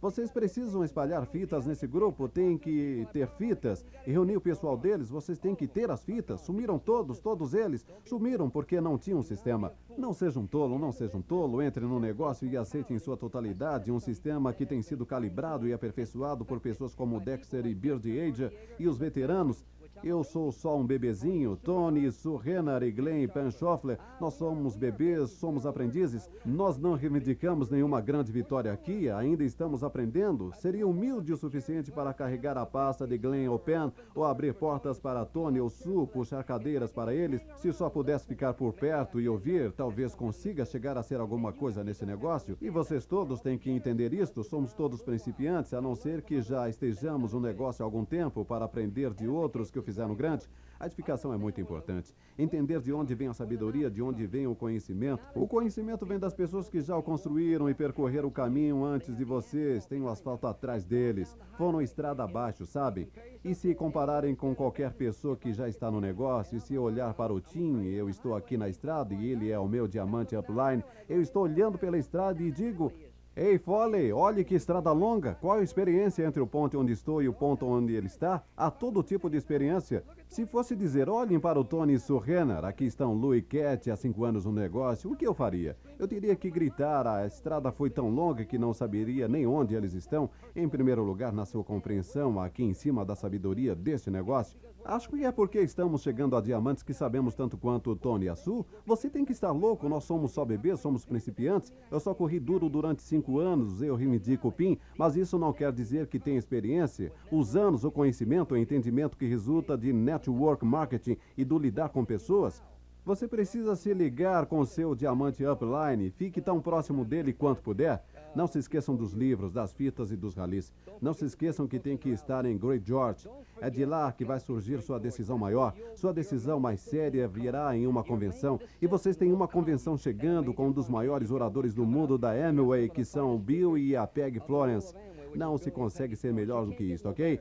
Vocês 0.00 0.30
precisam 0.30 0.84
espalhar 0.84 1.24
fitas 1.26 1.64
nesse 1.64 1.86
grupo, 1.86 2.28
tem 2.28 2.58
que 2.58 3.08
ter 3.12 3.26
fitas 3.28 3.84
e 4.06 4.10
reunir 4.10 4.36
o 4.36 4.40
pessoal 4.40 4.76
deles. 4.76 5.08
Vocês 5.08 5.38
têm 5.38 5.54
que 5.54 5.66
ter 5.66 5.90
as 5.90 6.04
fitas. 6.04 6.42
Sumiram 6.42 6.78
todos, 6.78 7.18
todos 7.18 7.54
eles. 7.54 7.86
Sumiram 8.04 8.50
porque 8.50 8.80
não 8.80 8.98
tinham 8.98 9.20
um 9.20 9.22
sistema. 9.22 9.72
Não 9.96 10.12
seja 10.12 10.38
um 10.38 10.46
tolo, 10.46 10.78
não 10.78 10.92
seja 10.92 11.16
um 11.16 11.22
tolo. 11.22 11.62
Entre 11.62 11.84
no 11.84 11.98
negócio 11.98 12.46
e 12.46 12.56
aceite 12.56 12.92
em 12.92 12.98
sua 12.98 13.16
totalidade 13.16 13.90
um 13.90 13.98
sistema 13.98 14.52
que 14.52 14.66
tem 14.66 14.82
sido 14.82 15.06
calibrado 15.06 15.66
e 15.66 15.72
aperfeiçoado 15.72 16.44
por 16.44 16.60
pessoas 16.60 16.94
como 16.94 17.18
Dexter 17.18 17.64
e 17.64 17.74
Beard 17.74 18.04
Age 18.06 18.50
e 18.78 18.86
os 18.86 18.98
veteranos 18.98 19.64
eu 20.02 20.22
sou 20.22 20.52
só 20.52 20.76
um 20.76 20.86
bebezinho. 20.86 21.56
Tony, 21.56 22.10
Surrenar 22.10 22.82
e 22.82 22.90
Glenn 22.90 23.28
Panchoffler, 23.28 23.98
nós 24.20 24.34
somos 24.34 24.76
bebês, 24.76 25.30
somos 25.30 25.66
aprendizes. 25.66 26.30
Nós 26.44 26.78
não 26.78 26.94
reivindicamos 26.94 27.70
nenhuma 27.70 28.00
grande 28.00 28.30
vitória 28.32 28.72
aqui, 28.72 29.08
ainda 29.10 29.44
estamos 29.44 29.82
aprendendo. 29.82 30.52
Seria 30.54 30.86
humilde 30.86 31.32
o 31.32 31.36
suficiente 31.36 31.90
para 31.90 32.14
carregar 32.14 32.56
a 32.56 32.66
pasta 32.66 33.06
de 33.06 33.16
Glenn 33.18 33.48
ou 33.50 33.58
Pen, 33.58 33.92
ou 34.14 34.24
abrir 34.24 34.54
portas 34.54 34.98
para 34.98 35.24
Tony 35.24 35.60
ou 35.60 35.68
Sue, 35.68 36.06
puxar 36.06 36.42
cadeiras 36.44 36.92
para 36.92 37.14
eles. 37.14 37.42
Se 37.56 37.72
só 37.72 37.88
pudesse 37.88 38.26
ficar 38.26 38.54
por 38.54 38.72
perto 38.72 39.20
e 39.20 39.28
ouvir, 39.28 39.72
talvez 39.72 40.14
consiga 40.14 40.64
chegar 40.64 40.96
a 40.96 41.02
ser 41.02 41.20
alguma 41.20 41.52
coisa 41.52 41.82
nesse 41.82 42.04
negócio. 42.04 42.56
E 42.60 42.70
vocês 42.70 43.06
todos 43.06 43.40
têm 43.40 43.58
que 43.58 43.70
entender 43.70 44.12
isto. 44.12 44.42
Somos 44.44 44.72
todos 44.72 45.02
principiantes, 45.02 45.74
a 45.74 45.80
não 45.80 45.94
ser 45.94 46.22
que 46.22 46.40
já 46.40 46.68
estejamos 46.68 47.32
no 47.32 47.40
negócio 47.40 47.82
há 47.82 47.86
algum 47.86 48.04
tempo 48.04 48.44
para 48.44 48.64
aprender 48.64 49.12
de 49.12 49.28
outros 49.28 49.70
que 49.70 49.78
o 49.78 49.82
fizeram 49.86 50.14
grande, 50.16 50.48
a 50.78 50.86
edificação 50.86 51.32
é 51.32 51.38
muito 51.38 51.58
importante. 51.60 52.14
Entender 52.38 52.80
de 52.80 52.92
onde 52.92 53.14
vem 53.14 53.28
a 53.28 53.32
sabedoria, 53.32 53.90
de 53.90 54.02
onde 54.02 54.26
vem 54.26 54.46
o 54.46 54.54
conhecimento. 54.54 55.22
O 55.34 55.48
conhecimento 55.48 56.04
vem 56.04 56.18
das 56.18 56.34
pessoas 56.34 56.68
que 56.68 56.80
já 56.82 56.94
o 56.94 57.02
construíram 57.02 57.70
e 57.70 57.74
percorreram 57.74 58.28
o 58.28 58.32
caminho 58.32 58.84
antes 58.84 59.16
de 59.16 59.24
vocês, 59.24 59.86
têm 59.86 60.02
o 60.02 60.08
asfalto 60.08 60.46
atrás 60.46 60.84
deles, 60.84 61.34
foram 61.56 61.80
estrada 61.80 62.24
abaixo, 62.24 62.66
sabe? 62.66 63.08
E 63.42 63.54
se 63.54 63.74
compararem 63.74 64.34
com 64.34 64.54
qualquer 64.54 64.92
pessoa 64.92 65.36
que 65.36 65.52
já 65.52 65.66
está 65.66 65.90
no 65.90 66.00
negócio, 66.00 66.58
e 66.58 66.60
se 66.60 66.76
olhar 66.76 67.14
para 67.14 67.32
o 67.32 67.40
Tim, 67.40 67.84
eu 67.84 68.10
estou 68.10 68.34
aqui 68.34 68.58
na 68.58 68.68
estrada 68.68 69.14
e 69.14 69.30
ele 69.30 69.50
é 69.50 69.58
o 69.58 69.68
meu 69.68 69.88
diamante 69.88 70.36
upline, 70.36 70.84
eu 71.08 71.22
estou 71.22 71.44
olhando 71.44 71.78
pela 71.78 71.96
estrada 71.96 72.42
e 72.42 72.50
digo, 72.50 72.92
Ei, 73.38 73.58
Foley, 73.58 74.10
olhe 74.14 74.42
que 74.44 74.54
estrada 74.54 74.90
longa. 74.92 75.36
Qual 75.42 75.58
a 75.58 75.62
experiência 75.62 76.24
entre 76.24 76.40
o 76.40 76.46
ponto 76.46 76.80
onde 76.80 76.94
estou 76.94 77.22
e 77.22 77.28
o 77.28 77.34
ponto 77.34 77.66
onde 77.66 77.94
ele 77.94 78.06
está? 78.06 78.42
Há 78.56 78.70
todo 78.70 79.02
tipo 79.02 79.28
de 79.28 79.36
experiência. 79.36 80.02
Se 80.28 80.44
fosse 80.44 80.76
dizer, 80.76 81.08
olhem 81.08 81.40
para 81.40 81.58
o 81.58 81.64
Tony 81.64 81.98
Surrenner, 81.98 82.64
aqui 82.64 82.84
estão 82.84 83.14
Lou 83.14 83.34
e 83.34 83.40
Cat 83.40 83.90
há 83.90 83.96
cinco 83.96 84.24
anos 84.24 84.44
no 84.44 84.52
negócio, 84.52 85.10
o 85.10 85.16
que 85.16 85.26
eu 85.26 85.32
faria? 85.32 85.76
Eu 85.98 86.06
teria 86.06 86.36
que 86.36 86.50
gritar, 86.50 87.06
a 87.06 87.24
estrada 87.24 87.72
foi 87.72 87.88
tão 87.88 88.10
longa 88.10 88.44
que 88.44 88.58
não 88.58 88.74
saberia 88.74 89.28
nem 89.28 89.46
onde 89.46 89.74
eles 89.74 89.94
estão. 89.94 90.28
Em 90.54 90.68
primeiro 90.68 91.02
lugar, 91.02 91.32
na 91.32 91.46
sua 91.46 91.64
compreensão, 91.64 92.38
aqui 92.38 92.62
em 92.62 92.74
cima 92.74 93.04
da 93.04 93.14
sabedoria 93.14 93.74
deste 93.74 94.10
negócio. 94.10 94.58
Acho 94.84 95.08
que 95.08 95.24
é 95.24 95.32
porque 95.32 95.58
estamos 95.60 96.02
chegando 96.02 96.36
a 96.36 96.40
diamantes 96.40 96.82
que 96.84 96.94
sabemos 96.94 97.34
tanto 97.34 97.56
quanto 97.56 97.90
o 97.90 97.96
Tony 97.96 98.26
e 98.26 98.28
a 98.28 98.36
Su. 98.36 98.64
Você 98.84 99.10
tem 99.10 99.24
que 99.24 99.32
estar 99.32 99.50
louco, 99.50 99.88
nós 99.88 100.04
somos 100.04 100.30
só 100.30 100.44
bebês, 100.44 100.78
somos 100.78 101.04
principiantes. 101.04 101.72
Eu 101.90 101.98
só 101.98 102.14
corri 102.14 102.38
duro 102.38 102.68
durante 102.68 103.02
cinco 103.02 103.40
anos, 103.40 103.82
eu 103.82 103.96
reivindico 103.96 104.46
o 104.46 104.52
PIN, 104.52 104.78
mas 104.96 105.16
isso 105.16 105.38
não 105.38 105.52
quer 105.52 105.72
dizer 105.72 106.06
que 106.06 106.20
tenha 106.20 106.38
experiência. 106.38 107.12
Os 107.32 107.56
anos, 107.56 107.84
o 107.84 107.90
conhecimento, 107.90 108.54
o 108.54 108.56
entendimento 108.56 109.16
que 109.16 109.26
resulta 109.26 109.76
de 109.76 109.92
network 110.16 110.64
marketing 110.64 111.16
e 111.36 111.44
do 111.44 111.58
lidar 111.58 111.90
com 111.90 112.04
pessoas 112.04 112.62
você 113.06 113.28
precisa 113.28 113.76
se 113.76 113.94
ligar 113.94 114.46
com 114.46 114.64
seu 114.64 114.92
diamante 114.92 115.46
upline. 115.46 116.10
Fique 116.10 116.40
tão 116.40 116.60
próximo 116.60 117.04
dele 117.04 117.32
quanto 117.32 117.62
puder. 117.62 118.04
Não 118.34 118.48
se 118.48 118.58
esqueçam 118.58 118.96
dos 118.96 119.12
livros, 119.12 119.52
das 119.52 119.72
fitas 119.72 120.10
e 120.10 120.16
dos 120.16 120.34
ralis. 120.34 120.72
Não 121.00 121.14
se 121.14 121.24
esqueçam 121.24 121.68
que 121.68 121.78
tem 121.78 121.96
que 121.96 122.08
estar 122.08 122.44
em 122.44 122.58
Great 122.58 122.84
George. 122.84 123.28
É 123.60 123.70
de 123.70 123.84
lá 123.84 124.10
que 124.10 124.24
vai 124.24 124.40
surgir 124.40 124.82
sua 124.82 124.98
decisão 124.98 125.38
maior. 125.38 125.72
Sua 125.94 126.12
decisão 126.12 126.58
mais 126.58 126.80
séria 126.80 127.28
virá 127.28 127.76
em 127.76 127.86
uma 127.86 128.02
convenção. 128.02 128.58
E 128.82 128.88
vocês 128.88 129.16
têm 129.16 129.32
uma 129.32 129.46
convenção 129.46 129.96
chegando 129.96 130.52
com 130.52 130.66
um 130.66 130.72
dos 130.72 130.88
maiores 130.88 131.30
oradores 131.30 131.72
do 131.72 131.86
mundo 131.86 132.18
da 132.18 132.32
Amway, 132.32 132.88
que 132.90 133.04
são 133.04 133.38
Bill 133.38 133.78
e 133.78 133.94
a 133.94 134.04
Peg 134.04 134.40
Florence. 134.40 134.92
Não 135.32 135.56
se 135.56 135.70
consegue 135.70 136.16
ser 136.16 136.32
melhor 136.34 136.66
do 136.66 136.72
que 136.72 136.82
isso, 136.82 137.08
ok? 137.08 137.38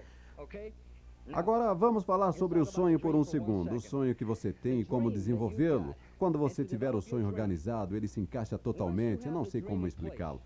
Agora 1.34 1.74
vamos 1.74 2.04
falar 2.04 2.32
sobre 2.34 2.60
o 2.60 2.66
sonho 2.66 3.00
por 3.00 3.16
um 3.16 3.24
segundo. 3.24 3.76
O 3.76 3.80
sonho 3.80 4.16
que 4.16 4.24
você 4.24 4.54
tem 4.54 4.82
e 4.82 4.86
como 4.86 5.12
desenvolvê-lo. 5.12 5.96
Quando 6.20 6.38
você 6.38 6.64
tiver 6.64 6.94
o 6.94 7.02
sonho 7.02 7.26
organizado, 7.26 7.96
ele 7.96 8.08
se 8.08 8.20
encaixa 8.20 8.58
totalmente. 8.58 9.28
Não 9.28 9.44
sei 9.44 9.62
como 9.62 9.88
explicá-lo. 9.88 10.40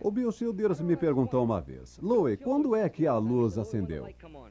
O 0.00 0.10
Bill 0.10 0.30
Childers 0.30 0.80
me 0.80 0.96
perguntou 0.96 1.44
uma 1.44 1.60
vez, 1.60 1.98
Louie, 2.02 2.36
quando 2.36 2.74
é 2.74 2.88
que 2.88 3.06
a 3.06 3.16
luz 3.16 3.58
acendeu? 3.58 4.06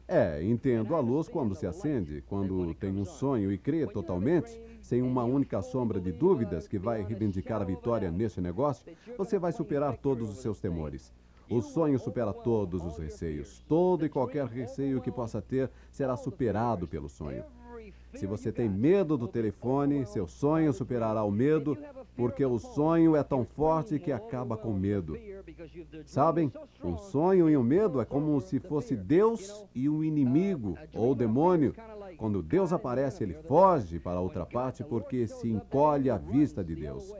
É, 0.08 0.43
entendo 0.43 0.96
a 0.96 1.00
luz 1.00 1.28
quando 1.28 1.56
se 1.56 1.66
acende, 1.66 2.24
quando 2.28 2.74
tem 2.76 2.91
um 2.91 3.06
sonho 3.06 3.52
e 3.52 3.58
crê 3.58 3.86
totalmente, 3.88 4.60
sem 4.82 5.02
uma 5.02 5.24
única 5.24 5.62
sombra 5.62 6.00
de 6.00 6.12
dúvidas 6.12 6.68
que 6.68 6.78
vai 6.78 7.02
reivindicar 7.02 7.62
a 7.62 7.66
vitória 7.66 8.12
neste 8.12 8.39
negócio, 8.39 8.86
você 9.18 9.38
vai 9.38 9.52
superar 9.52 9.98
todos 9.98 10.30
os 10.30 10.38
seus 10.38 10.60
temores. 10.60 11.14
O 11.50 11.62
sonho 11.62 12.00
supera 12.00 12.34
todos 12.34 12.84
os 12.84 12.98
receios. 12.98 13.64
Todo 13.68 14.06
e 14.06 14.10
qualquer 14.10 14.46
receio 14.46 15.02
que 15.02 15.12
possa 15.12 15.41
ter 15.41 15.70
será 15.91 16.18
superado 16.18 16.88
pelo 16.88 17.08
sonho. 17.08 17.43
Se 18.16 18.26
você 18.26 18.52
tem 18.52 18.70
medo 18.70 19.18
do 19.18 19.28
telefone, 19.28 20.06
seu 20.06 20.26
sonho 20.26 20.74
superará 20.74 21.24
o 21.24 21.32
medo, 21.32 21.78
porque 22.16 22.46
o 22.46 22.58
sonho 22.58 23.16
é 23.16 23.24
tão 23.24 23.46
forte 23.46 24.00
que 24.00 24.12
acaba 24.12 24.56
com 24.56 24.74
medo. 24.74 25.18
Sabem, 26.06 26.52
um 26.84 26.98
sonho 26.98 27.50
e 27.50 27.58
um 27.58 27.64
medo 27.64 28.00
é 28.00 28.06
como 28.06 28.39
se 28.39 28.60
fosse 28.60 28.96
Deus 28.96 29.66
e 29.76 29.89
um 29.89 30.04
inimigo 30.04 30.78
ou 30.93 31.14
demônio. 31.14 31.76
Quando 32.18 32.41
Deus 32.41 32.72
aparece, 32.72 33.24
ele 33.24 33.34
foge 33.34 34.00
para 34.00 34.22
outra 34.22 34.46
parte 34.46 34.84
porque 34.84 35.28
se 35.28 35.50
encolhe 35.50 36.10
à 36.10 36.18
vista 36.18 36.64
de 36.64 36.74
Deus. 36.74 37.14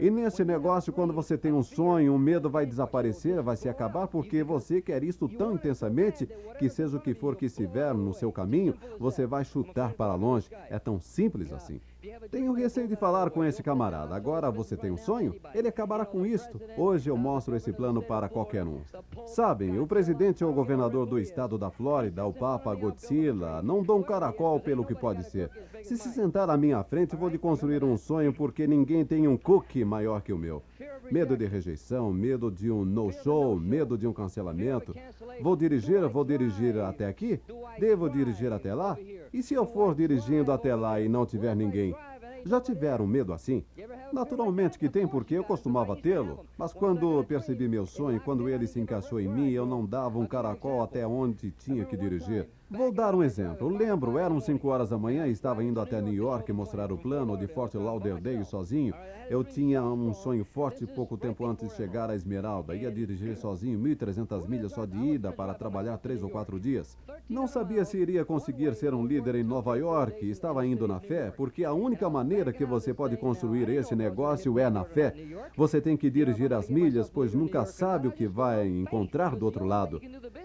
E 0.00 0.10
nesse 0.10 0.44
negócio, 0.44 0.92
quando 0.92 1.12
você 1.12 1.36
tem 1.36 1.52
um 1.52 1.62
sonho, 1.62 2.14
o 2.14 2.18
medo 2.18 2.48
vai 2.48 2.64
desaparecer, 2.64 3.42
vai 3.42 3.56
se 3.56 3.68
acabar, 3.68 4.08
porque 4.08 4.42
você 4.42 4.80
quer 4.80 5.04
isto 5.04 5.28
tão 5.28 5.54
intensamente 5.54 6.26
que, 6.58 6.68
seja 6.70 6.96
o 6.96 7.00
que 7.00 7.12
for 7.12 7.36
que 7.36 7.46
estiver 7.46 7.92
no 7.92 8.14
seu 8.14 8.32
caminho, 8.32 8.74
você 8.98 9.26
vai 9.26 9.44
chutar 9.44 9.92
para 9.92 10.14
longe. 10.14 10.48
É 10.70 10.78
tão 10.78 10.98
simples 10.98 11.52
assim. 11.52 11.80
Tenho 12.30 12.52
receio 12.52 12.86
de 12.86 12.96
falar 12.96 13.30
com 13.30 13.44
esse 13.44 13.62
camarada. 13.62 14.14
Agora 14.14 14.50
você 14.50 14.76
tem 14.76 14.90
um 14.90 14.96
sonho? 14.96 15.34
Ele 15.54 15.68
acabará 15.68 16.04
com 16.04 16.26
isto. 16.26 16.60
Hoje 16.76 17.08
eu 17.10 17.16
mostro 17.16 17.56
esse 17.56 17.72
plano 17.72 18.02
para 18.02 18.28
qualquer 18.28 18.66
um. 18.66 18.80
Sabem, 19.26 19.78
o 19.78 19.86
presidente 19.86 20.44
ou 20.44 20.50
o 20.50 20.54
governador 20.54 21.06
do 21.06 21.18
estado 21.18 21.56
da 21.56 21.70
Flórida, 21.70 22.24
o 22.26 22.32
Papa 22.32 22.74
Godzilla, 22.74 23.62
não 23.62 23.80
um 23.80 24.02
caracol 24.02 24.58
pelo 24.60 24.84
que 24.84 24.94
pode 24.94 25.24
ser. 25.24 25.50
Se 25.82 25.96
se 25.96 26.10
sentar 26.10 26.50
à 26.50 26.56
minha 26.56 26.82
frente, 26.82 27.16
vou 27.16 27.28
lhe 27.28 27.38
construir 27.38 27.84
um 27.84 27.96
sonho 27.96 28.32
porque 28.32 28.66
ninguém 28.66 29.04
tem 29.04 29.28
um 29.28 29.36
cookie 29.36 29.84
maior 29.84 30.22
que 30.22 30.32
o 30.32 30.38
meu. 30.38 30.62
Medo 31.10 31.36
de 31.36 31.46
rejeição, 31.46 32.12
medo 32.12 32.50
de 32.50 32.70
um 32.70 32.84
no-show, 32.84 33.58
medo 33.58 33.96
de 33.96 34.06
um 34.06 34.12
cancelamento. 34.12 34.94
Vou 35.40 35.54
dirigir, 35.54 36.06
vou 36.08 36.24
dirigir 36.24 36.78
até 36.78 37.06
aqui? 37.06 37.40
Devo 37.78 38.08
dirigir 38.08 38.52
até 38.52 38.74
lá? 38.74 38.96
E 39.32 39.42
se 39.42 39.54
eu 39.54 39.66
for 39.66 39.94
dirigindo 39.94 40.50
até 40.52 40.74
lá 40.74 41.00
e 41.00 41.08
não 41.08 41.26
tiver 41.26 41.54
ninguém? 41.54 41.93
Já 42.44 42.60
tiveram 42.60 43.06
medo 43.06 43.32
assim? 43.32 43.64
Naturalmente 44.12 44.78
que 44.78 44.88
tem, 44.88 45.06
porque 45.08 45.34
eu 45.34 45.44
costumava 45.44 45.96
tê-lo. 45.96 46.44
Mas 46.58 46.72
quando 46.72 47.24
percebi 47.24 47.68
meu 47.68 47.86
sonho, 47.86 48.20
quando 48.20 48.48
ele 48.48 48.66
se 48.66 48.78
encaixou 48.78 49.18
em 49.18 49.28
mim, 49.28 49.50
eu 49.50 49.64
não 49.64 49.84
dava 49.84 50.18
um 50.18 50.26
caracol 50.26 50.82
até 50.82 51.06
onde 51.06 51.50
tinha 51.50 51.84
que 51.84 51.96
dirigir. 51.96 52.46
Vou 52.76 52.90
dar 52.90 53.14
um 53.14 53.22
exemplo. 53.22 53.68
Lembro, 53.68 54.18
eram 54.18 54.40
5 54.40 54.66
horas 54.66 54.90
da 54.90 54.98
manhã 54.98 55.28
e 55.28 55.30
estava 55.30 55.62
indo 55.62 55.80
até 55.80 56.00
New 56.02 56.12
York 56.12 56.52
mostrar 56.52 56.90
o 56.90 56.98
plano 56.98 57.36
de 57.36 57.46
Fort 57.46 57.72
Lauderdale 57.74 58.44
sozinho. 58.44 58.92
Eu 59.30 59.44
tinha 59.44 59.80
um 59.82 60.12
sonho 60.12 60.44
forte 60.44 60.84
pouco 60.84 61.16
tempo 61.16 61.46
antes 61.46 61.68
de 61.68 61.74
chegar 61.76 62.10
a 62.10 62.16
Esmeralda. 62.16 62.74
Ia 62.74 62.90
dirigir 62.90 63.36
sozinho 63.36 63.78
1.300 63.78 64.48
milhas 64.48 64.72
só 64.72 64.84
de 64.84 64.98
ida 64.98 65.30
para 65.30 65.54
trabalhar 65.54 65.98
três 65.98 66.22
ou 66.22 66.28
quatro 66.28 66.58
dias. 66.58 66.98
Não 67.28 67.46
sabia 67.46 67.84
se 67.84 67.96
iria 67.96 68.24
conseguir 68.24 68.74
ser 68.74 68.92
um 68.92 69.06
líder 69.06 69.36
em 69.36 69.44
Nova 69.44 69.76
York. 69.76 70.28
Estava 70.28 70.66
indo 70.66 70.88
na 70.88 70.98
fé, 70.98 71.30
porque 71.30 71.64
a 71.64 71.72
única 71.72 72.10
maneira 72.10 72.52
que 72.52 72.64
você 72.64 72.92
pode 72.92 73.16
construir 73.16 73.68
esse 73.68 73.94
negócio 73.94 74.58
é 74.58 74.68
na 74.68 74.84
fé. 74.84 75.14
Você 75.56 75.80
tem 75.80 75.96
que 75.96 76.10
dirigir 76.10 76.52
as 76.52 76.68
milhas, 76.68 77.08
pois 77.08 77.34
nunca 77.34 77.64
sabe 77.64 78.08
o 78.08 78.12
que 78.12 78.26
vai 78.26 78.66
encontrar 78.66 79.36
do 79.36 79.44
outro 79.44 79.64
lado. 79.64 80.00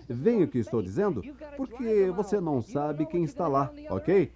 Vem 0.08 0.44
o 0.44 0.48
que 0.48 0.60
estou 0.60 0.82
dizendo? 0.82 1.24
Porque 1.58 2.12
você 2.24 2.42
não 2.42 2.62
sabe 2.62 3.06
quem 3.06 3.24
está 3.24 3.48
lá, 3.48 3.72
ok? 3.90 4.30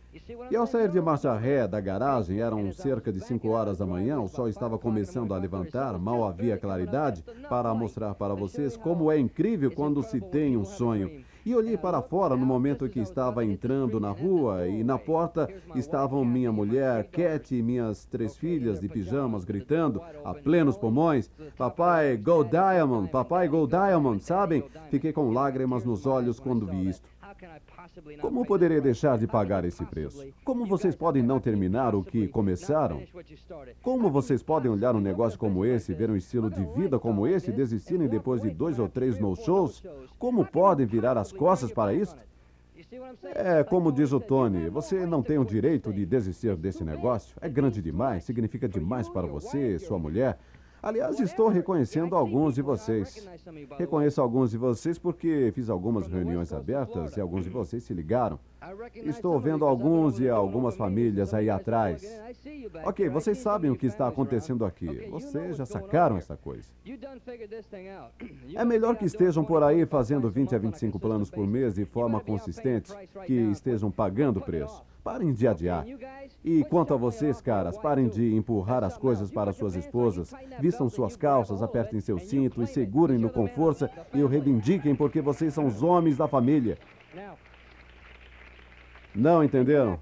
E 0.49 0.55
ao 0.55 0.65
sair 0.65 0.87
de 0.87 1.01
marcha 1.01 1.35
ré 1.35 1.67
da 1.67 1.81
garagem, 1.81 2.39
eram 2.39 2.71
cerca 2.71 3.11
de 3.11 3.19
5 3.19 3.45
horas 3.49 3.79
da 3.79 3.85
manhã, 3.85 4.21
o 4.21 4.27
sol 4.29 4.47
estava 4.47 4.79
começando 4.79 5.33
a 5.33 5.37
levantar, 5.37 5.99
mal 5.99 6.25
havia 6.25 6.57
claridade, 6.57 7.25
para 7.49 7.73
mostrar 7.73 8.15
para 8.15 8.33
vocês 8.33 8.77
como 8.77 9.11
é 9.11 9.19
incrível 9.19 9.69
quando 9.69 10.01
se 10.01 10.21
tem 10.21 10.55
um 10.55 10.63
sonho. 10.63 11.11
E 11.45 11.53
olhei 11.53 11.75
para 11.75 12.01
fora 12.01 12.37
no 12.37 12.45
momento 12.45 12.87
que 12.87 13.01
estava 13.01 13.43
entrando 13.43 13.99
na 13.99 14.11
rua 14.11 14.65
e 14.65 14.81
na 14.81 14.97
porta 14.97 15.49
estavam 15.75 16.23
minha 16.23 16.53
mulher, 16.53 17.03
Cat 17.11 17.53
e 17.53 17.61
minhas 17.61 18.05
três 18.05 18.37
filhas 18.37 18.79
de 18.79 18.87
pijamas 18.87 19.43
gritando 19.43 20.01
a 20.23 20.33
plenos 20.33 20.77
pulmões: 20.77 21.29
Papai, 21.57 22.15
Go 22.15 22.45
Diamond! 22.45 23.09
Papai, 23.09 23.49
Go 23.49 23.67
Diamond! 23.67 24.23
Sabem? 24.23 24.63
Fiquei 24.89 25.11
com 25.11 25.33
lágrimas 25.33 25.83
nos 25.83 26.05
olhos 26.05 26.39
quando 26.39 26.65
vi 26.65 26.87
isto. 26.87 27.12
Como 28.21 28.45
poderei 28.45 28.79
deixar 28.81 29.17
de 29.17 29.27
pagar 29.27 29.65
esse 29.65 29.83
preço? 29.85 30.25
Como 30.43 30.65
vocês 30.65 30.95
podem 30.95 31.23
não 31.23 31.39
terminar 31.39 31.95
o 31.95 32.03
que 32.03 32.27
começaram? 32.27 33.01
Como 33.81 34.09
vocês 34.09 34.41
podem 34.41 34.71
olhar 34.71 34.95
um 34.95 35.01
negócio 35.01 35.37
como 35.37 35.65
esse, 35.65 35.93
ver 35.93 36.09
um 36.09 36.15
estilo 36.15 36.49
de 36.49 36.63
vida 36.75 36.99
como 36.99 37.27
esse 37.27 37.49
e 37.49 37.53
desistirem 37.53 38.07
depois 38.07 38.41
de 38.41 38.49
dois 38.49 38.79
ou 38.79 38.87
três 38.87 39.19
no-shows? 39.19 39.83
Como 40.17 40.45
podem 40.45 40.85
virar 40.85 41.17
as 41.17 41.31
costas 41.31 41.71
para 41.71 41.93
isso? 41.93 42.15
É 43.35 43.63
como 43.63 43.91
diz 43.91 44.11
o 44.11 44.19
Tony, 44.19 44.69
você 44.69 45.05
não 45.05 45.23
tem 45.23 45.37
o 45.37 45.45
direito 45.45 45.91
de 45.91 46.05
desistir 46.05 46.55
desse 46.55 46.83
negócio. 46.83 47.35
É 47.41 47.49
grande 47.49 47.81
demais, 47.81 48.23
significa 48.23 48.67
demais 48.67 49.09
para 49.09 49.25
você, 49.25 49.79
sua 49.79 49.97
mulher. 49.97 50.37
Aliás, 50.83 51.17
estou 51.21 51.47
reconhecendo 51.47 52.13
alguns 52.13 52.55
de 52.55 52.61
vocês. 52.61 53.25
Reconheço 53.79 54.21
alguns 54.21 54.51
de 54.51 54.57
vocês 54.57 54.99
porque 54.99 55.49
fiz 55.55 55.69
algumas 55.69 56.07
reuniões 56.07 56.51
abertas 56.51 57.15
e 57.15 57.21
alguns 57.21 57.45
de 57.45 57.49
vocês 57.49 57.83
se 57.83 57.93
ligaram. 57.93 58.37
Estou 59.03 59.39
vendo 59.39 59.65
alguns 59.65 60.19
e 60.19 60.29
algumas 60.29 60.75
famílias 60.75 61.33
aí 61.33 61.49
atrás. 61.49 62.03
Ok, 62.85 63.09
vocês 63.09 63.37
sabem 63.37 63.69
o 63.69 63.75
que 63.75 63.85
está 63.85 64.07
acontecendo 64.07 64.65
aqui. 64.65 65.07
Vocês 65.09 65.57
já 65.57 65.65
sacaram 65.65 66.17
essa 66.17 66.37
coisa. 66.37 66.69
É 68.55 68.63
melhor 68.63 68.95
que 68.95 69.05
estejam 69.05 69.43
por 69.43 69.63
aí 69.63 69.85
fazendo 69.85 70.29
20 70.29 70.55
a 70.55 70.57
25 70.57 70.99
planos 70.99 71.29
por 71.29 71.47
mês 71.47 71.73
de 71.73 71.85
forma 71.85 72.19
consistente, 72.19 72.91
que 73.25 73.33
estejam 73.33 73.89
pagando 73.89 74.37
o 74.37 74.41
preço. 74.41 74.83
Parem 75.03 75.33
de 75.33 75.47
adiar. 75.47 75.85
E 76.43 76.63
quanto 76.65 76.93
a 76.93 76.97
vocês, 76.97 77.41
caras, 77.41 77.77
parem 77.77 78.07
de 78.07 78.33
empurrar 78.35 78.83
as 78.83 78.97
coisas 78.97 79.31
para 79.31 79.51
suas 79.51 79.75
esposas. 79.75 80.33
Vistam 80.59 80.89
suas 80.89 81.15
calças, 81.15 81.61
apertem 81.61 81.99
seu 81.99 82.19
cinto 82.19 82.61
e 82.61 82.67
segurem-no 82.67 83.29
com 83.29 83.47
força 83.47 83.89
e 84.13 84.21
o 84.21 84.27
reivindiquem 84.27 84.95
porque 84.95 85.19
vocês 85.19 85.53
são 85.53 85.65
os 85.65 85.81
homens 85.81 86.17
da 86.17 86.27
família. 86.27 86.77
Não 89.15 89.43
entenderam? 89.43 89.99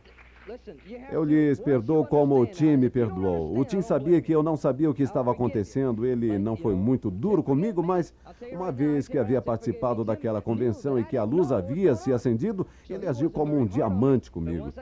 Eu 1.12 1.24
lhes 1.24 1.60
perdoo 1.60 2.06
como 2.06 2.40
o 2.40 2.46
Tim 2.46 2.78
me 2.78 2.90
perdoou. 2.90 3.58
O 3.58 3.64
Tim 3.64 3.82
sabia 3.82 4.22
que 4.22 4.32
eu 4.32 4.44
não 4.44 4.58
sabia 4.58 4.90
o 4.90 4.94
que 4.94 5.04
estava 5.04 5.32
acontecendo. 5.32 6.06
Ele 6.06 6.38
não 6.38 6.56
foi 6.56 6.76
muito 6.76 7.10
duro 7.10 7.44
comigo, 7.44 7.82
mas 7.84 8.14
uma 8.52 8.72
vez 8.72 9.08
que 9.08 9.18
havia 9.18 9.42
participado 9.42 10.04
daquela 10.04 10.42
convenção 10.42 11.00
e 11.00 11.04
que 11.04 11.18
a 11.18 11.24
luz 11.24 11.52
havia 11.52 11.96
se 11.96 12.12
acendido, 12.12 12.66
ele 12.90 13.08
agiu 13.08 13.30
como 13.30 13.58
um 13.58 13.66
diamante 13.66 14.30
comigo. 14.32 14.74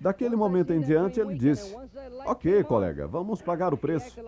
Daquele 0.00 0.36
momento 0.36 0.72
em 0.72 0.80
diante, 0.80 1.20
ele 1.20 1.34
disse: 1.34 1.74
Ok, 2.26 2.64
colega, 2.64 3.06
vamos 3.06 3.42
pagar 3.42 3.74
o 3.74 3.76
preço. 3.78 4.18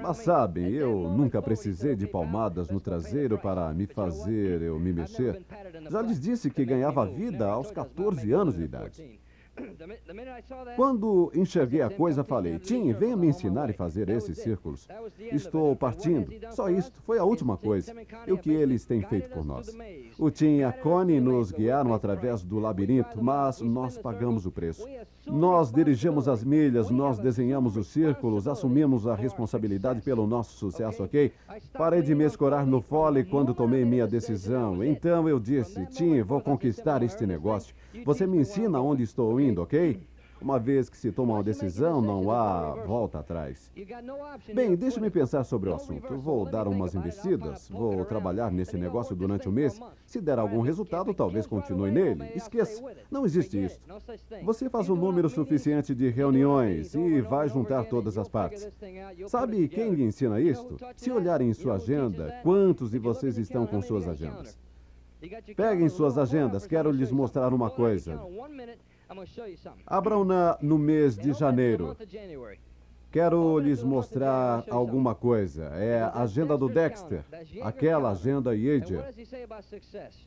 Mas 0.00 0.18
sabem, 0.18 0.70
eu 0.72 1.08
nunca 1.10 1.42
precisei 1.42 1.94
de 1.94 2.06
palmadas 2.06 2.68
no 2.68 2.80
traseiro 2.80 3.38
para 3.38 3.72
me 3.72 3.86
fazer 3.86 4.62
eu 4.62 4.78
me 4.78 4.92
mexer. 4.92 5.42
Já 5.90 6.00
lhes 6.02 6.20
disse 6.20 6.50
que 6.50 6.64
ganhava 6.64 7.06
vida 7.06 7.48
aos 7.48 7.70
14 7.70 8.32
anos 8.32 8.56
de 8.56 8.62
idade. 8.62 9.20
Quando 10.76 11.30
enxerguei 11.34 11.82
a 11.82 11.90
coisa, 11.90 12.24
falei: 12.24 12.58
Tim, 12.58 12.92
venha 12.92 13.16
me 13.16 13.28
ensinar 13.28 13.68
e 13.70 13.72
fazer 13.72 14.08
esses 14.08 14.38
círculos. 14.38 14.88
Estou 15.18 15.76
partindo. 15.76 16.32
Só 16.52 16.70
isto. 16.70 17.02
Foi 17.02 17.18
a 17.18 17.24
última 17.24 17.56
coisa. 17.56 17.94
E 18.26 18.32
o 18.32 18.38
que 18.38 18.50
eles 18.50 18.84
têm 18.84 19.02
feito 19.02 19.30
por 19.30 19.44
nós. 19.44 19.74
O 20.18 20.30
Tim 20.30 20.58
e 20.58 20.64
a 20.64 20.72
Connie 20.72 21.20
nos 21.20 21.52
guiaram 21.52 21.92
através 21.92 22.42
do 22.42 22.58
labirinto, 22.58 23.22
mas 23.22 23.60
nós 23.60 23.98
pagamos 23.98 24.46
o 24.46 24.52
preço. 24.52 24.86
Nós 25.26 25.70
dirigimos 25.70 26.28
as 26.28 26.42
milhas, 26.42 26.90
nós 26.90 27.18
desenhamos 27.18 27.76
os 27.76 27.86
círculos, 27.86 28.48
assumimos 28.48 29.06
a 29.06 29.14
responsabilidade 29.14 30.00
pelo 30.02 30.26
nosso 30.26 30.56
sucesso, 30.58 31.04
ok? 31.04 31.32
Parei 31.72 32.02
de 32.02 32.12
me 32.14 32.24
escorar 32.24 32.66
no 32.66 32.80
fole 32.80 33.24
quando 33.24 33.54
tomei 33.54 33.84
minha 33.84 34.06
decisão. 34.06 34.82
Então 34.82 35.28
eu 35.28 35.38
disse: 35.38 35.86
Tim, 35.86 36.22
vou 36.22 36.40
conquistar 36.40 37.02
este 37.04 37.24
negócio. 37.24 37.74
Você 38.04 38.26
me 38.26 38.38
ensina 38.38 38.80
onde 38.80 39.04
estou 39.04 39.40
indo, 39.40 39.62
ok? 39.62 40.00
Uma 40.42 40.58
vez 40.58 40.90
que 40.90 40.96
se 40.96 41.12
toma 41.12 41.34
uma 41.34 41.42
decisão, 41.42 42.02
não 42.02 42.28
há 42.32 42.74
volta 42.84 43.20
atrás. 43.20 43.70
Bem, 44.52 44.74
deixe-me 44.74 45.08
pensar 45.08 45.44
sobre 45.44 45.70
o 45.70 45.74
assunto. 45.74 46.18
Vou 46.18 46.44
dar 46.44 46.66
umas 46.66 46.96
investidas, 46.96 47.68
vou 47.68 48.04
trabalhar 48.04 48.50
nesse 48.50 48.76
negócio 48.76 49.14
durante 49.14 49.48
um 49.48 49.52
mês. 49.52 49.80
Se 50.04 50.20
der 50.20 50.40
algum 50.40 50.60
resultado, 50.60 51.14
talvez 51.14 51.46
continue 51.46 51.92
nele. 51.92 52.24
Esqueça, 52.34 52.82
não 53.08 53.24
existe 53.24 53.64
isso. 53.64 53.80
Você 54.42 54.68
faz 54.68 54.90
um 54.90 54.96
número 54.96 55.28
suficiente 55.28 55.94
de 55.94 56.08
reuniões 56.10 56.92
e 56.94 57.20
vai 57.20 57.48
juntar 57.48 57.84
todas 57.84 58.18
as 58.18 58.28
partes. 58.28 58.68
Sabe 59.28 59.68
quem 59.68 59.90
lhe 59.90 60.02
ensina 60.02 60.40
isto? 60.40 60.76
Se 60.96 61.12
olhar 61.12 61.40
em 61.40 61.54
sua 61.54 61.74
agenda, 61.74 62.40
quantos 62.42 62.90
de 62.90 62.98
vocês 62.98 63.38
estão 63.38 63.64
com 63.64 63.80
suas 63.80 64.08
agendas? 64.08 64.58
Peguem 65.56 65.88
suas 65.88 66.18
agendas, 66.18 66.66
quero 66.66 66.90
lhes 66.90 67.12
mostrar 67.12 67.54
uma 67.54 67.70
coisa. 67.70 68.20
Abram 69.86 70.24
na, 70.24 70.58
no 70.60 70.78
mês 70.78 71.16
de 71.16 71.32
janeiro. 71.32 71.96
Quero 73.10 73.58
lhes 73.58 73.82
mostrar 73.82 74.64
alguma 74.70 75.14
coisa. 75.14 75.64
É 75.74 76.02
a 76.02 76.22
agenda 76.22 76.56
do 76.56 76.66
Dexter, 76.66 77.22
aquela 77.62 78.10
agenda 78.12 78.56
Yager. 78.56 79.04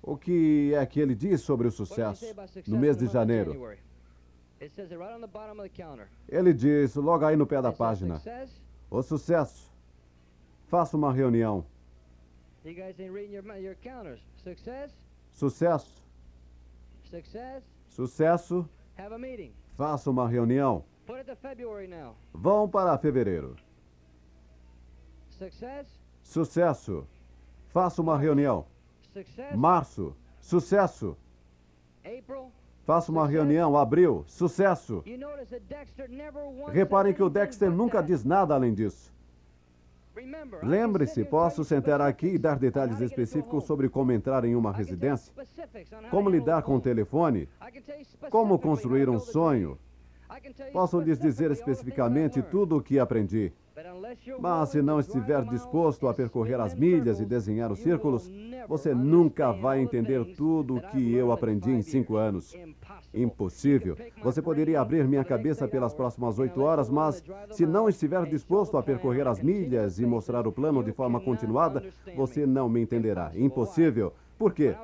O 0.03 0.15
que 0.15 0.71
é 0.75 0.85
que 0.85 0.99
ele 0.99 1.15
diz 1.15 1.41
sobre 1.41 1.67
o 1.67 1.71
sucesso 1.71 2.23
no 2.67 2.77
mês 2.77 2.95
de 2.95 3.07
janeiro? 3.07 3.75
Ele 6.29 6.53
diz 6.53 6.95
logo 6.95 7.25
aí 7.25 7.35
no 7.35 7.47
pé 7.47 7.59
da 7.61 7.71
página: 7.71 8.21
O 8.89 9.01
sucesso. 9.01 9.71
Faça 10.67 10.95
uma 10.95 11.11
reunião. 11.11 11.65
Sucesso. 14.35 14.95
Sucesso. 17.03 17.74
Faça 19.77 20.09
uma 20.09 20.27
reunião. 20.27 20.83
Vão 22.33 22.67
para 22.67 22.97
fevereiro. 22.97 23.55
Sucesso. 26.21 27.07
Faça 27.69 28.01
uma 28.01 28.17
reunião. 28.17 28.65
Março. 29.55 30.13
Sucesso. 30.41 31.15
Faça 32.83 33.13
uma 33.13 33.25
reunião. 33.25 33.77
Abril. 33.77 34.25
Sucesso. 34.27 35.01
Reparem 36.73 37.13
que 37.13 37.23
o 37.23 37.29
Dexter 37.29 37.71
nunca 37.71 38.01
diz 38.03 38.25
nada 38.25 38.53
além 38.55 38.73
disso. 38.73 39.14
Lembre-se, 40.63 41.25
posso 41.25 41.63
sentar 41.63 41.99
aqui 41.99 42.27
e 42.27 42.37
dar 42.37 42.57
detalhes 42.57 43.01
específicos 43.01 43.65
sobre 43.65 43.89
como 43.89 44.11
entrar 44.11 44.45
em 44.45 44.55
uma 44.55 44.71
residência, 44.71 45.33
como 46.09 46.29
lidar 46.29 46.61
com 46.63 46.75
o 46.75 46.81
telefone, 46.81 47.49
como 48.29 48.57
construir 48.57 49.09
um 49.09 49.19
sonho. 49.19 49.77
Posso 50.71 50.99
lhes 50.99 51.19
dizer 51.19 51.51
especificamente 51.51 52.41
tudo 52.41 52.77
o 52.77 52.81
que 52.81 52.97
aprendi. 52.97 53.53
Mas 54.39 54.69
se 54.69 54.81
não 54.81 54.99
estiver 54.99 55.43
disposto 55.43 56.07
a 56.07 56.13
percorrer 56.13 56.59
as 56.61 56.73
milhas 56.73 57.19
e 57.19 57.25
desenhar 57.25 57.71
os 57.71 57.79
círculos, 57.79 58.31
você 58.69 58.93
nunca 58.93 59.51
vai 59.51 59.81
entender 59.81 60.23
tudo 60.35 60.77
o 60.77 60.81
que 60.81 61.13
eu 61.13 61.31
aprendi 61.31 61.71
em 61.71 61.81
cinco 61.81 62.15
anos. 62.15 62.55
Impossível. 63.13 63.97
Você 64.23 64.41
poderia 64.41 64.79
abrir 64.79 65.05
minha 65.07 65.25
cabeça 65.25 65.67
pelas 65.67 65.93
próximas 65.93 66.39
oito 66.39 66.61
horas, 66.61 66.89
mas 66.89 67.23
se 67.51 67.65
não 67.65 67.89
estiver 67.89 68.25
disposto 68.25 68.77
a 68.77 68.83
percorrer 68.83 69.27
as 69.27 69.41
milhas 69.41 69.99
e 69.99 70.05
mostrar 70.05 70.47
o 70.47 70.51
plano 70.53 70.81
de 70.83 70.93
forma 70.93 71.19
continuada, 71.19 71.83
você 72.15 72.45
não 72.45 72.69
me 72.69 72.81
entenderá. 72.81 73.31
Impossível. 73.35 74.13
Por 74.37 74.53
quê? 74.53 74.75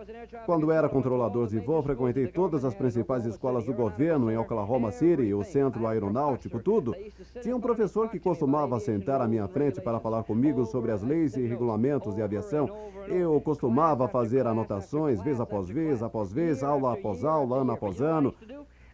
Quando 0.46 0.72
era 0.72 0.88
controlador 0.88 1.48
de 1.48 1.60
voo, 1.60 1.84
frequentei 1.84 2.26
todas 2.28 2.64
as 2.64 2.74
principais 2.74 3.26
escolas 3.26 3.66
do 3.66 3.74
governo 3.74 4.32
em 4.32 4.38
Oklahoma 4.38 4.92
City, 4.92 5.34
o 5.34 5.44
centro 5.44 5.86
aeronáutico, 5.88 6.60
tudo. 6.60 6.96
Tinha 7.42 7.56
um 7.56 7.60
professor 7.60 8.10
que 8.10 8.20
costumava 8.20 8.80
sentar 8.80 9.20
à 9.20 9.28
minha 9.28 9.48
frente 9.50 9.82
para 9.82 10.00
falar 10.00 10.24
comigo 10.24 10.66
sobre 10.66 10.92
as 10.92 11.04
leis 11.04 11.36
e 11.36 11.46
regulamentos 11.46 12.16
de 12.16 12.22
aviação. 12.22 12.70
Eu 13.08 13.42
costumava 13.42 14.08
fazer 14.08 14.48
anotações 14.48 15.22
vez 15.22 15.42
após 15.42 15.68
vez, 15.68 16.02
após 16.02 16.32
vez, 16.32 16.64
aula 16.64 16.94
após 16.94 17.26
aula, 17.26 17.58
ano 17.58 17.74
após 17.74 18.02
ano. 18.02 18.34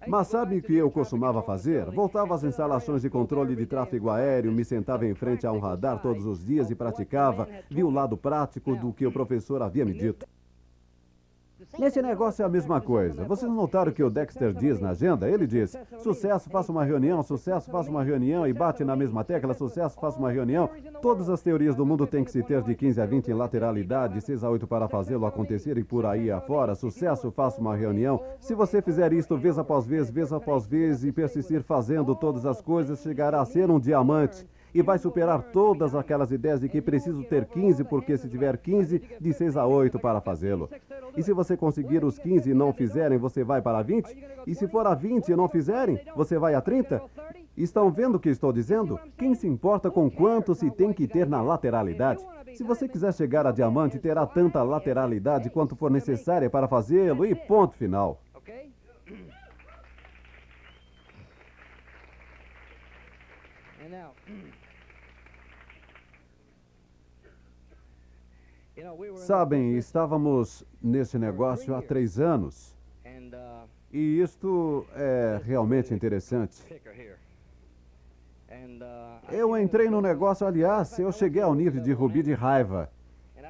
Mas 0.08 0.28
sabe 0.28 0.58
o 0.58 0.62
que 0.62 0.74
eu 0.74 0.90
costumava 0.90 1.44
fazer? 1.44 1.86
Voltava 1.92 2.34
às 2.34 2.44
instalações 2.44 3.02
de 3.02 3.10
controle 3.10 3.56
de 3.56 3.66
tráfego 3.66 4.10
aéreo, 4.10 4.52
me 4.52 4.64
sentava 4.64 5.06
em 5.06 5.14
frente 5.14 5.46
a 5.46 5.52
um 5.52 5.60
radar 5.60 6.02
todos 6.02 6.26
os 6.26 6.44
dias 6.44 6.72
e 6.72 6.76
praticava, 6.76 7.48
vi 7.70 7.84
o 7.84 7.90
lado 7.90 8.16
prático 8.18 8.76
do 8.76 8.94
que 8.94 9.06
o 9.06 9.12
professor 9.12 9.62
havia 9.62 9.86
me 9.86 9.94
dito. 9.94 10.26
Nesse 11.78 12.02
negócio 12.02 12.42
é 12.42 12.46
a 12.46 12.50
mesma 12.50 12.82
coisa. 12.82 13.24
Vocês 13.26 13.52
notaram 13.52 13.92
o 13.92 13.94
que 13.94 14.02
o 14.02 14.10
Dexter 14.10 14.52
diz 14.52 14.80
na 14.80 14.92
agenda? 14.92 15.30
Ele 15.30 15.46
diz: 15.46 15.78
sucesso, 16.00 16.50
faça 16.50 16.72
uma 16.72 16.84
reunião, 16.84 17.22
sucesso, 17.22 17.70
faça 17.70 17.90
uma 17.90 18.04
reunião 18.04 18.48
e 18.48 18.54
bate 18.54 18.84
na 18.84 18.96
mesma 18.96 19.24
tecla, 19.24 19.54
sucesso, 19.54 20.00
faça 20.00 20.18
uma 20.18 20.32
reunião. 20.32 20.70
Todas 21.02 21.30
as 21.30 21.42
teorias 21.42 21.76
do 21.76 21.86
mundo 21.86 22.08
têm 22.08 22.24
que 22.24 22.32
se 22.32 22.42
ter 22.42 22.64
de 22.64 22.74
15 22.74 23.00
a 23.00 23.06
20 23.06 23.28
em 23.28 23.34
lateralidade, 23.34 24.22
6 24.22 24.44
a 24.44 24.50
8 24.50 24.66
para 24.66 24.88
fazê-lo 24.88 25.28
acontecer 25.28 25.78
e 25.78 25.84
por 25.84 26.06
aí 26.06 26.32
afora. 26.32 26.74
Sucesso, 26.74 27.30
faça 27.32 27.62
uma 27.62 27.76
reunião. 27.76 28.24
Se 28.40 28.56
você 28.56 28.82
fizer 28.82 29.14
isto 29.14 29.38
vez 29.38 29.60
após 29.60 29.86
vez, 29.86 30.10
vez 30.10 30.34
após 30.34 30.66
vez 30.66 31.04
e 31.04 31.12
persistir 31.12 31.62
fazendo 31.62 32.16
todas 32.16 32.46
as 32.46 32.60
coisas, 32.60 33.00
chegará 33.02 33.40
a 33.42 33.46
ser 33.46 33.70
um 33.70 33.80
diamante 33.80 34.48
e 34.78 34.82
vai 34.84 35.00
superar 35.00 35.42
todas 35.42 35.96
aquelas 35.96 36.32
ideias 36.32 36.62
de 36.62 36.70
que 36.70 36.80
preciso 36.80 37.24
ter 37.24 37.46
15, 37.46 37.84
porque 37.86 38.16
se 38.16 38.30
tiver 38.30 38.56
15, 38.58 39.02
de 39.20 39.34
6 39.34 39.58
a 39.58 39.66
8 39.66 39.98
para 39.98 40.22
fazê-lo. 40.22 40.70
E 41.16 41.24
se 41.24 41.34
você 41.34 41.58
conseguir 41.58 42.06
os 42.06 42.20
15 42.20 42.52
e 42.52 42.54
não 42.54 42.72
fizerem, 42.72 43.18
você 43.18 43.44
vai 43.44 43.60
para 43.60 43.82
20? 43.82 44.16
E 44.46 44.54
se 44.54 44.68
for 44.68 44.86
a 44.86 44.94
20 44.94 45.30
e 45.30 45.36
não 45.36 45.50
fizerem, 45.50 46.00
você 46.16 46.38
vai 46.38 46.54
a 46.54 46.62
30? 46.62 47.02
Estão 47.58 47.90
vendo 47.90 48.16
o 48.16 48.20
que 48.20 48.30
estou 48.30 48.54
dizendo? 48.54 49.00
Quem 49.18 49.34
se 49.34 49.48
importa 49.48 49.90
com 49.90 50.12
quanto 50.12 50.54
se 50.54 50.70
tem 50.70 50.94
que 50.94 51.08
ter 51.08 51.26
na 51.26 51.42
lateralidade? 51.42 52.24
Se 52.54 52.64
você 52.64 52.88
quiser 52.88 53.12
chegar 53.16 53.48
a 53.48 53.52
diamante, 53.52 53.98
terá 53.98 54.28
tanta 54.28 54.62
lateralidade 54.62 55.50
quanto 55.50 55.76
for 55.76 55.90
necessária 55.90 56.52
para 56.52 56.68
fazê-lo 56.68 57.26
e 57.26 57.34
ponto 57.34 57.76
final. 57.76 58.22
Sabem, 69.16 69.76
estávamos 69.76 70.64
nesse 70.82 71.18
negócio 71.18 71.76
há 71.76 71.82
três 71.82 72.20
anos. 72.20 72.76
E 73.92 74.22
isto 74.22 74.86
é 74.96 75.42
realmente 75.44 75.94
interessante. 75.94 76.62
Eu 79.32 79.58
entrei 79.58 79.90
no 79.90 80.00
negócio, 80.00 80.46
aliás, 80.46 81.00
eu 81.00 81.12
cheguei 81.12 81.42
ao 81.42 81.56
nível 81.56 81.82
de 81.82 81.92
rubi 81.92 82.22
de 82.22 82.34
raiva. 82.34 82.90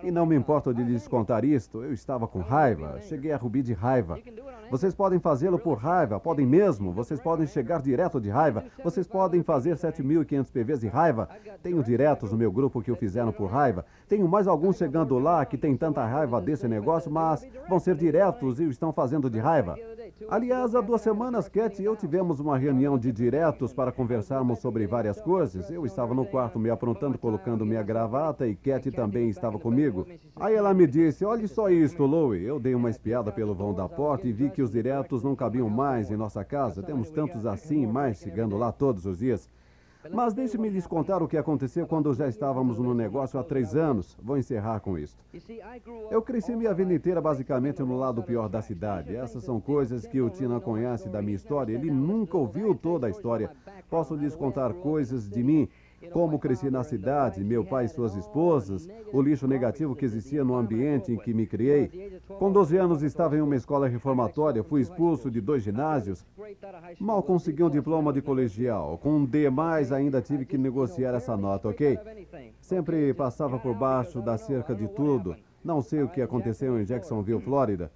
E 0.03 0.11
não 0.11 0.25
me 0.25 0.35
importo 0.35 0.73
de 0.73 0.83
lhes 0.83 1.07
contar 1.07 1.43
isto, 1.43 1.83
eu 1.83 1.91
estava 1.91 2.27
com 2.27 2.39
raiva, 2.39 3.01
cheguei 3.01 3.31
a 3.31 3.37
rubi 3.37 3.63
de 3.63 3.73
raiva. 3.73 4.19
Vocês 4.69 4.93
podem 4.93 5.19
fazê-lo 5.19 5.57
por 5.57 5.77
raiva, 5.77 6.19
podem 6.19 6.45
mesmo, 6.45 6.91
vocês 6.91 7.19
podem 7.19 7.47
chegar 7.47 7.81
direto 7.81 8.19
de 8.19 8.29
raiva, 8.29 8.65
vocês 8.83 9.07
podem 9.07 9.41
fazer 9.41 9.75
7.500 9.75 10.51
PVs 10.51 10.81
de 10.81 10.87
raiva. 10.87 11.29
Tenho 11.63 11.83
diretos 11.83 12.31
no 12.31 12.37
meu 12.37 12.51
grupo 12.51 12.81
que 12.81 12.91
o 12.91 12.95
fizeram 12.95 13.31
por 13.31 13.47
raiva. 13.47 13.85
Tenho 14.07 14.27
mais 14.27 14.47
alguns 14.47 14.77
chegando 14.77 15.17
lá 15.17 15.45
que 15.45 15.57
têm 15.57 15.77
tanta 15.77 16.05
raiva 16.05 16.41
desse 16.41 16.67
negócio, 16.67 17.11
mas 17.11 17.47
vão 17.69 17.79
ser 17.79 17.95
diretos 17.95 18.59
e 18.59 18.65
o 18.65 18.69
estão 18.69 18.91
fazendo 18.91 19.29
de 19.29 19.39
raiva. 19.39 19.77
Aliás, 20.29 20.73
há 20.75 20.81
duas 20.81 21.01
semanas, 21.01 21.47
Cat 21.47 21.81
e 21.81 21.85
eu 21.85 21.95
tivemos 21.95 22.39
uma 22.39 22.57
reunião 22.57 22.97
de 22.97 23.11
diretos 23.11 23.73
para 23.73 23.91
conversarmos 23.91 24.59
sobre 24.59 24.87
várias 24.87 25.21
coisas. 25.21 25.69
Eu 25.69 25.85
estava 25.85 26.13
no 26.13 26.25
quarto 26.25 26.59
me 26.59 26.69
aprontando, 26.69 27.17
colocando 27.17 27.65
minha 27.65 27.83
gravata 27.83 28.47
e 28.47 28.55
Cat 28.55 28.89
também 28.91 29.29
estava 29.29 29.59
comigo. 29.59 30.07
Aí 30.35 30.55
ela 30.55 30.73
me 30.73 30.87
disse: 30.87 31.23
Olhe 31.23 31.47
só 31.47 31.69
isto, 31.69 32.05
Louie. 32.05 32.43
Eu 32.43 32.59
dei 32.59 32.73
uma 32.73 32.89
espiada 32.89 33.31
pelo 33.31 33.53
vão 33.53 33.73
da 33.73 33.87
porta 33.87 34.27
e 34.27 34.33
vi 34.33 34.49
que 34.57 34.61
os 34.63 34.71
diretos 34.71 35.21
não 35.21 35.35
cabiam 35.35 35.69
mais 35.69 36.09
em 36.09 36.17
nossa 36.17 36.43
casa. 36.43 36.81
Temos 36.81 37.11
tantos 37.11 37.45
assim, 37.45 37.85
mais 37.85 38.17
chegando 38.17 38.57
lá 38.57 38.71
todos 38.71 39.05
os 39.05 39.19
dias. 39.19 39.47
Mas 40.11 40.33
deixe-me 40.33 40.67
lhes 40.67 40.87
contar 40.87 41.21
o 41.21 41.27
que 41.27 41.37
aconteceu 41.37 41.85
quando 41.85 42.11
já 42.15 42.27
estávamos 42.27 42.79
no 42.79 42.91
negócio 42.91 43.39
há 43.39 43.43
três 43.43 43.75
anos. 43.75 44.17
Vou 44.19 44.35
encerrar 44.35 44.79
com 44.79 44.97
isto. 44.97 45.23
Eu 46.09 46.23
cresci 46.23 46.55
minha 46.55 46.73
vida 46.73 46.91
inteira 46.91 47.21
basicamente 47.21 47.83
no 47.83 47.95
lado 47.95 48.23
pior 48.23 48.49
da 48.49 48.63
cidade. 48.63 49.15
Essas 49.15 49.43
são 49.43 49.61
coisas 49.61 50.07
que 50.07 50.19
o 50.19 50.27
Tina 50.31 50.59
conhece 50.59 51.07
da 51.07 51.21
minha 51.21 51.35
história. 51.35 51.75
Ele 51.75 51.91
nunca 51.91 52.35
ouviu 52.35 52.73
toda 52.73 53.05
a 53.05 53.11
história. 53.11 53.51
Posso 53.91 54.15
lhes 54.15 54.35
contar 54.35 54.73
coisas 54.73 55.29
de 55.29 55.43
mim 55.43 55.69
como 56.11 56.39
cresci 56.39 56.69
na 56.69 56.83
cidade, 56.83 57.43
meu 57.43 57.63
pai 57.65 57.85
e 57.85 57.89
suas 57.89 58.15
esposas, 58.15 58.87
o 59.11 59.21
lixo 59.21 59.47
negativo 59.47 59.95
que 59.95 60.05
existia 60.05 60.43
no 60.43 60.55
ambiente 60.55 61.11
em 61.11 61.17
que 61.17 61.33
me 61.33 61.45
criei. 61.45 62.19
Com 62.39 62.51
12 62.51 62.77
anos 62.77 63.01
estava 63.01 63.35
em 63.35 63.41
uma 63.41 63.55
escola 63.55 63.87
reformatória, 63.87 64.63
fui 64.63 64.81
expulso 64.81 65.31
de 65.31 65.41
dois 65.41 65.63
ginásios. 65.63 66.25
Mal 66.99 67.23
consegui 67.23 67.63
um 67.63 67.69
diploma 67.69 68.13
de 68.13 68.21
colegial. 68.21 68.97
Com 68.97 69.17
um 69.17 69.25
D 69.25 69.49
mais 69.49 69.91
ainda 69.91 70.21
tive 70.21 70.45
que 70.45 70.57
negociar 70.57 71.13
essa 71.15 71.35
nota, 71.35 71.69
ok? 71.69 71.97
Sempre 72.61 73.13
passava 73.13 73.57
por 73.57 73.73
baixo 73.73 74.21
da 74.21 74.37
cerca 74.37 74.75
de 74.75 74.87
tudo. 74.87 75.35
Não 75.63 75.81
sei 75.81 76.03
o 76.03 76.09
que 76.09 76.21
aconteceu 76.21 76.79
em 76.79 76.85
Jacksonville, 76.85 77.41
Flórida. 77.41 77.91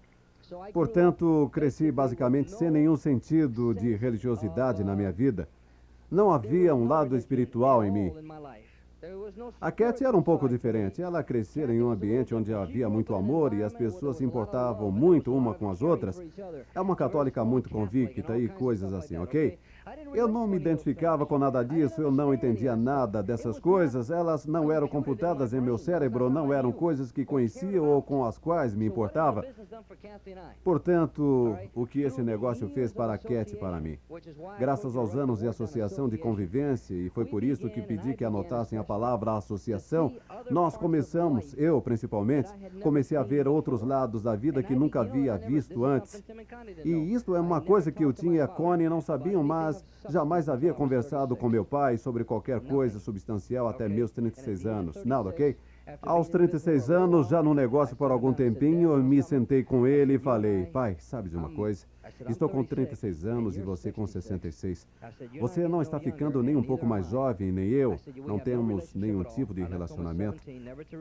Portanto, 0.74 1.50
cresci 1.54 1.92
basicamente 1.92 2.52
sem 2.52 2.70
nenhum 2.70 2.98
sentido 2.98 3.74
de 3.74 3.96
religiosidade 3.96 4.84
na 4.84 4.96
minha 4.96 5.12
vida. 5.12 5.48
Não 6.12 6.30
havia 6.30 6.76
um 6.76 6.90
lado 6.90 7.16
espiritual 7.16 7.86
em 7.86 7.90
mim. 7.90 8.12
A 9.62 9.72
Cat 9.72 10.04
era 10.04 10.16
um 10.16 10.22
pouco 10.22 10.48
diferente. 10.50 11.02
Ela 11.02 11.24
crescera 11.24 11.74
em 11.74 11.82
um 11.82 11.90
ambiente 11.90 12.36
onde 12.36 12.54
havia 12.54 12.90
muito 12.90 13.16
amor 13.16 13.54
e 13.54 13.64
as 13.64 13.74
pessoas 13.74 14.18
se 14.18 14.26
importavam 14.26 14.92
muito 14.92 15.34
uma 15.34 15.54
com 15.54 15.70
as 15.70 15.82
outras. 15.82 16.22
É 16.76 16.82
uma 16.82 16.98
católica 16.98 17.46
muito 17.46 17.70
convicta 17.70 18.38
e 18.38 18.50
coisas 18.50 18.94
assim, 18.94 19.18
ok? 19.18 19.58
Eu 20.14 20.28
não 20.28 20.48
me 20.48 20.58
identificava 20.58 21.26
com 21.26 21.38
nada 21.38 21.64
disso, 21.64 22.02
eu 22.02 22.12
não 22.12 22.34
entendia 22.34 22.76
nada 22.76 23.22
dessas 23.24 23.60
coisas, 23.60 24.10
elas 24.10 24.46
não 24.46 24.72
eram 24.72 24.88
computadas 24.88 25.54
em 25.54 25.62
meu 25.62 25.78
cérebro, 25.78 26.30
não 26.30 26.54
eram 26.54 26.72
coisas 26.72 27.12
que 27.12 27.26
conhecia 27.26 27.82
ou 27.82 28.02
com 28.02 28.26
as 28.26 28.38
quais 28.38 28.74
me 28.74 28.86
importava. 28.86 29.46
Portanto, 30.64 31.56
o 31.74 31.86
que 31.86 32.02
esse 32.02 32.22
negócio 32.22 32.68
fez 32.70 32.92
para 32.92 33.14
a 33.14 33.18
Cat 33.18 33.54
e 33.54 33.58
para 33.58 33.80
mim? 33.80 33.98
Graças 34.60 34.96
aos 34.96 35.16
anos 35.16 35.40
de 35.40 35.48
associação 35.48 36.10
de 36.10 36.18
convivência, 36.18 36.94
e 36.94 37.10
foi 37.10 37.26
por 37.26 37.44
isso 37.44 37.70
que 37.70 37.82
pedi 37.82 38.14
que 38.14 38.26
anotassem 38.26 38.78
a 38.78 38.84
palavra 38.84 39.38
associação, 39.38 40.14
nós 40.50 40.78
começamos, 40.78 41.56
eu 41.58 41.82
principalmente, 41.82 42.52
comecei 42.82 43.18
a 43.18 43.24
ver 43.24 43.48
outros 43.48 43.82
lados 43.82 44.22
da 44.22 44.36
vida 44.36 44.64
que 44.64 44.76
nunca 44.76 45.02
havia 45.02 45.38
visto 45.38 45.86
antes. 45.86 46.24
E 46.84 47.14
isto 47.14 47.36
é 47.36 47.40
uma 47.40 47.62
coisa 47.62 47.92
que 47.92 48.04
eu 48.04 48.14
tinha 48.14 48.32
e 48.32 48.42
a 48.42 48.48
Connie 48.48 48.88
não 48.88 49.02
sabiam, 49.02 49.44
mas 49.44 49.81
jamais 50.10 50.50
havia 50.50 50.74
conversado 50.74 51.36
com 51.36 51.50
meu 51.50 51.64
pai 51.64 51.98
sobre 51.98 52.24
qualquer 52.24 52.60
coisa 52.62 53.00
substancial 53.00 53.68
até 53.68 53.88
meus 53.88 54.12
36 54.12 54.66
anos. 54.66 55.06
Nada, 55.06 55.30
ok? 55.30 55.56
Aos 56.02 56.30
36 56.30 56.90
anos, 56.90 57.28
já 57.28 57.42
no 57.44 57.54
negócio 57.54 57.96
por 57.96 58.12
algum 58.12 58.34
tempinho, 58.34 58.92
eu 58.92 59.04
me 59.04 59.22
sentei 59.22 59.64
com 59.64 59.86
ele 59.86 60.14
e 60.14 60.20
falei: 60.20 60.66
Pai, 60.68 60.96
sabe 61.00 61.30
de 61.30 61.36
uma 61.36 61.50
coisa? 61.50 61.86
Estou 62.30 62.48
com 62.48 62.64
36 62.64 63.26
anos 63.26 63.58
e 63.58 63.62
você 63.62 63.92
com 63.92 64.08
66. 64.08 64.88
Você 65.40 65.68
não 65.68 65.82
está 65.82 66.00
ficando 66.00 66.42
nem 66.42 66.56
um 66.56 66.64
pouco 66.64 66.86
mais 66.86 67.10
jovem, 67.10 67.52
nem 67.52 67.70
eu. 67.70 68.00
Não 68.26 68.40
temos 68.40 68.94
nenhum 68.96 69.24
tipo 69.24 69.54
de 69.54 69.64
relacionamento. 69.64 70.42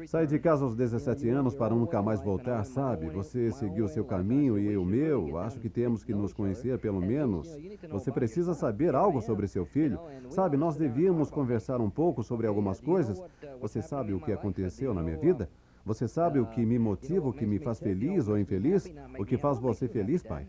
Saí 0.06 0.26
de 0.26 0.38
casa 0.38 0.64
aos 0.64 0.74
17 0.74 1.28
anos 1.28 1.54
para 1.54 1.74
nunca 1.74 2.02
mais 2.02 2.20
voltar, 2.22 2.64
sabe? 2.64 3.08
Você 3.10 3.50
seguiu 3.52 3.88
seu 3.88 4.04
caminho 4.04 4.58
e 4.58 4.66
eu 4.66 4.80
o 4.82 4.86
meu. 4.86 5.38
Acho 5.38 5.60
que 5.60 5.68
temos 5.68 6.02
que 6.02 6.14
nos 6.14 6.32
conhecer 6.32 6.78
pelo 6.78 7.00
menos. 7.00 7.48
Você 7.90 8.10
precisa 8.10 8.54
saber 8.54 8.94
algo 8.94 9.20
sobre 9.20 9.46
seu 9.46 9.64
filho. 9.64 9.98
Sabe, 10.30 10.56
nós 10.56 10.76
devíamos 10.76 11.30
conversar 11.30 11.80
um 11.80 11.90
pouco 11.90 12.22
sobre 12.22 12.46
algumas 12.46 12.80
coisas. 12.80 13.22
Você 13.60 13.82
sabe 13.82 14.12
o 14.12 14.20
que 14.20 14.32
aconteceu 14.32 14.94
na 14.94 15.02
minha 15.02 15.16
vida? 15.16 15.48
Você 15.84 16.06
sabe 16.06 16.38
o 16.38 16.46
que 16.46 16.64
me 16.64 16.78
motiva, 16.78 17.28
o 17.28 17.32
que 17.32 17.46
me 17.46 17.58
faz 17.58 17.80
feliz 17.80 18.28
ou 18.28 18.38
infeliz? 18.38 18.92
O 19.18 19.24
que 19.24 19.36
faz 19.36 19.58
você 19.58 19.88
feliz, 19.88 20.22
pai? 20.22 20.46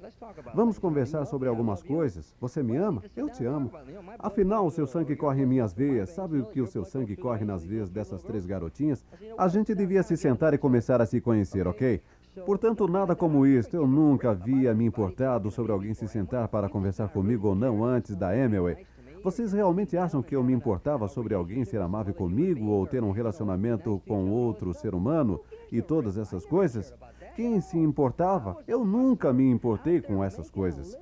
Vamos 0.53 0.77
conversar 0.77 1.25
sobre 1.25 1.47
algumas 1.47 1.81
coisas. 1.81 2.35
Você 2.39 2.61
me 2.61 2.75
ama? 2.75 3.01
Eu 3.15 3.29
te 3.29 3.45
amo. 3.45 3.71
Afinal, 4.19 4.65
o 4.65 4.71
seu 4.71 4.85
sangue 4.85 5.15
corre 5.15 5.43
em 5.43 5.45
minhas 5.45 5.73
veias. 5.73 6.09
Sabe 6.09 6.39
o 6.39 6.45
que 6.45 6.61
o 6.61 6.67
seu 6.67 6.83
sangue 6.83 7.15
corre 7.15 7.45
nas 7.45 7.63
veias 7.63 7.89
dessas 7.89 8.23
três 8.23 8.45
garotinhas? 8.45 9.05
A 9.37 9.47
gente 9.47 9.73
devia 9.73 10.03
se 10.03 10.17
sentar 10.17 10.53
e 10.53 10.57
começar 10.57 11.01
a 11.01 11.05
se 11.05 11.21
conhecer, 11.21 11.67
ok? 11.67 12.01
Portanto, 12.45 12.87
nada 12.87 13.15
como 13.15 13.45
isto. 13.45 13.75
Eu 13.75 13.85
nunca 13.85 14.31
havia 14.31 14.73
me 14.73 14.85
importado 14.85 15.51
sobre 15.51 15.71
alguém 15.71 15.93
se 15.93 16.07
sentar 16.07 16.47
para 16.47 16.69
conversar 16.69 17.09
comigo 17.09 17.49
ou 17.49 17.55
não 17.55 17.83
antes 17.83 18.15
da 18.15 18.35
Emily. 18.35 18.85
Vocês 19.23 19.53
realmente 19.53 19.95
acham 19.95 20.23
que 20.23 20.35
eu 20.35 20.43
me 20.43 20.51
importava 20.51 21.07
sobre 21.07 21.35
alguém 21.35 21.63
ser 21.63 21.79
amável 21.79 22.13
comigo 22.13 22.65
ou 22.65 22.87
ter 22.87 23.03
um 23.03 23.11
relacionamento 23.11 24.01
com 24.07 24.31
outro 24.31 24.73
ser 24.73 24.95
humano 24.95 25.39
e 25.71 25.79
todas 25.79 26.17
essas 26.17 26.43
coisas? 26.43 26.91
Quem 27.35 27.61
se 27.61 27.77
importava? 27.77 28.57
Eu 28.67 28.83
nunca 28.83 29.31
me 29.31 29.47
importei 29.49 30.01
com 30.01 30.23
essas 30.23 30.49
coisas. 30.49 30.97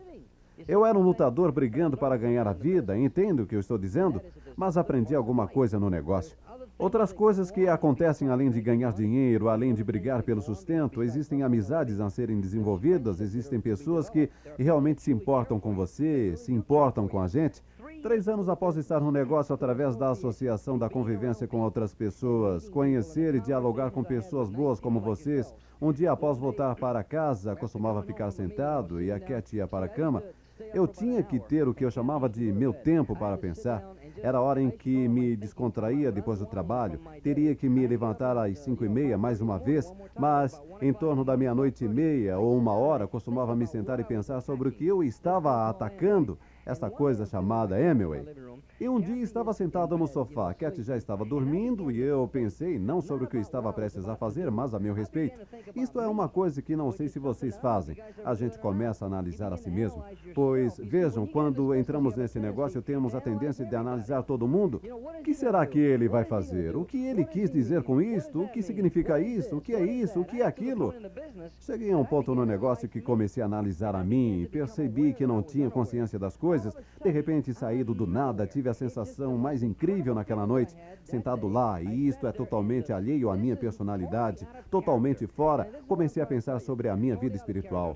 Eu 0.67 0.85
era 0.85 0.97
um 0.97 1.01
lutador 1.01 1.51
brigando 1.51 1.95
para 1.95 2.17
ganhar 2.17 2.45
a 2.45 2.51
vida, 2.51 2.97
entendo 2.97 3.43
o 3.43 3.47
que 3.47 3.55
eu 3.55 3.59
estou 3.61 3.77
dizendo, 3.77 4.21
mas 4.55 4.75
aprendi 4.75 5.15
alguma 5.15 5.47
coisa 5.47 5.79
no 5.79 5.89
negócio. 5.89 6.37
Outras 6.77 7.13
coisas 7.13 7.49
que 7.49 7.67
acontecem 7.67 8.29
além 8.29 8.49
de 8.49 8.61
ganhar 8.61 8.91
dinheiro, 8.93 9.49
além 9.49 9.73
de 9.73 9.83
brigar 9.83 10.23
pelo 10.23 10.41
sustento, 10.41 11.03
existem 11.03 11.43
amizades 11.43 11.99
a 11.99 12.09
serem 12.09 12.39
desenvolvidas, 12.39 13.21
existem 13.21 13.59
pessoas 13.59 14.09
que 14.09 14.29
realmente 14.57 15.01
se 15.01 15.11
importam 15.11 15.59
com 15.59 15.73
você, 15.73 16.35
se 16.35 16.53
importam 16.53 17.07
com 17.07 17.21
a 17.21 17.27
gente. 17.27 17.61
Três 18.01 18.29
anos 18.29 18.47
após 18.47 18.77
estar 18.77 19.01
no 19.01 19.11
negócio 19.11 19.53
através 19.53 19.95
da 19.97 20.11
associação 20.11 20.77
da 20.77 20.89
convivência 20.89 21.47
com 21.47 21.59
outras 21.59 21.93
pessoas, 21.93 22.69
conhecer 22.69 23.35
e 23.35 23.41
dialogar 23.41 23.91
com 23.91 24.03
pessoas 24.03 24.49
boas 24.49 24.79
como 24.79 25.01
vocês, 25.01 25.53
um 25.81 25.91
dia 25.91 26.11
após 26.11 26.37
voltar 26.37 26.75
para 26.75 27.03
casa, 27.03 27.55
costumava 27.57 28.01
ficar 28.01 28.31
sentado 28.31 29.01
e 29.01 29.11
a 29.11 29.19
Cat 29.19 29.53
ia 29.53 29.67
para 29.67 29.87
a 29.87 29.89
cama, 29.89 30.23
eu 30.73 30.87
tinha 30.87 31.21
que 31.23 31.39
ter 31.39 31.67
o 31.67 31.73
que 31.73 31.83
eu 31.83 31.91
chamava 31.91 32.29
de 32.29 32.51
meu 32.53 32.73
tempo 32.73 33.15
para 33.15 33.37
pensar. 33.37 33.83
Era 34.21 34.37
a 34.37 34.41
hora 34.41 34.61
em 34.61 34.69
que 34.69 35.07
me 35.07 35.35
descontraía 35.35 36.11
depois 36.11 36.39
do 36.39 36.45
trabalho. 36.45 36.99
Teria 37.23 37.55
que 37.55 37.69
me 37.69 37.85
levantar 37.87 38.37
às 38.37 38.59
cinco 38.59 38.83
e 38.83 38.89
meia 38.89 39.17
mais 39.17 39.41
uma 39.41 39.57
vez, 39.57 39.93
mas 40.17 40.61
em 40.81 40.91
torno 40.91 41.23
da 41.23 41.37
meia-noite 41.37 41.85
e 41.85 41.87
meia 41.87 42.37
ou 42.37 42.57
uma 42.57 42.73
hora 42.73 43.07
costumava 43.07 43.55
me 43.55 43.65
sentar 43.65 43.99
e 43.99 44.03
pensar 44.03 44.41
sobre 44.41 44.69
o 44.69 44.71
que 44.71 44.85
eu 44.85 45.03
estava 45.03 45.69
atacando 45.69 46.37
esta 46.69 46.89
coisa 46.89 47.25
chamada 47.25 47.79
Emily. 47.79 48.23
E 48.79 48.87
um 48.87 48.99
dia 48.99 49.21
estava 49.23 49.51
sentado 49.51 49.97
no 49.97 50.07
sofá. 50.07 50.53
Cat 50.53 50.81
já 50.81 50.95
estava 50.95 51.25
dormindo 51.25 51.91
e 51.91 51.99
eu 51.99 52.29
pensei 52.31 52.79
não 52.79 53.01
sobre 53.01 53.25
o 53.25 53.27
que 53.27 53.35
eu 53.35 53.41
estava 53.41 53.73
prestes 53.73 54.07
a 54.07 54.15
fazer, 54.15 54.49
mas 54.49 54.73
a 54.73 54.79
meu 54.79 54.93
respeito. 54.93 55.37
Isto 55.75 55.99
é 55.99 56.07
uma 56.07 56.29
coisa 56.29 56.61
que 56.61 56.75
não 56.75 56.91
sei 56.91 57.09
se 57.09 57.19
vocês 57.19 57.57
fazem. 57.57 57.97
A 58.23 58.33
gente 58.33 58.57
começa 58.59 59.03
a 59.03 59.07
analisar 59.07 59.51
a 59.51 59.57
si 59.57 59.69
mesmo. 59.69 60.03
Pois, 60.33 60.77
vejam, 60.77 61.27
quando 61.27 61.75
entramos 61.75 62.15
nesse 62.15 62.39
negócio, 62.39 62.81
temos 62.81 63.13
a 63.13 63.19
tendência 63.19 63.65
de 63.65 63.75
analisar 63.75 64.23
todo 64.23 64.47
mundo. 64.47 64.81
O 65.19 65.23
que 65.23 65.33
será 65.33 65.65
que 65.65 65.79
ele 65.79 66.07
vai 66.07 66.23
fazer? 66.23 66.75
O 66.75 66.85
que 66.85 67.05
ele 67.05 67.25
quis 67.25 67.51
dizer 67.51 67.83
com 67.83 68.01
isto? 68.01 68.43
O 68.43 68.47
que 68.47 68.61
significa 68.61 69.19
isso? 69.19 69.57
O 69.57 69.61
que 69.61 69.73
é 69.73 69.83
isso? 69.83 70.21
O 70.21 70.25
que 70.25 70.41
é 70.41 70.45
aquilo? 70.45 70.93
Cheguei 71.59 71.91
a 71.91 71.97
um 71.97 72.05
ponto 72.05 72.33
no 72.33 72.45
negócio 72.45 72.87
que 72.87 73.01
comecei 73.01 73.43
a 73.43 73.45
analisar 73.45 73.95
a 73.95 74.03
mim. 74.03 74.47
Percebi 74.49 75.13
que 75.13 75.27
não 75.27 75.41
tinha 75.41 75.69
consciência 75.69 76.17
das 76.17 76.37
coisas. 76.37 76.58
De 77.03 77.09
repente, 77.09 77.53
saído 77.53 77.93
do 77.93 78.05
nada, 78.05 78.45
tive 78.47 78.69
a 78.69 78.73
sensação 78.73 79.37
mais 79.37 79.63
incrível 79.63 80.13
naquela 80.13 80.45
noite, 80.45 80.75
sentado 81.03 81.47
lá, 81.47 81.81
e 81.81 82.07
isto 82.07 82.27
é 82.27 82.31
totalmente 82.31 82.91
alheio 82.91 83.29
à 83.29 83.37
minha 83.37 83.55
personalidade, 83.55 84.47
totalmente 84.69 85.25
fora, 85.27 85.69
comecei 85.87 86.21
a 86.21 86.25
pensar 86.25 86.59
sobre 86.59 86.89
a 86.89 86.95
minha 86.95 87.15
vida 87.15 87.35
espiritual. 87.35 87.95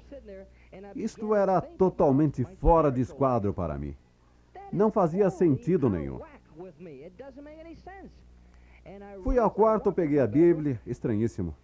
Isto 0.96 1.36
era 1.36 1.62
totalmente 1.62 2.44
fora 2.60 2.92
de 2.92 3.02
esquadro 3.02 3.54
para 3.54 3.78
mim. 3.78 3.96
Não 4.72 4.92
fazia 4.92 5.30
sentido 5.30 5.90
nenhum. 5.90 6.20
Fui 9.24 9.38
ao 9.38 9.52
quarto, 9.52 9.92
peguei 9.92 10.20
a 10.20 10.28
Bíblia, 10.28 10.80
estranhíssimo. 10.86 11.56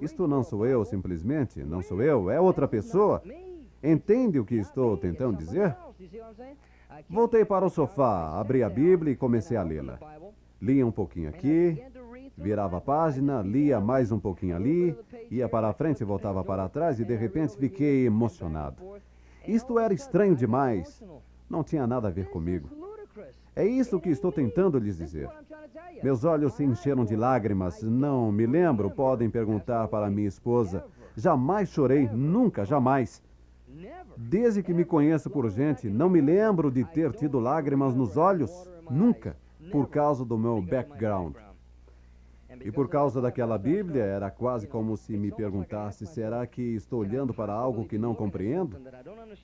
Isto 0.00 0.26
não 0.26 0.42
sou 0.42 0.66
eu, 0.66 0.84
simplesmente, 0.84 1.62
não 1.62 1.82
sou 1.82 2.02
eu, 2.02 2.30
é 2.30 2.40
outra 2.40 2.66
pessoa. 2.66 3.22
Entende 3.82 4.38
o 4.38 4.44
que 4.44 4.54
estou 4.54 4.96
tentando 4.96 5.36
dizer? 5.36 5.76
Voltei 7.08 7.44
para 7.44 7.64
o 7.64 7.70
sofá, 7.70 8.38
abri 8.38 8.62
a 8.62 8.68
Bíblia 8.68 9.12
e 9.12 9.16
comecei 9.16 9.56
a 9.56 9.62
lê-la. 9.62 9.98
Lia 10.60 10.86
um 10.86 10.92
pouquinho 10.92 11.28
aqui, 11.28 11.82
virava 12.36 12.78
a 12.78 12.80
página, 12.80 13.42
lia 13.42 13.80
mais 13.80 14.12
um 14.12 14.18
pouquinho 14.18 14.54
ali, 14.56 14.96
ia 15.30 15.48
para 15.48 15.68
a 15.68 15.72
frente 15.72 16.00
e 16.00 16.04
voltava 16.04 16.44
para 16.44 16.68
trás 16.68 17.00
e 17.00 17.04
de 17.04 17.16
repente 17.16 17.56
fiquei 17.56 18.06
emocionado. 18.06 18.76
Isto 19.46 19.78
era 19.78 19.92
estranho 19.92 20.36
demais. 20.36 21.02
Não 21.50 21.64
tinha 21.64 21.86
nada 21.86 22.08
a 22.08 22.10
ver 22.10 22.30
comigo. 22.30 22.68
É 23.54 23.66
isso 23.66 24.00
que 24.00 24.08
estou 24.08 24.32
tentando 24.32 24.78
lhes 24.78 24.96
dizer. 24.96 25.28
Meus 26.02 26.24
olhos 26.24 26.54
se 26.54 26.64
encheram 26.64 27.04
de 27.04 27.16
lágrimas. 27.16 27.82
Não 27.82 28.32
me 28.32 28.46
lembro, 28.46 28.90
podem 28.90 29.28
perguntar 29.28 29.88
para 29.88 30.10
minha 30.10 30.28
esposa. 30.28 30.84
Jamais 31.16 31.68
chorei, 31.68 32.08
nunca, 32.08 32.64
jamais. 32.64 33.22
Desde 34.16 34.62
que 34.62 34.74
me 34.74 34.84
conheço 34.84 35.30
por 35.30 35.48
gente, 35.50 35.88
não 35.88 36.08
me 36.08 36.20
lembro 36.20 36.70
de 36.70 36.84
ter 36.84 37.12
tido 37.12 37.40
lágrimas 37.40 37.94
nos 37.94 38.16
olhos, 38.16 38.50
nunca, 38.90 39.36
por 39.70 39.88
causa 39.88 40.24
do 40.24 40.36
meu 40.36 40.60
background. 40.60 41.36
E 42.60 42.70
por 42.70 42.88
causa 42.88 43.20
daquela 43.20 43.56
Bíblia, 43.56 44.02
era 44.02 44.30
quase 44.30 44.66
como 44.66 44.96
se 44.96 45.16
me 45.16 45.30
perguntasse: 45.30 46.06
será 46.06 46.46
que 46.46 46.62
estou 46.62 47.00
olhando 47.00 47.32
para 47.32 47.52
algo 47.52 47.86
que 47.86 47.98
não 47.98 48.14
compreendo? 48.14 48.76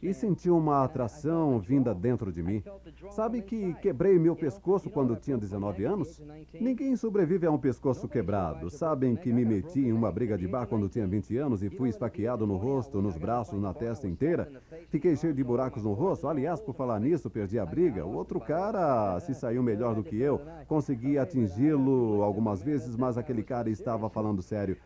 E 0.02 0.12
senti 0.12 0.51
uma 0.51 0.85
atração 0.85 1.59
vinda 1.59 1.94
dentro 1.94 2.32
de 2.32 2.43
mim. 2.43 2.62
Sabe 3.10 3.43
que 3.43 3.74
quebrei 3.74 4.18
meu 4.18 4.36
pescoço 4.36 4.90
quando 4.90 5.16
tinha 5.16 5.36
19 5.36 5.85
anos? 5.85 6.22
Ninguém 6.52 6.97
sobrevive 6.97 7.47
a 7.47 7.51
um 7.51 7.59
pescoço 7.59 8.09
quebrado. 8.09 8.70
Sabem 8.70 9.16
que 9.16 9.32
me 9.32 9.44
meti 9.44 9.80
em 9.80 9.93
uma 9.93 10.10
briga 10.12 10.36
de 10.36 10.47
bar 10.47 10.66
quando 10.66 10.89
tinha 10.89 11.06
20 11.06 11.36
anos 11.39 11.62
e 11.62 11.70
fui 11.70 11.89
esfaqueado 11.89 12.47
no 12.47 12.56
rosto, 12.56 13.01
nos 13.01 13.16
braços, 13.16 13.60
na 13.60 13.72
testa 13.72 14.06
inteira? 14.06 14.51
Fiquei 14.89 15.16
cheio 15.16 15.35
de 15.35 15.43
buracos 15.44 15.85
no 15.85 15.93
rosto. 15.93 16.28
Aliás, 16.28 16.60
por 16.60 16.74
falar 16.74 17.01
nisso, 17.01 17.30
perdi 17.30 17.59
a 17.59 17.66
briga. 17.66 18.05
O 18.05 18.14
outro 18.14 18.40
cara 18.40 19.18
se 19.20 19.35
saiu 19.35 19.62
melhor 19.62 19.94
do 19.94 20.02
que 20.02 20.20
eu. 20.20 20.40
Consegui 20.66 21.18
atingi-lo 21.18 22.22
algumas 22.22 22.62
vezes, 22.62 22.97
mas 22.98 23.16
aquele 23.16 23.42
cara 23.42 23.70
estava 23.70 24.10
falando 24.10 24.42
sério. 24.42 24.76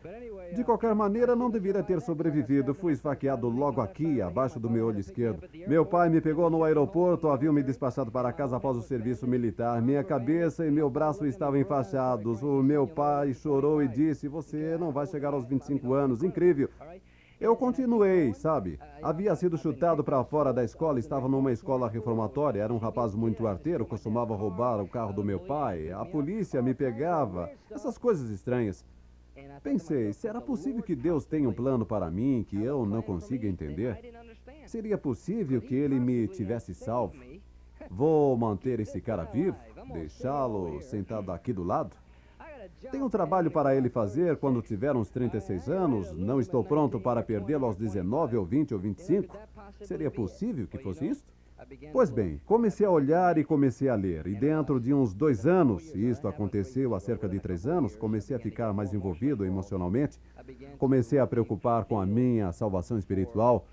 De 0.55 0.63
qualquer 0.63 0.93
maneira, 0.93 1.35
não 1.35 1.49
deveria 1.49 1.83
ter 1.83 1.99
sobrevivido. 1.99 2.73
Fui 2.73 2.93
esfaqueado 2.93 3.49
logo 3.49 3.81
aqui, 3.81 4.21
abaixo 4.21 4.59
do 4.59 4.69
meu 4.69 4.85
olho 4.85 4.99
esquerdo. 4.99 5.43
Meu 5.67 5.85
pai 5.85 6.09
me 6.09 6.21
pegou 6.21 6.49
no 6.49 6.63
aeroporto, 6.63 7.29
haviam 7.29 7.51
me 7.51 7.63
despachado 7.63 8.11
para 8.11 8.31
casa 8.31 8.57
após 8.57 8.77
o 8.77 8.81
serviço 8.81 9.27
militar. 9.27 9.81
Minha 9.81 10.03
cabeça 10.03 10.65
e 10.65 10.71
meu 10.71 10.89
braço 10.89 11.25
estavam 11.25 11.59
enfaixados. 11.59 12.43
O 12.43 12.61
meu 12.61 12.87
pai 12.87 13.33
chorou 13.33 13.81
e 13.81 13.87
disse: 13.87 14.27
Você 14.27 14.77
não 14.77 14.91
vai 14.91 15.07
chegar 15.07 15.33
aos 15.33 15.45
25 15.45 15.93
anos. 15.93 16.23
Incrível. 16.23 16.69
Eu 17.43 17.57
continuei, 17.57 18.33
sabe? 18.33 18.79
Havia 19.01 19.35
sido 19.35 19.57
chutado 19.57 20.01
para 20.01 20.23
fora 20.23 20.53
da 20.53 20.63
escola, 20.63 20.97
estava 20.97 21.27
numa 21.27 21.51
escola 21.51 21.89
reformatória, 21.89 22.61
era 22.61 22.73
um 22.73 22.77
rapaz 22.77 23.13
muito 23.13 23.45
arteiro, 23.45 23.85
costumava 23.85 24.33
roubar 24.33 24.81
o 24.81 24.87
carro 24.87 25.11
do 25.11 25.25
meu 25.25 25.41
pai, 25.41 25.91
a 25.91 26.05
polícia 26.05 26.61
me 26.61 26.73
pegava, 26.73 27.51
essas 27.69 27.97
coisas 27.97 28.29
estranhas. 28.29 28.85
Pensei, 29.61 30.13
será 30.13 30.39
possível 30.39 30.81
que 30.81 30.95
Deus 30.95 31.25
tenha 31.25 31.49
um 31.49 31.53
plano 31.53 31.85
para 31.85 32.09
mim 32.09 32.45
que 32.47 32.63
eu 32.63 32.85
não 32.85 33.01
consiga 33.01 33.45
entender? 33.45 33.99
Seria 34.65 34.97
possível 34.97 35.59
que 35.59 35.75
ele 35.75 35.99
me 35.99 36.29
tivesse 36.29 36.73
salvo? 36.73 37.13
Vou 37.91 38.37
manter 38.37 38.79
esse 38.79 39.01
cara 39.01 39.25
vivo? 39.25 39.57
Deixá-lo 39.91 40.79
sentado 40.79 41.29
aqui 41.29 41.51
do 41.51 41.61
lado? 41.61 42.02
Tenho 42.91 43.05
um 43.05 43.09
trabalho 43.09 43.51
para 43.51 43.75
ele 43.75 43.89
fazer 43.89 44.37
quando 44.37 44.61
tiver 44.61 44.95
uns 44.95 45.09
36 45.09 45.69
anos. 45.69 46.11
Não 46.13 46.39
estou 46.39 46.63
pronto 46.63 46.99
para 46.99 47.23
perdê-lo 47.23 47.65
aos 47.65 47.75
19 47.75 48.37
ou 48.37 48.45
20 48.45 48.73
ou 48.73 48.79
25. 48.79 49.37
Seria 49.81 50.11
possível 50.11 50.67
que 50.67 50.77
fosse 50.77 51.07
isso? 51.07 51.25
Pois 51.91 52.09
bem, 52.09 52.41
comecei 52.45 52.85
a 52.85 52.89
olhar 52.89 53.37
e 53.37 53.43
comecei 53.43 53.87
a 53.87 53.95
ler. 53.95 54.27
E 54.27 54.35
dentro 54.35 54.79
de 54.79 54.93
uns 54.93 55.13
dois 55.13 55.47
anos, 55.47 55.95
e 55.95 56.09
isto 56.09 56.27
aconteceu 56.27 56.93
há 56.93 56.99
cerca 56.99 57.27
de 57.27 57.39
três 57.39 57.65
anos, 57.65 57.95
comecei 57.95 58.35
a 58.35 58.39
ficar 58.39 58.73
mais 58.73 58.93
envolvido 58.93 59.45
emocionalmente. 59.45 60.19
Comecei 60.77 61.19
a 61.19 61.27
preocupar 61.27 61.85
com 61.85 61.99
a 61.99 62.05
minha 62.05 62.51
salvação 62.51 62.97
espiritual. 62.97 63.65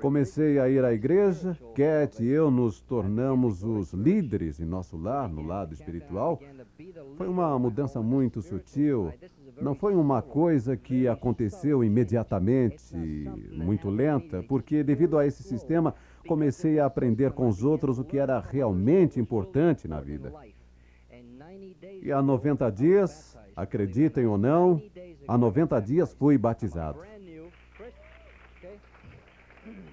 Comecei 0.00 0.58
a 0.58 0.68
ir 0.68 0.84
à 0.84 0.92
igreja, 0.92 1.58
Cat 1.74 2.22
e 2.22 2.28
eu 2.28 2.50
nos 2.50 2.80
tornamos 2.80 3.62
os 3.62 3.92
líderes 3.92 4.58
em 4.60 4.64
nosso 4.64 4.96
lar, 4.96 5.28
no 5.28 5.42
lado 5.42 5.74
espiritual. 5.74 6.40
Foi 7.16 7.26
uma 7.26 7.58
mudança 7.58 8.02
muito 8.02 8.42
sutil. 8.42 9.12
Não 9.60 9.74
foi 9.74 9.94
uma 9.94 10.20
coisa 10.20 10.76
que 10.76 11.08
aconteceu 11.08 11.82
imediatamente, 11.82 12.94
muito 13.52 13.88
lenta, 13.88 14.42
porque 14.42 14.82
devido 14.82 15.16
a 15.16 15.26
esse 15.26 15.42
sistema 15.42 15.94
comecei 16.28 16.78
a 16.78 16.86
aprender 16.86 17.32
com 17.32 17.48
os 17.48 17.64
outros 17.64 17.98
o 17.98 18.04
que 18.04 18.18
era 18.18 18.38
realmente 18.40 19.18
importante 19.18 19.88
na 19.88 20.00
vida. 20.00 20.32
E 22.02 22.12
há 22.12 22.20
90 22.20 22.70
dias, 22.70 23.38
acreditem 23.54 24.26
ou 24.26 24.36
não, 24.36 24.82
há 25.26 25.38
90 25.38 25.80
dias 25.80 26.12
fui 26.12 26.36
batizado. 26.36 27.00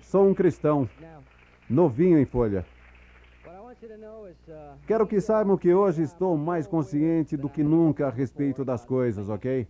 Sou 0.01 0.27
um 0.27 0.33
cristão, 0.33 0.87
novinho 1.69 2.19
em 2.19 2.25
folha. 2.25 2.65
Quero 4.87 5.07
que 5.07 5.19
saibam 5.19 5.57
que 5.57 5.73
hoje 5.73 6.03
estou 6.03 6.37
mais 6.37 6.67
consciente 6.67 7.35
do 7.35 7.49
que 7.49 7.63
nunca 7.63 8.07
a 8.07 8.09
respeito 8.09 8.63
das 8.63 8.85
coisas, 8.85 9.29
ok? 9.29 9.67